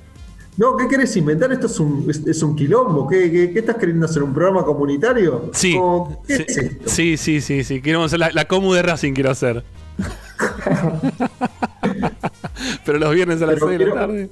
No, 0.56 0.76
¿qué 0.76 0.86
querés 0.86 1.16
inventar? 1.16 1.50
¿Esto 1.50 1.66
es 1.66 1.80
un, 1.80 2.06
es, 2.08 2.24
es 2.24 2.40
un 2.44 2.54
quilombo? 2.54 3.08
¿Qué, 3.08 3.32
qué, 3.32 3.52
qué 3.52 3.58
estás 3.58 3.74
queriendo 3.74 4.06
hacer? 4.06 4.22
¿Un 4.22 4.32
programa 4.32 4.64
comunitario? 4.64 5.50
Sí. 5.52 5.74
¿Cómo- 5.74 6.22
¿Qué 6.24 6.36
Sí, 6.36 6.44
es 6.46 6.56
esto? 6.56 6.82
sí, 6.88 7.16
sí, 7.16 7.40
sí, 7.40 7.64
sí. 7.64 7.80
Quiero 7.82 8.04
hacer 8.04 8.20
la, 8.20 8.30
la 8.30 8.44
comu 8.44 8.72
de 8.74 8.82
Racing, 8.82 9.12
quiero 9.14 9.32
hacer. 9.32 9.64
Pero 12.86 12.98
los 12.98 13.12
viernes 13.12 13.42
a 13.42 13.46
las 13.46 13.54
Pero 13.56 13.66
6 13.66 13.78
de 13.80 13.86
la 13.86 13.94
tarde. 13.94 14.30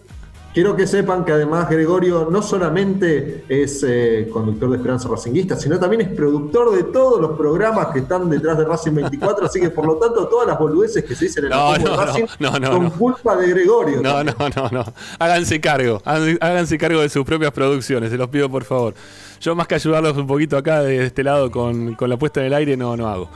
Quiero 0.53 0.76
que 0.76 0.86
sepan 0.86 1.24
que 1.24 1.32
además 1.32 1.70
Gregorio 1.70 2.28
no 2.30 2.42
solamente 2.42 3.44
es 3.48 3.82
eh, 3.88 4.28
conductor 4.30 4.68
de 4.68 4.76
Esperanza 4.76 5.09
Racinguista, 5.09 5.57
sino 5.57 5.78
también 5.78 6.03
es 6.03 6.09
productor 6.09 6.76
de 6.76 6.84
todos 6.84 7.18
los 7.18 7.38
programas 7.38 7.86
que 7.86 8.00
están 8.00 8.28
detrás 8.28 8.59
de 8.59 8.66
Racing 8.66 8.92
24, 8.92 9.46
así 9.46 9.61
que 9.61 9.70
por 9.70 9.86
lo 9.86 9.96
tanto 9.96 10.28
todas 10.28 10.46
las 10.46 10.59
boludeces 10.59 11.05
que 11.05 11.14
se 11.14 11.24
dicen 11.24 11.44
en 11.44 11.50
No, 11.50 11.74
el 11.74 11.82
no, 11.82 11.96
Racing 11.96 12.26
no, 12.38 12.59
no, 12.59 12.66
son 12.66 12.90
culpa 12.90 13.34
de 13.36 13.48
Gregorio. 13.48 14.03
No, 14.03 14.22
no, 14.22 14.34
no, 14.55 14.68
no. 14.70 14.84
Háganse 15.18 15.59
cargo. 15.59 16.03
Háganse 16.05 16.38
háganse 16.42 16.76
cargo 16.76 17.00
de 17.00 17.09
sus 17.09 17.24
propias 17.24 17.53
producciones, 17.53 18.11
se 18.11 18.18
los 18.18 18.28
pido 18.28 18.50
por 18.50 18.64
favor. 18.64 18.92
Yo 19.40 19.55
más 19.55 19.66
que 19.66 19.76
ayudarlos 19.76 20.18
un 20.18 20.26
poquito 20.26 20.59
acá 20.59 20.82
de 20.82 21.07
este 21.07 21.24
lado 21.24 21.50
con, 21.50 21.94
con 21.94 22.11
la 22.11 22.18
puesta 22.18 22.40
en 22.40 22.48
el 22.48 22.55
aire, 22.55 22.76
no, 22.76 22.94
no 22.94 23.09
hago. 23.09 23.30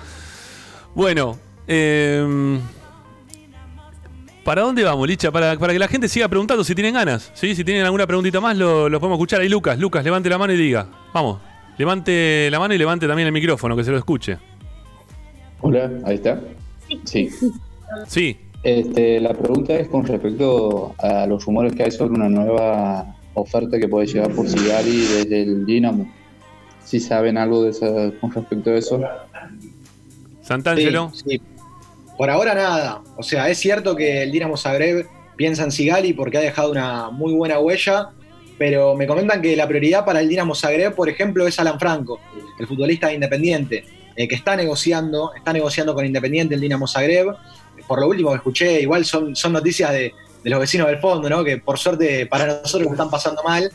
Bueno, 0.95 1.39
eh, 1.67 2.59
¿para 4.47 4.63
dónde 4.63 4.85
vamos, 4.85 5.09
Licha? 5.09 5.33
Para, 5.33 5.59
para 5.59 5.73
que 5.73 5.79
la 5.81 5.89
gente 5.89 6.09
siga 6.09 6.29
preguntando 6.29 6.63
si 6.63 6.73
tienen 6.77 6.95
ganas. 6.95 7.33
¿sí? 7.35 7.57
Si 7.57 7.65
tienen 7.65 7.85
alguna 7.85 8.07
preguntita 8.07 8.41
más, 8.41 8.57
lo, 8.57 8.89
lo 8.89 9.01
podemos 9.01 9.17
escuchar. 9.17 9.41
Ahí 9.41 9.49
Lucas, 9.49 9.77
Lucas, 9.77 10.05
levante 10.05 10.31
la 10.31 10.39
mano 10.39 10.53
y 10.53 10.57
diga. 10.57 10.87
Vamos, 11.13 11.41
levante 11.77 12.49
la 12.49 12.61
mano 12.61 12.73
y 12.73 12.79
levante 12.79 13.09
también 13.09 13.27
el 13.27 13.33
micrófono, 13.33 13.77
que 13.77 13.83
se 13.83 13.91
lo 13.91 13.99
escuche. 13.99 14.39
Hola, 15.61 15.91
ahí 16.05 16.15
está. 16.15 16.41
Sí. 17.05 17.29
Sí. 18.07 18.39
Este, 18.63 19.21
la 19.21 19.35
pregunta 19.35 19.75
es 19.75 19.89
con 19.89 20.07
respecto 20.07 20.95
a 20.99 21.27
los 21.27 21.45
rumores 21.45 21.75
que 21.75 21.83
hay 21.83 21.91
sobre 21.91 22.15
una 22.15 22.29
nueva 22.29 23.17
oferta 23.35 23.81
que 23.81 23.89
puede 23.89 24.07
llegar 24.07 24.31
por 24.31 24.49
Sigali 24.49 24.97
desde 24.97 25.43
el 25.43 25.67
Dinamo. 25.67 26.09
Si 26.85 27.01
saben 27.01 27.37
algo 27.37 27.65
de 27.65 27.71
esa, 27.71 28.13
con 28.21 28.31
respecto 28.31 28.71
a 28.71 28.75
eso. 28.75 29.01
Santangelo. 30.41 31.11
Sí, 31.13 31.31
sí. 31.31 31.56
Por 32.17 32.31
ahora 32.31 32.55
nada. 32.55 33.03
O 33.17 33.23
sea, 33.23 33.49
es 33.49 33.59
cierto 33.59 33.95
que 33.95 34.23
el 34.23 34.33
Dinamo 34.33 34.57
Zagreb 34.57 35.07
piensa 35.37 35.65
en 35.65 35.71
Sigali 35.71 36.13
porque 36.13 36.39
ha 36.39 36.41
dejado 36.41 36.71
una 36.71 37.11
muy 37.11 37.33
buena 37.35 37.59
huella, 37.59 38.11
pero 38.59 38.95
me 38.95 39.07
comentan 39.07 39.43
que 39.43 39.55
la 39.55 39.69
prioridad 39.69 40.05
para 40.05 40.21
el 40.21 40.29
Dinamo 40.29 40.55
Zagreb, 40.55 40.95
por 40.95 41.09
ejemplo, 41.09 41.47
es 41.47 41.59
Alan 41.59 41.79
Franco, 41.79 42.21
el 42.59 42.67
futbolista 42.67 43.09
de 43.09 43.15
Independiente, 43.15 43.85
eh, 44.17 44.27
que 44.27 44.35
está 44.35 44.57
negociando, 44.57 45.33
está 45.35 45.53
negociando 45.53 45.95
con 45.95 46.07
Independiente 46.07 46.55
el 46.55 46.61
Dinamo 46.61 46.87
Zagreb. 46.87 47.35
Por 47.87 48.01
lo 48.01 48.09
último 48.09 48.31
que 48.31 48.37
escuché, 48.37 48.81
igual 48.81 49.05
son, 49.05 49.37
son 49.37 49.53
noticias 49.53 49.93
de, 49.93 50.15
de 50.43 50.51
los 50.51 50.59
vecinos 50.59 50.87
del 50.87 50.99
fondo, 50.99 51.29
¿no? 51.29 51.45
Que 51.45 51.59
por 51.59 51.79
suerte 51.79 52.25
para 52.27 52.47
nosotros 52.47 52.87
lo 52.87 52.93
están 52.93 53.11
pasando 53.11 53.43
mal. 53.43 53.71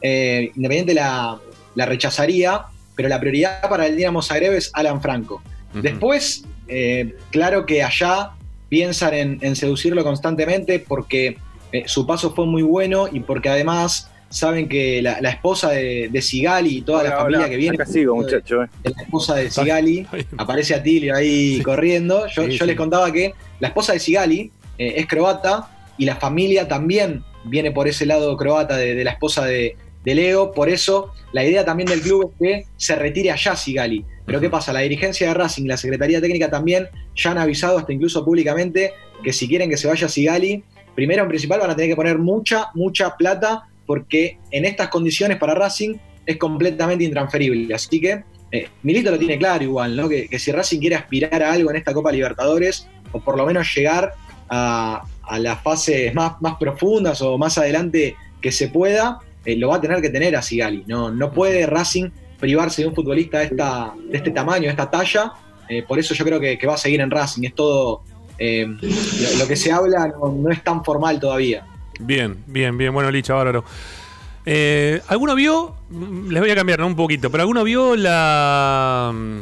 Eh, 0.00 0.50
Independiente 0.56 0.94
la, 0.94 1.38
la 1.74 1.86
rechazaría, 1.86 2.62
pero 2.94 3.10
la 3.10 3.20
prioridad 3.20 3.68
para 3.68 3.86
el 3.86 3.96
Dinamo 3.96 4.22
Zagreb 4.22 4.54
es 4.54 4.70
Alan 4.72 5.02
Franco. 5.02 5.42
Después, 5.74 6.42
eh, 6.68 7.14
claro 7.30 7.66
que 7.66 7.82
allá 7.82 8.30
piensan 8.68 9.14
en, 9.14 9.38
en 9.42 9.54
seducirlo 9.56 10.02
constantemente 10.02 10.78
porque 10.80 11.38
eh, 11.72 11.84
su 11.86 12.06
paso 12.06 12.34
fue 12.34 12.46
muy 12.46 12.62
bueno 12.62 13.06
y 13.10 13.20
porque 13.20 13.48
además 13.48 14.10
saben 14.28 14.68
que 14.68 15.00
la, 15.02 15.20
la 15.20 15.30
esposa 15.30 15.70
de, 15.70 16.08
de 16.10 16.20
Sigali 16.22 16.78
y 16.78 16.82
toda 16.82 17.04
la 17.04 17.12
familia 17.16 17.38
hola. 17.40 17.48
que 17.48 17.56
viene. 17.56 17.76
Acá 17.76 17.86
sigo, 17.86 18.14
de- 18.14 18.20
muchacho, 18.22 18.64
eh. 18.64 18.68
de 18.82 18.90
la 18.90 19.02
esposa 19.02 19.34
de 19.36 19.50
Sigali, 19.50 20.06
aparece 20.36 20.74
Atilio 20.74 21.14
ahí 21.14 21.60
corriendo. 21.62 22.26
Yo, 22.26 22.44
Sí, 22.44 22.50
yo 22.52 22.58
sí. 22.58 22.66
les 22.66 22.76
contaba 22.76 23.10
que 23.12 23.32
la 23.60 23.68
esposa 23.68 23.92
de 23.92 24.00
Sigali 24.00 24.50
eh, 24.78 24.94
es 24.96 25.06
croata 25.06 25.70
y 25.96 26.04
la 26.04 26.16
familia 26.16 26.66
también 26.66 27.22
viene 27.44 27.70
por 27.70 27.86
ese 27.86 28.04
lado 28.04 28.36
croata 28.36 28.76
de, 28.76 28.94
de 28.96 29.04
la 29.04 29.12
esposa 29.12 29.44
de, 29.44 29.76
de 30.04 30.14
Leo. 30.16 30.50
Por 30.52 30.68
eso 30.68 31.12
la 31.32 31.44
idea 31.44 31.64
también 31.64 31.88
del 31.88 32.00
club 32.00 32.32
es 32.40 32.64
que 32.64 32.66
se 32.76 32.96
retire 32.96 33.30
allá 33.30 33.54
Sigali. 33.54 34.04
Pero 34.26 34.40
¿qué 34.40 34.50
pasa? 34.50 34.72
La 34.72 34.80
dirigencia 34.80 35.28
de 35.28 35.34
Racing 35.34 35.64
y 35.64 35.68
la 35.68 35.76
Secretaría 35.76 36.20
Técnica 36.20 36.50
también 36.50 36.88
ya 37.14 37.30
han 37.30 37.38
avisado 37.38 37.78
hasta 37.78 37.92
incluso 37.92 38.24
públicamente 38.24 38.92
que 39.22 39.32
si 39.32 39.48
quieren 39.48 39.70
que 39.70 39.76
se 39.76 39.86
vaya 39.86 40.08
Sigali, 40.08 40.64
primero 40.94 41.22
en 41.22 41.28
principal 41.28 41.60
van 41.60 41.70
a 41.70 41.76
tener 41.76 41.90
que 41.90 41.96
poner 41.96 42.18
mucha, 42.18 42.68
mucha 42.74 43.16
plata 43.16 43.68
porque 43.86 44.38
en 44.50 44.64
estas 44.64 44.88
condiciones 44.88 45.38
para 45.38 45.54
Racing 45.54 45.96
es 46.26 46.36
completamente 46.36 47.04
intransferible. 47.04 47.72
Así 47.72 48.00
que 48.00 48.24
eh, 48.50 48.68
Milito 48.82 49.10
lo 49.10 49.18
tiene 49.18 49.38
claro 49.38 49.62
igual, 49.62 49.96
¿no? 49.96 50.08
Que, 50.08 50.28
que 50.28 50.38
si 50.38 50.50
Racing 50.50 50.80
quiere 50.80 50.96
aspirar 50.96 51.42
a 51.42 51.52
algo 51.52 51.70
en 51.70 51.76
esta 51.76 51.92
Copa 51.94 52.10
Libertadores, 52.10 52.88
o 53.12 53.20
por 53.20 53.36
lo 53.36 53.46
menos 53.46 53.72
llegar 53.74 54.14
a, 54.48 55.04
a 55.22 55.38
las 55.38 55.62
fases 55.62 56.14
más, 56.14 56.40
más 56.40 56.56
profundas 56.56 57.22
o 57.22 57.38
más 57.38 57.58
adelante 57.58 58.16
que 58.40 58.52
se 58.52 58.68
pueda, 58.68 59.20
eh, 59.44 59.56
lo 59.56 59.68
va 59.68 59.76
a 59.76 59.80
tener 59.80 60.00
que 60.00 60.10
tener 60.10 60.36
a 60.36 60.42
Sigali. 60.42 60.84
No, 60.86 61.10
no 61.10 61.32
puede 61.32 61.66
Racing 61.66 62.10
privarse 62.38 62.82
de 62.82 62.88
un 62.88 62.94
futbolista 62.94 63.38
de, 63.38 63.44
esta, 63.46 63.92
de 64.10 64.16
este 64.16 64.30
tamaño, 64.30 64.64
de 64.64 64.70
esta 64.70 64.90
talla. 64.90 65.32
Eh, 65.68 65.82
por 65.82 65.98
eso 65.98 66.14
yo 66.14 66.24
creo 66.24 66.38
que, 66.40 66.56
que 66.58 66.66
va 66.66 66.74
a 66.74 66.78
seguir 66.78 67.00
en 67.00 67.10
Racing. 67.10 67.42
Es 67.44 67.54
todo. 67.54 68.02
eh, 68.38 68.66
lo, 68.66 69.38
lo 69.38 69.46
que 69.48 69.56
se 69.56 69.72
habla 69.72 70.08
no, 70.08 70.28
no 70.32 70.50
es 70.50 70.62
tan 70.62 70.84
formal 70.84 71.18
todavía. 71.18 71.64
Bien, 71.98 72.36
bien, 72.46 72.76
bien. 72.76 72.92
Bueno, 72.92 73.10
Licha, 73.10 73.34
bárbaro. 73.34 73.64
Eh, 74.44 75.00
¿Alguno 75.08 75.34
vio? 75.34 75.74
Les 76.28 76.40
voy 76.40 76.50
a 76.50 76.54
cambiar 76.54 76.78
¿no? 76.78 76.86
un 76.86 76.94
poquito, 76.94 77.30
pero 77.30 77.42
¿alguno 77.42 77.64
vio 77.64 77.96
la, 77.96 79.10
mm, 79.12 79.38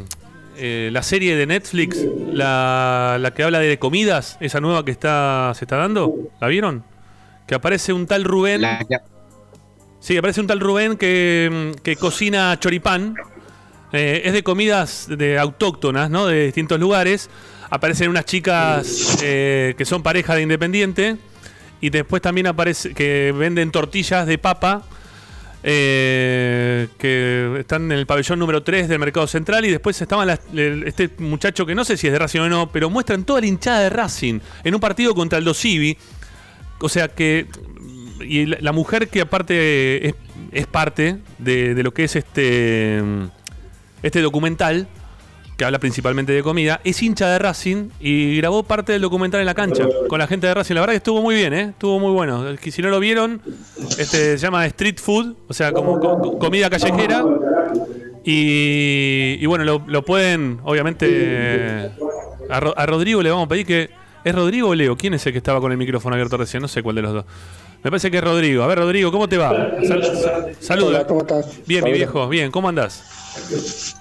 eh, 0.57 0.89
la 0.91 1.03
serie 1.03 1.35
de 1.35 1.45
Netflix, 1.45 2.03
la, 2.31 3.17
la 3.19 3.33
que 3.33 3.43
habla 3.43 3.59
de 3.59 3.77
comidas, 3.77 4.37
esa 4.39 4.59
nueva 4.61 4.83
que 4.83 4.89
está 4.91 5.51
se 5.55 5.65
está 5.65 5.77
dando? 5.77 6.11
¿La 6.39 6.47
vieron? 6.47 6.83
Que 7.45 7.53
aparece 7.53 7.93
un 7.93 8.07
tal 8.07 8.23
Rubén. 8.23 8.61
Sí, 10.05 10.15
aparece 10.17 10.39
un 10.39 10.45
tal 10.45 10.59
Rubén 10.59 10.97
que, 10.97 11.71
que 11.81 11.95
cocina 11.95 12.59
choripán. 12.59 13.15
Eh, 13.91 14.21
es 14.25 14.33
de 14.33 14.43
comidas 14.43 15.07
de 15.09 15.39
autóctonas, 15.39 16.11
¿no? 16.11 16.27
De 16.27 16.45
distintos 16.45 16.79
lugares. 16.79 17.27
Aparecen 17.71 18.11
unas 18.11 18.25
chicas 18.25 19.17
eh, 19.23 19.73
que 19.75 19.83
son 19.83 20.03
pareja 20.03 20.35
de 20.35 20.43
Independiente. 20.43 21.17
Y 21.81 21.89
después 21.89 22.21
también 22.21 22.45
aparece 22.45 22.93
que 22.93 23.33
venden 23.35 23.71
tortillas 23.71 24.27
de 24.27 24.37
papa. 24.37 24.83
eh, 25.67 26.87
que 26.99 27.61
están 27.61 27.85
en 27.91 27.97
el 27.97 28.05
pabellón 28.05 28.37
número 28.37 28.61
3 28.61 28.87
del 28.87 28.99
Mercado 28.99 29.25
Central. 29.25 29.65
Y 29.65 29.71
después 29.71 29.99
el- 30.53 30.83
este 30.85 31.09
muchacho 31.17 31.65
que 31.65 31.73
no 31.73 31.83
sé 31.83 31.97
si 31.97 32.05
es 32.05 32.13
de 32.13 32.19
Racing 32.19 32.41
o 32.41 32.49
no, 32.49 32.71
pero 32.71 32.91
muestran 32.91 33.23
toda 33.23 33.41
la 33.41 33.47
hinchada 33.47 33.79
de 33.79 33.89
Racing 33.89 34.39
en 34.63 34.75
un 34.75 34.79
partido 34.79 35.15
contra 35.15 35.39
el 35.39 35.45
Dosivi. 35.45 35.97
O 36.79 36.89
sea 36.89 37.07
que. 37.07 37.47
Y 38.21 38.45
la, 38.45 38.71
mujer 38.71 39.09
que 39.09 39.21
aparte 39.21 40.15
es, 40.51 40.67
parte 40.67 41.17
de, 41.37 41.81
lo 41.83 41.93
que 41.93 42.05
es 42.05 42.15
este. 42.15 43.01
Este 44.03 44.21
documental, 44.21 44.87
que 45.57 45.65
habla 45.65 45.79
principalmente 45.79 46.31
de 46.31 46.43
comida, 46.43 46.79
es 46.83 47.01
hincha 47.01 47.27
de 47.27 47.39
Racing 47.39 47.89
y 47.99 48.37
grabó 48.37 48.61
parte 48.63 48.91
del 48.91 49.01
documental 49.01 49.39
en 49.39 49.47
la 49.47 49.55
cancha 49.55 49.85
con 50.07 50.19
la 50.19 50.27
gente 50.27 50.45
de 50.45 50.53
Racing. 50.53 50.75
La 50.75 50.81
verdad 50.81 50.93
que 50.93 50.97
estuvo 50.97 51.21
muy 51.21 51.33
bien, 51.35 51.53
¿eh? 51.53 51.61
Estuvo 51.71 51.99
muy 51.99 52.11
bueno. 52.11 52.45
Si 52.61 52.81
no 52.81 52.89
lo 52.89 52.99
vieron, 52.99 53.41
este 53.97 54.37
se 54.37 54.45
llama 54.45 54.65
Street 54.67 54.97
Food, 54.99 55.35
o 55.47 55.53
sea, 55.53 55.71
como 55.71 55.99
co- 55.99 56.37
comida 56.37 56.69
callejera. 56.69 57.25
Y, 58.23 59.45
bueno, 59.45 59.63
lo, 59.87 60.05
pueden, 60.05 60.59
obviamente. 60.63 61.91
A, 62.49 62.57
a 62.57 62.85
Rodrigo 62.85 63.21
le 63.21 63.29
vamos 63.29 63.45
a 63.45 63.49
pedir 63.49 63.65
que. 63.65 63.89
¿Es 64.23 64.33
Rodrigo 64.33 64.69
o 64.69 64.75
Leo? 64.75 64.97
¿Quién 64.97 65.13
es 65.13 65.23
el 65.27 65.33
que 65.33 65.37
estaba 65.37 65.61
con 65.61 65.71
el 65.71 65.77
micrófono 65.77 66.15
abierto 66.15 66.35
recién? 66.35 66.59
No 66.61 66.67
sé 66.67 66.81
cuál 66.81 66.95
de 66.95 67.01
los 67.03 67.13
dos. 67.13 67.25
Me 67.85 67.91
parece 67.91 68.09
que 68.09 68.17
es 68.17 68.23
Rodrigo. 68.23 68.63
A 68.63 68.67
ver, 68.67 68.79
Rodrigo, 68.79 69.11
¿cómo 69.11 69.29
te 69.29 69.37
va? 69.37 69.51
Sal- 69.87 70.03
sal- 70.03 70.55
Saludos. 70.59 70.89
Hola, 70.89 71.05
¿cómo 71.05 71.21
estás? 71.21 71.59
Bien, 71.67 71.83
mi 71.83 71.91
viejo, 71.91 72.27
bien, 72.27 72.49
¿cómo 72.49 72.67
andás? 72.67 73.03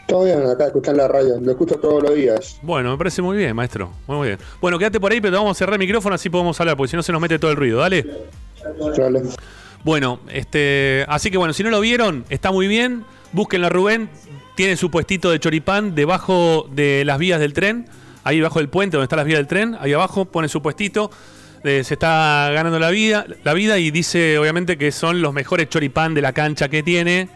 Todo 0.08 0.24
bien, 0.24 0.40
acá 0.46 0.68
escuchando 0.68 1.02
la 1.02 1.08
radio. 1.08 1.38
Lo 1.38 1.50
escucho 1.50 1.74
todos 1.74 2.02
los 2.02 2.14
días. 2.14 2.58
Bueno, 2.62 2.92
me 2.92 2.96
parece 2.96 3.20
muy 3.20 3.36
bien, 3.36 3.54
maestro. 3.54 3.92
Muy, 4.06 4.16
muy 4.16 4.28
bien. 4.28 4.38
Bueno, 4.62 4.78
quédate 4.78 4.98
por 4.98 5.12
ahí, 5.12 5.20
pero 5.20 5.36
vamos 5.36 5.54
a 5.54 5.58
cerrar 5.58 5.74
el 5.74 5.80
micrófono 5.80 6.14
así 6.14 6.30
podemos 6.30 6.58
hablar, 6.58 6.78
porque 6.78 6.92
si 6.92 6.96
no 6.96 7.02
se 7.02 7.12
nos 7.12 7.20
mete 7.20 7.38
todo 7.38 7.50
el 7.50 7.58
ruido. 7.58 7.78
Dale. 7.80 8.06
Dale. 8.96 9.22
Bueno, 9.84 10.18
este, 10.32 11.04
así 11.06 11.30
que 11.30 11.36
bueno, 11.36 11.52
si 11.52 11.62
no 11.62 11.68
lo 11.68 11.80
vieron, 11.80 12.24
está 12.30 12.50
muy 12.52 12.66
bien. 12.68 13.04
Búsquenlo 13.32 13.66
a 13.66 13.70
Rubén. 13.70 14.08
Tiene 14.54 14.78
su 14.78 14.90
puestito 14.90 15.30
de 15.30 15.38
choripán 15.40 15.94
debajo 15.94 16.66
de 16.72 17.02
las 17.04 17.18
vías 17.18 17.38
del 17.38 17.52
tren. 17.52 17.86
Ahí 18.22 18.38
debajo 18.38 18.60
del 18.60 18.70
puente 18.70 18.96
donde 18.96 19.04
están 19.04 19.18
las 19.18 19.26
vías 19.26 19.40
del 19.40 19.46
tren. 19.46 19.76
Ahí 19.78 19.92
abajo 19.92 20.24
pone 20.24 20.48
su 20.48 20.62
puestito. 20.62 21.10
Eh, 21.64 21.82
se 21.82 21.94
está 21.94 22.50
ganando 22.52 22.78
la 22.78 22.90
vida, 22.90 23.24
la 23.42 23.54
vida 23.54 23.78
y 23.78 23.90
dice 23.90 24.38
obviamente 24.38 24.76
que 24.76 24.92
son 24.92 25.22
los 25.22 25.32
mejores 25.32 25.70
choripán 25.70 26.12
de 26.12 26.20
la 26.20 26.34
cancha 26.34 26.68
que 26.68 26.82
tiene. 26.82 27.28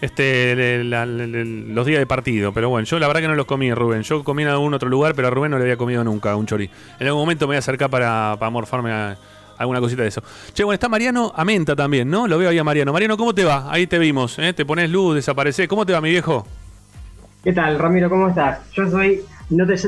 Este, 0.00 0.84
los 0.84 1.86
días 1.86 2.00
de 2.00 2.06
partido. 2.06 2.52
Pero 2.52 2.68
bueno, 2.68 2.84
yo 2.84 2.98
la 2.98 3.06
verdad 3.06 3.22
que 3.22 3.28
no 3.28 3.34
los 3.34 3.46
comí, 3.46 3.72
Rubén. 3.72 4.02
Yo 4.02 4.24
comí 4.24 4.42
en 4.42 4.50
algún 4.50 4.74
otro 4.74 4.90
lugar, 4.90 5.14
pero 5.14 5.28
a 5.28 5.30
Rubén 5.30 5.52
no 5.52 5.56
le 5.56 5.62
había 5.62 5.76
comido 5.76 6.04
nunca 6.04 6.36
un 6.36 6.44
chori. 6.46 6.68
En 6.98 7.06
algún 7.06 7.22
momento 7.22 7.46
me 7.46 7.50
voy 7.50 7.56
a 7.56 7.58
acercar 7.60 7.88
para, 7.88 8.36
para 8.38 8.50
morfarme 8.50 8.92
a 8.92 9.16
alguna 9.56 9.80
cosita 9.80 10.02
de 10.02 10.08
eso. 10.08 10.22
Che, 10.52 10.64
bueno, 10.64 10.74
está 10.74 10.88
Mariano 10.88 11.32
Amenta 11.34 11.74
también, 11.74 12.10
¿no? 12.10 12.26
Lo 12.26 12.36
veo 12.36 12.50
ahí 12.50 12.58
a 12.58 12.64
Mariano. 12.64 12.92
Mariano, 12.92 13.16
¿cómo 13.16 13.34
te 13.34 13.44
va? 13.44 13.72
Ahí 13.72 13.86
te 13.86 13.98
vimos, 13.98 14.38
¿eh? 14.38 14.52
Te 14.52 14.66
pones 14.66 14.90
luz, 14.90 15.14
desapareces. 15.14 15.66
¿Cómo 15.68 15.86
te 15.86 15.92
va, 15.92 16.00
mi 16.00 16.10
viejo? 16.10 16.46
¿Qué 17.42 17.52
tal, 17.52 17.78
Ramiro? 17.78 18.10
¿Cómo 18.10 18.28
estás? 18.28 18.58
Yo 18.72 18.90
soy. 18.90 19.22
No 19.48 19.66
te, 19.66 19.78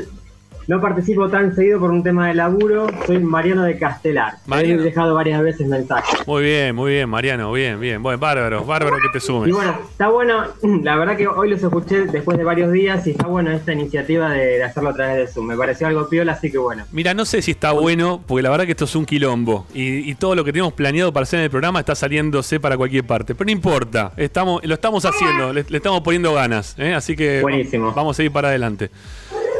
no 0.69 0.79
participo 0.79 1.27
tan 1.29 1.55
seguido 1.55 1.79
por 1.79 1.89
un 1.89 2.03
tema 2.03 2.27
de 2.27 2.35
laburo. 2.35 2.85
Soy 3.07 3.17
Mariano 3.17 3.63
de 3.63 3.75
Castelar. 3.79 4.35
Me 4.45 4.59
he 4.61 4.77
dejado 4.77 5.15
varias 5.15 5.41
veces 5.41 5.67
mensajes. 5.67 6.27
Muy 6.27 6.43
bien, 6.43 6.75
muy 6.75 6.91
bien, 6.91 7.09
Mariano, 7.09 7.51
bien, 7.51 7.79
bien. 7.79 8.03
Bueno, 8.03 8.19
bárbaro, 8.19 8.63
bárbaro 8.63 8.97
que 8.97 9.09
te 9.11 9.19
sumes. 9.19 9.49
Y 9.49 9.51
bueno, 9.51 9.75
está 9.89 10.09
bueno, 10.09 10.43
la 10.83 10.95
verdad 10.95 11.17
que 11.17 11.27
hoy 11.27 11.49
los 11.49 11.63
escuché 11.63 12.05
después 12.05 12.37
de 12.37 12.43
varios 12.43 12.71
días 12.71 13.07
y 13.07 13.11
está 13.11 13.25
bueno 13.25 13.49
esta 13.49 13.73
iniciativa 13.73 14.29
de, 14.29 14.63
hacerlo 14.63 14.91
a 14.91 14.93
través 14.93 15.17
de 15.17 15.27
Zoom. 15.33 15.47
Me 15.47 15.57
pareció 15.57 15.87
algo 15.87 16.07
piola, 16.07 16.33
así 16.33 16.51
que 16.51 16.59
bueno. 16.59 16.85
Mira, 16.91 17.15
no 17.15 17.25
sé 17.25 17.41
si 17.41 17.49
está 17.49 17.71
bueno, 17.71 18.21
porque 18.27 18.43
la 18.43 18.51
verdad 18.51 18.65
que 18.65 18.73
esto 18.73 18.85
es 18.85 18.95
un 18.95 19.07
quilombo. 19.07 19.65
Y, 19.73 20.13
todo 20.19 20.35
lo 20.35 20.43
que 20.43 20.51
teníamos 20.51 20.73
planeado 20.73 21.11
para 21.11 21.23
hacer 21.23 21.39
en 21.39 21.45
el 21.45 21.49
programa 21.49 21.79
está 21.79 21.95
saliéndose 21.95 22.59
para 22.59 22.77
cualquier 22.77 23.05
parte. 23.05 23.33
Pero 23.33 23.45
no 23.45 23.51
importa, 23.51 24.11
estamos, 24.17 24.63
lo 24.63 24.75
estamos 24.75 25.03
haciendo, 25.03 25.51
le, 25.51 25.61
estamos 25.61 26.01
poniendo 26.01 26.31
ganas. 26.35 26.75
¿eh? 26.77 26.93
Así 26.93 27.15
que 27.15 27.41
Buenísimo. 27.41 27.91
vamos 27.93 28.19
a 28.19 28.23
ir 28.23 28.31
para 28.31 28.49
adelante. 28.49 28.91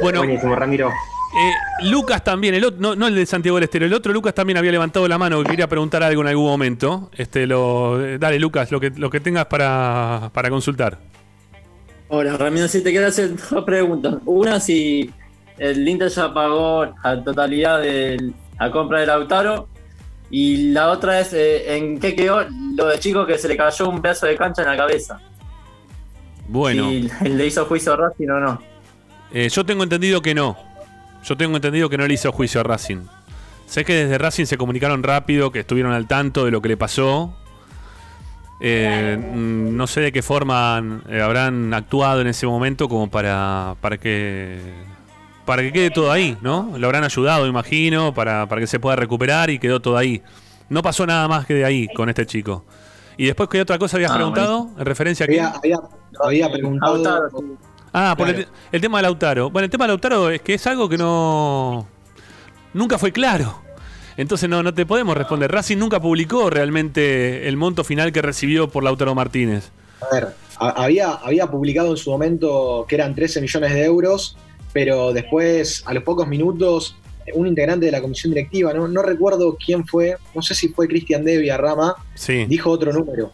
Bueno, 0.02 0.20
Buenísimo, 0.20 0.56
Ramiro. 0.56 0.90
Eh, 0.90 1.54
Lucas 1.84 2.24
también, 2.24 2.56
el 2.56 2.66
otro, 2.66 2.96
no, 2.96 3.08
el 3.08 3.14
de 3.14 3.26
Santiago 3.26 3.58
del 3.58 3.66
Estero, 3.66 3.86
el 3.86 3.94
otro 3.94 4.12
Lucas 4.12 4.34
también 4.34 4.58
había 4.58 4.72
levantado 4.72 5.08
la 5.08 5.20
mano 5.20 5.44
que 5.44 5.52
quería 5.52 5.68
preguntar 5.68 6.02
algo 6.02 6.22
en 6.22 6.28
algún 6.28 6.46
momento. 6.46 7.12
Este, 7.16 7.46
lo, 7.46 8.04
eh, 8.04 8.18
dale, 8.18 8.40
Lucas, 8.40 8.72
lo 8.72 8.80
que, 8.80 8.90
lo 8.90 9.10
que 9.10 9.20
tengas 9.20 9.46
para, 9.46 10.32
consultar. 10.50 10.98
Hola, 12.08 12.36
Ramiro, 12.38 12.68
si 12.68 12.82
te 12.82 12.90
quiero 12.90 13.08
hacer 13.08 13.36
dos 13.36 13.64
preguntas. 13.64 14.16
Una, 14.26 14.60
si 14.60 15.12
el 15.60 15.88
Inter 15.88 16.10
ya 16.10 16.34
pagó 16.34 16.88
la 17.04 17.24
totalidad 17.24 17.80
de 17.82 18.34
la 18.60 18.72
compra 18.72 19.02
de 19.02 19.06
Lautaro. 19.06 19.68
Y 20.32 20.72
la 20.72 20.90
otra 20.90 21.20
es, 21.20 21.34
eh, 21.34 21.76
¿en 21.76 22.00
qué 22.00 22.16
quedó 22.16 22.46
lo 22.76 22.88
de 22.88 23.00
chico 23.00 23.26
que 23.26 23.38
se 23.38 23.48
le 23.48 23.58
cayó 23.58 23.90
un 23.90 24.02
pedazo 24.02 24.28
de 24.28 24.36
cancha 24.36 24.62
en 24.62 24.68
la 24.68 24.78
cabeza? 24.78 25.20
Bueno. 26.48 26.90
Si 26.90 27.10
le 27.30 27.46
hizo 27.46 27.66
juicio 27.66 27.94
a 27.94 27.96
Racing 27.96 28.30
o 28.30 28.40
no. 28.40 28.69
Yo 29.34 29.66
tengo 29.66 29.84
entendido 29.84 30.22
que 30.22 30.34
no. 30.34 30.58
Yo 31.24 31.38
tengo 31.38 31.56
entendido 31.56 31.90
que 31.90 31.98
no 31.98 32.08
le 32.08 32.14
hizo 32.14 32.32
juicio 32.32 32.62
a 32.62 32.64
Racing. 32.64 33.06
Sé 33.66 33.86
que 33.86 33.94
desde 33.94 34.18
Racing 34.18 34.46
se 34.46 34.58
comunicaron 34.58 35.04
rápido, 35.04 35.52
que 35.52 35.60
estuvieron 35.60 35.92
al 35.92 36.08
tanto 36.08 36.46
de 36.46 36.52
lo 36.52 36.62
que 36.62 36.70
le 36.70 36.78
pasó. 36.78 37.36
Eh, 38.62 39.18
mm, 39.18 39.76
no 39.76 39.88
sé 39.88 40.02
de 40.02 40.12
qué 40.12 40.22
forma 40.22 41.02
eh, 41.08 41.22
habrán 41.22 41.74
actuado 41.74 42.22
en 42.22 42.28
ese 42.28 42.46
momento 42.46 42.90
como 42.90 43.10
para, 43.10 43.76
para 43.80 43.98
que 43.98 44.60
para 45.46 45.62
que 45.62 45.72
quede 45.72 45.90
todo 45.90 46.12
ahí, 46.12 46.38
¿no? 46.42 46.74
Lo 46.78 46.88
habrán 46.88 47.04
ayudado, 47.04 47.48
imagino, 47.48 48.14
para, 48.14 48.48
para 48.48 48.62
que 48.62 48.68
se 48.68 48.80
pueda 48.80 48.96
recuperar 48.96 49.50
y 49.50 49.58
quedó 49.58 49.80
todo 49.80 49.98
ahí. 49.98 50.22
No 50.68 50.84
pasó 50.84 51.08
nada 51.08 51.28
más 51.28 51.46
que 51.46 51.56
de 51.56 51.66
ahí 51.66 51.88
con 51.96 52.08
este 52.08 52.26
chico. 52.26 52.66
Y 53.18 53.26
después, 53.26 53.50
¿qué 53.50 53.60
otra 53.60 53.80
cosa 53.80 53.98
habías 53.98 54.12
ah, 54.12 54.16
preguntado? 54.16 54.70
¿En 54.78 54.86
referencia 54.86 55.26
a 55.26 55.60
había, 56.24 56.52
preguntado. 56.52 57.32
Ah, 57.94 58.16
por 58.18 58.30
el, 58.30 58.48
tema 58.82 59.00
de 59.00 59.04
Lautaro. 59.04 59.50
Bueno, 59.50 59.66
el 59.66 59.72
tema 59.72 59.86
de 59.86 59.90
Lautaro 59.90 60.30
es 60.30 60.42
que 60.42 60.54
es 60.54 60.68
algo 60.68 60.88
que 60.88 60.98
no. 60.98 61.88
Nunca 62.74 62.98
fue 62.98 63.12
claro. 63.12 63.62
Entonces 64.18 64.50
no, 64.50 64.62
no 64.62 64.74
te 64.74 64.86
podemos 64.86 65.16
responder. 65.16 65.52
Racing 65.52 65.78
nunca 65.78 66.00
publicó 66.00 66.50
realmente 66.50 67.48
el 67.48 67.58
monto 67.58 67.84
final 67.84 68.12
que 68.12 68.22
recibió 68.22 68.70
por 68.70 68.84
Lautaro 68.84 69.16
Martínez. 69.16 69.72
A 70.02 70.14
ver, 70.14 70.28
había, 70.60 71.12
había 71.12 71.48
publicado 71.48 71.92
en 71.92 71.98
su 71.98 72.12
momento 72.12 72.86
que 72.88 72.96
eran 72.96 73.16
13 73.16 73.42
millones 73.42 73.74
de 73.74 73.86
euros, 73.86 74.38
pero 74.74 75.14
después, 75.14 75.84
a 75.86 75.94
los 75.94 76.04
pocos 76.04 76.28
minutos, 76.28 76.98
un 77.34 77.48
integrante 77.48 77.86
de 77.86 77.92
la 77.92 78.02
comisión 78.02 78.34
directiva, 78.34 78.74
no, 78.74 78.88
no 78.88 79.02
recuerdo 79.02 79.58
quién 79.64 79.86
fue, 79.86 80.18
no 80.36 80.42
sé 80.42 80.56
si 80.56 80.70
fue 80.70 80.88
Cristian 80.88 81.24
Devia 81.24 81.58
Rama, 81.58 81.96
dijo 82.48 82.70
otro 82.70 82.92
número. 82.94 83.32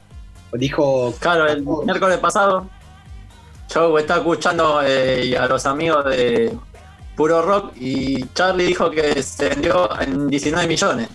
Dijo. 0.53 1.13
Claro, 1.19 1.47
el 1.47 1.63
miércoles 1.63 2.17
pasado 2.19 2.69
yo 3.75 3.99
estaba 3.99 4.19
escuchando 4.21 4.81
eh, 4.81 5.37
a 5.37 5.47
los 5.47 5.65
amigos 5.65 6.05
de 6.05 6.51
Puro 7.15 7.41
Rock 7.41 7.73
y 7.77 8.23
Charlie 8.33 8.67
dijo 8.67 8.89
que 8.89 9.21
se 9.21 9.49
vendió 9.49 9.89
en 9.99 10.29
19 10.29 10.65
millones. 10.67 11.09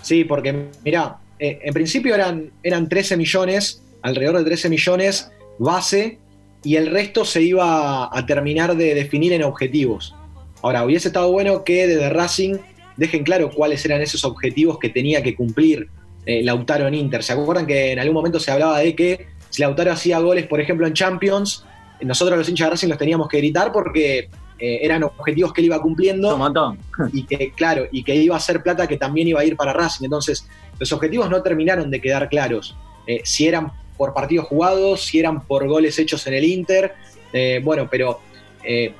Sí, 0.00 0.24
porque 0.24 0.68
mira, 0.84 1.18
eh, 1.38 1.58
en 1.62 1.74
principio 1.74 2.14
eran, 2.14 2.50
eran 2.62 2.88
13 2.88 3.18
millones, 3.18 3.82
alrededor 4.00 4.38
de 4.38 4.44
13 4.44 4.70
millones 4.70 5.30
base, 5.58 6.18
y 6.64 6.76
el 6.76 6.90
resto 6.90 7.24
se 7.24 7.42
iba 7.42 8.08
a 8.16 8.26
terminar 8.26 8.74
de 8.74 8.94
definir 8.94 9.34
en 9.34 9.42
objetivos. 9.42 10.14
Ahora, 10.62 10.84
hubiese 10.84 11.08
estado 11.08 11.30
bueno 11.30 11.62
que 11.62 11.86
desde 11.86 12.08
Racing 12.08 12.56
dejen 12.96 13.22
claro 13.22 13.50
cuáles 13.50 13.84
eran 13.84 14.00
esos 14.00 14.24
objetivos 14.24 14.78
que 14.78 14.88
tenía 14.88 15.22
que 15.22 15.36
cumplir 15.36 15.88
eh, 16.24 16.42
Lautaro 16.42 16.88
en 16.88 16.94
Inter. 16.94 17.22
¿Se 17.22 17.34
acuerdan 17.34 17.66
que 17.66 17.92
en 17.92 17.98
algún 17.98 18.14
momento 18.14 18.40
se 18.40 18.50
hablaba 18.50 18.78
de 18.78 18.96
que 18.96 19.26
si 19.50 19.62
Lautaro 19.62 19.92
hacía 19.92 20.18
goles, 20.18 20.46
por 20.46 20.60
ejemplo, 20.60 20.86
en 20.86 20.94
Champions, 20.94 21.64
nosotros 22.02 22.38
los 22.38 22.48
hinchas 22.48 22.66
de 22.66 22.70
Racing 22.70 22.88
los 22.88 22.98
teníamos 22.98 23.28
que 23.28 23.38
gritar 23.38 23.72
porque 23.72 24.28
eh, 24.58 24.80
eran 24.82 25.02
objetivos 25.04 25.52
que 25.52 25.60
él 25.60 25.66
iba 25.66 25.80
cumpliendo 25.80 26.76
y 27.12 27.24
que 27.24 27.52
claro 27.52 27.86
y 27.90 28.02
que 28.02 28.14
iba 28.14 28.36
a 28.36 28.40
ser 28.40 28.62
plata 28.62 28.86
que 28.86 28.96
también 28.96 29.28
iba 29.28 29.40
a 29.40 29.44
ir 29.44 29.56
para 29.56 29.72
Racing. 29.72 30.04
Entonces 30.04 30.48
los 30.78 30.92
objetivos 30.92 31.30
no 31.30 31.42
terminaron 31.42 31.90
de 31.90 32.00
quedar 32.00 32.28
claros. 32.28 32.76
Eh, 33.06 33.20
si 33.24 33.46
eran 33.46 33.72
por 33.96 34.14
partidos 34.14 34.46
jugados 34.46 35.06
si 35.06 35.18
eran 35.18 35.42
por 35.44 35.66
goles 35.66 35.98
hechos 35.98 36.26
en 36.26 36.34
el 36.34 36.44
Inter 36.44 36.94
eh, 37.32 37.60
bueno 37.64 37.88
pero 37.90 38.20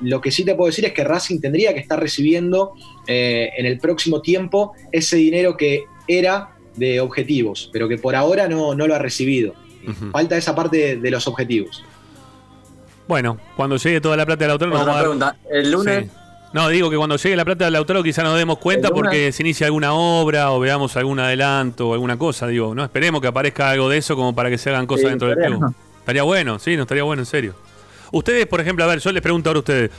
lo 0.01 0.19
que 0.19 0.31
sí 0.31 0.43
te 0.43 0.55
puedo 0.55 0.67
decir 0.67 0.85
es 0.85 0.93
que 0.93 1.03
Racing 1.03 1.39
tendría 1.39 1.73
que 1.75 1.79
estar 1.79 1.99
recibiendo 1.99 2.73
en 3.05 3.65
el 3.67 3.77
próximo 3.77 4.19
tiempo 4.19 4.73
ese 4.91 5.17
dinero 5.17 5.57
que 5.57 5.83
era 6.07 6.55
de 6.75 6.99
objetivos 6.99 7.69
pero 7.71 7.87
que 7.87 7.97
por 7.97 8.15
ahora 8.15 8.47
no, 8.47 8.73
no 8.73 8.87
lo 8.87 8.95
ha 8.95 8.99
recibido. 8.99 9.53
Falta 10.11 10.37
esa 10.37 10.55
parte 10.55 10.95
de 10.95 11.11
los 11.11 11.27
objetivos 11.27 11.83
bueno, 13.09 13.39
cuando 13.55 13.75
llegue 13.77 13.99
toda 13.99 14.15
la 14.15 14.23
plata 14.23 14.43
del 14.43 14.51
autor, 14.51 14.69
nos 14.69 14.85
vamos 14.85 14.95
a 14.95 14.99
pregunta. 14.99 15.35
¿El 15.49 15.71
lunes? 15.71 16.11
No, 16.53 16.69
digo 16.69 16.91
que 16.91 16.95
cuando 16.95 17.15
llegue 17.15 17.35
la 17.35 17.43
plata 17.43 17.65
del 17.65 17.75
autor 17.75 18.03
quizá 18.03 18.21
nos 18.21 18.37
demos 18.37 18.59
cuenta 18.59 18.91
porque 18.91 19.31
se 19.31 19.41
inicia 19.41 19.65
alguna 19.65 19.93
obra 19.93 20.51
o 20.51 20.59
veamos 20.59 20.95
algún 20.95 21.19
adelanto 21.19 21.89
o 21.89 21.93
alguna 21.93 22.19
cosa. 22.19 22.45
Digo, 22.45 22.75
no 22.75 22.83
esperemos 22.83 23.19
que 23.19 23.27
aparezca 23.27 23.71
algo 23.71 23.89
de 23.89 23.97
eso 23.97 24.15
como 24.15 24.35
para 24.35 24.51
que 24.51 24.59
se 24.59 24.69
hagan 24.69 24.85
cosas 24.85 25.09
dentro 25.09 25.27
del 25.27 25.39
club. 25.43 25.73
Estaría 25.97 26.21
bueno, 26.21 26.59
sí, 26.59 26.75
no 26.75 26.83
estaría 26.83 27.01
bueno, 27.01 27.23
en 27.23 27.25
serio. 27.25 27.55
Ustedes, 28.11 28.45
por 28.45 28.61
ejemplo, 28.61 28.83
a 28.83 28.87
ver, 28.87 28.99
yo 28.99 29.11
les 29.11 29.23
pregunto 29.23 29.49
ahora 29.49 29.57
a 29.57 29.61
ustedes. 29.61 29.91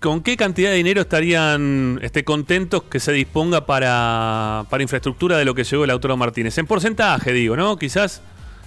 ¿Con 0.00 0.22
qué 0.22 0.38
cantidad 0.38 0.70
de 0.70 0.76
dinero 0.76 1.02
estarían 1.02 1.98
este, 2.00 2.24
contentos 2.24 2.84
que 2.84 2.98
se 2.98 3.12
disponga 3.12 3.66
para, 3.66 4.64
para 4.70 4.82
infraestructura 4.82 5.36
de 5.36 5.44
lo 5.44 5.54
que 5.54 5.64
llegó 5.64 5.84
el 5.84 5.90
autor 5.90 6.16
Martínez? 6.16 6.56
En 6.56 6.66
porcentaje, 6.66 7.34
digo, 7.34 7.56
¿no? 7.56 7.76
Quizás 7.76 8.22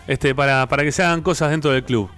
este, 0.07 0.35
para, 0.35 0.67
para 0.67 0.83
que 0.83 0.91
se 0.91 1.01
hagan 1.01 1.23
cosas 1.23 1.49
dentro 1.49 1.71
del 1.71 1.83
club. 1.83 2.09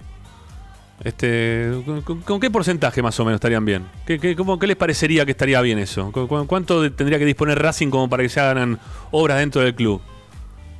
Este, 1.02 1.72
¿con, 2.04 2.40
qué 2.40 2.50
porcentaje 2.50 3.00
más 3.00 3.18
o 3.20 3.24
menos 3.24 3.36
estarían 3.36 3.64
bien? 3.64 3.86
¿Qué, 4.06 4.18
qué, 4.18 4.36
cómo, 4.36 4.58
qué 4.58 4.66
les 4.66 4.76
parecería 4.76 5.24
que 5.24 5.30
estaría 5.30 5.60
bien 5.62 5.78
eso? 5.78 6.12
¿Cuánto 6.46 6.92
tendría 6.92 7.18
que 7.18 7.24
disponer 7.24 7.58
Racing 7.58 7.88
como 7.88 8.08
para 8.08 8.22
que 8.22 8.28
se 8.28 8.40
hagan 8.40 8.78
obras 9.10 9.38
dentro 9.38 9.62
del 9.62 9.74
club? 9.74 10.00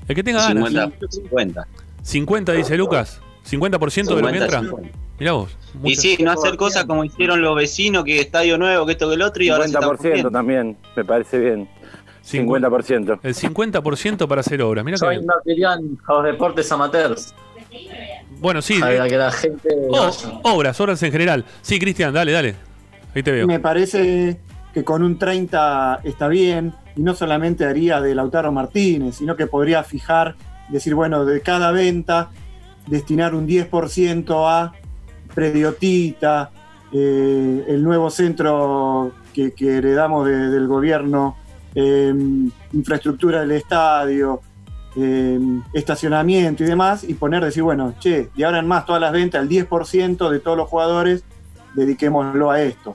El 0.09 0.15
que 0.15 0.23
tenga 0.23 0.47
ganas. 0.47 0.93
50. 1.09 1.67
50, 2.03 2.53
dice 2.53 2.77
Lucas. 2.77 3.21
50% 3.49 4.15
de 4.15 4.23
lo 4.23 4.29
que 4.29 4.39
entra. 4.39 4.63
Mirá 5.19 5.33
vos. 5.33 5.57
Y 5.85 5.95
sí, 5.97 6.17
no 6.21 6.33
hacer 6.33 6.57
cosas 6.57 6.85
como 6.85 7.05
hicieron 7.05 7.41
los 7.43 7.55
vecinos, 7.55 8.05
que 8.05 8.21
estadio 8.21 8.59
nuevo, 8.59 8.87
que 8.87 8.93
esto, 8.93 9.09
que 9.09 9.15
el 9.15 9.23
otro, 9.23 9.43
y 9.43 9.51
ahora 9.51 9.67
50% 9.67 10.33
también, 10.33 10.77
me 10.97 11.05
parece 11.05 11.39
bien. 11.39 11.69
50%. 12.27 13.21
El 13.23 13.35
50% 13.35 14.29
para 14.29 14.41
hacer 14.41 14.63
obras. 14.63 14.85
Mira 14.85 14.99
que... 14.99 15.15
invertirían 15.15 15.99
a 16.07 16.13
los 16.15 16.25
deportes 16.25 16.71
amateurs. 16.73 17.35
Bueno, 18.39 18.63
sí. 18.63 18.79
Para 18.79 19.09
que 19.09 19.17
la 19.17 19.33
gente. 19.33 19.69
obras, 20.43 20.81
obras 20.81 21.03
en 21.03 21.13
general. 21.13 21.45
Sí, 21.63 21.79
Cristian, 21.79 22.13
dale, 22.15 22.33
dale. 22.33 22.55
Ahí 23.15 23.23
te 23.23 23.33
veo. 23.33 23.47
Me 23.47 23.59
parece 23.61 24.41
que 24.73 24.85
con 24.85 25.03
un 25.03 25.19
30 25.19 26.01
está 26.05 26.29
bien, 26.29 26.73
y 26.97 27.03
no 27.03 27.15
solamente 27.15 27.65
haría 27.65 28.01
de 28.01 28.15
Lautaro 28.15 28.53
Martínez, 28.53 29.17
sino 29.17 29.37
que 29.37 29.47
podría 29.47 29.83
fijar, 29.83 30.37
decir, 30.69 30.95
bueno, 30.95 31.25
de 31.25 31.41
cada 31.41 31.73
venta, 31.73 32.31
destinar 32.87 33.35
un 33.35 33.47
10% 33.47 34.49
a 34.49 34.73
Prediotita, 35.35 36.51
eh, 36.93 37.65
el 37.69 37.83
nuevo 37.83 38.11
centro 38.11 39.13
que, 39.33 39.53
heredamos 39.61 40.27
del 40.27 40.67
gobierno, 40.67 41.37
eh, 41.75 42.13
infraestructura 42.73 43.41
del 43.41 43.53
estadio, 43.53 44.41
Em, 44.97 45.63
estacionamiento 45.73 46.65
y 46.65 46.67
demás, 46.67 47.05
y 47.05 47.15
poner, 47.15 47.45
decir, 47.45 47.63
bueno, 47.63 47.95
che, 48.01 48.29
de 48.37 48.45
ahora 48.45 48.59
en 48.59 48.67
más 48.67 48.87
todas 48.87 49.01
las 49.01 49.13
ventas, 49.13 49.41
el 49.41 49.49
10% 49.49 50.29
de 50.29 50.41
todos 50.41 50.57
los 50.57 50.69
jugadores, 50.69 51.23
dediquémoslo 51.75 52.51
a 52.51 52.61
esto. 52.61 52.95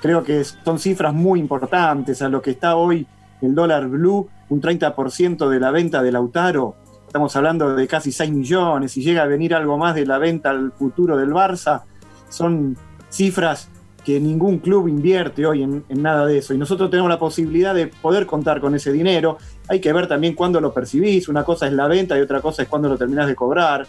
Creo 0.00 0.22
que 0.22 0.44
son 0.44 0.78
cifras 0.78 1.12
muy 1.12 1.40
importantes 1.40 2.22
a 2.22 2.28
lo 2.28 2.40
que 2.40 2.52
está 2.52 2.76
hoy 2.76 3.08
el 3.42 3.56
dólar 3.56 3.88
blue, 3.88 4.28
un 4.50 4.60
30% 4.60 5.48
de 5.48 5.58
la 5.58 5.72
venta 5.72 6.00
de 6.00 6.12
Lautaro, 6.12 6.76
estamos 7.06 7.34
hablando 7.34 7.74
de 7.74 7.88
casi 7.88 8.12
6 8.12 8.30
millones, 8.30 8.96
y 8.96 9.02
llega 9.02 9.22
a 9.22 9.26
venir 9.26 9.52
algo 9.52 9.76
más 9.78 9.96
de 9.96 10.06
la 10.06 10.18
venta 10.18 10.50
al 10.50 10.70
futuro 10.70 11.16
del 11.16 11.30
Barça, 11.30 11.82
son 12.28 12.76
cifras 13.08 13.68
que 14.04 14.20
ningún 14.20 14.58
club 14.58 14.88
invierte 14.88 15.46
hoy 15.46 15.62
en, 15.62 15.84
nada 15.88 16.26
de 16.26 16.38
eso. 16.38 16.54
Y 16.54 16.58
nosotros 16.58 16.90
tenemos 16.90 17.10
la 17.10 17.18
posibilidad 17.18 17.74
de 17.74 17.88
poder 17.88 18.26
contar 18.26 18.60
con 18.60 18.74
ese 18.74 18.92
dinero. 18.92 19.38
Hay 19.70 19.80
que 19.80 19.92
ver 19.92 20.08
también 20.08 20.34
cuándo 20.34 20.60
lo 20.60 20.74
percibís. 20.74 21.28
Una 21.28 21.44
cosa 21.44 21.68
es 21.68 21.72
la 21.72 21.86
venta 21.86 22.18
y 22.18 22.20
otra 22.20 22.40
cosa 22.40 22.62
es 22.62 22.68
cuándo 22.68 22.88
lo 22.88 22.98
terminás 22.98 23.28
de 23.28 23.36
cobrar. 23.36 23.86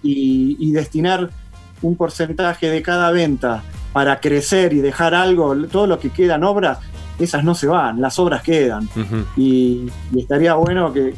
y, 0.00 0.72
destinar 0.72 1.28
un 1.82 1.96
porcentaje 1.96 2.70
de 2.70 2.80
cada 2.80 3.10
venta 3.10 3.64
para 3.92 4.20
crecer 4.20 4.72
y 4.72 4.80
dejar 4.80 5.12
algo, 5.12 5.56
todo 5.66 5.88
lo 5.88 5.98
que 5.98 6.10
quedan 6.10 6.44
obras, 6.44 6.78
esas 7.18 7.42
no 7.42 7.56
se 7.56 7.66
van, 7.66 8.00
las 8.00 8.18
obras 8.20 8.42
quedan. 8.42 8.88
y, 9.36 9.90
estaría 10.16 10.54
bueno 10.54 10.92
que, 10.92 11.14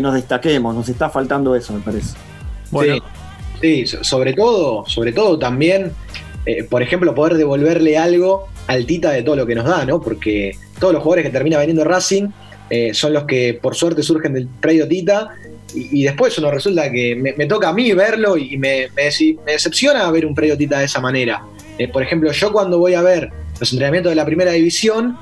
nos 0.00 0.14
destaquemos, 0.14 0.74
nos 0.74 0.88
está 0.88 1.10
faltando 1.10 1.54
eso, 1.54 1.74
me 1.74 1.80
parece. 1.80 2.16
Sí, 3.60 3.84
sobre 3.86 4.32
todo, 4.32 4.84
sobre 4.86 5.12
todo 5.12 5.38
también, 5.38 5.92
eh, 6.46 6.64
por 6.64 6.82
ejemplo, 6.82 7.14
poder 7.14 7.36
devolverle 7.36 7.98
algo 7.98 8.48
al 8.66 8.86
Tita 8.86 9.10
de 9.10 9.22
todo 9.22 9.36
lo 9.36 9.46
que 9.46 9.54
nos 9.54 9.66
da, 9.66 9.84
¿no? 9.84 10.00
Porque 10.00 10.56
todos 10.80 10.94
los 10.94 11.02
jugadores 11.02 11.26
que 11.26 11.32
termina 11.32 11.58
vendiendo 11.58 11.84
Racing 11.84 12.28
eh, 12.70 12.94
son 12.94 13.12
los 13.12 13.24
que 13.24 13.58
por 13.60 13.74
suerte 13.74 14.02
surgen 14.02 14.34
del 14.34 14.48
predio 14.48 14.88
Tita 14.88 15.30
y, 15.74 16.04
después 16.04 16.38
uno 16.38 16.52
resulta 16.52 16.90
que 16.90 17.16
me, 17.16 17.46
toca 17.46 17.70
a 17.70 17.72
mí 17.72 17.92
verlo 17.92 18.36
y 18.36 18.56
me, 18.56 18.88
me, 18.94 19.10
decepciona 19.44 20.08
ver 20.10 20.24
un 20.24 20.34
predio 20.34 20.56
Tita 20.56 20.78
de 20.78 20.84
esa 20.84 21.00
manera. 21.00 21.42
Eh, 21.78 21.88
por 21.88 22.02
ejemplo, 22.02 22.30
yo 22.30 22.52
cuando 22.52 22.78
voy 22.78 22.94
a 22.94 23.02
ver 23.02 23.30
los 23.58 23.72
entrenamientos 23.72 24.10
de 24.10 24.16
la 24.16 24.24
primera 24.24 24.52
división, 24.52 25.18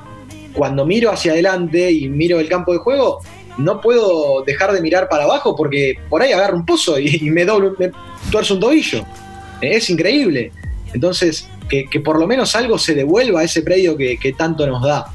cuando 0.52 0.84
miro 0.84 1.10
hacia 1.10 1.32
adelante 1.32 1.90
y 1.90 2.08
miro 2.08 2.38
el 2.38 2.48
campo 2.48 2.72
de 2.72 2.78
juego, 2.78 3.20
no 3.58 3.80
puedo 3.80 4.42
dejar 4.44 4.72
de 4.72 4.80
mirar 4.80 5.08
para 5.08 5.24
abajo 5.24 5.56
porque 5.56 5.98
por 6.08 6.22
ahí 6.22 6.32
agarro 6.32 6.56
un 6.56 6.66
pozo 6.66 6.98
y, 6.98 7.30
me, 7.30 7.44
doblo, 7.44 7.74
me 7.78 7.90
tuerzo 8.30 8.54
un 8.54 8.60
tobillo. 8.60 9.04
Eh, 9.60 9.76
es 9.76 9.88
increíble. 9.90 10.52
Entonces, 10.92 11.48
que, 11.68 12.00
por 12.00 12.18
lo 12.18 12.26
menos 12.26 12.54
algo 12.54 12.78
se 12.78 12.94
devuelva 12.94 13.40
a 13.40 13.44
ese 13.44 13.62
predio 13.62 13.96
que, 13.96 14.34
tanto 14.36 14.66
nos 14.66 14.82
da. 14.82 15.06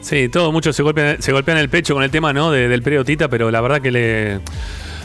Sí, 0.00 0.28
todo 0.28 0.52
mucho 0.52 0.72
se 0.72 0.82
golpean, 0.82 1.20
se 1.20 1.32
golpean 1.32 1.58
el 1.58 1.68
pecho 1.68 1.94
con 1.94 2.02
el 2.02 2.10
tema 2.10 2.32
¿no? 2.32 2.50
del 2.50 2.82
predio 2.82 3.04
Tita, 3.04 3.28
pero 3.28 3.50
la 3.50 3.60
verdad 3.60 3.80
que 3.80 3.90
le 3.90 4.40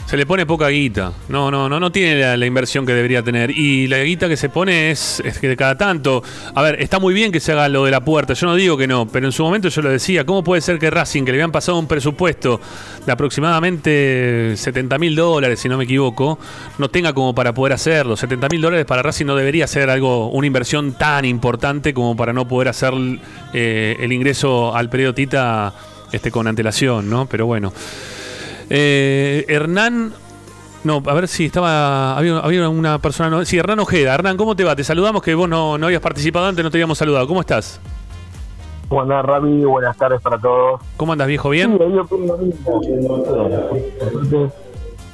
se 0.06 0.16
le 0.16 0.26
pone 0.26 0.44
poca 0.44 0.68
guita. 0.68 1.12
No, 1.28 1.50
no, 1.50 1.68
no, 1.68 1.80
no 1.80 1.90
tiene 1.90 2.36
la, 2.36 2.46
inversión 2.46 2.84
que 2.84 2.92
debería 2.92 3.22
tener. 3.22 3.50
Y 3.50 3.86
la 3.86 4.02
guita 4.02 4.28
que 4.28 4.36
se 4.36 4.48
pone 4.48 4.90
es, 4.90 5.22
que 5.40 5.48
de 5.48 5.56
cada 5.56 5.76
tanto. 5.76 6.22
A 6.54 6.62
ver, 6.62 6.80
está 6.80 6.98
muy 6.98 7.14
bien 7.14 7.32
que 7.32 7.40
se 7.40 7.52
haga 7.52 7.68
lo 7.68 7.84
de 7.84 7.90
la 7.90 8.04
puerta. 8.04 8.34
Yo 8.34 8.46
no 8.46 8.54
digo 8.54 8.76
que 8.76 8.86
no, 8.86 9.06
pero 9.06 9.26
en 9.26 9.32
su 9.32 9.42
momento 9.42 9.68
yo 9.68 9.82
lo 9.82 9.88
decía. 9.88 10.24
¿Cómo 10.24 10.44
puede 10.44 10.60
ser 10.60 10.78
que 10.78 10.90
Racing, 10.90 11.24
que 11.24 11.32
le 11.32 11.38
habían 11.38 11.52
pasado 11.52 11.78
un 11.78 11.86
presupuesto 11.86 12.60
de 13.04 13.12
aproximadamente 13.12 14.54
70 14.56 14.98
mil 14.98 15.16
dólares, 15.16 15.60
si 15.60 15.68
no 15.68 15.78
me 15.78 15.84
equivoco, 15.84 16.38
no 16.78 16.88
tenga 16.90 17.12
como 17.12 17.34
para 17.34 17.54
poder 17.54 17.72
hacerlo? 17.72 18.16
70 18.16 18.48
mil 18.50 18.60
dólares 18.60 18.84
para 18.84 19.02
Racing 19.02 19.26
no 19.26 19.36
debería 19.36 19.66
ser 19.66 19.88
algo, 19.88 20.28
una 20.28 20.46
inversión 20.46 20.92
tan 20.92 21.24
importante 21.24 21.94
como 21.94 22.16
para 22.16 22.32
no 22.32 22.46
poder 22.46 22.68
hacer 22.68 22.92
eh, 23.52 23.96
el 24.00 24.12
ingreso 24.12 24.74
al 24.76 24.90
periodo 24.90 25.14
Tita 25.14 25.72
este, 26.12 26.30
con 26.30 26.46
antelación, 26.46 27.08
¿no? 27.08 27.26
Pero 27.26 27.46
bueno. 27.46 27.72
Eh, 28.70 29.44
Hernán. 29.48 30.12
No, 30.84 31.02
a 31.06 31.14
ver 31.14 31.28
si 31.28 31.46
estaba. 31.46 32.16
Había, 32.16 32.68
una 32.68 32.98
persona. 32.98 33.30
No, 33.30 33.44
sí, 33.44 33.58
Hernán 33.58 33.80
Ojeda. 33.80 34.14
Hernán, 34.14 34.36
¿cómo 34.36 34.54
te 34.54 34.64
va? 34.64 34.76
Te 34.76 34.84
saludamos 34.84 35.22
que 35.22 35.34
vos 35.34 35.48
no, 35.48 35.78
no 35.78 35.86
habías 35.86 36.02
participado 36.02 36.46
antes, 36.46 36.62
no 36.62 36.70
te 36.70 36.76
habíamos 36.76 36.98
saludado. 36.98 37.26
¿Cómo 37.26 37.40
estás? 37.40 37.80
¿Cómo 38.88 39.02
andás, 39.02 39.24
Rami? 39.24 39.64
Buenas 39.64 39.96
tardes 39.96 40.20
para 40.20 40.38
todos. 40.38 40.80
¿Cómo 40.96 41.12
andas, 41.12 41.26
viejo? 41.26 41.50
¿Bien? 41.50 41.72
Sí, 41.72 41.78
yo 41.78 42.04
mismo. 42.38 42.82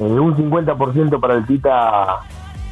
Eh, 0.01 0.03
un 0.03 0.35
50% 0.35 1.21
para 1.21 1.35
el 1.35 1.47
Tita 1.47 2.21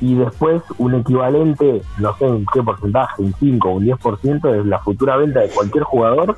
y 0.00 0.14
después 0.14 0.62
un 0.78 0.94
equivalente, 0.94 1.82
no 1.98 2.16
sé 2.16 2.26
en 2.26 2.46
qué 2.52 2.62
porcentaje, 2.62 3.22
un 3.22 3.34
5 3.38 3.68
o 3.68 3.72
un 3.72 3.84
10% 3.84 4.50
de 4.50 4.64
la 4.64 4.78
futura 4.78 5.16
venta 5.16 5.40
de 5.40 5.48
cualquier 5.48 5.84
jugador 5.84 6.36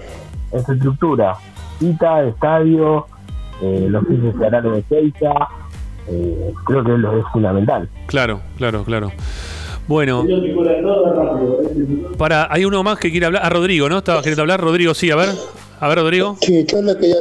en 0.50 0.64
su 0.64 0.72
estructura. 0.72 1.36
Tita, 1.78 2.24
estadio, 2.24 3.06
eh, 3.62 3.86
los 3.88 4.06
fines 4.06 4.34
se 4.36 4.46
harán 4.46 4.66
en 4.66 4.74
Ezeiza, 4.74 5.32
eh, 6.08 6.52
creo 6.64 6.84
que 6.84 6.90
lo 6.92 7.18
es 7.18 7.24
fundamental. 7.32 7.88
Claro, 8.06 8.40
claro, 8.56 8.84
claro. 8.84 9.12
Bueno, 9.86 10.24
para, 12.16 12.46
hay 12.52 12.64
uno 12.64 12.84
más 12.84 12.98
que 12.98 13.10
quiere 13.10 13.26
hablar, 13.26 13.42
a 13.42 13.46
ah, 13.46 13.50
Rodrigo, 13.50 13.88
¿no? 13.88 13.98
Estaba 13.98 14.20
queriendo 14.20 14.42
hablar, 14.42 14.60
Rodrigo, 14.60 14.94
sí, 14.94 15.10
a 15.10 15.16
ver, 15.16 15.30
a 15.80 15.88
ver, 15.88 15.98
Rodrigo. 15.98 16.36
Sí, 16.40 16.64
yo 16.64 16.80
le 16.80 16.96
quería, 16.96 17.16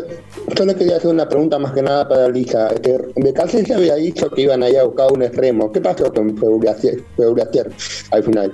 yo 0.56 0.66
le 0.66 0.76
quería 0.76 0.98
hacer 0.98 1.10
una 1.10 1.28
pregunta 1.28 1.58
más 1.58 1.72
que 1.72 1.82
nada 1.82 2.08
para 2.08 2.30
Lisa. 2.30 2.68
Este, 2.68 2.96
de 3.16 3.66
se 3.66 3.74
había 3.74 3.96
dicho 3.96 4.30
que 4.30 4.44
iban 4.44 4.62
allá 4.62 4.82
a 4.82 4.84
buscar 4.84 5.12
un 5.12 5.24
extremo. 5.24 5.72
¿Qué 5.72 5.82
pasó 5.82 6.14
con 6.14 6.38
Feuratier 6.38 7.72
al 8.12 8.24
final? 8.24 8.52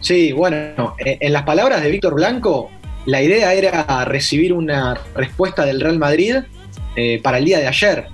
Sí, 0.00 0.32
bueno, 0.32 0.94
en 0.98 1.32
las 1.32 1.44
palabras 1.44 1.80
de 1.82 1.90
Víctor 1.92 2.14
Blanco, 2.14 2.70
la 3.06 3.22
idea 3.22 3.54
era 3.54 4.04
recibir 4.04 4.52
una 4.52 4.98
respuesta 5.14 5.64
del 5.64 5.80
Real 5.80 5.98
Madrid 5.98 6.38
eh, 7.00 7.20
para 7.22 7.38
el 7.38 7.44
día 7.44 7.60
de 7.60 7.68
ayer. 7.68 8.06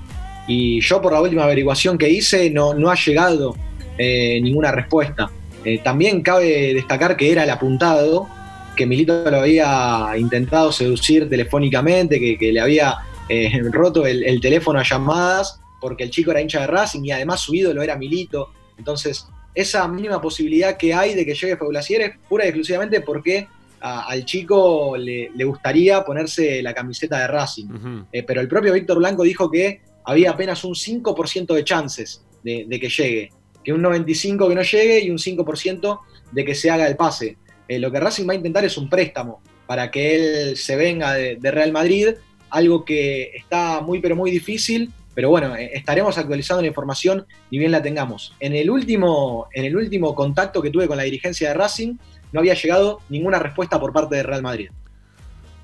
Y 0.47 0.79
yo 0.83 1.01
por 1.01 1.15
la 1.15 1.23
última 1.23 1.45
averiguación 1.45 1.97
que 1.97 2.11
hice 2.11 2.51
no, 2.51 2.75
no 2.75 2.91
ha 2.91 2.95
llegado 2.97 3.57
eh, 3.97 4.39
ninguna 4.43 4.73
respuesta. 4.73 5.31
Eh, 5.65 5.79
también 5.79 6.21
cabe 6.21 6.75
destacar 6.75 7.17
que 7.17 7.33
era 7.33 7.45
el 7.45 7.51
apuntado, 7.51 8.29
que 8.77 8.85
Milito 8.85 9.31
lo 9.31 9.39
había 9.39 10.11
intentado 10.19 10.71
seducir 10.71 11.31
telefónicamente, 11.31 12.21
que, 12.39 12.53
le 12.53 12.61
había 12.61 12.99
roto 13.73 14.05
el, 14.07 14.39
teléfono 14.43 14.79
a 14.79 14.83
llamadas, 14.83 15.63
porque 15.81 16.05
el 16.05 16.11
chico 16.11 16.33
era 16.33 16.43
hincha 16.43 16.61
de 16.61 16.67
Racing 16.67 17.05
y 17.05 17.11
además 17.11 17.41
su 17.41 17.55
ídolo 17.55 17.81
era 17.81 17.97
Milito. 17.97 18.51
Entonces, 18.77 19.27
esa 19.55 19.89
mínima 19.89 20.21
posibilidad 20.21 20.77
que 20.77 20.93
hay 20.93 21.15
de 21.15 21.25
que 21.25 21.33
llegue 21.33 21.57
Faulasier 21.57 22.03
es 22.03 22.19
pura 22.29 22.45
y 22.45 22.49
exclusivamente 22.49 23.01
porque 23.01 23.49
al 23.85 24.25
chico 24.25 24.97
le, 24.97 25.31
gustaría 25.45 26.03
ponerse 26.05 26.63
la 26.63 26.73
camiseta 26.73 27.21
de 27.21 27.27
Racing. 27.27 27.67
Eh, 28.11 28.23
pero 28.23 28.41
el 28.41 28.49
propio 28.49 28.73
Víctor 28.73 28.97
Blanco 28.99 29.25
dijo 29.25 29.51
que 29.51 29.83
había 30.05 30.31
apenas 30.31 30.65
un 30.65 30.75
5% 30.75 31.55
de 31.55 31.65
chances 31.65 32.25
de, 32.43 32.67
que 32.81 32.89
llegue. 32.89 33.31
Que 33.63 33.75
un 33.75 33.83
95% 33.83 34.49
que 34.49 34.55
no 34.55 34.63
llegue 34.63 35.01
y 35.01 35.11
un 35.11 35.19
5% 35.19 36.01
de 36.33 36.45
que 36.45 36.55
se 36.55 36.71
haga 36.71 36.87
el 36.87 36.97
pase. 36.97 37.37
Eh, 37.69 37.79
lo 37.79 37.93
que 37.93 38.01
Racing 38.01 38.27
va 38.27 38.33
a 38.33 38.37
intentar 38.37 38.65
es 38.65 38.79
un 38.79 38.89
préstamo 38.89 39.43
para 39.67 39.91
que 39.91 40.15
él 40.15 40.57
se 40.57 40.77
venga 40.77 41.13
de, 41.13 41.51
Real 41.51 41.73
Madrid, 41.73 42.09
algo 42.51 42.87
que 42.87 43.33
está 43.35 43.83
muy 43.83 44.01
pero 44.01 44.17
muy 44.17 44.31
difícil, 44.31 44.93
pero 45.15 45.29
bueno, 45.29 45.57
eh, 45.57 45.71
estaremos 45.75 46.17
actualizando 46.17 46.63
la 46.63 46.69
información 46.69 47.27
ni 47.51 47.59
bien 47.59 47.71
la 47.71 47.83
tengamos. 47.83 48.35
En 48.41 48.55
el 48.55 48.71
último, 48.71 49.49
en 49.53 49.67
el 49.67 49.77
último 49.77 50.15
contacto 50.15 50.63
que 50.63 50.71
tuve 50.71 50.89
con 50.89 50.97
la 50.97 51.03
dirigencia 51.03 51.49
de 51.49 51.55
Racing, 51.55 51.97
no 52.35 52.41
había 52.41 52.55
llegado 52.55 53.01
ninguna 53.09 53.39
respuesta 53.39 53.81
por 53.81 53.93
parte 53.93 54.17
de 54.17 54.25
Real 54.25 54.43
Madrid. 54.43 54.69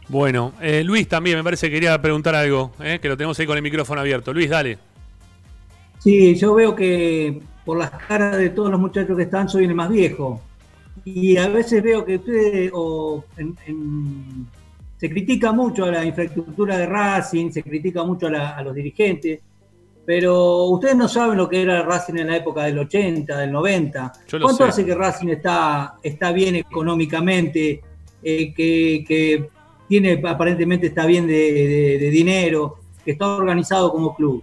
Bueno, 0.09 0.53
eh, 0.61 0.85
Luis 0.85 1.09
también 1.09 1.37
me 1.37 1.43
parece 1.43 1.67
que 1.67 1.75
quería 1.75 2.01
preguntar 2.01 2.35
algo, 2.37 2.71
eh, 2.81 3.01
que 3.03 3.09
lo 3.09 3.17
tenemos 3.17 3.39
ahí 3.39 3.47
con 3.47 3.57
el 3.57 3.63
micrófono 3.63 4.01
abierto. 4.01 4.33
Luis, 4.33 4.49
dale. 4.49 4.79
Sí, 5.99 6.37
yo 6.37 6.55
veo 6.55 6.75
que 6.75 7.43
por 7.65 7.77
las 7.77 7.91
caras 7.91 8.37
de 8.37 8.51
todos 8.51 8.71
los 8.71 8.81
muchachos 8.81 9.17
que 9.17 9.25
están 9.25 9.49
soy 9.49 9.65
el 9.65 9.75
más 9.75 9.91
viejo. 9.91 10.41
Y 11.05 11.37
a 11.37 11.49
veces 11.49 11.83
veo 11.83 12.05
que 12.05 12.17
ustedes 12.17 12.73
se 14.97 15.11
critica 15.11 15.53
mucho 15.53 15.87
a 15.87 15.91
la 15.91 16.05
infraestructura 16.05 16.79
de 16.79 16.87
Racing, 16.87 17.51
se 17.51 17.65
critica 17.65 18.05
mucho 18.05 18.29
a 18.29 18.63
los 18.63 18.75
dirigentes. 18.75 19.41
Pero 20.05 20.65
ustedes 20.65 20.97
no 20.97 21.09
saben 21.09 21.37
lo 21.37 21.49
que 21.49 21.63
era 21.63 21.83
Racing 21.83 22.15
en 22.15 22.29
la 22.29 22.37
época 22.37 22.65
del 22.65 22.79
80, 22.79 23.39
del 23.39 23.53
90. 23.53 24.13
¿Cuánto 24.41 24.65
hace 24.65 24.85
que 24.85 24.95
Racing 24.95 25.29
está, 25.29 25.95
está 26.03 26.33
bien 26.33 26.57
económicamente, 26.57 27.83
eh, 28.23 28.55
que, 28.55 29.49
tiene 29.89 30.23
aparentemente 30.25 30.87
está 30.89 31.05
bien 31.05 31.27
de, 31.27 32.11
dinero, 32.13 32.79
que 33.05 33.13
está 33.13 33.29
organizado 33.29 33.93
como 33.93 34.15
club? 34.15 34.43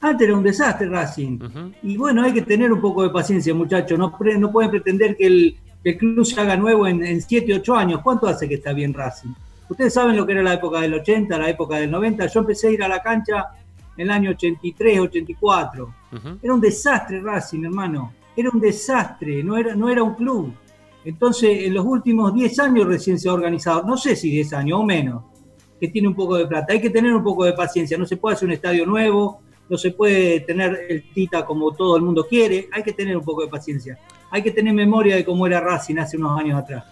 Antes 0.00 0.28
era 0.28 0.36
un 0.36 0.42
desastre 0.42 0.88
Racing. 0.88 1.38
Y 1.82 1.96
bueno, 1.96 2.22
hay 2.22 2.32
que 2.32 2.42
tener 2.42 2.72
un 2.72 2.80
poco 2.80 3.02
de 3.02 3.10
paciencia, 3.10 3.54
muchachos. 3.54 3.98
No, 3.98 4.16
no 4.38 4.52
pueden 4.52 4.70
pretender 4.70 5.16
que 5.16 5.26
el, 5.26 5.56
club 5.98 6.24
se 6.26 6.40
haga 6.40 6.56
nuevo 6.56 6.86
en, 6.86 7.22
7, 7.22 7.54
8 7.54 7.74
años. 7.76 8.00
¿Cuánto 8.02 8.26
hace 8.26 8.48
que 8.48 8.56
está 8.56 8.72
bien 8.72 8.92
Racing? 8.92 9.30
Ustedes 9.68 9.94
saben 9.94 10.16
lo 10.16 10.26
que 10.26 10.32
era 10.32 10.42
la 10.42 10.54
época 10.54 10.80
del 10.80 10.94
80, 10.94 11.38
la 11.38 11.50
época 11.50 11.76
del 11.76 11.90
90. 11.90 12.26
Yo 12.26 12.40
empecé 12.40 12.68
a 12.68 12.70
ir 12.70 12.82
a 12.82 12.88
la 12.88 13.02
cancha 13.02 13.46
en 13.96 14.02
el 14.02 14.10
año 14.10 14.30
83, 14.30 15.00
84. 15.00 15.94
Era 16.42 16.54
un 16.54 16.60
desastre 16.60 17.20
Racing, 17.20 17.64
hermano. 17.64 18.12
Era 18.36 18.50
un 18.50 18.60
desastre, 18.60 19.42
no 19.42 19.56
era, 19.56 19.74
no 19.74 19.88
era 19.88 20.02
un 20.02 20.14
club. 20.14 20.52
Entonces, 21.04 21.64
en 21.64 21.74
los 21.74 21.84
últimos 21.84 22.34
10 22.34 22.58
años 22.58 22.86
recién 22.86 23.18
se 23.18 23.28
ha 23.28 23.32
organizado, 23.32 23.84
no 23.84 23.96
sé 23.96 24.16
si 24.16 24.30
10 24.30 24.52
años 24.54 24.80
o 24.80 24.82
menos, 24.82 25.22
que 25.80 25.88
tiene 25.88 26.08
un 26.08 26.14
poco 26.14 26.36
de 26.36 26.46
plata. 26.46 26.72
Hay 26.72 26.80
que 26.80 26.90
tener 26.90 27.14
un 27.14 27.22
poco 27.22 27.44
de 27.44 27.52
paciencia. 27.52 27.96
No 27.96 28.06
se 28.06 28.16
puede 28.16 28.34
hacer 28.34 28.46
un 28.46 28.52
estadio 28.52 28.84
nuevo, 28.86 29.40
no 29.68 29.76
se 29.76 29.92
puede 29.92 30.40
tener 30.40 30.86
el 30.88 31.10
Tita 31.12 31.44
como 31.44 31.72
todo 31.72 31.96
el 31.96 32.02
mundo 32.02 32.26
quiere. 32.28 32.68
Hay 32.72 32.82
que 32.82 32.92
tener 32.92 33.16
un 33.16 33.24
poco 33.24 33.42
de 33.42 33.48
paciencia. 33.48 33.98
Hay 34.30 34.42
que 34.42 34.50
tener 34.50 34.74
memoria 34.74 35.16
de 35.16 35.24
cómo 35.24 35.46
era 35.46 35.60
Racing 35.60 35.98
hace 35.98 36.16
unos 36.16 36.38
años 36.38 36.58
atrás. 36.60 36.84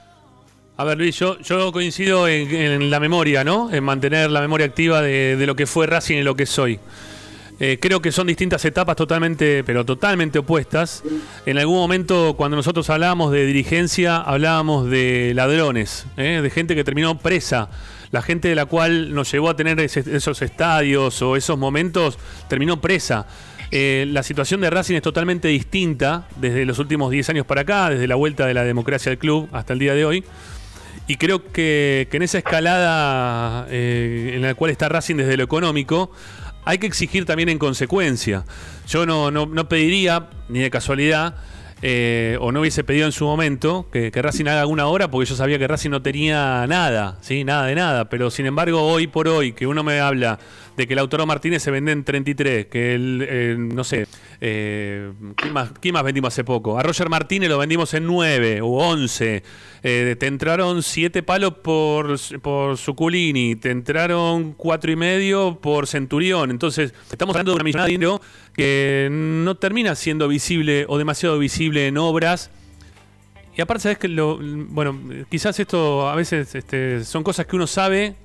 A 0.77 0.83
ver, 0.83 0.99
Luis, 0.99 1.17
yo, 1.17 1.73
coincido 1.73 2.27
en, 2.27 2.91
la 2.91 2.99
memoria, 2.99 3.45
¿no? 3.45 3.73
En 3.73 3.85
mantener 3.85 4.29
la 4.33 4.41
memoria 4.41 4.67
activa 4.67 5.03
de, 5.03 5.41
lo 5.47 5.55
que 5.55 5.67
fue 5.67 5.87
Racing 5.87 6.17
y 6.17 6.23
lo 6.25 6.35
que 6.35 6.47
soy. 6.47 6.81
Eh, 7.61 7.79
creo 7.81 8.03
que 8.03 8.11
son 8.11 8.27
distintas 8.27 8.65
etapas 8.65 8.97
totalmente, 8.97 9.63
pero 9.63 9.85
totalmente 9.85 10.41
opuestas. 10.41 11.05
En 11.47 11.59
algún 11.59 11.77
momento, 11.77 12.35
cuando 12.37 12.57
nosotros 12.57 12.91
hablábamos 12.91 13.31
de 13.31 13.47
dirigencia, 13.47 14.17
hablábamos 14.17 14.91
de 14.91 15.31
ladrones, 15.37 16.07
¿eh? 16.17 16.41
de 16.43 16.51
gente 16.51 16.75
que 16.75 16.83
terminó 16.83 17.19
presa. 17.19 17.69
La 18.11 18.21
gente 18.21 18.49
de 18.49 18.57
la 18.57 18.67
cual 18.67 19.15
nos 19.15 19.31
llevó 19.31 19.51
a 19.51 19.57
tener 19.57 19.79
esos 19.79 20.43
estadios 20.43 21.23
o 21.23 21.37
esos 21.37 21.57
momentos 21.57 22.19
terminó 22.49 22.81
presa. 22.81 23.29
Eh, 23.71 24.07
la 24.09 24.25
situación 24.25 24.61
de 24.61 24.71
Racing 24.71 24.97
es 24.97 25.03
totalmente 25.03 25.47
distinta 25.49 26.27
desde 26.37 26.65
los 26.65 26.81
últimos 26.81 27.13
10 27.13 27.31
años 27.31 27.47
para 27.47 27.61
acá, 27.61 27.91
desde 27.91 28.09
la 28.09 28.17
vuelta 28.17 28.47
de 28.47 28.55
la 28.55 28.65
democracia 28.65 29.11
del 29.11 29.19
club 29.19 29.49
hasta 29.53 29.73
el 29.73 29.79
día 29.79 29.95
de 29.95 30.05
hoy. 30.05 30.25
Y 31.07 31.17
creo 31.17 31.53
que, 31.53 32.09
en 32.11 32.23
esa 32.23 32.39
escalada 32.39 33.67
eh, 33.71 34.33
en 34.35 34.43
la 34.43 34.55
cual 34.55 34.71
está 34.71 34.89
Racing 34.89 35.17
desde 35.17 35.37
lo 35.37 35.45
económico, 35.45 36.11
hay 36.65 36.79
que 36.79 36.87
exigir 36.87 37.27
también 37.27 37.51
en 37.51 37.59
consecuencia. 37.59 38.45
Yo 38.89 39.05
no, 39.05 39.31
no, 39.31 39.69
pediría, 39.69 40.31
ni 40.49 40.61
de 40.61 40.71
casualidad, 40.71 41.37
eh, 41.83 42.39
o 42.41 42.53
no 42.53 42.61
hubiese 42.61 42.85
pedido 42.85 43.05
en 43.05 43.13
su 43.13 43.27
momento 43.27 43.89
que, 43.93 44.11
que, 44.11 44.23
Racing 44.23 44.47
haga 44.47 44.63
alguna 44.63 44.87
hora 44.87 45.11
porque 45.11 45.29
yo 45.29 45.37
sabía 45.37 45.59
que 45.59 45.69
Racing 45.69 45.91
no 45.91 46.01
tenía 46.01 46.67
nada, 46.67 47.19
¿sí? 47.21 47.45
nada 47.45 47.67
de 47.67 47.75
nada. 47.75 48.09
Pero 48.09 48.31
sin 48.31 48.47
embargo, 48.47 48.83
hoy 48.83 49.07
por 49.07 49.29
hoy, 49.29 49.53
que 49.53 49.67
uno 49.67 49.83
me 49.83 50.01
habla 50.01 50.39
de 50.77 50.87
que 50.87 50.95
el 50.95 50.97
Lautaro 50.97 51.27
Martínez 51.27 51.63
se 51.63 51.71
vende 51.71 51.93
en 51.93 52.05
33, 52.05 52.67
que 52.67 52.95
el, 52.95 53.27
eh, 53.29 53.57
no 53.59 53.85
sé, 53.85 54.07
eh, 54.41 55.13
¿quién, 55.37 55.53
más, 55.53 56.05
vendimos 56.05 56.33
hace 56.33 56.45
poco? 56.45 56.79
A 56.79 56.83
Roger 56.83 57.09
Martínez 57.09 57.49
lo 57.49 57.59
vendimos 57.59 57.95
en 57.95 58.07
9 58.07 58.61
o 58.61 58.69
11. 58.69 59.43
Eh, 59.83 60.17
te 60.19 60.27
entraron 60.27 60.83
7 60.83 61.23
palos 61.23 61.55
por, 61.59 62.19
por 62.41 62.77
Suculini, 62.77 63.57
te 63.57 63.71
entraron 63.71 64.53
4 64.55 64.93
y 64.93 64.97
medio 64.97 65.59
por 65.61 65.87
Centurión. 65.87 66.51
Entonces, 66.51 66.95
estamos 67.11 67.35
hablando 67.35 67.53
de 67.53 67.57
una 67.57 67.65
millonada 67.65 67.87
de 67.87 67.93
dinero 67.93 68.21
que 68.53 69.09
no 69.11 69.57
termina 69.57 69.95
siendo 69.95 70.27
visible 70.27 70.87
o 70.89 70.99
demasiado 70.99 71.39
visible 71.39 71.87
en 71.87 71.99
obras. 71.99 72.51
Y 73.57 73.61
aparte, 73.61 73.85
sabes 73.85 73.99
que 73.99 74.09
lo. 74.09 74.39
Bueno, 74.41 74.99
quizás 75.31 75.61
esto 75.61 76.09
a 76.09 76.17
veces 76.17 76.55
este, 76.57 77.05
son 77.05 77.23
cosas 77.23 77.47
que 77.47 77.55
uno 77.55 77.69
sabe 77.69 78.17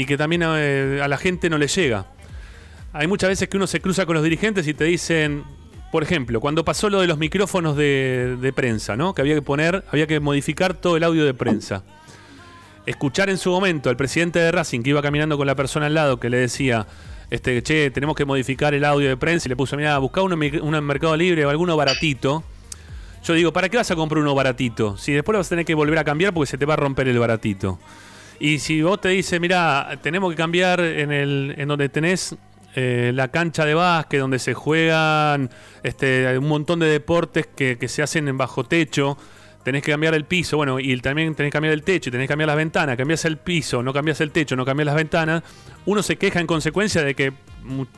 y 0.00 0.06
que 0.06 0.16
también 0.16 0.42
eh, 0.42 1.00
a, 1.02 1.08
la 1.08 1.18
gente 1.18 1.50
no 1.50 1.58
le 1.58 1.68
llega. 1.68 2.06
Hay 2.94 3.06
muchas 3.06 3.28
veces 3.28 3.50
que 3.50 3.58
uno 3.58 3.66
se 3.66 3.80
cruza 3.80 4.06
con 4.06 4.14
los 4.14 4.24
dirigentes 4.24 4.66
y 4.66 4.72
te 4.72 4.84
dicen, 4.84 5.44
por 5.92 6.02
ejemplo, 6.02 6.40
cuando 6.40 6.64
pasó 6.64 6.88
lo 6.88 7.02
de 7.02 7.06
los 7.06 7.18
micrófonos 7.18 7.76
de, 7.76 8.52
prensa, 8.56 8.96
¿no? 8.96 9.12
Que 9.12 9.20
había 9.20 9.34
que 9.34 9.42
poner, 9.42 9.84
había 9.92 10.06
que 10.06 10.18
modificar 10.18 10.72
todo 10.72 10.96
el 10.96 11.04
audio 11.04 11.26
de 11.26 11.34
prensa. 11.34 11.84
Escuchar 12.86 13.28
en 13.28 13.36
su 13.36 13.50
momento 13.50 13.90
al 13.90 13.98
presidente 13.98 14.38
de 14.38 14.50
Racing 14.50 14.80
que 14.82 14.88
iba 14.88 15.02
caminando 15.02 15.36
con 15.36 15.46
la 15.46 15.54
persona 15.54 15.84
al 15.84 15.92
lado 15.92 16.18
que 16.18 16.30
le 16.30 16.38
decía, 16.38 16.86
este, 17.28 17.62
che, 17.62 17.90
tenemos 17.90 18.16
que 18.16 18.24
modificar 18.24 18.72
el 18.72 18.86
audio 18.86 19.06
de 19.06 19.18
prensa 19.18 19.48
y 19.48 19.50
le 19.50 19.56
puso, 19.56 19.76
mira, 19.76 19.98
busca 19.98 20.22
uno, 20.22 20.34
uno 20.62 20.78
en 20.78 20.84
Mercado 20.84 21.14
Libre 21.14 21.44
o 21.44 21.50
alguno 21.50 21.76
baratito. 21.76 22.42
Yo 23.22 23.34
digo, 23.34 23.52
¿para 23.52 23.68
qué 23.68 23.76
vas 23.76 23.90
a 23.90 23.96
comprar 23.96 24.22
uno 24.22 24.34
baratito? 24.34 24.96
Si 24.96 25.12
después 25.12 25.34
lo 25.34 25.40
vas 25.40 25.48
a 25.48 25.50
tener 25.50 25.66
que 25.66 25.74
volver 25.74 25.98
a 25.98 26.04
cambiar 26.04 26.32
porque 26.32 26.50
se 26.50 26.56
te 26.56 26.64
va 26.64 26.72
a 26.72 26.78
romper 26.78 27.06
el 27.06 27.18
baratito. 27.18 27.78
Y 28.40 28.58
si 28.58 28.80
vos 28.80 28.98
te 28.98 29.10
dices, 29.10 29.38
mira, 29.38 29.98
tenemos 30.02 30.30
que 30.30 30.36
cambiar 30.36 30.80
en, 30.80 31.12
el, 31.12 31.54
en 31.58 31.68
donde 31.68 31.90
tenés 31.90 32.34
eh, 32.74 33.12
la 33.14 33.28
cancha 33.28 33.66
de 33.66 33.74
básquet, 33.74 34.18
donde 34.18 34.38
se 34.38 34.54
juegan 34.54 35.50
este, 35.82 36.38
un 36.38 36.48
montón 36.48 36.78
de 36.78 36.86
deportes 36.86 37.46
que, 37.46 37.76
se 37.86 38.02
hacen 38.02 38.28
en 38.28 38.38
bajo 38.38 38.64
techo, 38.64 39.18
tenés 39.62 39.82
que 39.82 39.90
cambiar 39.90 40.14
el 40.14 40.24
piso, 40.24 40.56
bueno, 40.56 40.80
y 40.80 40.98
también 41.02 41.34
tenés 41.34 41.50
que 41.50 41.52
cambiar 41.52 41.74
el 41.74 41.82
techo, 41.82 42.10
tenés 42.10 42.24
que 42.24 42.28
cambiar 42.28 42.46
las 42.46 42.56
ventanas, 42.56 42.96
cambias 42.96 43.26
el 43.26 43.36
piso, 43.36 43.82
no 43.82 43.92
cambias 43.92 44.22
el 44.22 44.30
techo, 44.30 44.56
no 44.56 44.64
cambias 44.64 44.86
las 44.86 44.94
ventanas, 44.94 45.42
uno 45.84 46.02
se 46.02 46.16
queja 46.16 46.40
en 46.40 46.46
consecuencia 46.46 47.02
de 47.04 47.14
que, 47.14 47.34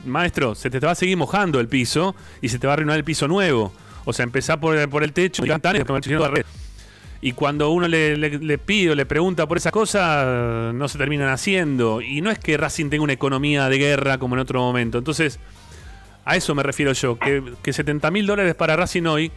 maestro, 0.03 0.55
se 0.55 0.69
te 0.69 0.77
va 0.79 0.91
a 0.91 0.95
seguir 0.95 1.15
mojando 1.15 1.61
el 1.61 1.69
piso 1.69 2.15
y 2.41 2.49
se 2.49 2.59
te 2.59 2.67
va 2.67 2.73
a 2.73 2.75
arruinar 2.75 2.97
el 2.97 3.05
piso 3.05 3.29
nuevo. 3.29 3.71
O 4.03 4.11
sea, 4.11 4.23
empezá 4.23 4.59
por, 4.59 4.89
por 4.89 5.03
el 5.03 5.13
techo 5.13 5.45
y 5.45 5.49
y 5.49 5.53
después 5.53 6.05
el 6.05 6.45
y 7.25 7.31
cuando 7.31 7.69
uno 7.69 7.87
le, 7.87 8.57
pide 8.57 8.91
o 8.91 8.95
le 8.95 9.05
pregunta 9.05 9.47
por 9.47 9.55
esas 9.55 9.71
cosas, 9.71 10.73
no 10.73 10.89
se 10.89 10.97
terminan 10.97 11.29
haciendo. 11.29 12.01
Y 12.01 12.19
no 12.19 12.29
es 12.29 12.37
que 12.37 12.57
Racing 12.57 12.89
tenga 12.89 13.01
una 13.01 13.13
economía 13.13 13.69
de 13.69 13.77
guerra 13.77 14.17
como 14.17 14.35
en 14.35 14.39
otro 14.41 14.59
momento. 14.59 14.97
Entonces, 14.97 15.39
a 16.25 16.35
eso 16.35 16.53
me 16.53 16.63
refiero 16.63 16.91
yo, 16.91 17.17
que, 17.17 17.41
que 17.63 17.71
70 17.71 18.11
mil 18.11 18.27
dólares 18.27 18.55
para 18.55 18.75
Racing 18.75 19.03
hoy 19.03 19.31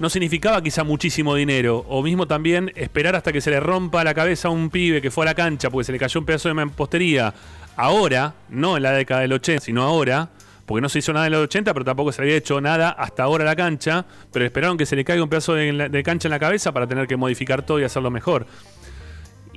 no 0.00 0.10
significaba 0.10 0.60
quizá 0.60 0.82
muchísimo 0.82 1.36
dinero, 1.36 1.84
o 1.88 2.02
mismo 2.02 2.26
también 2.26 2.72
esperar 2.74 3.14
hasta 3.14 3.32
que 3.32 3.40
se 3.40 3.50
le 3.50 3.60
rompa 3.60 4.02
la 4.02 4.12
cabeza 4.12 4.48
a 4.48 4.50
un 4.50 4.68
pibe 4.68 5.00
que 5.00 5.12
fue 5.12 5.24
a 5.24 5.26
la 5.26 5.34
cancha 5.36 5.70
porque 5.70 5.84
se 5.84 5.92
le 5.92 6.00
cayó 6.00 6.18
un 6.18 6.26
pedazo 6.26 6.48
de 6.48 6.54
mampostería, 6.54 7.32
ahora, 7.76 8.34
no 8.48 8.76
en 8.76 8.82
la 8.82 8.90
década 8.90 9.20
del 9.20 9.34
80, 9.34 9.66
sino 9.66 9.84
ahora, 9.84 10.30
porque 10.70 10.82
no 10.82 10.88
se 10.88 11.00
hizo 11.00 11.12
nada 11.12 11.26
en 11.26 11.32
los 11.32 11.42
80, 11.42 11.72
pero 11.72 11.84
tampoco 11.84 12.12
se 12.12 12.22
había 12.22 12.36
hecho 12.36 12.60
nada 12.60 12.90
hasta 12.90 13.24
ahora 13.24 13.44
la 13.44 13.56
cancha, 13.56 14.06
pero 14.32 14.44
esperaron 14.44 14.78
que 14.78 14.86
se 14.86 14.94
le 14.94 15.04
caiga 15.04 15.20
un 15.20 15.28
pedazo 15.28 15.54
de, 15.54 16.02
cancha 16.04 16.28
en 16.28 16.30
la 16.30 16.38
cabeza 16.38 16.70
para 16.70 16.86
tener 16.86 17.08
que 17.08 17.16
modificar 17.16 17.66
todo 17.66 17.80
y 17.80 17.82
hacerlo 17.82 18.08
mejor. 18.08 18.46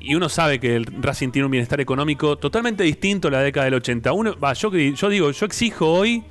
Y 0.01 0.15
uno 0.15 0.27
sabe 0.27 0.59
que 0.59 0.75
el 0.75 0.87
Racing 0.87 1.29
tiene 1.29 1.45
un 1.45 1.51
bienestar 1.51 1.79
económico 1.79 2.39
totalmente 2.39 2.83
distinto 2.83 3.27
a 3.27 3.31
la 3.31 3.41
década 3.41 3.65
del 3.65 3.75
80. 3.75 4.11
Uno, 4.11 4.53
yo, 4.55 4.71
yo 4.71 5.09
digo, 5.09 5.29
yo 5.29 5.45
exijo 5.45 5.87
hoy 5.87 6.23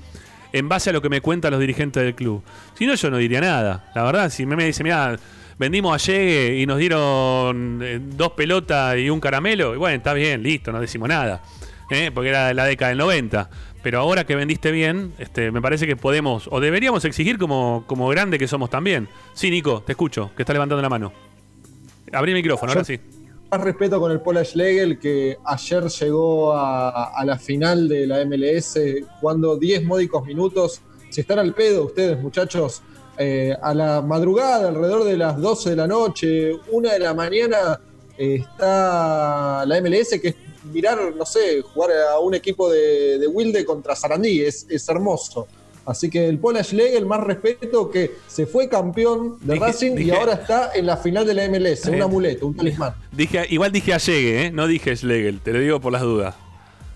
en 0.53 0.69
base 0.69 0.91
a 0.91 0.93
lo 0.93 1.01
que 1.01 1.09
me 1.09 1.21
cuentan 1.21 1.53
los 1.53 1.61
dirigentes 1.61 2.03
del 2.03 2.17
club. 2.17 2.43
Si 2.77 2.85
no, 2.85 2.97
yo 2.97 3.09
no 3.09 3.19
diría 3.19 3.41
nada. 3.41 3.89
La 3.95 4.03
verdad, 4.03 4.31
si 4.31 4.47
me, 4.47 4.57
me 4.57 4.65
dice, 4.65 4.83
mira, 4.83 5.17
vendimos 5.61 5.95
a 5.95 6.05
Llegue 6.05 6.59
y 6.59 6.67
nos 6.67 6.79
dieron 6.79 7.79
eh, 7.85 8.01
dos 8.03 8.33
pelotas 8.33 8.99
y 8.99 9.09
un 9.11 9.21
caramelo, 9.21 9.77
y 9.77 9.79
bueno, 9.79 9.97
está 9.97 10.13
bien, 10.13 10.43
listo, 10.43 10.73
no 10.73 10.81
decimos 10.81 11.09
nada. 11.09 11.41
¿eh? 11.93 12.11
Porque 12.13 12.31
era 12.31 12.53
la 12.55 12.65
década 12.65 12.89
del 12.89 12.99
90. 12.99 13.51
Pero 13.83 13.99
ahora 13.99 14.25
que 14.25 14.37
vendiste 14.37 14.71
bien, 14.71 15.13
este, 15.19 15.51
me 15.51 15.61
parece 15.61 15.87
que 15.87 15.97
podemos, 15.97 16.49
o 16.51 16.61
deberíamos 16.61 17.05
exigir 17.05 17.39
como, 17.39 17.85
como 17.87 18.09
grande 18.09 18.39
que 18.39 18.47
somos 18.47 18.71
también. 18.71 19.09
Sí, 19.35 19.51
Nico, 19.51 19.83
te 19.85 19.93
escucho, 19.93 20.31
que 20.37 20.43
está 20.43 20.53
levantando 20.53 20.81
la 20.81 20.89
mano. 20.89 21.13
Abrí 22.13 22.33
el 22.33 22.37
micrófono, 22.37 22.73
ahora 22.73 22.85
sí. 22.85 23.01
Más 23.51 23.61
respeto 23.61 24.01
con 24.01 24.13
el 24.13 24.21
Paul 24.21 24.39
Schlegel, 24.45 24.99
que 24.99 25.37
ayer 25.45 25.85
llegó 25.85 26.55
a, 26.55 27.23
la 27.25 27.39
final 27.39 27.89
de 27.89 28.07
la 28.07 28.25
MLS 28.25 28.79
cuando 29.21 29.57
10 29.57 29.85
módicos 29.85 30.25
minutos. 30.25 30.81
Si 31.11 31.21
están 31.21 31.39
al 31.39 31.53
pedo 31.53 31.85
ustedes, 31.87 32.19
muchachos, 32.23 32.83
eh, 33.19 33.55
a 33.61 33.75
la 33.75 34.01
madrugada, 34.01 34.69
alrededor 34.69 35.05
de 35.05 35.17
las 35.19 35.39
12 35.39 35.71
de 35.71 35.77
la 35.77 35.87
noche, 35.87 36.53
una 36.71 36.93
de 36.93 37.01
la 37.01 37.13
mañana, 37.13 37.79
está 38.17 39.67
la 39.67 39.81
MLS, 39.81 40.19
que 40.21 40.29
es 40.29 40.37
mirar, 40.73 41.15
no 41.15 41.27
sé, 41.27 41.63
jugar 41.63 41.91
a 42.13 42.19
un 42.19 42.35
equipo 42.35 42.71
de, 42.71 43.27
Wilde 43.27 43.65
contra 43.65 43.95
Sarandí, 43.95 44.43
es, 44.43 44.67
hermoso. 44.89 45.47
Así 45.85 46.09
que 46.09 46.29
el 46.29 46.39
Paul 46.39 46.63
Schlegel, 46.63 47.07
más 47.07 47.21
respeto, 47.21 47.91
que 47.91 48.13
se 48.29 48.47
fue 48.47 48.69
campeón 48.69 49.39
de 49.41 49.57
Racing 49.57 49.99
y 49.99 50.11
ahora 50.11 50.35
está 50.35 50.71
en 50.75 50.87
la 50.87 50.97
final 50.97 51.27
de 51.27 51.35
la 51.35 51.49
MLS, 51.49 51.87
un 51.87 52.01
amuleto, 52.01 52.47
un 52.47 52.55
talismán. 52.55 52.95
Dije, 53.11 53.47
igual 53.51 53.73
dije 53.73 53.93
a 53.93 53.99
Llegue, 53.99 54.47
¿eh? 54.47 54.51
no 54.53 54.69
dije 54.69 54.95
Schlegel, 54.97 55.41
te 55.41 55.53
lo 55.53 55.59
digo 55.59 55.81
por 55.81 55.93
las 55.93 56.03
dudas. 56.03 56.37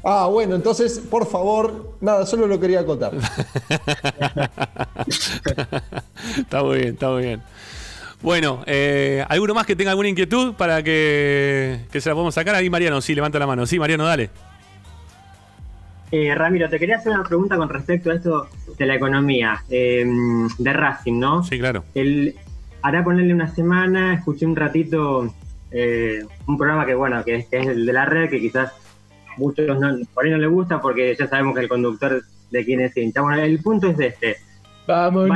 Ah, 0.08 0.28
bueno, 0.30 0.54
entonces, 0.54 1.00
por 1.00 1.26
favor, 1.26 1.96
nada, 2.00 2.26
solo 2.26 2.46
lo 2.46 2.60
quería 2.60 2.78
acotar. 2.78 3.12
está 6.38 6.62
muy 6.62 6.78
bien, 6.78 6.94
está 6.94 7.10
muy 7.10 7.24
bien. 7.24 7.42
Bueno, 8.22 8.62
eh, 8.66 9.24
¿alguno 9.28 9.54
más 9.54 9.66
que 9.66 9.76
tenga 9.76 9.90
alguna 9.90 10.08
inquietud 10.08 10.54
para 10.54 10.82
que, 10.82 11.80
se 11.90 12.08
la 12.08 12.14
podamos 12.14 12.34
sacar? 12.34 12.54
Ahí 12.54 12.70
Mariano, 12.70 13.00
sí, 13.00 13.14
levanta 13.14 13.38
la 13.38 13.46
mano. 13.46 13.66
Sí, 13.66 13.78
Mariano, 13.78 14.04
dale. 14.04 14.30
Eh, 16.10 16.34
Ramiro, 16.34 16.68
te 16.68 16.78
quería 16.78 16.96
hacer 16.96 17.12
una 17.12 17.24
pregunta 17.24 17.56
con 17.56 17.68
respecto 17.68 18.10
a 18.10 18.14
esto 18.14 18.48
de 18.78 18.86
la 18.86 18.94
economía, 18.94 19.64
em, 19.68 20.48
de 20.58 20.72
Racing, 20.72 21.18
¿no? 21.18 21.42
Sí, 21.42 21.58
claro. 21.58 21.84
El, 21.94 22.34
hará 22.82 23.02
ponerle 23.02 23.34
una 23.34 23.48
semana, 23.48 24.14
escuché 24.14 24.46
un 24.46 24.56
ratito 24.56 25.34
eh, 25.70 26.24
un 26.46 26.56
programa 26.56 26.86
que, 26.86 26.94
bueno, 26.94 27.22
que 27.24 27.36
es, 27.36 27.46
el 27.50 27.84
de 27.84 27.92
la 27.92 28.04
red, 28.06 28.30
que 28.30 28.40
quizás 28.40 28.72
muchos 29.36 29.78
no, 29.78 29.98
por 30.14 30.24
ahí 30.24 30.30
no 30.30 30.38
le 30.38 30.46
gusta 30.46 30.80
porque 30.80 31.14
ya 31.18 31.26
sabemos 31.26 31.54
que 31.54 31.62
el 31.62 31.68
conductor 31.68 32.22
de 32.50 32.64
quién 32.64 32.80
es 32.80 32.96
hincha. 32.96 33.20
Bueno, 33.20 33.42
el 33.42 33.58
punto 33.60 33.88
es 33.88 33.96
de 33.96 34.06
este. 34.06 34.36
Vamos, 34.86 35.28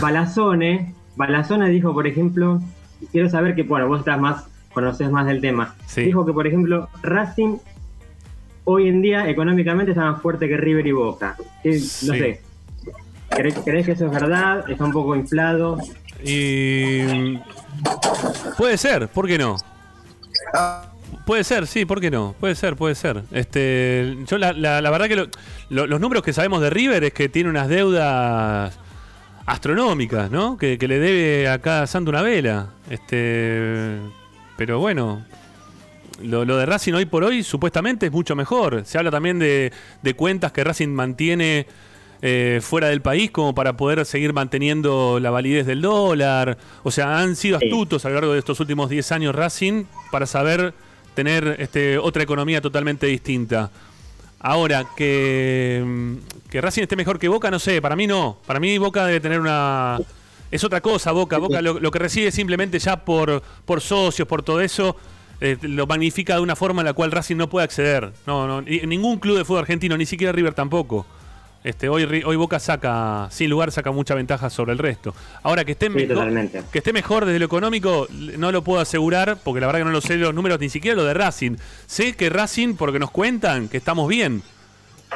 Balazone 0.00 0.94
Balazona 1.16 1.66
dijo, 1.68 1.92
por 1.92 2.06
ejemplo, 2.06 2.60
quiero 3.12 3.28
saber 3.28 3.54
que, 3.54 3.62
bueno, 3.62 3.88
vos 3.88 4.00
estás 4.00 4.20
más, 4.20 4.44
conoces 4.72 5.10
más 5.10 5.26
del 5.26 5.40
tema. 5.40 5.74
Dijo 5.96 6.26
que, 6.26 6.32
por 6.32 6.46
ejemplo, 6.46 6.88
Racing 7.02 7.58
hoy 8.64 8.88
en 8.88 9.02
día 9.02 9.28
económicamente 9.28 9.92
está 9.92 10.10
más 10.10 10.22
fuerte 10.22 10.48
que 10.48 10.56
River 10.56 10.86
y 10.86 10.92
Boca. 10.92 11.36
No 11.64 11.72
sé. 11.72 12.40
¿Crees, 13.30 13.86
que 13.86 13.92
eso 13.92 14.06
es 14.06 14.10
verdad? 14.10 14.68
¿Está 14.70 14.84
un 14.84 14.92
poco 14.92 15.16
inflado? 15.16 15.78
Y... 16.24 17.38
Puede 18.56 18.78
ser, 18.78 19.08
¿por 19.08 19.26
qué 19.26 19.38
no? 19.38 19.56
Puede 21.26 21.42
ser, 21.42 21.66
sí, 21.66 21.84
¿por 21.84 22.00
qué 22.00 22.10
no? 22.10 22.34
Puede 22.38 22.54
ser, 22.54 22.76
puede 22.76 22.94
ser. 22.94 23.22
Este, 23.32 24.16
yo 24.26 24.38
la, 24.38 24.52
la, 24.52 24.90
verdad 24.90 25.08
que 25.08 25.28
los 25.70 26.00
números 26.00 26.22
que 26.22 26.32
sabemos 26.32 26.60
de 26.60 26.70
River 26.70 27.02
es 27.04 27.12
que 27.12 27.28
tiene 27.28 27.50
unas 27.50 27.68
deudas 27.68 28.78
astronómicas, 29.46 30.30
¿no? 30.30 30.56
Que, 30.56 30.76
le 30.76 30.98
debe 30.98 31.48
a 31.48 31.58
cada 31.58 31.86
santo 31.86 32.10
una 32.10 32.22
vela. 32.22 32.70
Este, 32.88 33.98
pero 34.56 34.78
bueno, 34.78 35.24
lo, 36.22 36.44
de 36.44 36.66
Racing 36.66 36.92
hoy 36.94 37.06
por 37.06 37.24
hoy 37.24 37.42
supuestamente 37.42 38.06
es 38.06 38.12
mucho 38.12 38.36
mejor. 38.36 38.82
Se 38.84 38.98
habla 38.98 39.10
también 39.10 39.38
de, 39.38 39.72
cuentas 40.16 40.52
que 40.52 40.64
Racing 40.64 40.88
mantiene 40.88 41.66
eh, 42.22 42.60
fuera 42.62 42.88
del 42.88 43.02
país 43.02 43.30
como 43.30 43.54
para 43.54 43.76
poder 43.76 44.04
seguir 44.06 44.32
manteniendo 44.32 45.18
la 45.20 45.30
validez 45.30 45.66
del 45.66 45.82
dólar. 45.82 46.56
O 46.82 46.90
sea, 46.90 47.18
han 47.18 47.36
sido 47.36 47.58
astutos 47.58 48.04
a 48.04 48.08
lo 48.08 48.14
largo 48.14 48.32
de 48.32 48.38
estos 48.38 48.60
últimos 48.60 48.88
10 48.88 49.12
años 49.12 49.34
Racing 49.34 49.84
para 50.10 50.26
saber 50.26 50.72
tener 51.14 51.56
este, 51.58 51.98
otra 51.98 52.22
economía 52.22 52.60
totalmente 52.60 53.06
distinta. 53.06 53.70
Ahora, 54.46 54.84
que, 54.94 55.82
que 56.50 56.60
Racing 56.60 56.82
esté 56.82 56.96
mejor 56.96 57.18
que 57.18 57.28
Boca, 57.28 57.50
no 57.50 57.58
sé, 57.58 57.80
para 57.80 57.96
mí 57.96 58.06
no. 58.06 58.36
Para 58.46 58.60
mí 58.60 58.76
Boca 58.76 59.06
debe 59.06 59.18
tener 59.18 59.40
una... 59.40 59.98
Es 60.50 60.62
otra 60.64 60.82
cosa, 60.82 61.12
Boca. 61.12 61.38
Boca 61.38 61.62
lo, 61.62 61.90
que 61.90 61.98
recibe 61.98 62.30
simplemente 62.30 62.78
ya 62.78 63.06
por, 63.06 63.42
por 63.64 63.80
socios, 63.80 64.28
por 64.28 64.42
todo 64.42 64.60
eso, 64.60 64.96
eh, 65.40 65.56
lo 65.62 65.86
magnifica 65.86 66.34
de 66.34 66.42
una 66.42 66.56
forma 66.56 66.82
en 66.82 66.86
la 66.86 66.92
cual 66.92 67.10
Racing 67.10 67.36
no 67.36 67.48
puede 67.48 67.64
acceder. 67.64 68.12
No, 68.26 68.46
no, 68.46 68.60
ningún 68.60 69.18
club 69.18 69.38
de 69.38 69.46
fútbol 69.46 69.60
argentino, 69.60 69.96
ni 69.96 70.04
siquiera 70.04 70.30
River 70.30 70.52
tampoco. 70.52 71.06
Este, 71.64 71.88
hoy, 71.88 72.22
hoy 72.26 72.36
Boca 72.36 72.58
saca, 72.58 73.26
sin 73.30 73.48
lugar, 73.48 73.72
saca 73.72 73.90
mucha 73.90 74.14
ventaja 74.14 74.50
sobre 74.50 74.72
el 74.72 74.78
resto. 74.78 75.14
Ahora 75.42 75.64
que 75.64 75.72
esté, 75.72 75.88
mejor, 75.88 76.30
que 76.70 76.78
esté 76.78 76.92
mejor 76.92 77.24
desde 77.24 77.38
lo 77.38 77.46
económico, 77.46 78.06
no 78.10 78.52
lo 78.52 78.62
puedo 78.62 78.82
asegurar, 78.82 79.38
porque 79.42 79.62
la 79.62 79.68
verdad 79.68 79.80
que 79.80 79.84
no 79.86 79.90
lo 79.90 80.02
sé 80.02 80.18
los 80.18 80.34
números, 80.34 80.60
ni 80.60 80.68
siquiera 80.68 80.94
lo 80.94 81.04
de 81.04 81.14
Racing. 81.14 81.56
Sé 81.86 82.12
que 82.16 82.28
Racing, 82.28 82.74
porque 82.74 82.98
nos 82.98 83.10
cuentan 83.10 83.70
que 83.70 83.78
estamos 83.78 84.06
bien, 84.10 84.42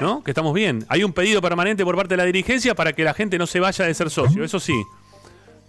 ¿no? 0.00 0.24
Que 0.24 0.30
estamos 0.30 0.54
bien. 0.54 0.86
Hay 0.88 1.04
un 1.04 1.12
pedido 1.12 1.42
permanente 1.42 1.84
por 1.84 1.94
parte 1.96 2.14
de 2.14 2.16
la 2.16 2.24
dirigencia 2.24 2.74
para 2.74 2.94
que 2.94 3.04
la 3.04 3.12
gente 3.12 3.36
no 3.36 3.46
se 3.46 3.60
vaya 3.60 3.84
de 3.84 3.92
ser 3.92 4.08
socio, 4.08 4.42
eso 4.42 4.58
sí. 4.58 4.82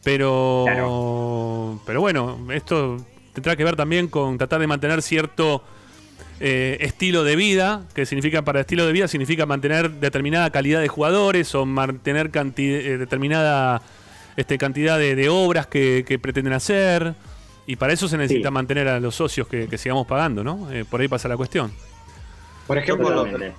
Pero, 0.05 0.63
pero 1.85 1.99
bueno, 1.99 2.39
esto 2.53 3.05
tendrá 3.33 3.57
que 3.57 3.65
ver 3.65 3.75
también 3.75 4.07
con 4.07 4.37
tratar 4.37 4.61
de 4.61 4.67
mantener 4.67 5.01
cierto 5.01 5.61
eh, 6.41 6.77
estilo 6.79 7.25
de 7.25 7.35
vida, 7.35 7.83
que 7.93 8.05
significa 8.05 8.43
para 8.43 8.61
estilo 8.61 8.85
de 8.85 8.93
vida 8.93 9.09
significa 9.09 9.45
mantener 9.45 9.91
determinada 9.91 10.49
calidad 10.51 10.79
de 10.79 10.87
jugadores 10.87 11.53
o 11.53 11.65
mantener 11.65 12.31
eh, 12.33 12.97
determinada 12.97 13.81
este, 14.37 14.57
cantidad 14.57 14.97
de, 14.97 15.27
obras 15.29 15.67
que, 15.67 16.19
pretenden 16.21 16.53
hacer. 16.53 17.13
Y 17.67 17.75
para 17.75 17.93
eso 17.93 18.07
se 18.07 18.17
necesita 18.17 18.51
mantener 18.51 18.87
a 18.87 18.99
los 18.99 19.15
socios 19.15 19.47
que, 19.47 19.77
sigamos 19.77 20.07
pagando, 20.07 20.43
¿no? 20.43 20.71
Eh, 20.71 20.85
por 20.89 21.01
ahí 21.01 21.07
pasa 21.09 21.27
la 21.27 21.35
cuestión. 21.35 21.71
Por 22.67 22.77
ejemplo, 22.77 23.09
yo 23.09 23.31
por 23.31 23.39
lo, 23.39 23.53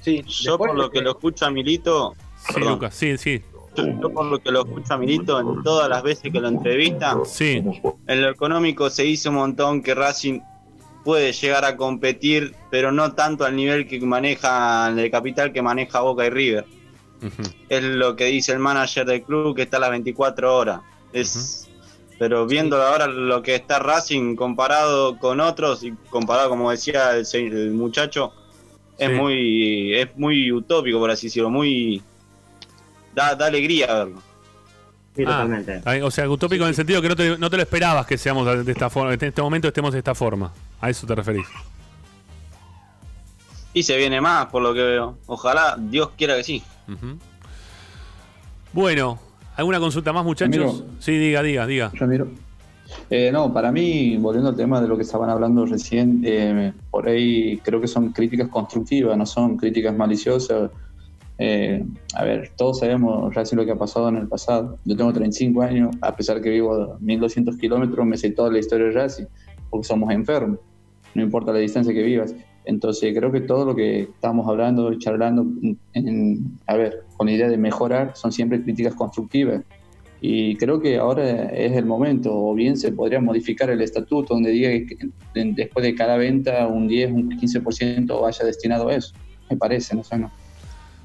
sí, 0.00 0.24
yo 0.26 0.58
por 0.58 0.74
lo 0.74 0.90
que 0.90 1.02
lo 1.02 1.10
escucho 1.10 1.44
a 1.44 1.50
Milito. 1.50 2.16
Sí, 2.54 2.60
Lucas, 2.60 2.94
sí, 2.94 3.18
sí. 3.18 3.42
Yo, 3.76 4.10
por 4.10 4.24
lo 4.24 4.38
que 4.40 4.50
lo 4.50 4.62
escucho 4.62 4.94
a 4.94 4.96
Milito 4.96 5.38
en 5.38 5.62
todas 5.62 5.88
las 5.88 6.02
veces 6.02 6.32
que 6.32 6.40
lo 6.40 6.48
entrevista, 6.48 7.16
sí. 7.24 7.62
en 8.06 8.22
lo 8.22 8.30
económico 8.30 8.90
se 8.90 9.04
hizo 9.04 9.30
un 9.30 9.36
montón 9.36 9.82
que 9.82 9.94
Racing 9.94 10.40
puede 11.04 11.32
llegar 11.32 11.64
a 11.64 11.76
competir, 11.76 12.54
pero 12.70 12.92
no 12.92 13.12
tanto 13.12 13.44
al 13.44 13.56
nivel 13.56 13.86
que 13.86 14.00
maneja 14.00 14.88
el 14.88 15.10
capital 15.10 15.52
que 15.52 15.62
maneja 15.62 16.00
Boca 16.00 16.26
y 16.26 16.30
River. 16.30 16.66
Es 17.68 17.82
lo 17.82 18.16
que 18.16 18.26
dice 18.26 18.52
el 18.52 18.58
manager 18.58 19.06
del 19.06 19.22
club 19.22 19.54
que 19.54 19.62
está 19.62 19.76
a 19.76 19.80
las 19.80 19.90
24 19.90 20.56
horas. 20.56 20.80
Es, 21.12 21.68
Pero 22.18 22.46
viendo 22.46 22.80
ahora 22.82 23.06
lo 23.06 23.42
que 23.42 23.54
está 23.54 23.78
Racing 23.78 24.36
comparado 24.36 25.18
con 25.18 25.40
otros 25.40 25.82
y 25.84 25.92
comparado, 26.08 26.48
como 26.48 26.70
decía 26.70 27.12
el, 27.16 27.70
muchacho, 27.72 28.32
es 28.98 29.10
muy 29.10 29.94
es 29.94 30.08
muy 30.16 30.52
utópico, 30.52 30.98
por 30.98 31.10
así 31.10 31.26
decirlo, 31.26 31.50
muy 31.50 32.02
da, 33.14 33.34
da 33.34 33.46
alegría 33.46 33.86
verlo. 33.86 34.22
Sí, 35.16 35.24
ah, 35.26 35.44
totalmente. 35.44 36.02
O 36.02 36.10
sea, 36.10 36.28
utópico 36.28 36.64
en 36.64 36.68
el 36.68 36.74
sentido 36.74 37.02
que 37.02 37.08
no 37.08 37.16
te, 37.16 37.36
no 37.36 37.50
te 37.50 37.56
lo 37.56 37.62
esperabas 37.62 38.06
que 38.06 38.16
seamos 38.16 38.64
de 38.64 38.72
esta 38.72 38.88
forma, 38.88 39.12
en 39.12 39.24
este 39.24 39.42
momento 39.42 39.68
estemos 39.68 39.92
de 39.92 39.98
esta 39.98 40.14
forma. 40.14 40.52
A 40.80 40.90
eso 40.90 41.06
te 41.06 41.14
referís. 41.14 41.46
Y 43.72 43.82
se 43.82 43.96
viene 43.96 44.20
más, 44.20 44.46
por 44.46 44.62
lo 44.62 44.74
que 44.74 44.82
veo. 44.82 45.18
Ojalá, 45.26 45.76
Dios 45.78 46.10
quiera 46.16 46.36
que 46.36 46.44
sí. 46.44 46.62
Bueno, 48.72 49.18
¿alguna 49.56 49.78
consulta 49.78 50.12
más, 50.12 50.24
muchachos? 50.24 50.84
Sí, 50.98 51.12
diga, 51.12 51.42
diga, 51.42 51.66
diga. 51.66 51.90
Ramiro. 51.94 52.28
Eh, 53.08 53.30
no, 53.32 53.52
para 53.52 53.70
mí, 53.70 54.16
volviendo 54.16 54.50
al 54.50 54.56
tema 54.56 54.80
de 54.80 54.88
lo 54.88 54.96
que 54.96 55.02
estaban 55.02 55.30
hablando 55.30 55.64
recién, 55.64 56.22
eh, 56.24 56.72
por 56.90 57.08
ahí 57.08 57.58
creo 57.58 57.80
que 57.80 57.86
son 57.86 58.10
críticas 58.12 58.48
constructivas, 58.48 59.16
no 59.16 59.26
son 59.26 59.56
críticas 59.56 59.94
maliciosas 59.94 60.70
eh, 61.42 61.82
a 62.14 62.24
ver, 62.24 62.50
todos 62.54 62.80
sabemos 62.80 63.34
recién 63.34 63.58
lo 63.58 63.64
que 63.64 63.72
ha 63.72 63.76
pasado 63.76 64.10
en 64.10 64.16
el 64.16 64.28
pasado. 64.28 64.76
Yo 64.84 64.94
tengo 64.94 65.10
35 65.10 65.62
años, 65.62 65.96
a 66.02 66.14
pesar 66.14 66.42
que 66.42 66.50
vivo 66.50 66.74
a 66.74 66.98
1200 67.00 67.56
kilómetros, 67.56 68.04
me 68.04 68.18
sé 68.18 68.32
toda 68.32 68.52
la 68.52 68.58
historia 68.58 68.88
de 68.88 68.92
Racing, 68.92 69.24
porque 69.70 69.88
somos 69.88 70.12
enfermos, 70.12 70.58
no 71.14 71.22
importa 71.22 71.52
la 71.52 71.58
distancia 71.58 71.92
que 71.92 72.02
vivas. 72.02 72.34
Entonces, 72.64 73.16
creo 73.16 73.32
que 73.32 73.40
todo 73.40 73.64
lo 73.64 73.74
que 73.74 74.02
estamos 74.02 74.46
hablando 74.46 74.92
y 74.92 74.98
charlando, 74.98 75.46
a 76.66 76.76
ver, 76.76 77.04
con 77.16 77.26
la 77.26 77.32
idea 77.32 77.48
de 77.48 77.56
mejorar, 77.56 78.12
son 78.14 78.32
siempre 78.32 78.62
críticas 78.62 78.94
constructivas. 78.94 79.62
Y 80.20 80.56
creo 80.56 80.80
que 80.80 80.98
ahora 80.98 81.46
es 81.46 81.72
el 81.72 81.86
momento, 81.86 82.30
o 82.32 82.54
bien 82.54 82.76
se 82.76 82.92
podría 82.92 83.20
modificar 83.20 83.70
el 83.70 83.80
estatuto 83.80 84.34
donde 84.34 84.50
diga 84.50 84.68
que 84.70 85.10
después 85.34 85.82
de 85.82 85.94
cada 85.94 86.18
venta 86.18 86.66
un 86.66 86.86
10, 86.86 87.12
un 87.12 87.30
15% 87.30 88.20
vaya 88.20 88.44
destinado 88.44 88.88
a 88.88 88.96
eso. 88.96 89.14
Me 89.48 89.56
parece, 89.56 89.96
no 89.96 90.04
sé, 90.04 90.18
no. 90.18 90.30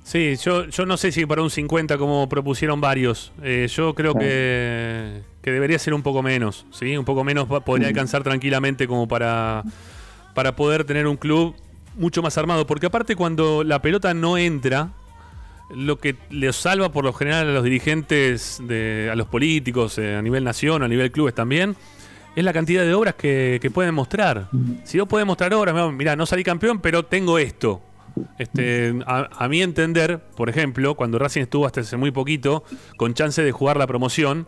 Sí, 0.05 0.35
yo, 0.35 0.67
yo 0.67 0.85
no 0.85 0.97
sé 0.97 1.11
si 1.11 1.25
para 1.25 1.41
un 1.41 1.49
50 1.49 1.97
como 1.97 2.29
propusieron 2.29 2.79
varios. 2.79 3.31
Eh, 3.41 3.67
yo 3.71 3.95
creo 3.95 4.13
que, 4.13 5.23
que, 5.41 5.51
debería 5.51 5.79
ser 5.79 5.95
un 5.95 6.03
poco 6.03 6.21
menos, 6.21 6.67
¿sí? 6.69 6.95
Un 6.95 7.05
poco 7.05 7.23
menos 7.23 7.47
podría 7.63 7.87
alcanzar 7.87 8.21
tranquilamente 8.21 8.87
como 8.87 9.07
para, 9.07 9.63
para 10.35 10.55
poder 10.55 10.83
tener 10.83 11.07
un 11.07 11.17
club 11.17 11.55
mucho 11.95 12.21
más 12.21 12.37
armado. 12.37 12.67
Porque 12.67 12.85
aparte 12.85 13.15
cuando 13.15 13.63
la 13.63 13.81
pelota 13.81 14.13
no 14.13 14.37
entra, 14.37 14.89
lo 15.71 15.97
que 15.97 16.15
le 16.29 16.53
salva 16.53 16.89
por 16.91 17.03
lo 17.03 17.11
general 17.11 17.49
a 17.49 17.53
los 17.53 17.63
dirigentes, 17.63 18.61
de, 18.61 19.09
a 19.11 19.15
los 19.15 19.25
políticos, 19.25 19.97
eh, 19.97 20.15
a 20.15 20.21
nivel 20.21 20.43
nación, 20.43 20.83
a 20.83 20.87
nivel 20.87 21.11
clubes 21.11 21.33
también, 21.33 21.75
es 22.35 22.43
la 22.43 22.53
cantidad 22.53 22.83
de 22.83 22.93
obras 22.93 23.15
que, 23.15 23.57
que 23.59 23.71
pueden 23.71 23.95
mostrar. 23.95 24.49
Si 24.83 24.99
no 24.99 25.07
pueden 25.07 25.25
mostrar 25.25 25.51
obras, 25.55 25.91
mira, 25.93 26.15
no 26.15 26.27
salí 26.27 26.43
campeón, 26.43 26.79
pero 26.79 27.05
tengo 27.05 27.39
esto. 27.39 27.81
Este, 28.37 28.93
a, 29.05 29.47
mi 29.47 29.61
entender, 29.61 30.19
por 30.35 30.49
ejemplo, 30.49 30.95
cuando 30.95 31.19
Racing 31.19 31.41
estuvo 31.41 31.65
hasta 31.65 31.81
hace 31.81 31.97
muy 31.97 32.11
poquito 32.11 32.63
con 32.97 33.13
chance 33.13 33.41
de 33.43 33.51
jugar 33.51 33.77
la 33.77 33.87
promoción, 33.87 34.47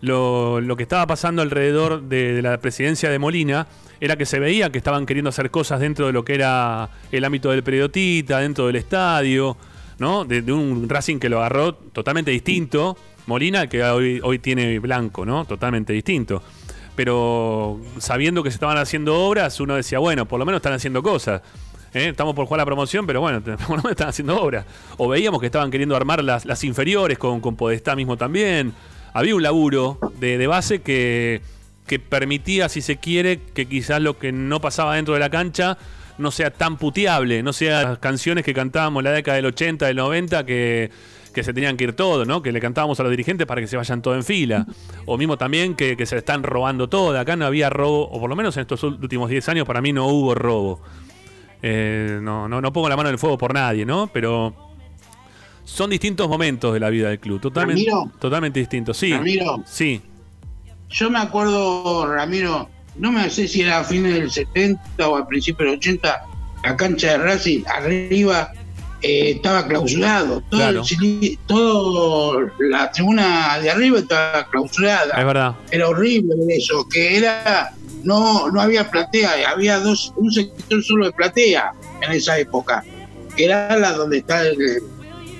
lo, 0.00 0.60
que 0.76 0.82
estaba 0.82 1.06
pasando 1.06 1.42
alrededor 1.42 2.02
de, 2.02 2.42
la 2.42 2.58
presidencia 2.58 3.10
de 3.10 3.18
Molina 3.18 3.66
era 4.00 4.16
que 4.16 4.26
se 4.26 4.38
veía 4.38 4.70
que 4.70 4.78
estaban 4.78 5.06
queriendo 5.06 5.30
hacer 5.30 5.50
cosas 5.50 5.80
dentro 5.80 6.06
de 6.06 6.12
lo 6.12 6.24
que 6.24 6.34
era 6.34 6.90
el 7.10 7.24
ámbito 7.24 7.50
del 7.50 7.62
periodista, 7.62 8.40
dentro 8.40 8.66
del 8.66 8.76
estadio, 8.76 9.56
¿no? 9.98 10.24
De, 10.24 10.40
un 10.52 10.88
Racing 10.88 11.18
que 11.18 11.28
lo 11.28 11.38
agarró 11.38 11.74
totalmente 11.74 12.30
distinto. 12.30 12.96
Molina, 13.26 13.68
que 13.68 13.82
hoy, 13.82 14.20
hoy 14.22 14.38
tiene 14.38 14.78
blanco, 14.78 15.24
¿no? 15.24 15.44
Totalmente 15.44 15.92
distinto 15.92 16.42
pero 16.96 17.78
sabiendo 17.98 18.42
que 18.42 18.50
se 18.50 18.54
estaban 18.54 18.78
haciendo 18.78 19.20
obras, 19.20 19.60
uno 19.60 19.76
decía, 19.76 19.98
bueno, 19.98 20.26
por 20.26 20.40
lo 20.40 20.46
menos 20.46 20.60
están 20.60 20.72
haciendo 20.72 21.02
cosas. 21.02 21.42
¿Eh? 21.96 22.08
estamos 22.08 22.34
por 22.34 22.46
jugar 22.46 22.58
la 22.58 22.66
promoción, 22.66 23.06
pero 23.06 23.20
bueno, 23.20 23.42
no 23.82 23.90
están 23.90 24.08
haciendo 24.08 24.40
obra. 24.40 24.66
O 24.96 25.08
veíamos 25.08 25.40
que 25.40 25.46
estaban 25.46 25.70
queriendo 25.70 25.96
armar 25.96 26.22
las, 26.22 26.44
las 26.44 26.62
inferiores 26.64 27.18
con, 27.18 27.40
con 27.40 27.56
Podestá 27.56 27.96
mismo 27.96 28.16
también. 28.16 28.72
Había 29.12 29.34
un 29.34 29.42
laburo 29.42 29.98
de, 30.20 30.46
base 30.46 30.82
que, 30.82 31.40
que 31.86 31.98
permitía, 31.98 32.68
si 32.68 32.82
se 32.82 32.98
quiere, 32.98 33.40
que 33.40 33.66
quizás 33.66 34.00
lo 34.02 34.18
que 34.18 34.30
no 34.30 34.60
pasaba 34.60 34.96
dentro 34.96 35.14
de 35.14 35.20
la 35.20 35.30
cancha 35.30 35.78
no 36.18 36.30
sea 36.30 36.50
tan 36.50 36.76
puteable, 36.76 37.42
no 37.42 37.52
sea 37.52 37.82
las 37.82 37.98
canciones 37.98 38.44
que 38.44 38.54
cantábamos 38.54 39.00
en 39.00 39.04
la 39.04 39.12
década 39.12 39.36
del 39.36 39.46
80, 39.46 39.86
del 39.86 39.96
90, 39.96 40.46
que, 40.46 40.90
que 41.34 41.44
se 41.44 41.52
tenían 41.52 41.76
que 41.76 41.84
ir 41.84 41.92
todos, 41.94 42.26
¿no? 42.26 42.42
Que 42.42 42.52
le 42.52 42.60
cantábamos 42.60 42.98
a 43.00 43.02
los 43.02 43.10
dirigentes 43.10 43.46
para 43.46 43.60
que 43.60 43.66
se 43.66 43.76
vayan 43.76 44.02
todos 44.02 44.16
en 44.16 44.24
fila. 44.24 44.66
O 45.04 45.16
mismo 45.18 45.36
también 45.36 45.74
que, 45.74 45.96
que 45.96 46.06
se 46.06 46.18
están 46.18 46.42
robando 46.42 46.88
todo. 46.88 47.18
Acá 47.18 47.36
no 47.36 47.46
había 47.46 47.70
robo, 47.70 48.08
o 48.08 48.20
por 48.20 48.30
lo 48.30 48.36
menos 48.36 48.56
en 48.56 48.62
estos 48.62 48.82
últimos 48.82 49.30
10 49.30 49.48
años 49.50 49.66
para 49.66 49.80
mí 49.80 49.92
no 49.92 50.06
hubo 50.06 50.34
robo. 50.34 50.80
Eh, 51.62 52.18
no, 52.22 52.48
no, 52.48 52.60
no 52.60 52.72
pongo 52.72 52.88
la 52.88 52.96
mano 52.96 53.08
en 53.08 53.14
el 53.14 53.18
fuego 53.18 53.38
por 53.38 53.54
nadie, 53.54 53.84
¿no? 53.84 54.08
Pero 54.08 54.54
son 55.64 55.90
distintos 55.90 56.28
momentos 56.28 56.72
de 56.72 56.80
la 56.80 56.90
vida 56.90 57.08
del 57.08 57.18
club, 57.18 57.40
totalmente, 57.40 57.86
totalmente 58.20 58.60
distintos. 58.60 58.96
Sí, 58.96 59.12
Ramiro, 59.12 59.62
sí. 59.66 60.00
Yo 60.88 61.10
me 61.10 61.18
acuerdo, 61.18 62.06
Ramiro, 62.06 62.68
no 62.96 63.12
me 63.12 63.28
sé 63.30 63.48
si 63.48 63.62
era 63.62 63.80
a 63.80 63.84
fines 63.84 64.14
del 64.14 64.30
70 64.30 65.08
o 65.08 65.16
al 65.16 65.26
principio 65.26 65.66
del 65.66 65.76
80, 65.76 66.22
la 66.64 66.76
cancha 66.76 67.12
de 67.12 67.18
Racing 67.18 67.64
arriba 67.66 68.52
eh, 69.02 69.32
estaba 69.32 69.66
clausurado. 69.66 70.42
Todo, 70.48 70.82
todo 71.46 72.50
la 72.60 72.90
tribuna 72.90 73.58
de 73.58 73.70
arriba 73.70 73.98
estaba 73.98 74.48
clausurada. 74.48 75.18
Es 75.18 75.26
verdad. 75.26 75.54
Era 75.70 75.88
horrible 75.88 76.34
eso, 76.48 76.88
que 76.88 77.18
era 77.18 77.72
no, 78.06 78.48
no 78.50 78.60
había 78.60 78.88
platea, 78.88 79.50
había 79.50 79.80
dos, 79.80 80.12
un 80.16 80.30
sector 80.32 80.82
solo 80.82 81.06
de 81.06 81.12
platea 81.12 81.72
en 82.02 82.12
esa 82.12 82.38
época, 82.38 82.84
que 83.36 83.46
era 83.46 83.76
la 83.76 83.92
donde 83.92 84.18
está 84.18 84.46
el, 84.46 84.80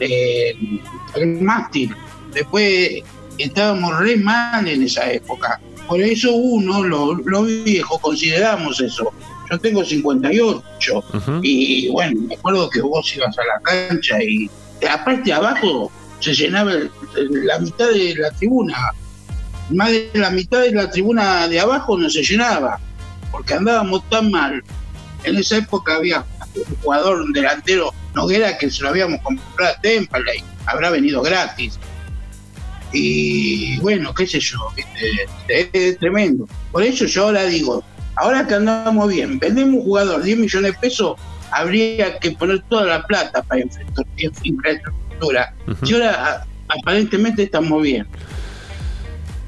el, 0.01 1.40
mástil. 1.40 1.94
Después 2.32 3.02
estábamos 3.38 3.98
re 4.01 4.16
mal 4.16 4.66
en 4.66 4.82
esa 4.82 5.10
época. 5.12 5.60
Por 5.86 6.01
eso 6.01 6.34
uno, 6.34 6.82
los 6.82 7.24
lo 7.24 7.43
viejos, 7.44 8.01
consideramos 8.01 8.80
eso. 8.80 9.12
Yo 9.48 9.59
tengo 9.60 9.84
58 9.84 11.05
y 11.43 11.88
bueno, 11.90 12.20
me 12.22 12.34
acuerdo 12.34 12.68
que 12.68 12.80
vos 12.80 13.14
ibas 13.14 13.38
a 13.38 13.44
la 13.44 13.60
cancha 13.60 14.20
y 14.20 14.51
la 14.82 15.05
parte 15.05 15.22
de 15.26 15.34
abajo 15.34 15.93
se 16.18 16.34
llenaba 16.34 16.72
la 17.14 17.59
mitad 17.60 17.90
de 17.90 18.16
la 18.16 18.32
tribuna 18.32 18.93
más 19.70 19.90
de 19.90 20.10
la 20.14 20.30
mitad 20.30 20.60
de 20.60 20.72
la 20.72 20.90
tribuna 20.90 21.48
de 21.48 21.60
abajo 21.60 21.98
no 21.98 22.09
se 22.09 22.22
llenaba, 22.22 22.78
porque 23.30 23.55
andábamos 23.55 24.09
tan 24.09 24.30
mal. 24.30 24.62
En 25.24 25.36
esa 25.36 25.56
época 25.59 25.97
había 25.97 26.24
un 26.55 26.76
jugador, 26.82 27.20
un 27.20 27.32
delantero, 27.32 27.93
Noguera, 28.14 28.56
que 28.56 28.70
se 28.70 28.82
lo 28.82 28.90
habíamos 28.90 29.20
comprado 29.22 29.74
a 29.74 29.80
Temperley, 29.80 30.43
habrá 30.66 30.90
venido 30.90 31.20
gratis. 31.22 31.78
Y 32.93 33.78
bueno, 33.80 34.14
qué 34.14 34.26
sé 34.26 34.40
yo, 34.40 34.59
es 35.48 35.98
tremendo. 35.98 36.48
Por 36.72 36.82
eso 36.82 37.05
yo 37.06 37.24
ahora 37.24 37.44
digo, 37.44 37.84
ahora 38.14 38.47
que 38.47 38.55
andamos 38.55 39.09
bien, 39.09 39.38
vendemos 39.38 39.80
un 39.80 39.82
jugador 39.82 40.22
10 40.22 40.38
millones 40.38 40.72
de 40.72 40.78
pesos, 40.78 41.20
habría 41.51 42.18
que 42.18 42.30
poner 42.30 42.62
toda 42.68 42.86
la 42.86 43.06
plata 43.06 43.43
para 43.43 43.62
infraestructura. 44.43 45.55
Y 45.82 45.93
ahora 45.93 46.47
aparentemente 46.68 47.43
estamos 47.43 47.82
bien. 47.82 48.06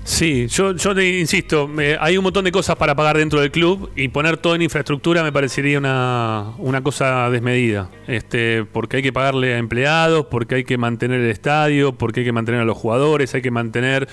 Sí, 0.09 0.47
yo, 0.49 0.75
yo 0.75 0.95
te 0.95 1.19
insisto, 1.19 1.71
hay 2.01 2.17
un 2.17 2.25
montón 2.25 2.43
de 2.43 2.51
cosas 2.51 2.77
para 2.77 2.95
pagar 2.97 3.19
dentro 3.19 3.43
del 3.43 3.51
club 3.51 3.91
y 3.95 4.09
poner 4.09 4.39
todo 4.39 4.55
en 4.55 4.63
infraestructura 4.63 5.23
me 5.23 5.33
parecería 5.33 5.77
una, 5.77 6.55
una 6.57 6.83
cosa 6.83 7.29
desmedida. 7.29 7.91
Este, 8.07 8.65
porque 8.65 8.97
hay 8.97 9.03
que 9.03 9.13
pagarle 9.13 9.55
a 9.55 9.59
empleados, 9.59 10.25
porque 10.31 10.55
hay 10.55 10.65
que 10.65 10.79
mantener 10.79 11.21
el 11.21 11.31
estadio, 11.31 11.93
porque 11.93 12.21
hay 12.21 12.27
que 12.27 12.33
mantener 12.33 12.63
a 12.63 12.65
los 12.65 12.79
jugadores, 12.79 13.35
hay 13.35 13.43
que 13.43 13.51
mantener 13.51 14.09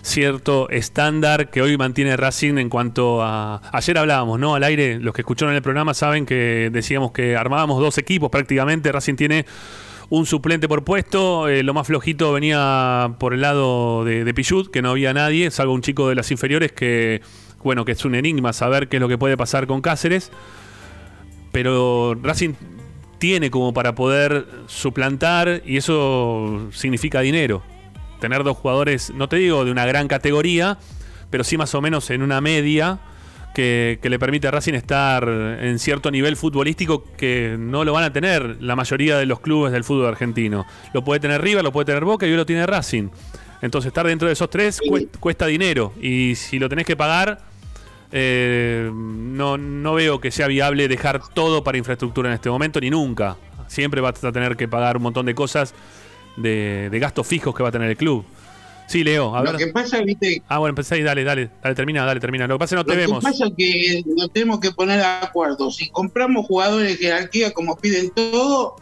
cierto 0.00 0.70
estándar 0.70 1.50
que 1.50 1.60
hoy 1.60 1.76
mantiene 1.76 2.16
Racing 2.16 2.56
en 2.56 2.70
cuanto 2.70 3.22
a... 3.22 3.60
Ayer 3.70 3.98
hablábamos, 3.98 4.40
¿no? 4.40 4.54
Al 4.54 4.64
aire, 4.64 4.98
los 4.98 5.12
que 5.12 5.20
escucharon 5.20 5.54
el 5.54 5.62
programa 5.62 5.92
saben 5.92 6.24
que 6.24 6.70
decíamos 6.72 7.12
que 7.12 7.36
armábamos 7.36 7.80
dos 7.80 7.98
equipos 7.98 8.30
prácticamente, 8.30 8.90
Racing 8.90 9.16
tiene 9.16 9.44
un 10.10 10.26
suplente 10.26 10.68
por 10.68 10.84
puesto. 10.84 11.48
Eh, 11.48 11.62
lo 11.62 11.74
más 11.74 11.86
flojito 11.86 12.32
venía 12.32 13.14
por 13.18 13.34
el 13.34 13.40
lado 13.40 14.04
de, 14.04 14.24
de 14.24 14.34
Pichut, 14.34 14.70
que 14.70 14.82
no 14.82 14.90
había 14.90 15.12
nadie, 15.12 15.50
salvo 15.50 15.72
un 15.72 15.82
chico 15.82 16.08
de 16.08 16.14
las 16.14 16.30
inferiores 16.30 16.72
que, 16.72 17.22
bueno, 17.62 17.84
que 17.84 17.92
es 17.92 18.04
un 18.04 18.14
enigma 18.14 18.52
saber 18.52 18.88
qué 18.88 18.96
es 18.96 19.00
lo 19.00 19.08
que 19.08 19.18
puede 19.18 19.36
pasar 19.36 19.66
con 19.66 19.80
Cáceres. 19.80 20.30
Pero 21.52 22.16
Racing 22.20 22.54
tiene 23.18 23.50
como 23.50 23.72
para 23.72 23.94
poder 23.94 24.46
suplantar 24.66 25.62
y 25.64 25.76
eso 25.76 26.68
significa 26.72 27.20
dinero. 27.20 27.62
Tener 28.20 28.44
dos 28.44 28.56
jugadores, 28.56 29.12
no 29.14 29.28
te 29.28 29.36
digo 29.36 29.64
de 29.64 29.70
una 29.70 29.86
gran 29.86 30.08
categoría, 30.08 30.78
pero 31.30 31.44
sí 31.44 31.56
más 31.56 31.74
o 31.74 31.80
menos 31.80 32.10
en 32.10 32.22
una 32.22 32.40
media 32.40 33.00
que, 33.54 33.98
le 34.02 34.18
permite 34.18 34.48
a 34.48 34.50
Racing 34.50 34.74
estar 34.74 35.26
en 35.26 35.78
cierto 35.78 36.10
nivel 36.10 36.36
futbolístico 36.36 37.04
que 37.16 37.56
no 37.58 37.84
lo 37.84 37.92
van 37.92 38.04
a 38.04 38.12
tener 38.12 38.58
la 38.60 38.76
mayoría 38.76 39.16
de 39.16 39.24
los 39.24 39.40
clubes 39.40 39.72
del 39.72 39.84
fútbol 39.84 40.06
argentino. 40.06 40.66
Lo 40.92 41.02
puede 41.02 41.20
tener 41.20 41.40
River, 41.40 41.64
lo 41.64 41.72
puede 41.72 41.86
tener 41.86 42.04
Boca 42.04 42.26
y 42.26 42.30
hoy 42.30 42.36
lo 42.36 42.44
tiene 42.44 42.66
Racing. 42.66 43.08
Entonces 43.62 43.86
estar 43.88 44.06
dentro 44.06 44.26
de 44.26 44.34
esos 44.34 44.50
tres 44.50 44.80
cuesta, 45.20 45.46
dinero 45.46 45.94
y 46.02 46.34
si 46.34 46.58
lo 46.58 46.68
tenés 46.68 46.84
que 46.84 46.96
pagar, 46.96 47.40
eh, 48.12 48.90
no, 48.92 49.56
no 49.56 49.94
veo 49.94 50.20
que 50.20 50.30
sea 50.30 50.48
viable 50.48 50.86
dejar 50.86 51.22
todo 51.32 51.64
para 51.64 51.78
infraestructura 51.78 52.28
en 52.28 52.34
este 52.34 52.50
momento 52.50 52.80
ni 52.80 52.90
nunca. 52.90 53.36
Siempre 53.68 54.00
vas 54.02 54.22
a 54.22 54.32
tener 54.32 54.56
que 54.56 54.68
pagar 54.68 54.98
un 54.98 55.04
montón 55.04 55.24
de 55.24 55.34
cosas 55.34 55.74
de, 56.36 56.88
de 56.90 56.98
gastos 56.98 57.26
fijos 57.26 57.54
que 57.54 57.62
va 57.62 57.70
a 57.70 57.72
tener 57.72 57.88
el 57.88 57.96
club. 57.96 58.26
Sí, 58.86 59.02
Leo. 59.02 59.34
A 59.34 59.42
lo 59.42 59.56
que 59.56 59.68
pasa, 59.68 60.00
viste. 60.02 60.42
Ah, 60.48 60.58
bueno, 60.58 60.74
ahí, 60.90 61.02
dale, 61.02 61.24
dale, 61.24 61.50
dale, 61.62 61.74
termina, 61.74 62.04
dale, 62.04 62.20
termina. 62.20 62.46
Lo 62.46 62.56
que 62.56 62.58
pasa 62.60 62.76
es 62.76 62.82
que 62.82 62.86
no 62.88 62.92
te 62.92 62.96
vemos. 62.96 63.22
Lo 63.24 63.30
que 63.30 63.32
pasa 63.32 63.46
es 63.46 63.52
que 63.56 64.04
nos 64.06 64.32
tenemos 64.32 64.60
que 64.60 64.72
poner 64.72 64.98
de 64.98 65.04
acuerdo. 65.04 65.70
Si 65.70 65.88
compramos 65.90 66.46
jugadores 66.46 66.88
de 66.88 66.96
jerarquía 66.96 67.52
como 67.52 67.76
piden 67.76 68.10
todo, 68.10 68.76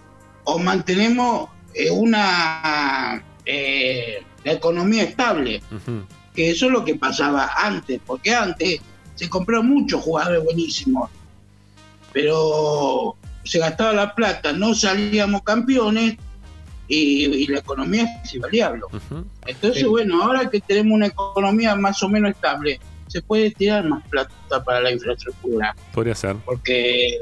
o 0.44 0.58
mantenemos 0.58 1.48
eh, 1.74 1.90
una 1.90 3.22
eh, 3.46 4.22
economía 4.44 5.04
estable. 5.04 5.62
Que 6.34 6.50
eso 6.50 6.66
es 6.66 6.72
lo 6.72 6.84
que 6.84 6.94
pasaba 6.96 7.50
antes, 7.56 8.00
porque 8.04 8.34
antes 8.34 8.80
se 9.14 9.28
compraron 9.28 9.68
muchos 9.68 10.02
jugadores 10.02 10.42
buenísimos, 10.42 11.10
pero 12.12 13.16
se 13.44 13.58
gastaba 13.58 13.92
la 13.92 14.14
plata, 14.14 14.52
no 14.52 14.74
salíamos 14.74 15.42
campeones 15.42 16.16
y, 16.88 17.46
la 17.46 17.60
economía 17.60 18.06
es 18.24 18.34
invariable. 18.34 18.82
Entonces, 19.46 19.86
bueno, 19.86 20.22
ahora 20.22 20.48
que 20.50 20.60
tenemos 20.60 20.92
una 20.92 21.06
economía 21.06 21.74
más 21.74 22.02
o 22.02 22.08
menos 22.08 22.32
estable, 22.32 22.80
se 23.08 23.22
puede 23.22 23.50
tirar 23.50 23.84
más 23.84 24.06
plata 24.08 24.64
para 24.64 24.80
la 24.80 24.90
infraestructura. 24.90 25.74
Podría 25.92 26.14
ser. 26.14 26.36
Porque 26.44 27.20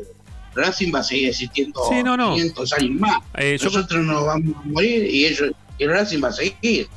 Racing 0.54 0.92
va 0.94 1.00
a 1.00 1.04
seguir 1.04 1.28
existiendo 1.28 1.80
sí, 1.88 2.02
no, 2.02 2.16
no. 2.16 2.34
500 2.34 2.72
años 2.74 3.00
más. 3.00 3.18
Eh, 3.36 3.58
Nosotros 3.62 4.04
nos 4.04 4.26
vamos 4.26 4.56
a 4.56 4.68
morir 4.68 5.04
y 5.04 5.26
ellos 5.26 5.52
y 5.78 5.86
Racing 5.86 6.22
va 6.22 6.28
a 6.28 6.32
seguir. 6.32 6.88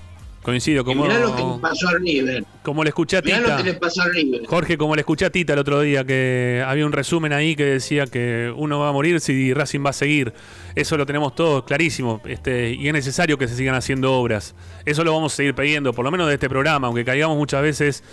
Coincido, 0.44 0.84
como. 0.84 1.04
Mirá 1.04 1.20
lo 1.20 1.36
que 1.36 1.42
le 1.42 1.58
pasó 1.62 1.88
a 1.88 1.94
River. 1.94 2.44
Como 2.64 2.84
le 2.84 2.90
escuché 2.90 3.18
a 3.18 3.22
Tita. 3.22 3.40
Mirá 3.40 3.58
lo 3.58 3.58
que 3.58 3.64
le 3.64 3.74
pasó 3.76 4.02
a 4.02 4.10
River. 4.10 4.46
Jorge, 4.46 4.78
como 4.78 4.94
le 4.96 5.02
escuché 5.02 5.26
a 5.26 5.30
Tita 5.30 5.54
el 5.54 5.60
otro 5.60 5.80
día, 5.80 6.04
que 6.04 6.62
había 6.68 6.86
un 6.86 6.92
resumen 6.92 7.32
ahí 7.32 7.56
que 7.56 7.64
decía 7.64 8.08
que 8.08 8.54
uno 8.56 8.80
va 8.80 8.90
a 8.90 8.92
morir 8.92 9.22
si 9.22 9.54
Racing 9.54 9.86
va 9.86 9.92
a 9.92 9.94
seguir. 9.94 10.34
Eso 10.76 10.98
lo 10.98 11.06
tenemos 11.06 11.36
todos 11.36 11.64
clarísimo. 11.64 12.22
Este, 12.26 12.72
y 12.72 12.88
es 12.88 12.94
necesario 12.94 13.38
que 13.38 13.48
se 13.48 13.56
sigan 13.56 13.76
haciendo 13.76 14.14
obras. 14.14 14.56
Eso 14.86 15.04
lo 15.04 15.14
vamos 15.14 15.34
a 15.34 15.36
seguir 15.36 15.56
pidiendo, 15.56 15.94
por 15.94 16.06
lo 16.06 16.12
menos 16.12 16.28
de 16.28 16.36
este 16.36 16.50
programa, 16.50 16.88
aunque 16.88 17.06
caigamos 17.06 17.38
muchas 17.38 17.62
veces. 17.62 18.04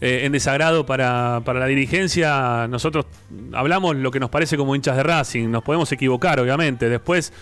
Eh, 0.00 0.26
en 0.26 0.32
desagrado 0.32 0.84
para, 0.84 1.40
para 1.44 1.60
la 1.60 1.66
dirigencia, 1.66 2.66
nosotros 2.68 3.06
hablamos 3.52 3.94
lo 3.96 4.10
que 4.10 4.20
nos 4.20 4.28
parece 4.28 4.56
como 4.56 4.74
hinchas 4.74 4.96
de 4.96 5.02
Racing, 5.04 5.48
nos 5.48 5.62
podemos 5.62 5.90
equivocar, 5.92 6.40
obviamente. 6.40 6.88
Después 6.88 7.32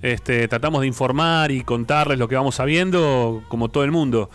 este, 0.00 0.46
tratamos 0.46 0.82
de 0.82 0.86
informar 0.86 1.50
y 1.50 1.64
contarles 1.64 2.18
lo 2.18 2.28
que 2.28 2.36
vamos 2.36 2.54
sabiendo, 2.54 3.42
como 3.48 3.68
todo 3.68 3.84
el 3.84 3.90
mundo. 3.90 4.30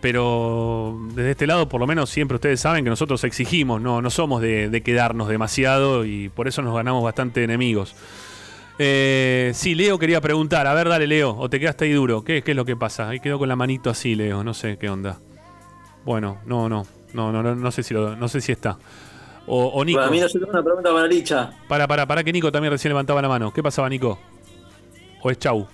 Pero 0.00 0.98
desde 1.14 1.32
este 1.32 1.46
lado, 1.46 1.68
por 1.68 1.80
lo 1.80 1.86
menos, 1.86 2.10
siempre 2.10 2.36
ustedes 2.36 2.60
saben 2.60 2.84
que 2.84 2.90
nosotros 2.90 3.24
exigimos, 3.24 3.80
no, 3.80 4.00
no 4.00 4.10
somos 4.10 4.40
de, 4.40 4.82
quedarnos 4.84 5.28
demasiado 5.28 6.04
y 6.04 6.28
por 6.28 6.46
eso 6.46 6.62
nos 6.62 6.74
ganamos 6.74 7.02
bastante 7.02 7.42
enemigos. 7.42 7.96
Eh, 8.78 9.50
sí, 9.54 9.74
Leo 9.74 9.98
quería 9.98 10.20
preguntar. 10.20 10.66
A 10.66 10.74
ver, 10.74 10.88
dale, 10.88 11.06
Leo, 11.06 11.36
o 11.36 11.50
te 11.50 11.58
quedaste 11.58 11.86
ahí 11.86 11.92
duro. 11.92 12.22
¿Qué, 12.22 12.42
qué 12.42 12.52
es 12.52 12.56
lo 12.56 12.64
que 12.64 12.76
pasa? 12.76 13.08
Ahí 13.08 13.20
quedó 13.20 13.38
con 13.38 13.48
la 13.48 13.56
manito 13.56 13.90
así, 13.90 14.14
Leo. 14.14 14.44
No 14.44 14.54
sé 14.54 14.78
qué 14.78 14.88
onda. 14.88 15.18
Bueno, 16.04 16.38
no, 16.46 16.68
no. 16.68 16.86
No, 17.14 17.32
no, 17.32 17.54
no, 17.54 17.70
sé 17.72 17.82
si 17.82 17.94
no 17.94 18.28
sé 18.28 18.40
si 18.40 18.52
está. 18.52 18.78
O, 19.46 19.82
Nico. 19.84 19.98
Para 19.98 20.10
mí 20.10 20.20
no 20.20 20.26
una 20.48 20.62
pregunta 20.62 20.92
para 20.92 21.06
Licha. 21.06 21.52
Para, 21.68 21.88
para, 21.88 22.06
para 22.06 22.22
que 22.22 22.32
Nico 22.32 22.52
también 22.52 22.70
recién 22.70 22.90
levantaba 22.90 23.22
la 23.22 23.28
mano. 23.28 23.52
¿Qué 23.52 23.62
pasaba, 23.62 23.88
Nico? 23.88 24.18
¿O 25.22 25.30
es 25.30 25.38
chau? 25.38 25.66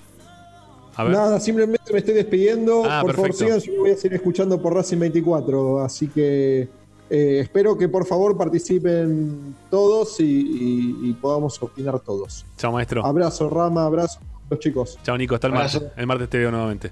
Nada, 0.97 1.41
simplemente 1.41 1.93
me 1.93 1.99
estoy 1.99 2.15
despidiendo. 2.15 2.85
Ah, 2.89 3.01
por 3.03 3.17
favor, 3.17 3.33
sigan, 3.33 3.59
yo 3.59 3.81
voy 3.81 3.91
a 3.91 3.97
seguir 3.97 4.15
escuchando 4.15 4.63
por 4.63 4.75
Racing 4.75 4.99
24. 4.99 5.81
Así 5.81 6.07
que 6.07 6.69
eh, 7.11 7.41
espero 7.41 7.77
que 7.77 7.89
por 7.89 8.07
favor 8.07 8.37
participen 8.37 9.55
todos 9.71 10.17
y, 10.21 11.17
podamos 11.21 11.63
opinar 11.63 12.01
todos. 12.01 12.45
Chao, 12.57 12.73
maestro. 12.73 13.05
Abrazo, 13.05 13.49
Rama, 13.49 13.85
abrazo 13.85 14.21
a 14.21 14.55
los 14.55 14.61
chicos. 14.61 14.99
Chao, 15.03 15.17
Nico. 15.17 15.35
Hasta 15.35 15.47
el 15.47 15.53
martes. 15.53 15.83
El 15.97 16.07
martes 16.07 16.29
te 16.29 16.39
veo 16.39 16.51
nuevamente. 16.51 16.91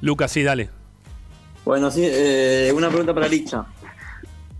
Lucas, 0.00 0.30
sí, 0.30 0.42
dale. 0.42 0.68
Bueno, 1.64 1.90
sí, 1.90 2.02
eh, 2.04 2.72
una 2.74 2.88
pregunta 2.88 3.12
para 3.14 3.28
Licha. 3.28 3.66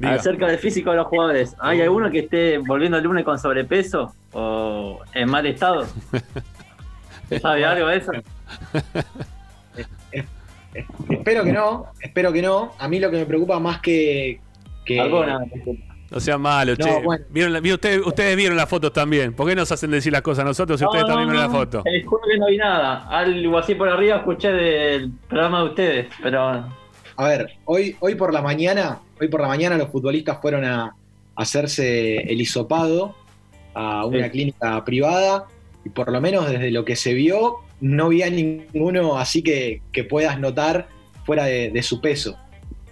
Acerca 0.03 0.47
del 0.47 0.59
físico 0.59 0.91
de 0.91 0.97
los 0.97 1.07
jugadores. 1.07 1.57
¿Hay 1.59 1.81
alguno 1.81 2.11
que 2.11 2.21
esté 2.21 2.59
volviendo 2.59 2.99
el 2.99 3.05
lunes 3.05 3.25
con 3.25 3.39
sobrepeso 3.39 4.15
o 4.33 5.01
en 5.15 5.31
mal 5.31 5.47
estado? 5.47 5.87
¿Sabe 7.41 7.65
algo 7.65 7.89
de 7.89 7.97
eso? 7.97 8.13
espero 11.09 11.45
que 11.45 11.53
no, 11.53 11.87
espero 12.01 12.33
que 12.33 12.43
no. 12.43 12.73
A 12.79 12.89
mí 12.89 13.01
lo 13.01 13.11
que 13.11 13.19
me 13.19 13.27
preocupa 13.27 13.59
más 13.59 13.81
que. 13.81 14.41
Que... 14.87 14.97
No 16.09 16.21
sea 16.21 16.39
malo, 16.39 16.77
che. 16.77 16.89
ustedes, 18.05 18.37
vieron 18.37 18.57
las 18.57 18.69
fotos 18.69 18.93
también. 18.93 19.35
¿Por 19.35 19.49
qué 19.49 19.57
nos 19.57 19.71
hacen 19.73 19.91
decir 19.91 20.13
las 20.13 20.23
cosas 20.23 20.45
a 20.45 20.47
nosotros 20.47 20.79
si 20.79 20.87
ustedes 20.87 21.05
también 21.05 21.31
vieron 21.31 21.51
la 21.51 21.53
foto? 21.53 21.83
Te 21.83 22.05
juro 22.05 22.23
que 22.31 22.39
no 22.39 22.47
vi 22.47 22.57
nada. 22.57 23.09
Algo 23.09 23.59
así 23.59 23.75
por 23.75 23.89
arriba 23.89 24.19
escuché 24.19 24.53
del 24.53 25.11
programa 25.29 25.63
de 25.63 25.65
ustedes, 25.65 26.07
pero. 26.23 26.65
A 27.17 27.29
ver, 27.29 27.51
hoy, 27.65 27.97
hoy 27.99 28.15
por 28.15 28.33
la 28.33 28.41
mañana, 28.41 29.01
hoy 29.21 29.27
por 29.27 29.41
la 29.41 29.49
mañana 29.49 29.77
los 29.77 29.89
futbolistas 29.89 30.41
fueron 30.41 30.65
a 30.65 30.95
hacerse 31.35 32.19
el 32.19 32.41
hisopado 32.41 33.15
a 33.75 34.07
una 34.07 34.31
clínica 34.31 34.83
privada 34.85 35.47
y 35.85 35.91
por 35.91 36.11
lo 36.11 36.21
menos 36.21 36.51
desde 36.51 36.71
lo 36.71 36.85
que 36.85 36.97
se 36.97 37.15
vio, 37.15 37.59
no 37.81 38.09
vi 38.09 38.23
a 38.23 38.31
ninguno 38.31 39.19
así 39.19 39.43
que, 39.43 39.83
puedas 40.09 40.41
notar 40.41 40.89
fuera 41.25 41.45
de, 41.45 41.83
su 41.83 42.01
peso. 42.01 42.39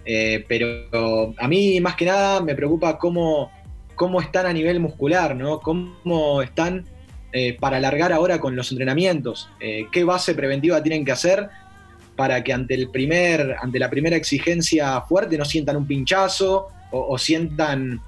Eh, 0.05 0.45
pero 0.47 1.33
a 1.37 1.47
mí 1.47 1.81
más 1.81 1.95
que 1.95 2.05
nada 2.05 2.39
me 2.41 2.55
preocupa 2.55 2.97
cómo, 2.97 3.51
cómo 3.95 4.21
están 4.21 4.45
a 4.45 4.53
nivel 4.53 4.79
muscular, 4.79 5.35
¿no? 5.35 5.59
Cómo 5.59 6.41
están 6.43 6.85
eh, 7.33 7.57
para 7.59 7.77
alargar 7.77 8.13
ahora 8.13 8.39
con 8.39 8.55
los 8.55 8.71
entrenamientos. 8.71 9.49
Eh, 9.59 9.87
¿Qué 9.91 10.03
base 10.03 10.35
preventiva 10.35 10.81
tienen 10.83 11.03
que 11.03 11.11
hacer 11.11 11.49
para 12.15 12.43
que 12.43 12.53
ante, 12.53 12.75
el 12.75 12.89
primer, 12.91 13.55
ante 13.59 13.79
la 13.79 13.89
primera 13.89 14.15
exigencia 14.15 15.01
fuerte 15.01 15.37
no 15.37 15.43
sientan 15.43 15.75
un 15.75 15.87
pinchazo 15.87 16.69
o, 16.91 17.17
sientan 17.17 17.99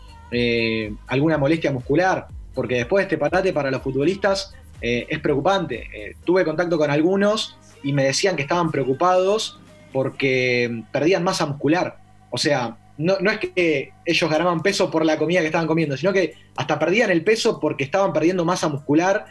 alguna 1.07 1.37
molestia 1.37 1.71
muscular? 1.71 2.27
Porque 2.53 2.75
después 2.75 3.01
de 3.01 3.03
este 3.03 3.17
parate 3.17 3.51
para 3.51 3.69
los 3.69 3.81
futbolistas 3.81 4.53
es 4.79 5.19
preocupante. 5.19 6.15
Tuve 6.23 6.45
contacto 6.45 6.77
con 6.77 6.89
algunos 6.89 7.57
y 7.83 7.91
me 7.91 8.05
decían 8.05 8.37
que 8.37 8.43
estaban 8.43 8.71
preocupados 8.71 9.59
porque 9.91 10.83
perdían 10.91 11.23
masa 11.23 11.45
muscular. 11.45 11.97
O 12.29 12.37
sea, 12.37 12.77
no, 12.97 13.13
es 13.29 13.39
que 13.39 13.93
ellos 14.05 14.29
ganaban 14.29 14.61
peso 14.61 14.89
por 14.89 15.05
la 15.05 15.17
comida 15.17 15.41
que 15.41 15.47
estaban 15.47 15.67
comiendo, 15.67 15.95
sino 15.97 16.11
que 16.11 16.33
hasta 16.55 16.79
perdían 16.79 17.11
el 17.11 17.23
peso 17.23 17.59
porque 17.59 17.83
estaban 17.83 18.11
perdiendo 18.11 18.43
masa 18.43 18.67
muscular 18.69 19.25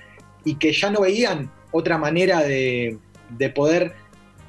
y 0.45 0.55
que 0.55 0.73
ya 0.73 0.91
no 0.91 1.01
veían 1.01 1.51
otra 1.73 1.99
manera 1.99 2.41
de, 2.43 2.99
poder 3.55 3.95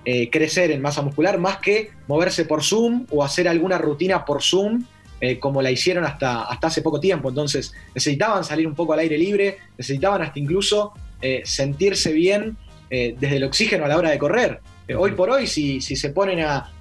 eh, 0.05 0.29
crecer 0.29 0.71
en 0.71 0.81
masa 0.81 1.01
muscular 1.01 1.39
más 1.39 1.57
que 1.57 1.89
moverse 2.07 2.45
por 2.45 2.63
Zoom 2.63 3.07
o 3.09 3.23
hacer 3.23 3.47
alguna 3.47 3.79
rutina 3.79 4.23
por 4.23 4.43
Zoom 4.43 4.85
eh, 5.19 5.39
como 5.39 5.63
la 5.63 5.71
hicieron 5.71 6.05
hasta, 6.05 6.43
hasta 6.43 6.67
hace 6.67 6.83
poco 6.83 6.99
tiempo. 6.99 7.29
Entonces 7.29 7.73
necesitaban 7.95 8.43
salir 8.43 8.67
un 8.67 8.75
poco 8.75 8.93
al 8.93 8.99
aire 8.99 9.17
libre, 9.17 9.57
necesitaban 9.77 10.21
hasta 10.21 10.37
incluso 10.37 10.93
eh, 11.21 11.41
sentirse 11.43 12.13
bien 12.13 12.55
desde 12.89 13.35
el 13.35 13.43
oxígeno 13.43 13.83
a 13.83 13.89
la 13.89 13.97
hora 13.97 14.11
de 14.11 14.17
correr. 14.17 14.61
Hoy 14.95 15.11
por 15.11 15.29
hoy, 15.29 15.47
si, 15.47 15.81
si 15.81 15.95
se 15.95 16.09
ponen 16.09 16.41
a, 16.41 16.71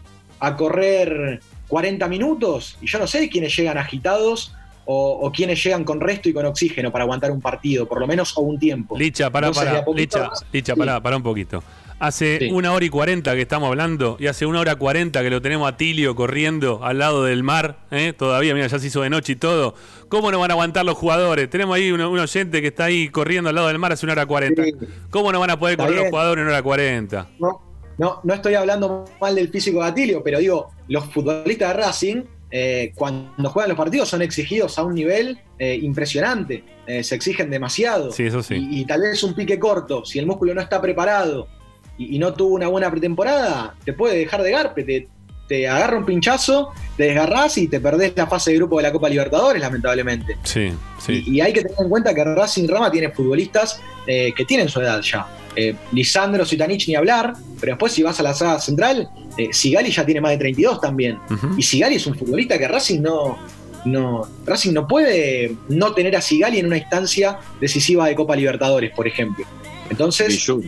a 0.40 0.56
correr 0.56 1.40
40 1.68 2.06
minutos 2.08 2.78
y 2.80 2.86
yo 2.86 2.98
no 2.98 3.06
sé 3.06 3.28
quiénes 3.28 3.56
llegan 3.56 3.78
agitados 3.78 4.52
o, 4.88 5.32
quiénes 5.34 5.62
llegan 5.62 5.82
con 5.82 6.00
resto 6.00 6.28
y 6.28 6.32
con 6.32 6.46
oxígeno 6.46 6.92
para 6.92 7.02
aguantar 7.02 7.32
un 7.32 7.40
partido, 7.40 7.86
por 7.86 7.98
lo 7.98 8.06
menos 8.06 8.36
o 8.38 8.42
un 8.42 8.58
tiempo. 8.58 8.96
Licha, 8.96 9.30
pará, 9.30 9.50
pará, 9.50 9.84
Licha, 9.94 10.30
Licha, 10.52 10.76
pará, 10.76 11.16
un 11.16 11.22
poquito. 11.24 11.62
Hace 11.98 12.50
una 12.52 12.72
hora 12.72 12.84
y 12.84 12.90
cuarenta 12.90 13.34
que 13.34 13.40
estamos 13.40 13.68
hablando 13.68 14.16
y 14.20 14.26
hace 14.26 14.46
una 14.46 14.60
hora 14.60 14.76
cuarenta 14.76 15.22
que 15.22 15.30
lo 15.30 15.42
tenemos 15.42 15.66
a 15.66 15.76
Tilio 15.76 16.14
corriendo 16.14 16.84
al 16.84 16.98
lado 16.98 17.24
del 17.24 17.42
mar, 17.42 17.78
¿eh? 17.90 18.12
todavía, 18.16 18.54
mira, 18.54 18.66
ya 18.66 18.78
se 18.78 18.86
hizo 18.86 19.00
de 19.00 19.10
noche 19.10 19.32
y 19.32 19.36
todo. 19.36 19.74
¿Cómo 20.08 20.30
no 20.30 20.38
van 20.38 20.50
a 20.50 20.54
aguantar 20.54 20.84
los 20.84 20.96
jugadores? 20.96 21.50
Tenemos 21.50 21.74
ahí 21.74 21.90
un, 21.90 22.00
oyente 22.02 22.60
que 22.60 22.68
está 22.68 22.84
ahí 22.84 23.08
corriendo 23.08 23.48
al 23.48 23.56
lado 23.56 23.68
del 23.68 23.78
mar 23.78 23.92
hace 23.92 24.06
una 24.06 24.12
hora 24.12 24.26
cuarenta. 24.26 24.62
¿Cómo 25.10 25.32
no 25.32 25.40
van 25.40 25.50
a 25.50 25.58
poder 25.58 25.78
correr 25.78 25.96
los 25.96 26.08
jugadores 26.10 26.42
en 26.42 26.46
una 26.46 26.56
hora 26.56 26.62
cuarenta? 26.62 27.28
No, 27.40 27.65
no, 27.98 28.20
no 28.22 28.34
estoy 28.34 28.54
hablando 28.54 29.04
mal 29.20 29.34
del 29.34 29.48
físico 29.48 29.82
de 29.82 29.88
Atilio, 29.88 30.22
pero 30.22 30.38
digo, 30.38 30.70
los 30.88 31.04
futbolistas 31.06 31.68
de 31.68 31.82
Racing, 31.82 32.22
eh, 32.50 32.92
cuando 32.94 33.50
juegan 33.50 33.70
los 33.70 33.78
partidos, 33.78 34.08
son 34.08 34.22
exigidos 34.22 34.78
a 34.78 34.84
un 34.84 34.94
nivel 34.94 35.38
eh, 35.58 35.78
impresionante. 35.80 36.62
Eh, 36.86 37.02
se 37.02 37.14
exigen 37.14 37.50
demasiado. 37.50 38.12
Sí, 38.12 38.24
eso 38.24 38.42
sí. 38.42 38.54
Y, 38.70 38.84
tal 38.84 39.00
vez 39.00 39.22
un 39.24 39.34
pique 39.34 39.58
corto, 39.58 40.04
si 40.04 40.18
el 40.18 40.26
músculo 40.26 40.54
no 40.54 40.60
está 40.60 40.80
preparado 40.80 41.48
y, 41.98 42.18
no 42.18 42.34
tuvo 42.34 42.54
una 42.54 42.68
buena 42.68 42.90
pretemporada, 42.90 43.74
te 43.84 43.92
puede 43.92 44.18
dejar 44.18 44.42
de 44.42 44.50
garpe, 44.50 45.08
te, 45.48 45.68
agarra 45.68 45.98
un 45.98 46.04
pinchazo, 46.04 46.70
te 46.96 47.04
desgarrás 47.04 47.56
y 47.56 47.68
te 47.68 47.80
perdés 47.80 48.12
la 48.14 48.26
fase 48.26 48.50
de 48.50 48.58
grupo 48.58 48.76
de 48.76 48.82
la 48.82 48.92
Copa 48.92 49.08
Libertadores, 49.08 49.62
lamentablemente. 49.62 50.36
Sí, 50.42 50.70
sí. 50.98 51.24
Y, 51.26 51.40
hay 51.40 51.52
que 51.52 51.62
tener 51.62 51.80
en 51.80 51.88
cuenta 51.88 52.14
que 52.14 52.22
Racing 52.24 52.68
Rama 52.68 52.90
tiene 52.90 53.10
futbolistas 53.10 53.80
que 54.06 54.44
tienen 54.46 54.68
su 54.68 54.80
edad 54.80 55.00
ya. 55.00 55.26
Eh, 55.56 55.74
Lisandro 55.92 56.44
Sitanich 56.44 56.86
ni 56.86 56.94
hablar, 56.94 57.32
pero 57.58 57.72
después 57.72 57.90
si 57.90 58.02
vas 58.02 58.20
a 58.20 58.22
la 58.22 58.34
saga 58.34 58.60
central, 58.60 59.08
eh, 59.38 59.48
Sigali 59.52 59.90
ya 59.90 60.04
tiene 60.04 60.20
más 60.20 60.32
de 60.32 60.36
32 60.38 60.80
también. 60.80 61.18
Y 61.56 61.62
Sigali 61.62 61.96
es 61.96 62.06
un 62.06 62.14
futbolista 62.14 62.58
que 62.58 62.68
Racing 62.68 63.00
no, 63.00 63.38
no, 63.86 64.28
Racing 64.44 64.72
no 64.72 64.86
puede 64.86 65.56
no 65.68 65.94
tener 65.94 66.14
a 66.14 66.20
Sigali 66.20 66.58
en 66.58 66.66
una 66.66 66.76
instancia 66.76 67.38
decisiva 67.58 68.06
de 68.06 68.14
Copa 68.14 68.36
Libertadores, 68.36 68.92
por 68.94 69.08
ejemplo. 69.08 69.46
Entonces, 69.88 70.28
Pichu. 70.28 70.62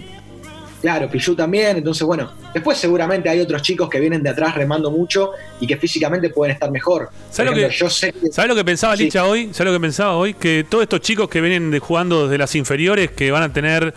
claro, 0.81 1.11
Pichu 1.11 1.35
también. 1.35 1.77
Entonces, 1.77 2.07
bueno, 2.07 2.33
después 2.55 2.79
seguramente 2.79 3.29
hay 3.29 3.41
otros 3.41 3.61
chicos 3.61 3.91
que 3.91 4.01
vienen 4.01 4.23
de 4.23 4.31
atrás 4.31 4.55
remando 4.55 4.91
mucho 4.91 5.33
y 5.61 5.67
que 5.67 5.77
físicamente 5.77 6.31
pueden 6.31 6.55
estar 6.55 6.71
mejor. 6.71 7.11
¿Sabes, 7.31 7.53
lo, 7.53 7.59
que, 7.59 7.75
yo 7.75 7.91
sé 7.91 8.15
lo 8.47 8.55
que 8.55 8.65
pensaba 8.65 8.97
Licha 8.97 9.27
hoy? 9.27 9.51
¿Sabes 9.53 9.71
lo 9.71 9.79
que 9.79 9.83
pensaba 9.83 10.17
hoy? 10.17 10.33
Que 10.33 10.65
todos 10.67 10.83
estos 10.83 11.01
chicos 11.03 11.29
que 11.29 11.43
vienen 11.43 11.79
jugando 11.81 12.25
desde 12.25 12.39
las 12.39 12.55
inferiores, 12.55 13.11
que 13.11 13.31
van 13.31 13.43
a 13.43 13.53
tener 13.53 13.93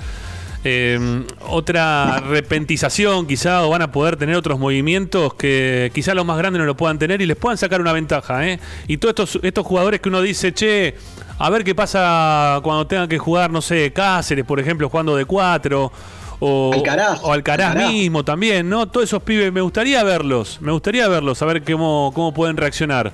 eh, 0.64 1.26
otra 1.48 2.20
repentización 2.20 3.26
quizá 3.26 3.64
o 3.64 3.70
van 3.70 3.82
a 3.82 3.92
poder 3.92 4.16
tener 4.16 4.36
otros 4.36 4.60
movimientos 4.60 5.34
que 5.34 5.92
quizá 5.94 6.14
los 6.14 6.26
más 6.26 6.38
grandes 6.38 6.60
no 6.60 6.66
lo 6.66 6.78
puedan 6.78 7.00
tener 7.00 7.22
y 7.22 7.26
les 7.26 7.38
puedan 7.38 7.58
sacar 7.58 7.82
una 7.82 7.94
ventaja. 7.94 8.48
¿eh? 8.48 8.60
Y 8.88 8.98
todos 8.98 9.12
estos, 9.12 9.44
estos 9.44 9.66
jugadores 9.66 10.02
que 10.02 10.10
uno 10.10 10.22
dice, 10.22 10.54
che, 10.54 10.96
a 11.40 11.50
ver 11.50 11.64
qué 11.64 11.74
pasa 11.74 12.60
cuando 12.64 12.86
tengan 12.86 13.10
que 13.10 13.18
jugar, 13.18 13.50
no 13.50 13.62
sé, 13.62 13.92
Cáceres, 13.92 14.46
por 14.46 14.60
ejemplo, 14.60 14.90
jugando 14.90 15.16
de 15.16 15.26
cuatro. 15.26 15.92
O 16.40 16.72
Alcaraz, 16.74 17.20
o 17.24 17.32
Alcaraz, 17.32 17.76
mismo 17.76 18.24
también, 18.24 18.68
¿no? 18.68 18.88
Todos 18.88 19.06
esos 19.06 19.22
pibes, 19.22 19.54
me 19.54 19.62
gustaría 19.62 20.04
verlos, 20.04 20.60
me 20.60 20.72
gustaría 20.72 21.08
verlos, 21.08 21.40
a 21.42 21.46
ver 21.46 21.64
cómo, 21.64 22.12
cómo 22.16 22.34
pueden 22.34 22.58
reaccionar, 22.58 23.12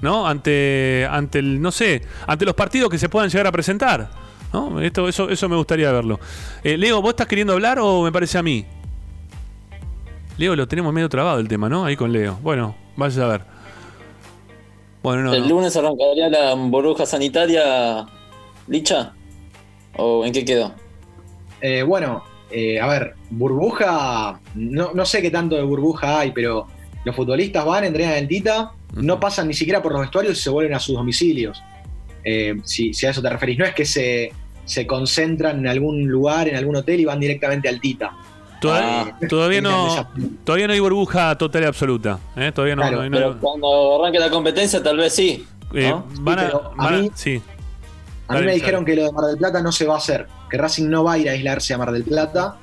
¿no? 0.00 0.26
Ante, 0.26 1.06
ante 1.10 1.40
el, 1.40 1.60
no 1.60 1.72
sé, 1.72 2.02
ante 2.26 2.46
los 2.46 2.54
partidos 2.54 2.88
que 2.88 2.98
se 2.98 3.10
puedan 3.10 3.28
llegar 3.28 3.46
a 3.46 3.52
presentar. 3.52 4.29
¿No? 4.52 4.80
Esto, 4.80 5.08
eso, 5.08 5.28
eso 5.28 5.48
me 5.48 5.56
gustaría 5.56 5.90
verlo. 5.92 6.18
Eh, 6.62 6.76
Leo, 6.76 7.00
¿vos 7.02 7.10
estás 7.10 7.26
queriendo 7.26 7.52
hablar 7.52 7.78
o 7.80 8.02
me 8.02 8.12
parece 8.12 8.38
a 8.38 8.42
mí? 8.42 8.64
Leo, 10.36 10.56
lo 10.56 10.66
tenemos 10.66 10.92
medio 10.92 11.08
trabado 11.08 11.38
el 11.38 11.48
tema, 11.48 11.68
¿no? 11.68 11.84
Ahí 11.84 11.96
con 11.96 12.12
Leo. 12.12 12.38
Bueno, 12.42 12.74
vaya 12.96 13.24
a 13.24 13.28
ver. 13.28 13.42
Bueno, 15.02 15.32
¿El 15.32 15.48
lunes 15.48 15.76
arrancaría 15.76 16.28
la 16.28 16.54
burbuja 16.54 17.06
sanitaria, 17.06 18.06
Licha? 18.68 19.14
¿O 19.96 20.24
en 20.24 20.32
qué 20.32 20.44
quedó? 20.44 20.72
Eh, 21.60 21.82
bueno, 21.82 22.22
eh, 22.50 22.80
a 22.80 22.86
ver, 22.86 23.14
burbuja, 23.30 24.40
no, 24.54 24.92
no, 24.92 25.06
sé 25.06 25.22
qué 25.22 25.30
tanto 25.30 25.56
de 25.56 25.62
burbuja 25.62 26.20
hay, 26.20 26.32
pero 26.32 26.66
los 27.04 27.16
futbolistas 27.16 27.64
van, 27.64 27.84
entrenan 27.84 28.14
en 28.14 28.28
Tita, 28.28 28.72
no 28.94 29.20
pasan 29.20 29.48
ni 29.48 29.54
siquiera 29.54 29.82
por 29.82 29.92
los 29.92 30.02
vestuarios 30.02 30.38
y 30.38 30.40
se 30.42 30.50
vuelven 30.50 30.74
a 30.74 30.80
sus 30.80 30.96
domicilios. 30.96 31.62
Eh, 32.24 32.56
si, 32.64 32.92
a 33.06 33.10
eso 33.10 33.22
te 33.22 33.30
referís. 33.30 33.58
No 33.58 33.64
es 33.64 33.74
que 33.74 33.84
se, 33.84 34.32
concentran 34.86 35.58
en 35.60 35.68
algún 35.68 36.06
lugar, 36.06 36.48
en 36.48 36.56
algún 36.56 36.76
hotel 36.76 37.00
y 37.00 37.04
van 37.04 37.20
directamente 37.20 37.68
al 37.68 37.80
Tita. 37.80 38.12
Todavía, 38.60 39.16
ah. 39.22 39.26
todavía 39.26 39.62
no 39.62 40.06
todavía 40.44 40.66
no 40.66 40.74
hay 40.74 40.80
burbuja 40.80 41.36
total 41.38 41.62
y 41.62 41.66
absoluta. 41.66 42.18
¿eh? 42.36 42.52
Todavía 42.54 42.76
no, 42.76 43.10
pero 43.10 43.40
cuando 43.40 43.98
arranque 43.98 44.18
la 44.18 44.28
competencia 44.28 44.82
tal 44.82 44.98
vez 44.98 45.14
sí. 45.14 45.46
Eh, 45.72 45.94
van 46.20 46.38
a, 46.38 46.90
mí, 46.90 47.10
sí. 47.14 47.40
a 48.26 48.34
mí 48.34 48.44
me 48.44 48.54
dijeron 48.54 48.84
que 48.84 48.96
lo 48.96 49.04
de 49.04 49.12
Mar 49.12 49.24
del 49.26 49.38
Plata 49.38 49.62
no 49.62 49.70
se 49.70 49.86
va 49.86 49.94
a 49.94 49.98
hacer, 49.98 50.26
que 50.50 50.58
Racing 50.58 50.88
no 50.88 51.04
va 51.04 51.12
a 51.12 51.18
ir 51.18 51.28
a 51.28 51.32
aislarse 51.32 51.72
a 51.72 51.78
Mar 51.78 51.92
del 51.92 52.02
Plata, 52.02 52.56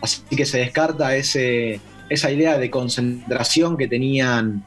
así 0.00 0.22
que 0.34 0.46
se 0.46 0.58
descarta 0.58 1.14
ese, 1.14 1.78
esa 2.08 2.30
idea 2.30 2.56
de 2.56 2.70
concentración 2.70 3.76
que 3.76 3.86
tenían 3.86 4.64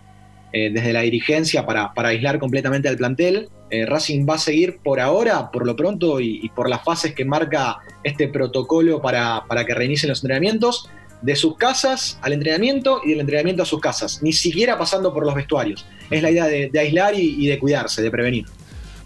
desde 0.51 0.93
la 0.93 1.01
dirigencia 1.01 1.65
para, 1.65 1.91
aislar 1.95 2.39
completamente 2.39 2.89
al 2.89 2.97
plantel. 2.97 3.49
Eh, 3.69 3.85
Racing 3.85 4.27
va 4.29 4.35
a 4.35 4.37
seguir 4.37 4.79
por 4.83 4.99
ahora, 4.99 5.49
por 5.49 5.65
lo 5.65 5.75
pronto, 5.75 6.19
y, 6.19 6.49
por 6.55 6.69
las 6.69 6.83
fases 6.83 7.13
que 7.13 7.23
marca 7.23 7.77
este 8.03 8.27
protocolo 8.27 9.01
para, 9.01 9.43
que 9.65 9.73
reinicien 9.73 10.09
los 10.09 10.19
entrenamientos, 10.19 10.89
de 11.21 11.35
sus 11.35 11.55
casas 11.55 12.19
al 12.23 12.33
entrenamiento 12.33 13.01
y 13.05 13.11
del 13.11 13.19
entrenamiento 13.21 13.63
a 13.63 13.65
sus 13.65 13.79
casas, 13.79 14.21
ni 14.23 14.33
siquiera 14.33 14.77
pasando 14.77 15.13
por 15.13 15.23
los 15.23 15.35
vestuarios. 15.35 15.85
Es 16.09 16.21
la 16.21 16.31
idea 16.31 16.45
de, 16.45 16.71
aislar 16.77 17.13
y, 17.15 17.45
de 17.47 17.59
cuidarse, 17.59 18.01
de 18.01 18.11
prevenir. 18.11 18.45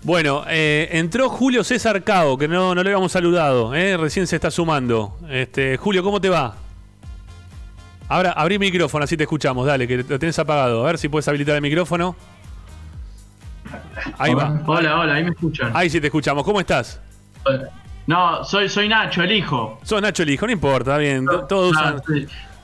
Bueno, 0.02 0.46
eh, 0.48 0.88
entró 0.92 1.30
Julio 1.30 1.64
César 1.64 2.04
Cao, 2.04 2.38
que 2.38 2.48
no, 2.48 2.74
no 2.74 2.84
le 2.84 2.90
habíamos 2.90 3.12
saludado, 3.12 3.76
eh, 3.76 3.98
recién 3.98 4.28
se 4.28 4.36
está 4.36 4.50
sumando. 4.50 5.18
Este, 5.30 5.78
Julio, 5.78 6.04
¿cómo 6.04 6.22
te 6.22 6.30
va? 6.30 6.56
Ahora 8.08 8.32
abrí 8.32 8.56
el 8.56 8.60
micrófono, 8.60 9.04
así 9.04 9.18
te 9.18 9.24
escuchamos, 9.24 9.66
dale, 9.66 9.88
que 9.88 9.98
lo 9.98 10.20
tenés 10.20 10.38
apagado. 10.38 10.84
A 10.84 10.88
ver 10.88 10.98
si 10.98 11.10
puedes 11.10 11.28
habilitar 11.28 11.56
el 11.56 11.62
micrófono. 11.62 12.16
Ahí 14.18 14.34
va. 14.34 14.62
Hola, 14.66 15.00
hola, 15.00 15.14
ahí 15.16 15.24
me 15.24 15.32
escuchan. 15.32 15.72
Ahí 15.74 15.90
sí 15.90 16.00
te 16.00 16.08
escuchamos. 16.08 16.44
¿Cómo 16.44 16.60
estás? 16.60 17.02
No, 18.08 18.44
soy, 18.44 18.70
soy 18.70 18.88
Nacho, 18.88 19.24
el 19.24 19.32
hijo. 19.32 19.80
Sos 19.84 20.02
Nacho, 20.02 20.24
el 20.24 20.30
hijo, 20.30 20.46
no 20.46 20.52
importa, 20.52 20.98
bien. 20.98 21.26
No, 21.26 21.46
todos 21.46 21.72
usan. 21.72 22.02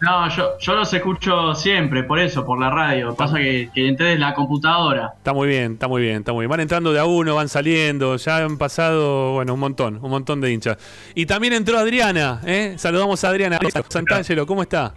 No, 0.01 0.27
yo, 0.29 0.57
yo 0.59 0.75
los 0.75 0.91
escucho 0.91 1.53
siempre, 1.53 2.03
por 2.03 2.17
eso, 2.17 2.43
por 2.43 2.59
la 2.59 2.71
radio. 2.71 3.13
Pasa 3.15 3.37
que, 3.37 3.69
que 3.73 3.87
entré 3.87 4.07
desde 4.07 4.19
la 4.19 4.33
computadora. 4.33 5.13
Está 5.15 5.31
muy 5.31 5.47
bien, 5.47 5.73
está 5.73 5.87
muy 5.87 6.01
bien, 6.01 6.17
está 6.17 6.33
muy 6.33 6.43
bien. 6.43 6.49
Van 6.49 6.59
entrando 6.59 6.91
de 6.91 6.99
a 6.99 7.05
uno, 7.05 7.35
van 7.35 7.49
saliendo. 7.49 8.15
Ya 8.17 8.37
han 8.37 8.57
pasado, 8.57 9.33
bueno, 9.33 9.53
un 9.53 9.59
montón, 9.59 9.99
un 10.01 10.09
montón 10.09 10.41
de 10.41 10.51
hinchas. 10.51 10.77
Y 11.13 11.27
también 11.27 11.53
entró 11.53 11.77
Adriana, 11.77 12.41
¿eh? 12.45 12.75
Saludamos 12.77 13.23
a 13.23 13.29
Adriana. 13.29 13.59
Santangelo, 13.89 14.47
¿cómo 14.47 14.63
está? 14.63 14.95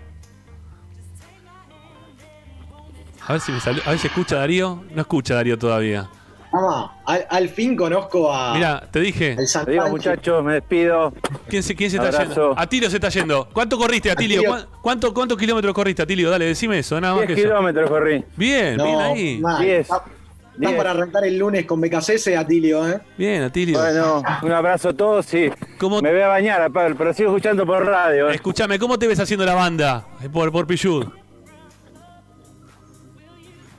A 3.27 3.33
ver 3.33 3.41
si 3.41 3.53
me 3.53 3.61
salió. 3.61 3.83
A 3.87 3.91
ver 3.91 3.99
si 3.99 4.07
escucha 4.07 4.37
Darío. 4.37 4.85
No 4.95 5.01
escucha 5.01 5.35
Darío 5.35 5.59
todavía. 5.59 6.09
Vamos, 6.55 6.91
al, 7.05 7.49
fin 7.49 7.75
conozco 7.75 8.33
a. 8.33 8.55
Mira, 8.55 8.89
te 8.89 9.01
dije. 9.01 9.37
Te 9.65 9.71
digo, 9.73 9.89
muchachos, 9.89 10.45
me 10.45 10.55
despido. 10.55 11.13
¿Quién 11.49 11.65
se, 11.65 11.75
quién 11.75 11.91
se 11.91 11.97
está 11.97 12.23
yendo? 12.23 12.55
Atilio 12.57 12.89
se 12.89 12.97
está 12.97 13.09
yendo. 13.09 13.49
¿Cuánto 13.53 13.77
corriste, 13.77 14.13
Atilio? 14.13 14.43
¿Cuánto, 14.81 15.13
¿Cuántos 15.13 15.37
kilómetros 15.37 15.75
corriste, 15.75 16.03
Atilio? 16.03 16.31
Dale, 16.31 16.47
decime 16.47 16.79
eso, 16.79 17.01
nada 17.01 17.17
más 17.17 17.27
10 17.27 17.41
kilómetros 17.41 17.91
corrí. 17.91 18.25
Bien, 18.37 18.77
bien 18.77 19.01
ahí. 19.01 19.43
10. 19.63 19.81
Está, 19.81 20.77
para 20.77 20.93
arrancar 20.93 21.25
el 21.25 21.37
lunes 21.37 21.67
con 21.67 21.81
BKCS, 21.81 22.29
Atilio, 22.39 22.89
¿eh? 22.89 23.01
Bien, 23.19 23.43
Atilio. 23.43 23.77
Bueno, 23.77 24.23
un 24.43 24.53
abrazo 24.53 24.91
a 24.91 24.93
todos 24.93 25.35
y 25.35 25.51
¿Cómo... 25.79 26.01
me 26.01 26.13
voy 26.13 26.21
a 26.21 26.29
bañar, 26.29 26.71
pero 26.73 27.13
sigo 27.13 27.31
escuchando 27.31 27.67
por 27.67 27.85
radio. 27.85 28.31
¿eh? 28.31 28.37
Escúchame, 28.37 28.79
¿cómo 28.79 28.97
te 28.97 29.09
ves 29.09 29.19
haciendo 29.19 29.45
la 29.45 29.55
banda 29.55 30.07
por, 30.33 30.53
por 30.53 30.69
Pichud? 30.69 31.07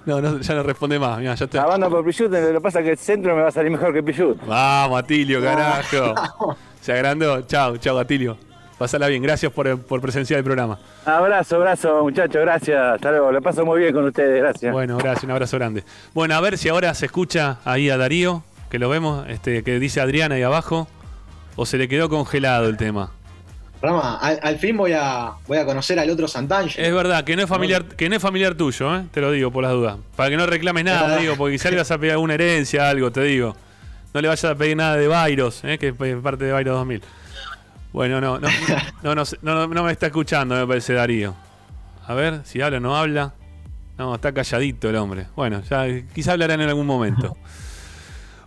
No, 0.06 0.22
no, 0.22 0.40
ya 0.40 0.56
no 0.56 0.64
responde 0.64 1.00
más. 1.00 1.20
Mirá, 1.20 1.36
ya 1.36 1.48
La 1.54 1.66
banda 1.66 1.90
por 1.90 2.06
Pichut, 2.06 2.32
lo 2.32 2.54
que 2.54 2.62
pasa 2.62 2.80
es 2.80 2.86
que 2.86 2.92
el 2.92 2.98
centro 2.98 3.36
me 3.36 3.42
va 3.42 3.48
a 3.50 3.52
salir 3.52 3.72
mejor 3.72 3.94
que 3.94 4.04
Pichut. 4.04 4.38
Vamos, 4.46 5.00
Atilio, 5.00 5.42
carajo. 5.42 6.14
Se 6.82 6.94
agrandó. 6.94 7.42
Chao, 7.42 7.78
chao, 7.78 7.98
Atilio. 7.98 8.38
Pasala 8.78 9.08
bien, 9.08 9.24
gracias 9.24 9.52
por, 9.54 9.80
por 9.80 10.02
presenciar 10.02 10.38
el 10.38 10.44
programa. 10.44 10.78
Abrazo, 11.06 11.56
abrazo, 11.56 12.04
muchachos, 12.04 12.42
gracias. 12.42 12.78
Hasta 12.78 13.10
luego, 13.10 13.32
lo 13.32 13.42
paso 13.42 13.66
muy 13.66 13.80
bien 13.80 13.94
con 13.94 14.04
ustedes, 14.04 14.42
gracias. 14.42 14.74
Bueno, 14.74 14.98
gracias, 14.98 15.24
un 15.24 15.32
abrazo 15.32 15.58
grande. 15.58 15.84
Bueno, 16.14 16.36
a 16.36 16.42
ver 16.42 16.58
si 16.58 16.68
ahora 16.68 16.94
se 16.94 17.06
escucha 17.06 17.60
ahí 17.64 17.90
a 17.90 17.98
Darío, 17.98 18.44
que 18.70 18.78
lo 18.78 18.90
vemos, 18.90 19.26
este, 19.30 19.64
que 19.64 19.80
dice 19.80 20.02
Adriana 20.02 20.36
ahí 20.36 20.44
abajo, 20.44 20.90
o 21.56 21.66
se 21.66 21.78
le 21.78 21.88
quedó 21.88 22.10
congelado 22.10 22.68
el 22.68 22.76
tema. 22.76 23.12
Rama, 23.86 24.18
al, 24.18 24.58
fin 24.58 24.76
voy 24.76 24.94
a, 24.94 25.32
voy 25.48 25.58
a 25.58 25.66
conocer 25.66 26.00
al 26.00 26.10
otro 26.10 26.28
Santangelo. 26.28 26.86
Es 26.86 26.94
verdad, 26.94 27.24
que 27.24 27.36
no 27.36 27.44
es 27.44 27.50
familiar, 27.50 27.86
que 27.86 28.10
no 28.10 28.16
es 28.16 28.22
familiar 28.22 28.56
tuyo, 28.56 28.96
¿eh? 28.96 29.06
te 29.12 29.22
lo 29.22 29.32
digo 29.32 29.52
por 29.52 29.64
las 29.64 29.74
dudas. 29.74 29.98
Para 30.16 30.30
que 30.30 30.38
no 30.38 30.46
reclames 30.46 30.84
nada, 30.84 31.18
digo, 31.18 31.36
porque 31.38 31.56
quizás 31.56 31.72
le 31.72 31.78
vas 31.78 31.92
a 31.92 31.98
pedir 31.98 32.14
alguna 32.14 32.34
herencia, 32.34 32.90
algo, 32.90 33.12
te 33.12 33.22
digo. 33.22 33.56
No 34.14 34.22
le 34.22 34.28
vayas 34.28 34.46
a 34.46 34.56
pedir 34.56 34.78
nada 34.78 34.96
de 34.96 35.08
Vairos, 35.08 35.64
¿eh? 35.64 35.78
que 35.78 35.90
es 35.90 36.16
parte 36.22 36.46
de 36.46 36.52
Vairos 36.52 36.76
2000. 36.78 37.02
Bueno, 37.92 38.20
no, 38.22 38.40
no, 38.40 38.50
no, 39.04 39.16
no, 39.42 39.68
no, 39.68 39.84
me 39.84 39.92
está 39.92 40.08
escuchando, 40.08 40.56
me 40.56 40.68
parece 40.68 40.94
Darío. 40.94 41.34
A 42.08 42.14
ver, 42.14 42.42
si 42.44 42.62
habla 42.62 42.78
o 42.78 42.82
no 42.82 42.96
habla. 42.98 43.34
No, 43.98 44.14
está 44.14 44.34
calladito 44.34 44.90
el 44.90 44.98
hombre. 44.98 45.28
Bueno, 45.36 45.62
ya 45.70 45.86
quizá 46.14 46.34
hablarán 46.34 46.60
en 46.60 46.68
algún 46.68 46.86
momento. 46.86 47.38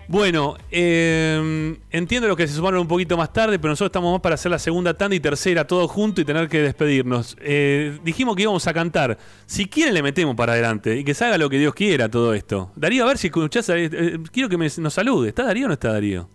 Bueno, 0.09 0.56
eh, 0.70 1.76
entiendo 1.90 2.28
lo 2.28 2.35
que 2.35 2.48
se 2.48 2.55
sumaron 2.55 2.80
un 2.80 2.89
poquito 2.89 3.14
más 3.18 3.30
tarde, 3.30 3.59
pero 3.59 3.72
nosotros 3.72 3.90
estamos 3.90 4.10
más 4.10 4.22
para 4.22 4.36
hacer 4.36 4.51
la 4.51 4.59
segunda 4.59 4.94
tanda 4.94 5.14
y 5.14 5.20
tercera, 5.20 5.66
todo 5.66 5.86
junto 5.86 6.22
y 6.22 6.24
tener 6.24 6.48
que 6.48 6.62
despedirnos. 6.62 7.36
Eh, 7.43 7.98
dijimos 8.02 8.35
que 8.35 8.43
íbamos 8.43 8.66
a 8.66 8.72
cantar. 8.72 9.18
Si 9.44 9.66
quieren, 9.66 9.93
le 9.93 10.02
metemos 10.02 10.35
para 10.35 10.55
adelante 10.55 10.97
y 10.97 11.05
que 11.05 11.12
se 11.12 11.26
haga 11.26 11.36
lo 11.36 11.51
que 11.51 11.59
Dios 11.59 11.74
quiera 11.74 12.09
todo 12.09 12.32
esto. 12.32 12.70
Darío, 12.74 13.05
a 13.05 13.09
ver 13.09 13.18
si 13.18 13.26
escuchás. 13.26 13.68
Eh, 13.68 14.18
quiero 14.32 14.48
que 14.48 14.56
nos 14.56 14.94
salude. 14.94 15.28
¿Está 15.28 15.43
Darío 15.43 15.66
o 15.66 15.68
no 15.68 15.74
está 15.74 15.93
Darío? 15.93 16.26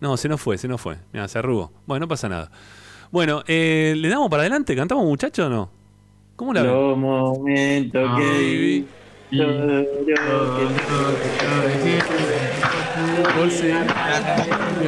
No, 0.00 0.16
se 0.16 0.30
nos 0.30 0.40
fue, 0.40 0.56
se 0.56 0.66
nos 0.66 0.80
fue. 0.80 0.96
Mira, 1.12 1.28
se 1.28 1.38
arrugó. 1.38 1.70
Bueno, 1.84 2.06
no 2.06 2.08
pasa 2.08 2.30
nada. 2.30 2.50
Bueno, 3.10 3.44
¿le 3.46 4.08
damos 4.08 4.30
para 4.30 4.40
adelante? 4.40 4.74
¿Cantamos, 4.74 5.04
muchachos, 5.04 5.48
o 5.48 5.50
no? 5.50 5.70
¿Cómo 6.34 6.54
la 6.54 6.62
Los 6.62 6.96
momentos 6.96 8.18
que 8.18 8.84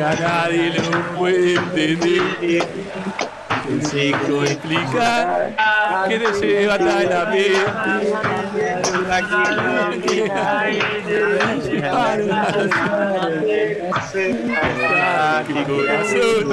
a 0.03 0.15
nadie 0.15 0.73
lo 0.75 1.17
puede 1.17 1.55
entender. 1.55 2.67
Consejo 3.65 4.45
explicar 4.45 5.55
que 6.09 6.19
te 6.19 6.47
lleva 6.47 6.75
hasta 6.75 7.03
la 7.05 7.31
piel. 7.33 7.57
Mi 15.49 15.65
corazón 15.65 16.49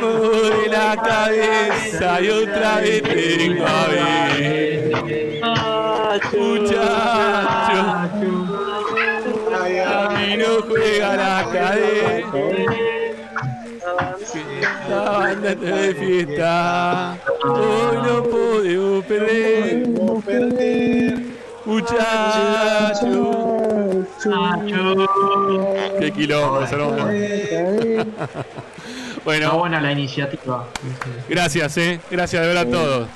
mueve 0.00 0.68
la 0.70 0.96
cabeza 0.96 2.20
y 2.20 2.28
otra 2.28 2.80
vez 2.80 3.02
tengo 3.02 3.66
a 3.66 3.86
ver. 3.88 5.37
Muchacho, 6.08 7.98
y 10.26 10.36
no 10.36 10.62
juega 10.66 11.16
la 11.16 11.46
cadena 11.52 12.78
andate 14.94 15.66
de 15.66 15.94
fiesta. 15.94 17.16
Hoy 17.44 17.96
no 18.04 18.22
podemos 18.24 19.04
perder. 20.24 21.18
Muchachos. 21.64 23.36
Qué 26.00 26.12
quilombo, 26.12 26.60
Bueno. 29.24 29.46
Está 29.46 29.56
buena 29.56 29.80
la 29.80 29.92
iniciativa. 29.92 30.66
Gracias, 31.28 31.76
eh. 31.76 32.00
Gracias 32.10 32.40
de 32.42 32.48
ver 32.48 32.58
a 32.58 32.64
todos. 32.64 33.08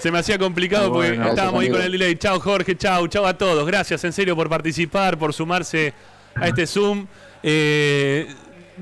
Se 0.00 0.10
me 0.10 0.18
hacía 0.18 0.38
complicado 0.38 0.90
porque 0.90 1.12
estábamos 1.12 1.60
ahí 1.62 1.68
con 1.68 1.82
el 1.82 1.92
delay. 1.92 2.16
Chao 2.16 2.40
Jorge, 2.40 2.74
chao, 2.74 3.06
chao 3.06 3.26
a 3.26 3.36
todos. 3.36 3.66
Gracias 3.66 4.02
en 4.04 4.14
serio 4.14 4.34
por 4.34 4.48
participar, 4.48 5.18
por 5.18 5.34
sumarse 5.34 5.92
a 6.34 6.48
este 6.48 6.66
Zoom. 6.66 7.06
Eh, 7.42 8.26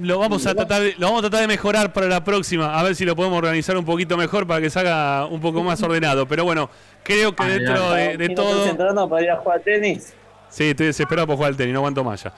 lo 0.00 0.20
vamos 0.20 0.46
a 0.46 0.54
tratar 0.54 0.80
de, 0.80 0.94
lo 0.96 1.08
vamos 1.08 1.24
a 1.24 1.28
tratar 1.28 1.40
de 1.40 1.48
mejorar 1.48 1.92
para 1.92 2.06
la 2.06 2.22
próxima, 2.22 2.78
a 2.78 2.82
ver 2.84 2.94
si 2.94 3.04
lo 3.04 3.16
podemos 3.16 3.36
organizar 3.36 3.76
un 3.76 3.84
poquito 3.84 4.16
mejor 4.16 4.46
para 4.46 4.60
que 4.60 4.70
salga 4.70 5.26
un 5.26 5.40
poco 5.40 5.64
más 5.64 5.82
ordenado. 5.82 6.28
Pero 6.28 6.44
bueno, 6.44 6.70
creo 7.02 7.34
que 7.34 7.44
dentro 7.44 7.90
de, 7.90 8.28
todo. 8.28 8.58
¿Estás 8.58 8.70
entrando 8.70 9.08
para 9.08 9.22
ir 9.24 9.30
a 9.32 9.36
jugar 9.38 9.60
tenis? 9.60 10.14
Sí, 10.50 10.70
estoy 10.70 10.86
desesperado 10.86 11.26
por 11.26 11.34
jugar 11.34 11.50
al 11.50 11.56
tenis, 11.56 11.72
no 11.72 11.80
aguanto 11.80 12.04
más 12.04 12.22
ya. 12.22 12.32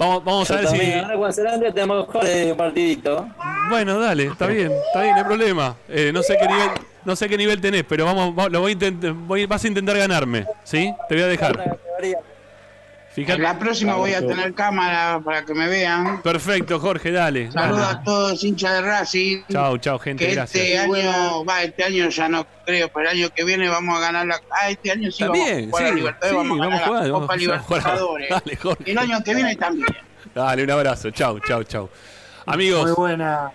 Vamos, 0.00 0.24
vamos 0.24 0.50
a 0.50 0.56
ver 0.56 0.66
si. 0.68 0.92
Ahora 0.94 1.72
tenemos 1.74 2.08
que 2.08 2.54
partidito. 2.56 3.28
Bueno, 3.68 4.00
dale, 4.00 4.28
está 4.28 4.46
bien, 4.46 4.72
está 4.72 5.02
bien, 5.02 5.12
no 5.12 5.18
hay 5.18 5.24
problema. 5.24 5.76
Eh, 5.90 6.10
no 6.10 6.22
sé 6.22 6.38
qué 6.40 6.48
nivel, 6.48 6.70
no 7.04 7.14
sé 7.14 7.28
qué 7.28 7.36
nivel 7.36 7.60
tenés, 7.60 7.84
pero 7.86 8.06
vamos, 8.06 8.50
lo 8.50 8.60
voy 8.60 8.70
a 8.70 8.72
intentar, 8.72 9.12
vas 9.46 9.62
a 9.62 9.68
intentar 9.68 9.98
ganarme, 9.98 10.46
¿sí? 10.64 10.90
Te 11.06 11.16
voy 11.16 11.24
a 11.24 11.26
dejar. 11.26 11.78
La 13.16 13.58
próxima 13.58 13.96
voy 13.96 14.14
a 14.14 14.20
tener 14.24 14.54
cámara 14.54 15.20
para 15.24 15.44
que 15.44 15.52
me 15.52 15.66
vean. 15.66 16.22
Perfecto, 16.22 16.78
Jorge, 16.78 17.10
dale. 17.10 17.50
Saludos 17.50 17.86
a 17.86 18.02
todos, 18.02 18.44
hinchas 18.44 18.74
de 18.74 18.82
Racing. 18.82 19.42
Chao, 19.50 19.78
chao, 19.78 19.98
gente, 19.98 20.26
que 20.26 20.34
gracias. 20.34 20.64
Este 20.64 20.78
año, 20.78 21.44
va, 21.44 21.62
este 21.62 21.82
año 21.82 22.08
ya 22.08 22.28
no 22.28 22.46
creo, 22.64 22.88
pero 22.88 23.10
el 23.10 23.18
año 23.18 23.30
que 23.34 23.44
viene 23.44 23.68
vamos 23.68 23.98
a 23.98 24.00
ganar 24.00 24.26
la. 24.26 24.40
Ah, 24.50 24.70
este 24.70 24.92
año 24.92 25.10
sí 25.10 25.24
también, 25.24 25.70
vamos 25.70 25.74
a 25.74 25.78
jugar 25.78 25.88
sí, 25.88 25.94
Libertadores, 25.96 26.36
vamos, 26.36 26.60
a 26.60 26.62
ganar 26.62 26.86
jugar, 26.86 27.04
la 27.04 27.12
Copa 27.12 27.36
Libertadores. 27.36 28.30
Dale, 28.30 28.56
Jorge. 28.56 28.84
Y 28.86 28.90
el 28.92 28.98
año 28.98 29.24
que 29.24 29.34
viene 29.34 29.56
también. 29.56 29.96
Dale, 30.32 30.62
un 30.62 30.70
abrazo. 30.70 31.10
Chao, 31.10 31.40
chao, 31.40 31.64
chao. 31.64 31.90
Amigos. 32.46 32.84
Muy 32.84 32.92
buena. 32.92 33.52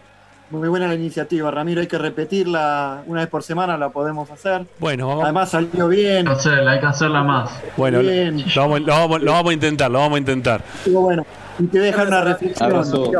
Muy 0.52 0.70
buena 0.70 0.88
la 0.88 0.96
iniciativa, 0.96 1.50
Ramiro. 1.50 1.82
Hay 1.82 1.88
que 1.88 1.98
repetirla 1.98 3.04
una 3.08 3.22
vez 3.22 3.30
por 3.30 3.42
semana, 3.42 3.78
la 3.78 3.90
podemos 3.90 4.30
hacer. 4.30 4.66
Bueno, 4.80 5.08
vamos. 5.08 5.24
Además 5.24 5.50
salió 5.50 5.88
bien. 5.88 6.28
hay 6.28 6.80
que 6.80 6.86
hacerla 6.86 7.24
más. 7.24 7.50
Bueno, 7.76 8.02
Lo, 8.02 8.12
vamos, 8.56 8.82
lo, 8.82 8.88
vamos, 8.94 9.22
lo, 9.22 9.32
vamos, 9.32 9.52
a 9.52 9.54
intentar, 9.54 9.90
lo 9.90 10.00
vamos 10.00 10.18
a 10.18 10.20
intentar. 10.20 10.62
bueno, 10.86 11.26
y 11.58 11.64
te 11.66 11.80
dejar 11.80 12.08
una 12.08 12.22
reflexión. 12.22 12.72
Abrazo. 12.72 13.12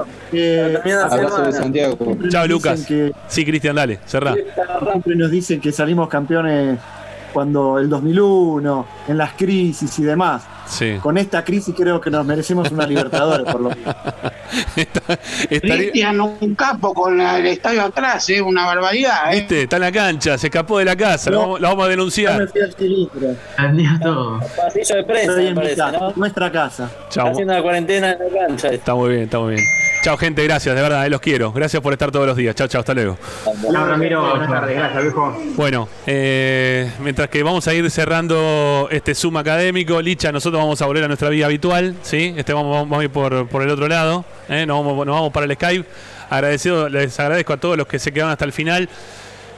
Abrazo 1.12 1.42
de 1.44 1.52
Santiago. 1.52 1.98
Chao, 2.30 2.48
Lucas. 2.48 2.88
sí, 3.28 3.46
Cristian, 3.46 3.76
dale, 3.76 4.00
cerrá. 4.06 4.34
Siempre 4.34 5.16
nos 5.16 5.32
dicen 5.32 5.60
que 5.60 5.72
salimos 5.72 6.08
campeones 6.10 6.80
cuando 7.34 7.80
el 7.80 7.90
2001, 7.90 8.86
en 9.08 9.18
las 9.18 9.34
crisis 9.34 9.98
y 10.00 10.04
demás. 10.04 10.44
Con 11.02 11.18
esta 11.18 11.44
crisis 11.44 11.74
creo 11.76 12.02
que 12.02 12.10
nos 12.10 12.26
merecemos 12.26 12.72
una 12.72 12.86
Libertadores, 12.86 13.52
por 13.52 13.62
lo 13.62 13.70
menos. 13.70 13.96
Cristian, 15.50 16.22
un 16.22 16.56
capo 16.56 16.94
con 16.94 17.20
el 17.20 17.46
estadio 17.48 17.84
atrás, 17.84 18.30
¿eh? 18.30 18.42
una 18.42 18.66
barbaridad. 18.66 19.34
¿eh? 19.34 19.40
¿Viste? 19.40 19.64
Está 19.64 19.78
en 19.78 19.82
la 19.84 19.92
cancha, 19.92 20.38
se 20.38 20.48
escapó 20.48 20.80
de 20.80 20.86
la 20.86 20.96
casa, 20.96 21.32
lo, 21.32 21.60
vamos, 21.60 21.86
a 21.86 21.90
denunciar. 21.90 22.40
Me 22.40 22.48
fui 22.48 22.62
al 22.62 24.00
todo. 24.00 24.40
Pasillo 24.56 24.96
de 24.96 25.04
prensa, 25.04 25.92
¿no? 25.92 26.14
Nuestra 26.16 26.52
casa. 26.52 26.90
Chao. 27.10 27.32
Haciendo 27.32 27.54
la 27.54 27.62
cuarentena 27.62 28.12
en 28.14 28.20
la 28.20 28.48
cancha. 28.48 28.70
Está 28.70 28.96
muy 28.96 29.10
bien, 29.10 29.24
está 29.24 29.40
muy 29.40 29.56
bien. 29.56 29.66
Chao, 30.06 30.18
gente, 30.18 30.44
gracias, 30.44 30.76
de 30.76 30.84
verdad, 30.84 31.04
eh, 31.04 31.10
los 31.10 31.20
quiero. 31.20 31.52
Gracias 31.52 31.82
por 31.82 31.92
estar 31.92 32.12
todos 32.12 32.28
los 32.28 32.38
días. 32.38 32.54
Chao, 32.54 32.68
chao, 32.68 32.82
hasta 32.82 32.94
luego. 32.94 33.18
Chao, 33.44 33.88
Ramiro, 33.88 34.22
buenas 34.22 34.48
tardes, 34.48 34.78
gracias, 34.78 35.02
viejo. 35.02 35.36
Bueno, 35.56 35.90
eh, 36.06 36.92
mientras 37.00 37.28
que 37.28 37.42
vamos 37.42 37.68
a 37.68 37.74
ir 37.74 37.90
cerrando 37.90 38.88
este 38.92 39.16
Zoom 39.16 39.38
académico, 39.38 40.00
Licha, 40.04 40.32
nosotros 40.32 40.62
vamos 40.62 40.80
a 40.80 40.86
volver 40.86 41.06
a 41.06 41.08
nuestra 41.08 41.30
vida 41.30 41.48
habitual, 41.48 41.96
¿sí? 42.04 42.36
Este 42.38 42.54
vamos, 42.54 42.72
vamos 42.82 43.00
a 43.00 43.04
ir 43.04 43.10
por, 43.10 43.48
por 43.48 43.64
el 43.64 43.70
otro 43.72 43.88
lado, 43.88 44.26
¿eh? 44.48 44.68
nos, 44.68 44.86
vamos, 44.86 45.08
nos 45.08 45.16
vamos 45.16 45.34
para 45.34 45.48
el 45.48 45.56
Skype. 45.56 45.90
Agradecido, 46.30 46.88
les 46.88 47.20
agradezco 47.20 47.54
a 47.54 47.58
todos 47.58 47.76
los 47.76 47.88
que 47.88 47.98
se 47.98 48.12
quedaron 48.12 48.32
hasta 48.32 48.46
el 48.46 48.52
final. 48.52 48.88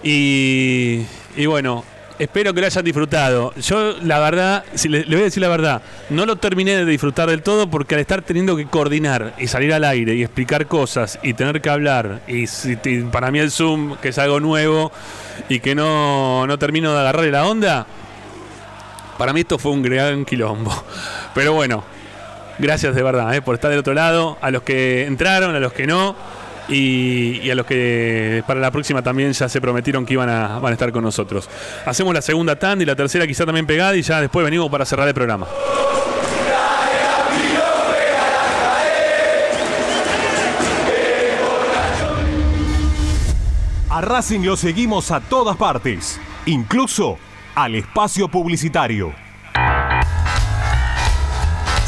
Y, 0.01 1.01
y 1.35 1.45
bueno, 1.45 1.83
Espero 2.19 2.51
que 2.51 2.61
lo 2.61 2.65
hayan 2.65 2.83
disfrutado. 2.83 3.53
Yo, 3.55 3.95
la 4.01 4.19
verdad, 4.19 4.63
si 4.73 4.89
le, 4.89 5.03
voy 5.03 5.17
a 5.17 5.23
decir 5.23 5.41
la 5.41 5.49
verdad, 5.49 5.83
no 6.09 6.25
lo 6.25 6.35
terminé 6.37 6.75
de 6.75 6.83
disfrutar 6.83 7.29
del 7.29 7.43
todo 7.43 7.69
porque 7.69 7.93
al 7.93 8.01
estar 8.01 8.23
teniendo 8.23 8.55
que 8.55 8.65
coordinar 8.65 9.35
y 9.37 9.45
salir 9.47 9.71
al 9.71 9.83
aire 9.83 10.15
y 10.15 10.23
explicar 10.23 10.65
cosas 10.65 11.19
y 11.21 11.35
tener 11.35 11.61
que 11.61 11.69
hablar, 11.69 12.21
y, 12.27 12.47
para 13.11 13.29
mí 13.29 13.37
el 13.37 13.51
Zoom, 13.51 13.97
que 13.97 14.09
es 14.09 14.17
algo 14.17 14.39
nuevo 14.39 14.91
y 15.47 15.59
que 15.59 15.75
no, 15.75 16.47
no 16.47 16.57
termino 16.57 16.91
de 16.91 16.99
agarrarle 17.01 17.29
la 17.29 17.45
onda, 17.45 17.85
para 19.19 19.31
mí 19.31 19.41
esto 19.41 19.59
fue 19.59 19.71
un 19.71 19.83
gran 19.83 20.25
quilombo. 20.25 20.73
Pero 21.35 21.53
bueno, 21.53 21.83
gracias 22.57 22.95
de 22.95 23.03
verdad 23.03 23.35
eh, 23.35 23.43
por 23.43 23.53
estar 23.53 23.69
del 23.69 23.79
otro 23.79 23.93
lado, 23.93 24.39
a 24.41 24.49
los 24.49 24.63
que 24.63 25.05
entraron, 25.05 25.55
a 25.55 25.59
los 25.59 25.71
que 25.71 25.85
no 25.85 26.15
y, 26.69 27.49
a 27.49 27.55
los 27.55 27.65
que 27.65 28.43
para 28.47 28.59
la 28.59 28.71
próxima 28.71 29.01
también 29.01 29.31
ya 29.33 29.49
se 29.49 29.61
prometieron 29.61 30.05
que 30.05 30.13
iban 30.13 30.29
a, 30.29 30.59
van 30.59 30.71
a 30.71 30.73
estar 30.73 30.91
con 30.91 31.03
nosotros. 31.03 31.49
Hacemos 31.85 32.13
la 32.13 32.21
segunda 32.21 32.57
tanda 32.57 32.83
y 32.83 32.85
la 32.85 32.95
tercera 32.95 33.25
quizá 33.27 33.45
también 33.45 33.65
pegada 33.65 33.95
y 33.95 34.01
ya 34.01 34.21
después 34.21 34.43
venimos 34.43 34.69
para 34.69 34.85
cerrar 34.85 35.07
el 35.07 35.13
programa. 35.13 35.47
A 43.89 44.01
Racing 44.01 44.41
lo 44.41 44.55
seguimos 44.55 45.09
a 45.09 45.21
todas 45.21 45.57
partes, 45.57 46.19
incluso 46.45 47.17
al 47.55 47.73
espacio 47.73 48.27
publicitario. 48.27 49.26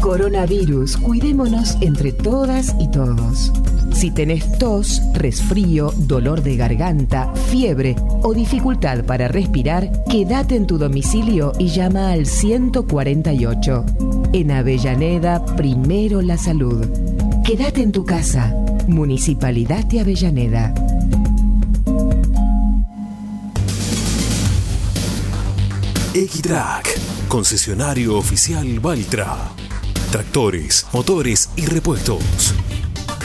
Coronavirus, 0.00 0.96
cuidémonos 0.96 1.76
entre 1.82 2.10
todas 2.10 2.74
y 2.80 2.90
todos. 2.90 3.52
Si 3.94 4.10
tenés 4.10 4.58
tos, 4.58 5.00
resfrío, 5.12 5.92
dolor 5.96 6.42
de 6.42 6.56
garganta, 6.56 7.32
fiebre 7.50 7.94
o 8.22 8.34
dificultad 8.34 9.04
para 9.04 9.28
respirar, 9.28 9.90
quédate 10.10 10.56
en 10.56 10.66
tu 10.66 10.78
domicilio 10.78 11.52
y 11.60 11.68
llama 11.68 12.10
al 12.10 12.26
148. 12.26 13.84
En 14.32 14.50
Avellaneda, 14.50 15.46
primero 15.56 16.22
la 16.22 16.36
salud. 16.36 16.84
Quédate 17.44 17.82
en 17.82 17.92
tu 17.92 18.04
casa. 18.04 18.52
Municipalidad 18.88 19.84
de 19.84 20.00
Avellaneda. 20.00 20.74
Equitrack, 26.14 26.98
concesionario 27.28 28.18
oficial 28.18 28.80
Valtra. 28.80 29.36
Tractores, 30.10 30.86
motores 30.92 31.48
y 31.56 31.66
repuestos 31.66 32.54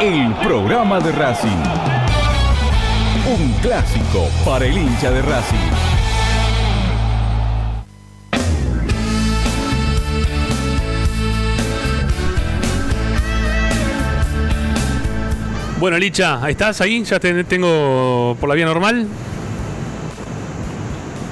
el 0.00 0.34
programa 0.34 1.00
de 1.00 1.12
Racing. 1.12 1.48
Un 3.26 3.52
clásico 3.62 4.28
para 4.44 4.66
el 4.66 4.76
hincha 4.76 5.10
de 5.10 5.22
Racing. 5.22 5.56
Bueno, 15.78 15.98
Licha, 15.98 16.40
¿estás 16.48 16.80
ahí? 16.80 17.02
¿Ya 17.04 17.18
te 17.18 17.44
tengo 17.44 18.36
por 18.40 18.48
la 18.48 18.54
vía 18.54 18.66
normal? 18.66 19.06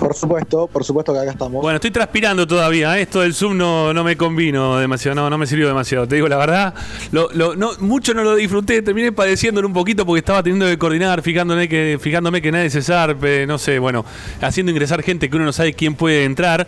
Por 0.05 0.15
supuesto, 0.15 0.67
por 0.67 0.85
supuesto 0.85 1.15
que 1.15 1.21
acá 1.21 1.31
estamos. 1.31 1.63
Bueno, 1.63 1.77
estoy 1.77 1.91
transpirando 1.91 2.47
todavía. 2.47 2.99
¿eh? 2.99 3.03
Esto 3.03 3.23
del 3.23 3.33
Zoom 3.33 3.57
no, 3.57 3.95
no 3.95 4.05
me 4.05 4.19
convino 4.19 4.77
demasiado, 4.77 5.15
no, 5.15 5.31
no 5.31 5.39
me 5.39 5.47
sirvió 5.47 5.67
demasiado. 5.67 6.07
Te 6.07 6.17
digo 6.17 6.29
la 6.29 6.37
verdad, 6.37 6.75
lo, 7.11 7.31
no, 7.33 7.71
mucho 7.79 8.13
no 8.13 8.23
lo 8.23 8.35
disfruté. 8.35 8.83
Terminé 8.83 9.13
padeciéndolo 9.13 9.67
un 9.67 9.73
poquito 9.73 10.05
porque 10.05 10.19
estaba 10.19 10.43
teniendo 10.43 10.67
que 10.67 10.77
coordinar, 10.77 11.23
fijándome 11.23 11.71
que, 11.71 11.99
fijándome 11.99 12.43
que 12.43 12.53
nadie 12.53 12.69
se 12.69 12.83
zarpe, 12.83 13.47
no 13.47 13.57
sé, 13.57 13.79
bueno, 13.79 14.05
haciendo 14.43 14.73
ingresar 14.73 15.03
gente 15.03 15.31
que 15.31 15.37
uno 15.37 15.47
no 15.47 15.55
sabe 15.55 15.73
quién 15.73 15.95
puede 15.95 16.25
entrar. 16.25 16.67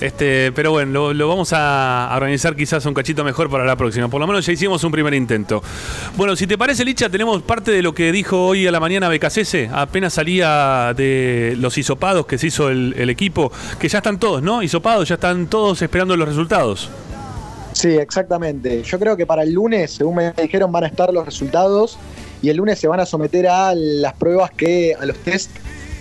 Este, 0.00 0.52
pero 0.52 0.72
bueno, 0.72 1.12
lo, 1.12 1.28
vamos 1.28 1.52
a 1.52 2.10
organizar 2.14 2.54
quizás 2.54 2.84
un 2.86 2.94
cachito 2.94 3.24
mejor 3.24 3.50
para 3.50 3.64
la 3.64 3.76
próxima. 3.76 4.08
Por 4.08 4.20
lo 4.20 4.26
menos 4.26 4.44
ya 4.44 4.52
hicimos 4.52 4.82
un 4.84 4.92
primer 4.92 5.14
intento. 5.14 5.62
Bueno, 6.16 6.36
si 6.36 6.46
te 6.46 6.58
parece, 6.58 6.84
Licha, 6.84 7.08
tenemos 7.08 7.42
parte 7.42 7.70
de 7.70 7.82
lo 7.82 7.94
que 7.94 8.12
dijo 8.12 8.46
hoy 8.46 8.66
a 8.66 8.70
la 8.70 8.80
mañana 8.80 9.08
BKCS. 9.08 9.70
Apenas 9.72 10.14
salía 10.14 10.92
de 10.96 11.54
los 11.58 11.76
hisopados 11.78 12.26
que 12.26 12.38
se 12.38 12.48
hizo 12.48 12.68
el, 12.68 12.94
el 12.96 13.10
equipo, 13.10 13.50
que 13.78 13.88
ya 13.88 13.98
están 13.98 14.18
todos, 14.18 14.42
¿no? 14.42 14.62
Hisopados, 14.62 15.08
ya 15.08 15.14
están 15.14 15.46
todos 15.46 15.80
esperando 15.82 16.16
los 16.16 16.28
resultados. 16.28 16.90
Sí, 17.72 17.88
exactamente. 17.88 18.82
Yo 18.82 18.98
creo 18.98 19.18
que 19.18 19.26
para 19.26 19.42
el 19.42 19.52
lunes, 19.52 19.92
según 19.92 20.16
me 20.16 20.32
dijeron, 20.32 20.72
van 20.72 20.84
a 20.84 20.86
estar 20.86 21.12
los 21.12 21.26
resultados 21.26 21.98
y 22.40 22.48
el 22.48 22.56
lunes 22.56 22.78
se 22.78 22.88
van 22.88 23.00
a 23.00 23.06
someter 23.06 23.46
a 23.48 23.74
las 23.74 24.14
pruebas 24.14 24.50
que, 24.50 24.94
a 24.98 25.04
los 25.04 25.18
test 25.18 25.50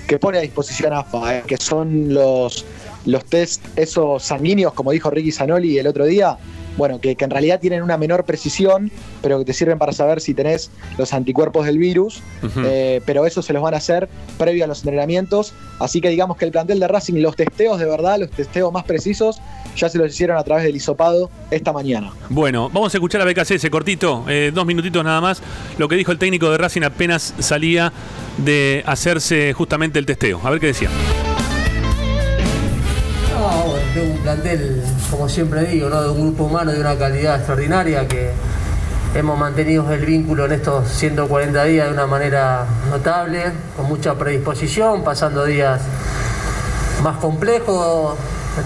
que 0.08 0.18
pone 0.18 0.38
a 0.38 0.42
disposición 0.42 0.94
AFA, 0.94 1.38
eh, 1.38 1.44
que 1.46 1.58
son 1.58 2.14
los 2.14 2.66
los 3.06 3.26
test 3.26 3.64
esos 3.76 4.24
sanguíneos, 4.24 4.74
como 4.74 4.92
dijo 4.92 5.10
Ricky 5.10 5.32
Zanoli 5.32 5.78
el 5.78 5.88
otro 5.88 6.06
día, 6.06 6.38
bueno, 6.78 7.00
que, 7.00 7.16
en 7.18 7.30
realidad 7.30 7.60
tienen 7.60 7.82
una 7.84 7.98
menor 7.98 8.26
precisión, 8.26 8.92
pero 9.22 9.40
que 9.40 9.46
te 9.46 9.54
sirven 9.54 9.78
para 9.78 9.94
saber 9.94 10.20
si 10.20 10.34
tenés 10.34 10.72
los 10.98 11.14
anticuerpos 11.14 11.66
del 11.66 11.78
virus, 11.78 12.22
eh, 12.58 13.02
pero 13.06 13.26
eso 13.26 13.42
se 13.42 13.54
los 13.54 13.64
van 13.64 13.74
a 13.74 13.78
hacer 13.78 14.10
previo 14.38 14.66
a 14.66 14.68
los 14.68 14.80
entrenamientos, 14.80 15.54
así 15.80 16.02
que 16.02 16.10
digamos 16.10 16.38
que 16.38 16.46
el 16.46 16.52
plantel 16.52 16.80
de 16.80 16.88
Racing, 16.88 17.22
los 17.22 17.36
testeos 17.36 17.80
de 17.80 17.86
verdad, 17.86 18.20
los 18.20 18.30
testeos 18.30 18.72
más 18.74 18.84
precisos, 18.84 19.42
ya 19.76 19.90
se 19.90 19.98
los 19.98 20.12
hicieron 20.12 20.38
a 20.38 20.44
través 20.44 20.64
del 20.66 20.76
hisopado 20.76 21.30
esta 21.52 21.72
mañana. 21.72 22.12
Bueno, 22.30 22.70
vamos 22.74 22.94
a 22.94 22.98
escuchar 22.98 23.22
a 23.22 23.26
BKC, 23.26 23.70
cortito, 23.70 24.26
eh, 24.28 24.52
dos 24.54 24.66
minutitos 24.66 25.04
nada 25.04 25.22
más, 25.22 25.42
lo 25.78 25.88
que 25.88 25.96
dijo 25.96 26.12
el 26.12 26.18
técnico 26.18 26.50
de 26.50 26.58
Racing 26.58 26.84
apenas 26.84 27.34
salía 27.40 27.94
de 28.38 28.84
hacerse 28.86 29.54
justamente 29.54 30.00
el 30.00 30.06
testeo. 30.06 30.42
A 30.44 30.50
ver 30.50 30.60
qué 30.60 30.68
decía 30.68 30.90
tengo 33.96 34.12
un 34.12 34.20
plantel, 34.20 34.84
como 35.10 35.30
siempre 35.30 35.64
digo, 35.64 35.90
¿no? 35.90 36.02
de 36.02 36.10
un 36.10 36.28
grupo 36.28 36.44
humano 36.44 36.74
de 36.74 36.82
una 36.82 36.98
calidad 36.98 37.38
extraordinaria 37.38 38.06
que 38.06 38.30
hemos 39.16 39.40
mantenido 39.40 39.90
el 39.90 40.06
vínculo 40.06 40.46
en 40.46 40.52
estos 40.52 40.90
140 40.90 41.64
días 41.64 41.88
de 41.88 41.94
una 41.94 42.06
manera 42.06 42.66
notable, 42.90 43.54
con 43.78 43.88
mucha 43.88 44.16
predisposición, 44.16 45.02
pasando 45.06 45.46
días 45.46 45.80
más 47.04 47.18
complejos, 47.18 48.18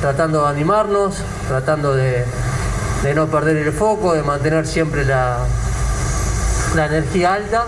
tratando 0.02 0.46
de 0.46 0.50
animarnos, 0.50 1.18
tratando 1.48 1.94
de, 1.96 2.26
no 3.14 3.28
perder 3.28 3.58
el 3.58 3.72
foco, 3.72 4.16
de 4.16 4.24
mantener 4.24 4.66
siempre 4.66 5.06
la, 5.06 5.46
la 6.76 6.88
energía 6.88 7.36
alta. 7.36 7.66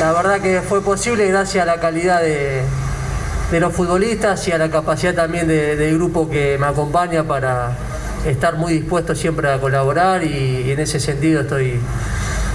La 0.00 0.10
verdad 0.10 0.40
que 0.40 0.60
fue 0.60 0.82
posible 0.82 1.28
gracias 1.28 1.62
a 1.62 1.66
la 1.66 1.78
calidad 1.78 2.20
de, 2.20 2.64
de 3.54 3.60
los 3.60 3.72
futbolistas 3.72 4.48
y 4.48 4.50
a 4.50 4.58
la 4.58 4.68
capacidad 4.68 5.14
también 5.14 5.46
del 5.46 5.94
grupo 5.94 6.28
que 6.28 6.58
me 6.58 6.66
acompaña 6.66 7.22
para 7.22 7.70
estar 8.26 8.56
muy 8.56 8.72
dispuesto 8.72 9.14
siempre 9.14 9.48
a 9.48 9.60
colaborar 9.60 10.24
y, 10.24 10.72
en 10.72 10.80
ese 10.80 10.98
sentido 10.98 11.42
estoy 11.42 11.78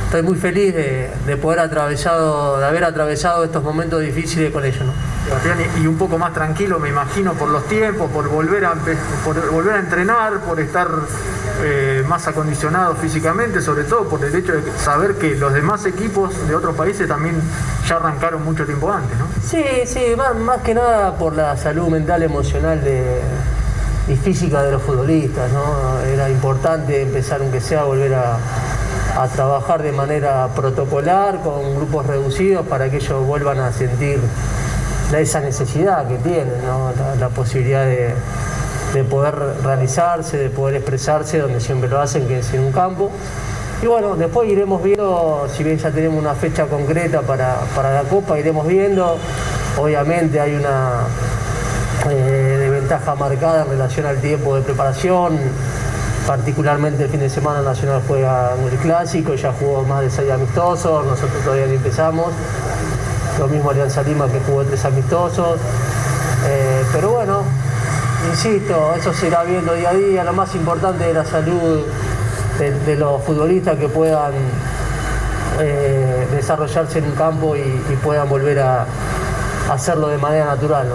estoy 0.04 0.24
muy 0.24 0.36
feliz 0.36 0.76
de, 0.76 1.38
poder 1.42 1.60
atravesado, 1.60 2.60
de 2.60 2.66
haber 2.66 2.84
atravesado 2.84 3.46
estos 3.46 3.64
momentos 3.64 4.02
difíciles 4.02 4.52
con 4.52 4.66
ellos. 4.66 4.82
¿no? 4.84 4.92
y 5.82 5.88
un 5.88 5.98
poco 5.98 6.18
más 6.18 6.34
tranquilo, 6.34 6.80
me 6.80 6.90
imagino, 6.90 7.34
por 7.34 7.48
los 7.48 7.66
tiempos, 7.70 8.12
por 8.12 8.28
volver 8.28 8.66
a, 8.66 8.74
por 9.24 9.52
volver 9.52 9.76
a 9.76 9.80
entrenar, 9.80 10.42
por 10.42 10.60
estar 10.60 10.90
eh, 11.62 12.04
más 12.08 12.28
acondicionado 12.28 12.96
físicamente, 12.96 13.62
sobre 13.62 13.84
todo 13.84 14.08
por 14.08 14.24
el 14.24 14.34
hecho 14.34 14.54
de 14.54 14.72
saber 14.78 15.16
que 15.16 15.36
los 15.36 15.54
demás 15.54 15.86
equipos 15.86 16.48
de 16.48 16.56
otros 16.56 16.76
países 16.76 17.08
también 17.08 17.36
ya 17.88 17.98
arrancaron 17.98 18.44
mucho 18.44 18.66
tiempo 18.66 18.92
antes, 18.92 19.18
¿no? 19.18 19.26
Sí, 19.42 19.64
sí, 19.86 20.16
más, 20.16 20.62
que 20.62 20.74
nada 20.74 21.18
por 21.18 21.36
la 21.36 21.58
salud 21.58 21.90
mental, 21.90 22.24
emocional 22.24 22.82
y 24.08 24.16
física 24.16 24.64
de 24.64 24.72
los 24.72 24.82
futbolistas, 24.82 25.52
¿no? 25.52 26.00
Era 26.02 26.30
importante 26.30 27.02
empezar, 27.02 27.42
aunque 27.42 27.60
sea, 27.62 27.84
volver 27.84 28.14
a, 28.16 28.38
trabajar 29.36 29.84
de 29.84 29.92
manera 29.92 30.48
protocolar, 30.56 31.42
con 31.42 31.76
grupos 31.76 32.06
reducidos, 32.06 32.66
para 32.68 32.90
que 32.90 32.98
ellos 32.98 33.26
vuelvan 33.26 33.60
a 33.60 33.74
sentir 33.74 34.18
esa 35.14 35.42
necesidad 35.42 36.08
que 36.08 36.16
tienen, 36.20 36.54
la 37.20 37.28
posibilidad 37.28 37.84
de 37.84 38.14
de 38.94 39.04
poder 39.04 39.36
realizarse, 39.64 40.38
de 40.38 40.50
poder 40.50 40.76
expresarse 40.78 41.40
donde 41.40 41.60
siempre 41.60 41.90
lo 41.90 42.00
hacen, 42.00 42.28
que 42.28 42.40
es 42.40 42.54
en 42.54 42.62
un 42.62 42.72
campo. 42.72 43.12
Y 43.82 43.88
bueno, 43.88 44.16
después 44.16 44.50
iremos 44.50 44.84
viendo, 44.84 45.48
si 45.56 45.64
bien 45.64 45.78
ya 45.78 45.90
tenemos 45.90 46.20
una 46.20 46.36
fecha 46.36 46.66
concreta 46.66 47.22
para, 47.22 47.94
la 47.94 48.04
Copa, 48.10 48.38
iremos 48.38 48.68
viendo. 48.68 49.18
Obviamente 49.78 50.40
hay 50.40 50.56
una 50.56 51.04
eh, 52.10 52.58
desventaja 52.60 53.16
marcada 53.16 53.64
en 53.64 53.70
relación 53.70 54.06
al 54.06 54.18
tiempo 54.18 54.56
de 54.56 54.64
preparación. 54.64 55.40
Particularmente 56.28 57.04
el 57.06 57.10
fin 57.10 57.22
de 57.22 57.30
semana 57.30 57.62
Nacional 57.62 58.04
juega 58.06 58.52
el 58.70 58.78
clásico, 58.80 59.34
ya 59.36 59.54
jugó 59.54 59.84
más 59.84 60.02
de 60.02 60.12
seis 60.12 60.30
amistosos, 60.30 61.06
nosotros 61.06 61.42
todavía 61.44 61.66
no 61.66 61.74
empezamos. 61.74 62.28
Lo 63.40 63.48
mismo 63.48 63.70
Alianza 63.70 64.04
Lima 64.04 64.28
que 64.28 64.40
jugó 64.42 64.66
tres 64.66 64.84
amistosos. 64.84 65.58
Eh, 66.48 66.84
pero 66.92 67.12
bueno, 67.12 67.44
insisto, 68.28 68.96
eso 68.96 69.14
se 69.14 69.28
irá 69.28 69.44
viendo 69.44 69.74
día 69.74 69.90
a 69.90 69.94
día. 69.94 70.24
Lo 70.24 70.34
más 70.34 70.54
importante 70.56 71.08
es 71.08 71.16
la 71.16 71.26
salud 71.26 71.84
de, 72.60 72.96
los 72.98 73.24
futbolistas 73.24 73.78
que 73.78 73.88
puedan 73.88 74.34
eh, 75.60 76.28
desarrollarse 76.32 77.00
en 77.00 77.06
un 77.06 77.12
campo 77.12 77.56
y, 77.56 77.96
puedan 78.04 78.28
volver 78.28 78.60
a, 78.60 78.86
hacerlo 79.70 80.08
de 80.08 80.18
manera 80.18 80.46
natural. 80.46 80.88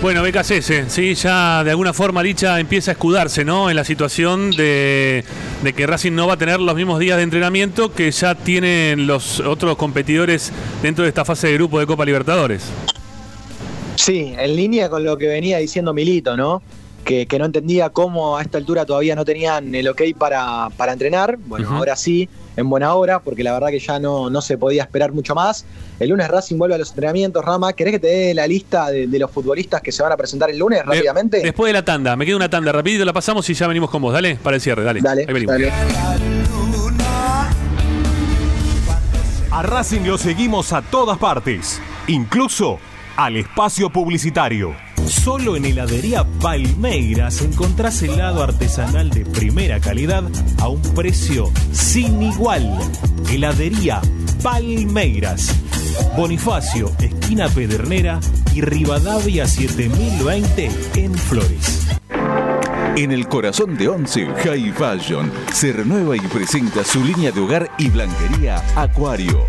Bueno, 0.00 0.22
BKC, 0.22 0.88
sí, 0.88 1.14
ya 1.14 1.64
de 1.64 1.70
alguna 1.70 1.92
forma 1.92 2.22
Licha 2.22 2.60
empieza 2.60 2.92
a 2.92 2.92
escudarse, 2.92 3.44
¿no? 3.44 3.68
En 3.68 3.74
la 3.74 3.84
situación 3.84 4.52
de, 4.52 5.24
que 5.76 5.86
Racing 5.86 6.12
no 6.12 6.28
va 6.28 6.34
a 6.34 6.36
tener 6.36 6.60
los 6.60 6.76
mismos 6.76 7.00
días 7.00 7.16
de 7.16 7.24
entrenamiento 7.24 7.92
que 7.92 8.10
ya 8.12 8.36
tienen 8.36 9.08
los 9.08 9.40
otros 9.40 9.76
competidores 9.76 10.52
dentro 10.82 11.02
de 11.02 11.08
esta 11.08 11.24
fase 11.24 11.48
de 11.48 11.54
grupo 11.54 11.80
de 11.80 11.86
Copa 11.86 12.04
Libertadores. 12.04 12.70
Sí, 13.98 14.32
en 14.38 14.54
línea 14.54 14.88
con 14.88 15.02
lo 15.02 15.18
que 15.18 15.26
venía 15.26 15.58
diciendo 15.58 15.92
Milito, 15.92 16.36
¿no? 16.36 16.62
Que, 17.04 17.26
no 17.38 17.46
entendía 17.46 17.88
cómo 17.88 18.36
a 18.36 18.42
esta 18.42 18.58
altura 18.58 18.84
todavía 18.84 19.16
no 19.16 19.24
tenían 19.24 19.74
el 19.74 19.88
ok 19.88 20.02
para, 20.16 20.70
entrenar. 20.92 21.36
Bueno, 21.38 21.70
ahora 21.70 21.96
sí, 21.96 22.28
en 22.56 22.68
buena 22.68 22.94
hora, 22.94 23.18
porque 23.18 23.42
la 23.42 23.54
verdad 23.54 23.68
que 23.68 23.80
ya 23.80 23.98
no, 23.98 24.30
no 24.30 24.40
se 24.40 24.56
podía 24.56 24.82
esperar 24.82 25.12
mucho 25.12 25.34
más. 25.34 25.64
El 25.98 26.10
lunes 26.10 26.28
Racing 26.28 26.58
vuelve 26.58 26.76
a 26.76 26.78
los 26.78 26.90
entrenamientos, 26.90 27.44
Rama. 27.44 27.72
¿Querés 27.72 27.94
que 27.94 27.98
te 27.98 28.06
dé 28.06 28.34
la 28.34 28.46
lista 28.46 28.90
de, 28.90 29.08
los 29.18 29.30
futbolistas 29.30 29.80
que 29.80 29.90
se 29.90 30.02
van 30.02 30.12
a 30.12 30.16
presentar 30.16 30.48
el 30.50 30.58
lunes 30.58 30.84
rápidamente? 30.84 31.40
después 31.40 31.70
de 31.70 31.72
la 31.72 31.84
tanda, 31.84 32.14
me 32.14 32.24
queda 32.24 32.36
una 32.36 32.50
tanda 32.50 32.70
rapidito, 32.70 33.04
la 33.04 33.12
pasamos 33.12 33.48
y 33.50 33.54
ya 33.54 33.66
venimos 33.66 33.90
con 33.90 34.02
vos. 34.02 34.12
Dale, 34.12 34.36
para 34.36 34.56
el 34.56 34.62
cierre, 34.62 34.84
dale. 34.84 35.00
Dale, 35.00 35.26
dale. 35.26 35.72
A 39.50 39.62
Racing 39.62 40.02
lo 40.02 40.18
seguimos 40.18 40.72
a 40.72 40.82
todas 40.82 41.18
partes, 41.18 41.80
incluso 42.06 42.78
al 43.18 43.36
espacio 43.36 43.90
publicitario. 43.90 44.76
Solo 45.08 45.56
en 45.56 45.64
heladería 45.64 46.24
Palmeiras 46.40 47.42
encontrás 47.42 48.00
helado 48.02 48.44
artesanal 48.44 49.10
de 49.10 49.26
primera 49.26 49.80
calidad 49.80 50.22
a 50.60 50.68
un 50.68 50.80
precio 50.94 51.50
sin 51.72 52.22
igual. 52.22 52.78
Heladería 53.28 54.00
Palmeiras. 54.40 55.52
Bonifacio, 56.16 56.92
esquina 57.00 57.48
Pedernera 57.48 58.20
y 58.54 58.60
Rivadavia 58.60 59.48
7020 59.48 60.70
en 60.94 61.14
Flores. 61.16 61.88
En 62.94 63.10
el 63.10 63.26
corazón 63.26 63.76
de 63.76 63.88
Once, 63.88 64.26
High 64.26 64.72
Fashion 64.72 65.32
se 65.52 65.72
renueva 65.72 66.16
y 66.16 66.20
presenta 66.20 66.84
su 66.84 67.02
línea 67.02 67.32
de 67.32 67.40
hogar 67.40 67.68
y 67.78 67.88
blanquería 67.90 68.62
Acuario 68.76 69.48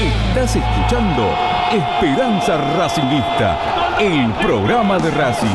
Estás 0.00 0.56
escuchando 0.56 1.32
Esperanza 1.70 2.56
Racingista, 2.76 3.96
el 4.00 4.32
programa 4.44 4.98
de 4.98 5.12
Racing. 5.12 5.46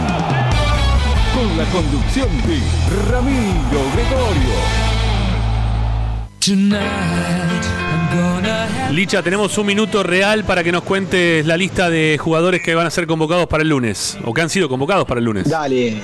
Con 1.34 1.58
la 1.58 1.66
conducción 1.66 2.30
de 2.48 2.62
Ramiro 3.12 3.82
Gregorio. 3.94 4.56
Licha, 8.92 9.22
tenemos 9.22 9.58
un 9.58 9.66
minuto 9.66 10.02
real 10.02 10.46
para 10.46 10.64
que 10.64 10.72
nos 10.72 10.84
cuentes 10.84 11.46
la 11.46 11.58
lista 11.58 11.90
de 11.90 12.18
jugadores 12.18 12.62
que 12.62 12.74
van 12.74 12.88
a 12.88 12.90
ser 12.90 13.06
convocados 13.06 13.48
para 13.48 13.64
el 13.64 13.70
lunes 13.70 14.18
o 14.24 14.34
que 14.34 14.42
han 14.42 14.50
sido 14.50 14.70
convocados 14.70 15.06
para 15.06 15.20
el 15.20 15.26
lunes. 15.26 15.50
Dale. 15.50 16.02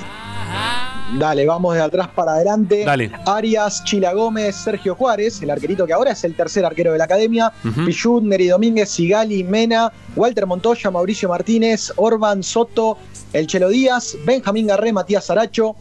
Dale, 1.18 1.44
vamos 1.46 1.74
de 1.74 1.82
atrás 1.82 2.08
para 2.14 2.32
adelante. 2.32 2.84
Dale. 2.84 3.12
Arias, 3.26 3.84
Chila 3.84 4.14
Gómez, 4.14 4.56
Sergio 4.56 4.94
Juárez, 4.94 5.42
el 5.42 5.50
arquerito 5.50 5.86
que 5.86 5.92
ahora 5.92 6.12
es 6.12 6.24
el 6.24 6.34
tercer 6.34 6.64
arquero 6.64 6.92
de 6.92 6.98
la 6.98 7.04
academia. 7.04 7.52
Uh 7.64 8.20
Neri 8.20 8.48
Domínguez, 8.48 8.88
Sigali, 8.88 9.44
Mena, 9.44 9.92
Walter 10.16 10.46
Montoya, 10.46 10.90
Mauricio 10.90 11.28
Martínez, 11.28 11.92
Orban, 11.96 12.42
Soto, 12.42 12.96
El 13.32 13.46
Chelo 13.46 13.68
Díaz, 13.68 14.16
Benjamín 14.24 14.68
Garré, 14.68 14.92
Matías 14.92 15.28
Aracho, 15.30 15.76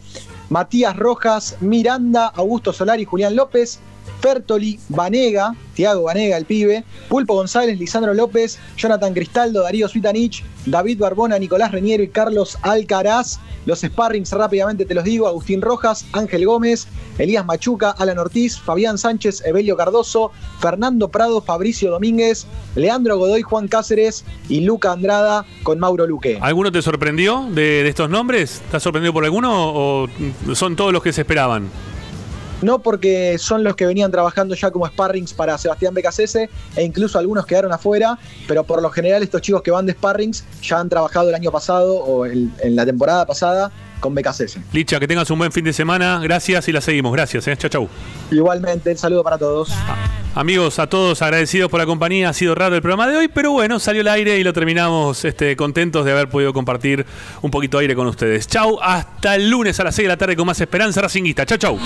Matías 0.50 0.98
Rojas, 0.98 1.56
Miranda, 1.62 2.28
Augusto 2.28 2.74
Solari, 2.74 3.06
Julián 3.06 3.36
López, 3.36 3.80
Fertoli, 4.22 4.80
Vanega, 4.90 5.56
Tiago 5.74 6.04
Vanega, 6.04 6.38
el 6.38 6.46
pibe, 6.46 6.84
Pulpo 7.10 7.34
González, 7.34 7.80
Lisandro 7.80 8.14
López, 8.14 8.60
Jonathan 8.78 9.14
Cristaldo, 9.14 9.64
Darío 9.64 9.88
Suitanich, 9.88 10.44
David 10.66 11.00
Barbona, 11.00 11.40
Nicolás 11.40 11.72
Reñero 11.72 12.04
y 12.04 12.10
Carlos 12.10 12.58
Alcaraz. 12.62 13.40
Los 13.66 13.82
sparrings 13.82 14.32
rápidamente 14.32 14.86
te 14.86 14.94
los 14.94 15.04
digo, 15.04 15.28
Agustín 15.28 15.62
Rojas, 15.62 16.06
Ángel 16.14 16.46
Gómez, 16.46 16.88
Elías 17.18 17.46
Machuca, 17.46 17.92
Alan 17.92 18.18
Ortiz, 18.18 18.60
Fabián 18.60 18.98
Sánchez, 18.98 19.44
Evelio 19.46 19.76
Cardoso, 19.76 20.32
Fernando 20.60 21.10
Prado, 21.10 21.42
Fabricio 21.42 21.92
Domínguez, 21.92 22.48
Leandro 22.76 23.18
Godoy, 23.18 23.42
Juan 23.42 23.68
Cáceres 23.68 24.24
y 24.50 24.62
Luca 24.62 24.92
Andrada 24.92 25.46
con 25.64 25.80
Mauro 25.80 26.08
Luque. 26.08 26.40
¿Alguno 26.42 26.72
te 26.72 26.82
sorprendió 26.82 27.48
de, 27.52 27.84
de 27.84 27.90
estos 27.90 28.10
nombres? 28.10 28.62
¿Estás 28.66 28.84
sorprendido 28.84 29.14
por 29.14 29.26
alguno 29.26 29.52
o 29.54 30.08
son 30.54 30.76
todos 30.76 30.94
los 30.94 31.04
que 31.04 31.14
se 31.14 31.22
esperaban? 31.22 31.70
No 32.62 32.80
porque 32.80 33.38
son 33.38 33.64
los 33.64 33.76
que 33.76 33.86
venían 33.86 34.12
trabajando 34.12 34.56
ya 34.56 34.72
como 34.72 34.88
sparrings 34.88 35.34
para 35.34 35.58
Sebastián 35.58 35.94
Becasese 35.94 36.50
e 36.76 36.84
incluso 36.84 37.20
algunos 37.20 37.46
quedaron 37.46 37.72
afuera, 37.72 38.18
pero 38.48 38.64
por 38.64 38.82
lo 38.82 38.90
general 38.90 39.24
estos 39.24 39.42
chicos 39.42 39.62
que 39.62 39.72
van 39.72 39.86
de 39.86 39.94
sparrings 39.94 40.44
ya 40.62 40.80
han 40.80 40.90
trabajado 40.90 41.30
el 41.30 41.36
año 41.36 41.52
pasado 41.52 41.96
o 41.96 42.26
en 42.26 42.52
la 42.76 42.86
temporada 42.86 43.26
pasada 43.26 43.72
con 44.02 44.14
Becasese. 44.14 44.62
Licha, 44.74 45.00
que 45.00 45.08
tengas 45.08 45.30
un 45.32 45.40
buen 45.40 45.54
fin 45.54 45.64
de 45.64 45.72
semana, 45.72 46.20
gracias 46.22 46.68
y 46.68 46.74
la 46.74 46.82
seguimos, 46.82 47.14
gracias, 47.14 47.48
¿eh? 47.48 47.56
chau 47.56 47.70
chau. 47.70 47.90
Igualmente, 48.30 48.92
el 48.92 48.98
saludo 48.98 49.24
para 49.24 49.38
todos. 49.38 49.70
Ah, 49.72 49.96
amigos, 50.36 50.80
a 50.80 50.88
todos 50.88 51.22
agradecidos 51.22 51.72
por 51.72 51.80
la 51.80 51.86
compañía, 51.86 52.28
ha 52.28 52.34
sido 52.34 52.54
raro 52.56 52.76
el 52.76 52.82
programa 52.82 53.08
de 53.08 53.16
hoy, 53.16 53.30
pero 53.30 53.52
bueno, 53.52 53.80
salió 53.80 54.02
el 54.02 54.10
aire 54.10 54.38
y 54.38 54.44
lo 54.44 54.52
terminamos 54.52 55.24
este, 55.24 55.56
contentos 55.56 56.04
de 56.04 56.12
haber 56.12 56.28
podido 56.28 56.52
compartir 56.52 57.06
un 57.42 57.52
poquito 57.52 57.78
de 57.78 57.84
aire 57.84 57.96
con 57.96 58.08
ustedes. 58.08 58.48
Chau, 58.48 58.80
hasta 58.82 59.36
el 59.36 59.50
lunes 59.50 59.80
a 59.80 59.86
las 59.86 59.96
6 59.96 60.06
de 60.06 60.10
la 60.10 60.18
tarde 60.18 60.36
con 60.36 60.46
más 60.46 60.60
esperanza 60.60 61.02
racinguista. 61.02 61.46
Chau 61.46 61.58
chau. 61.58 61.80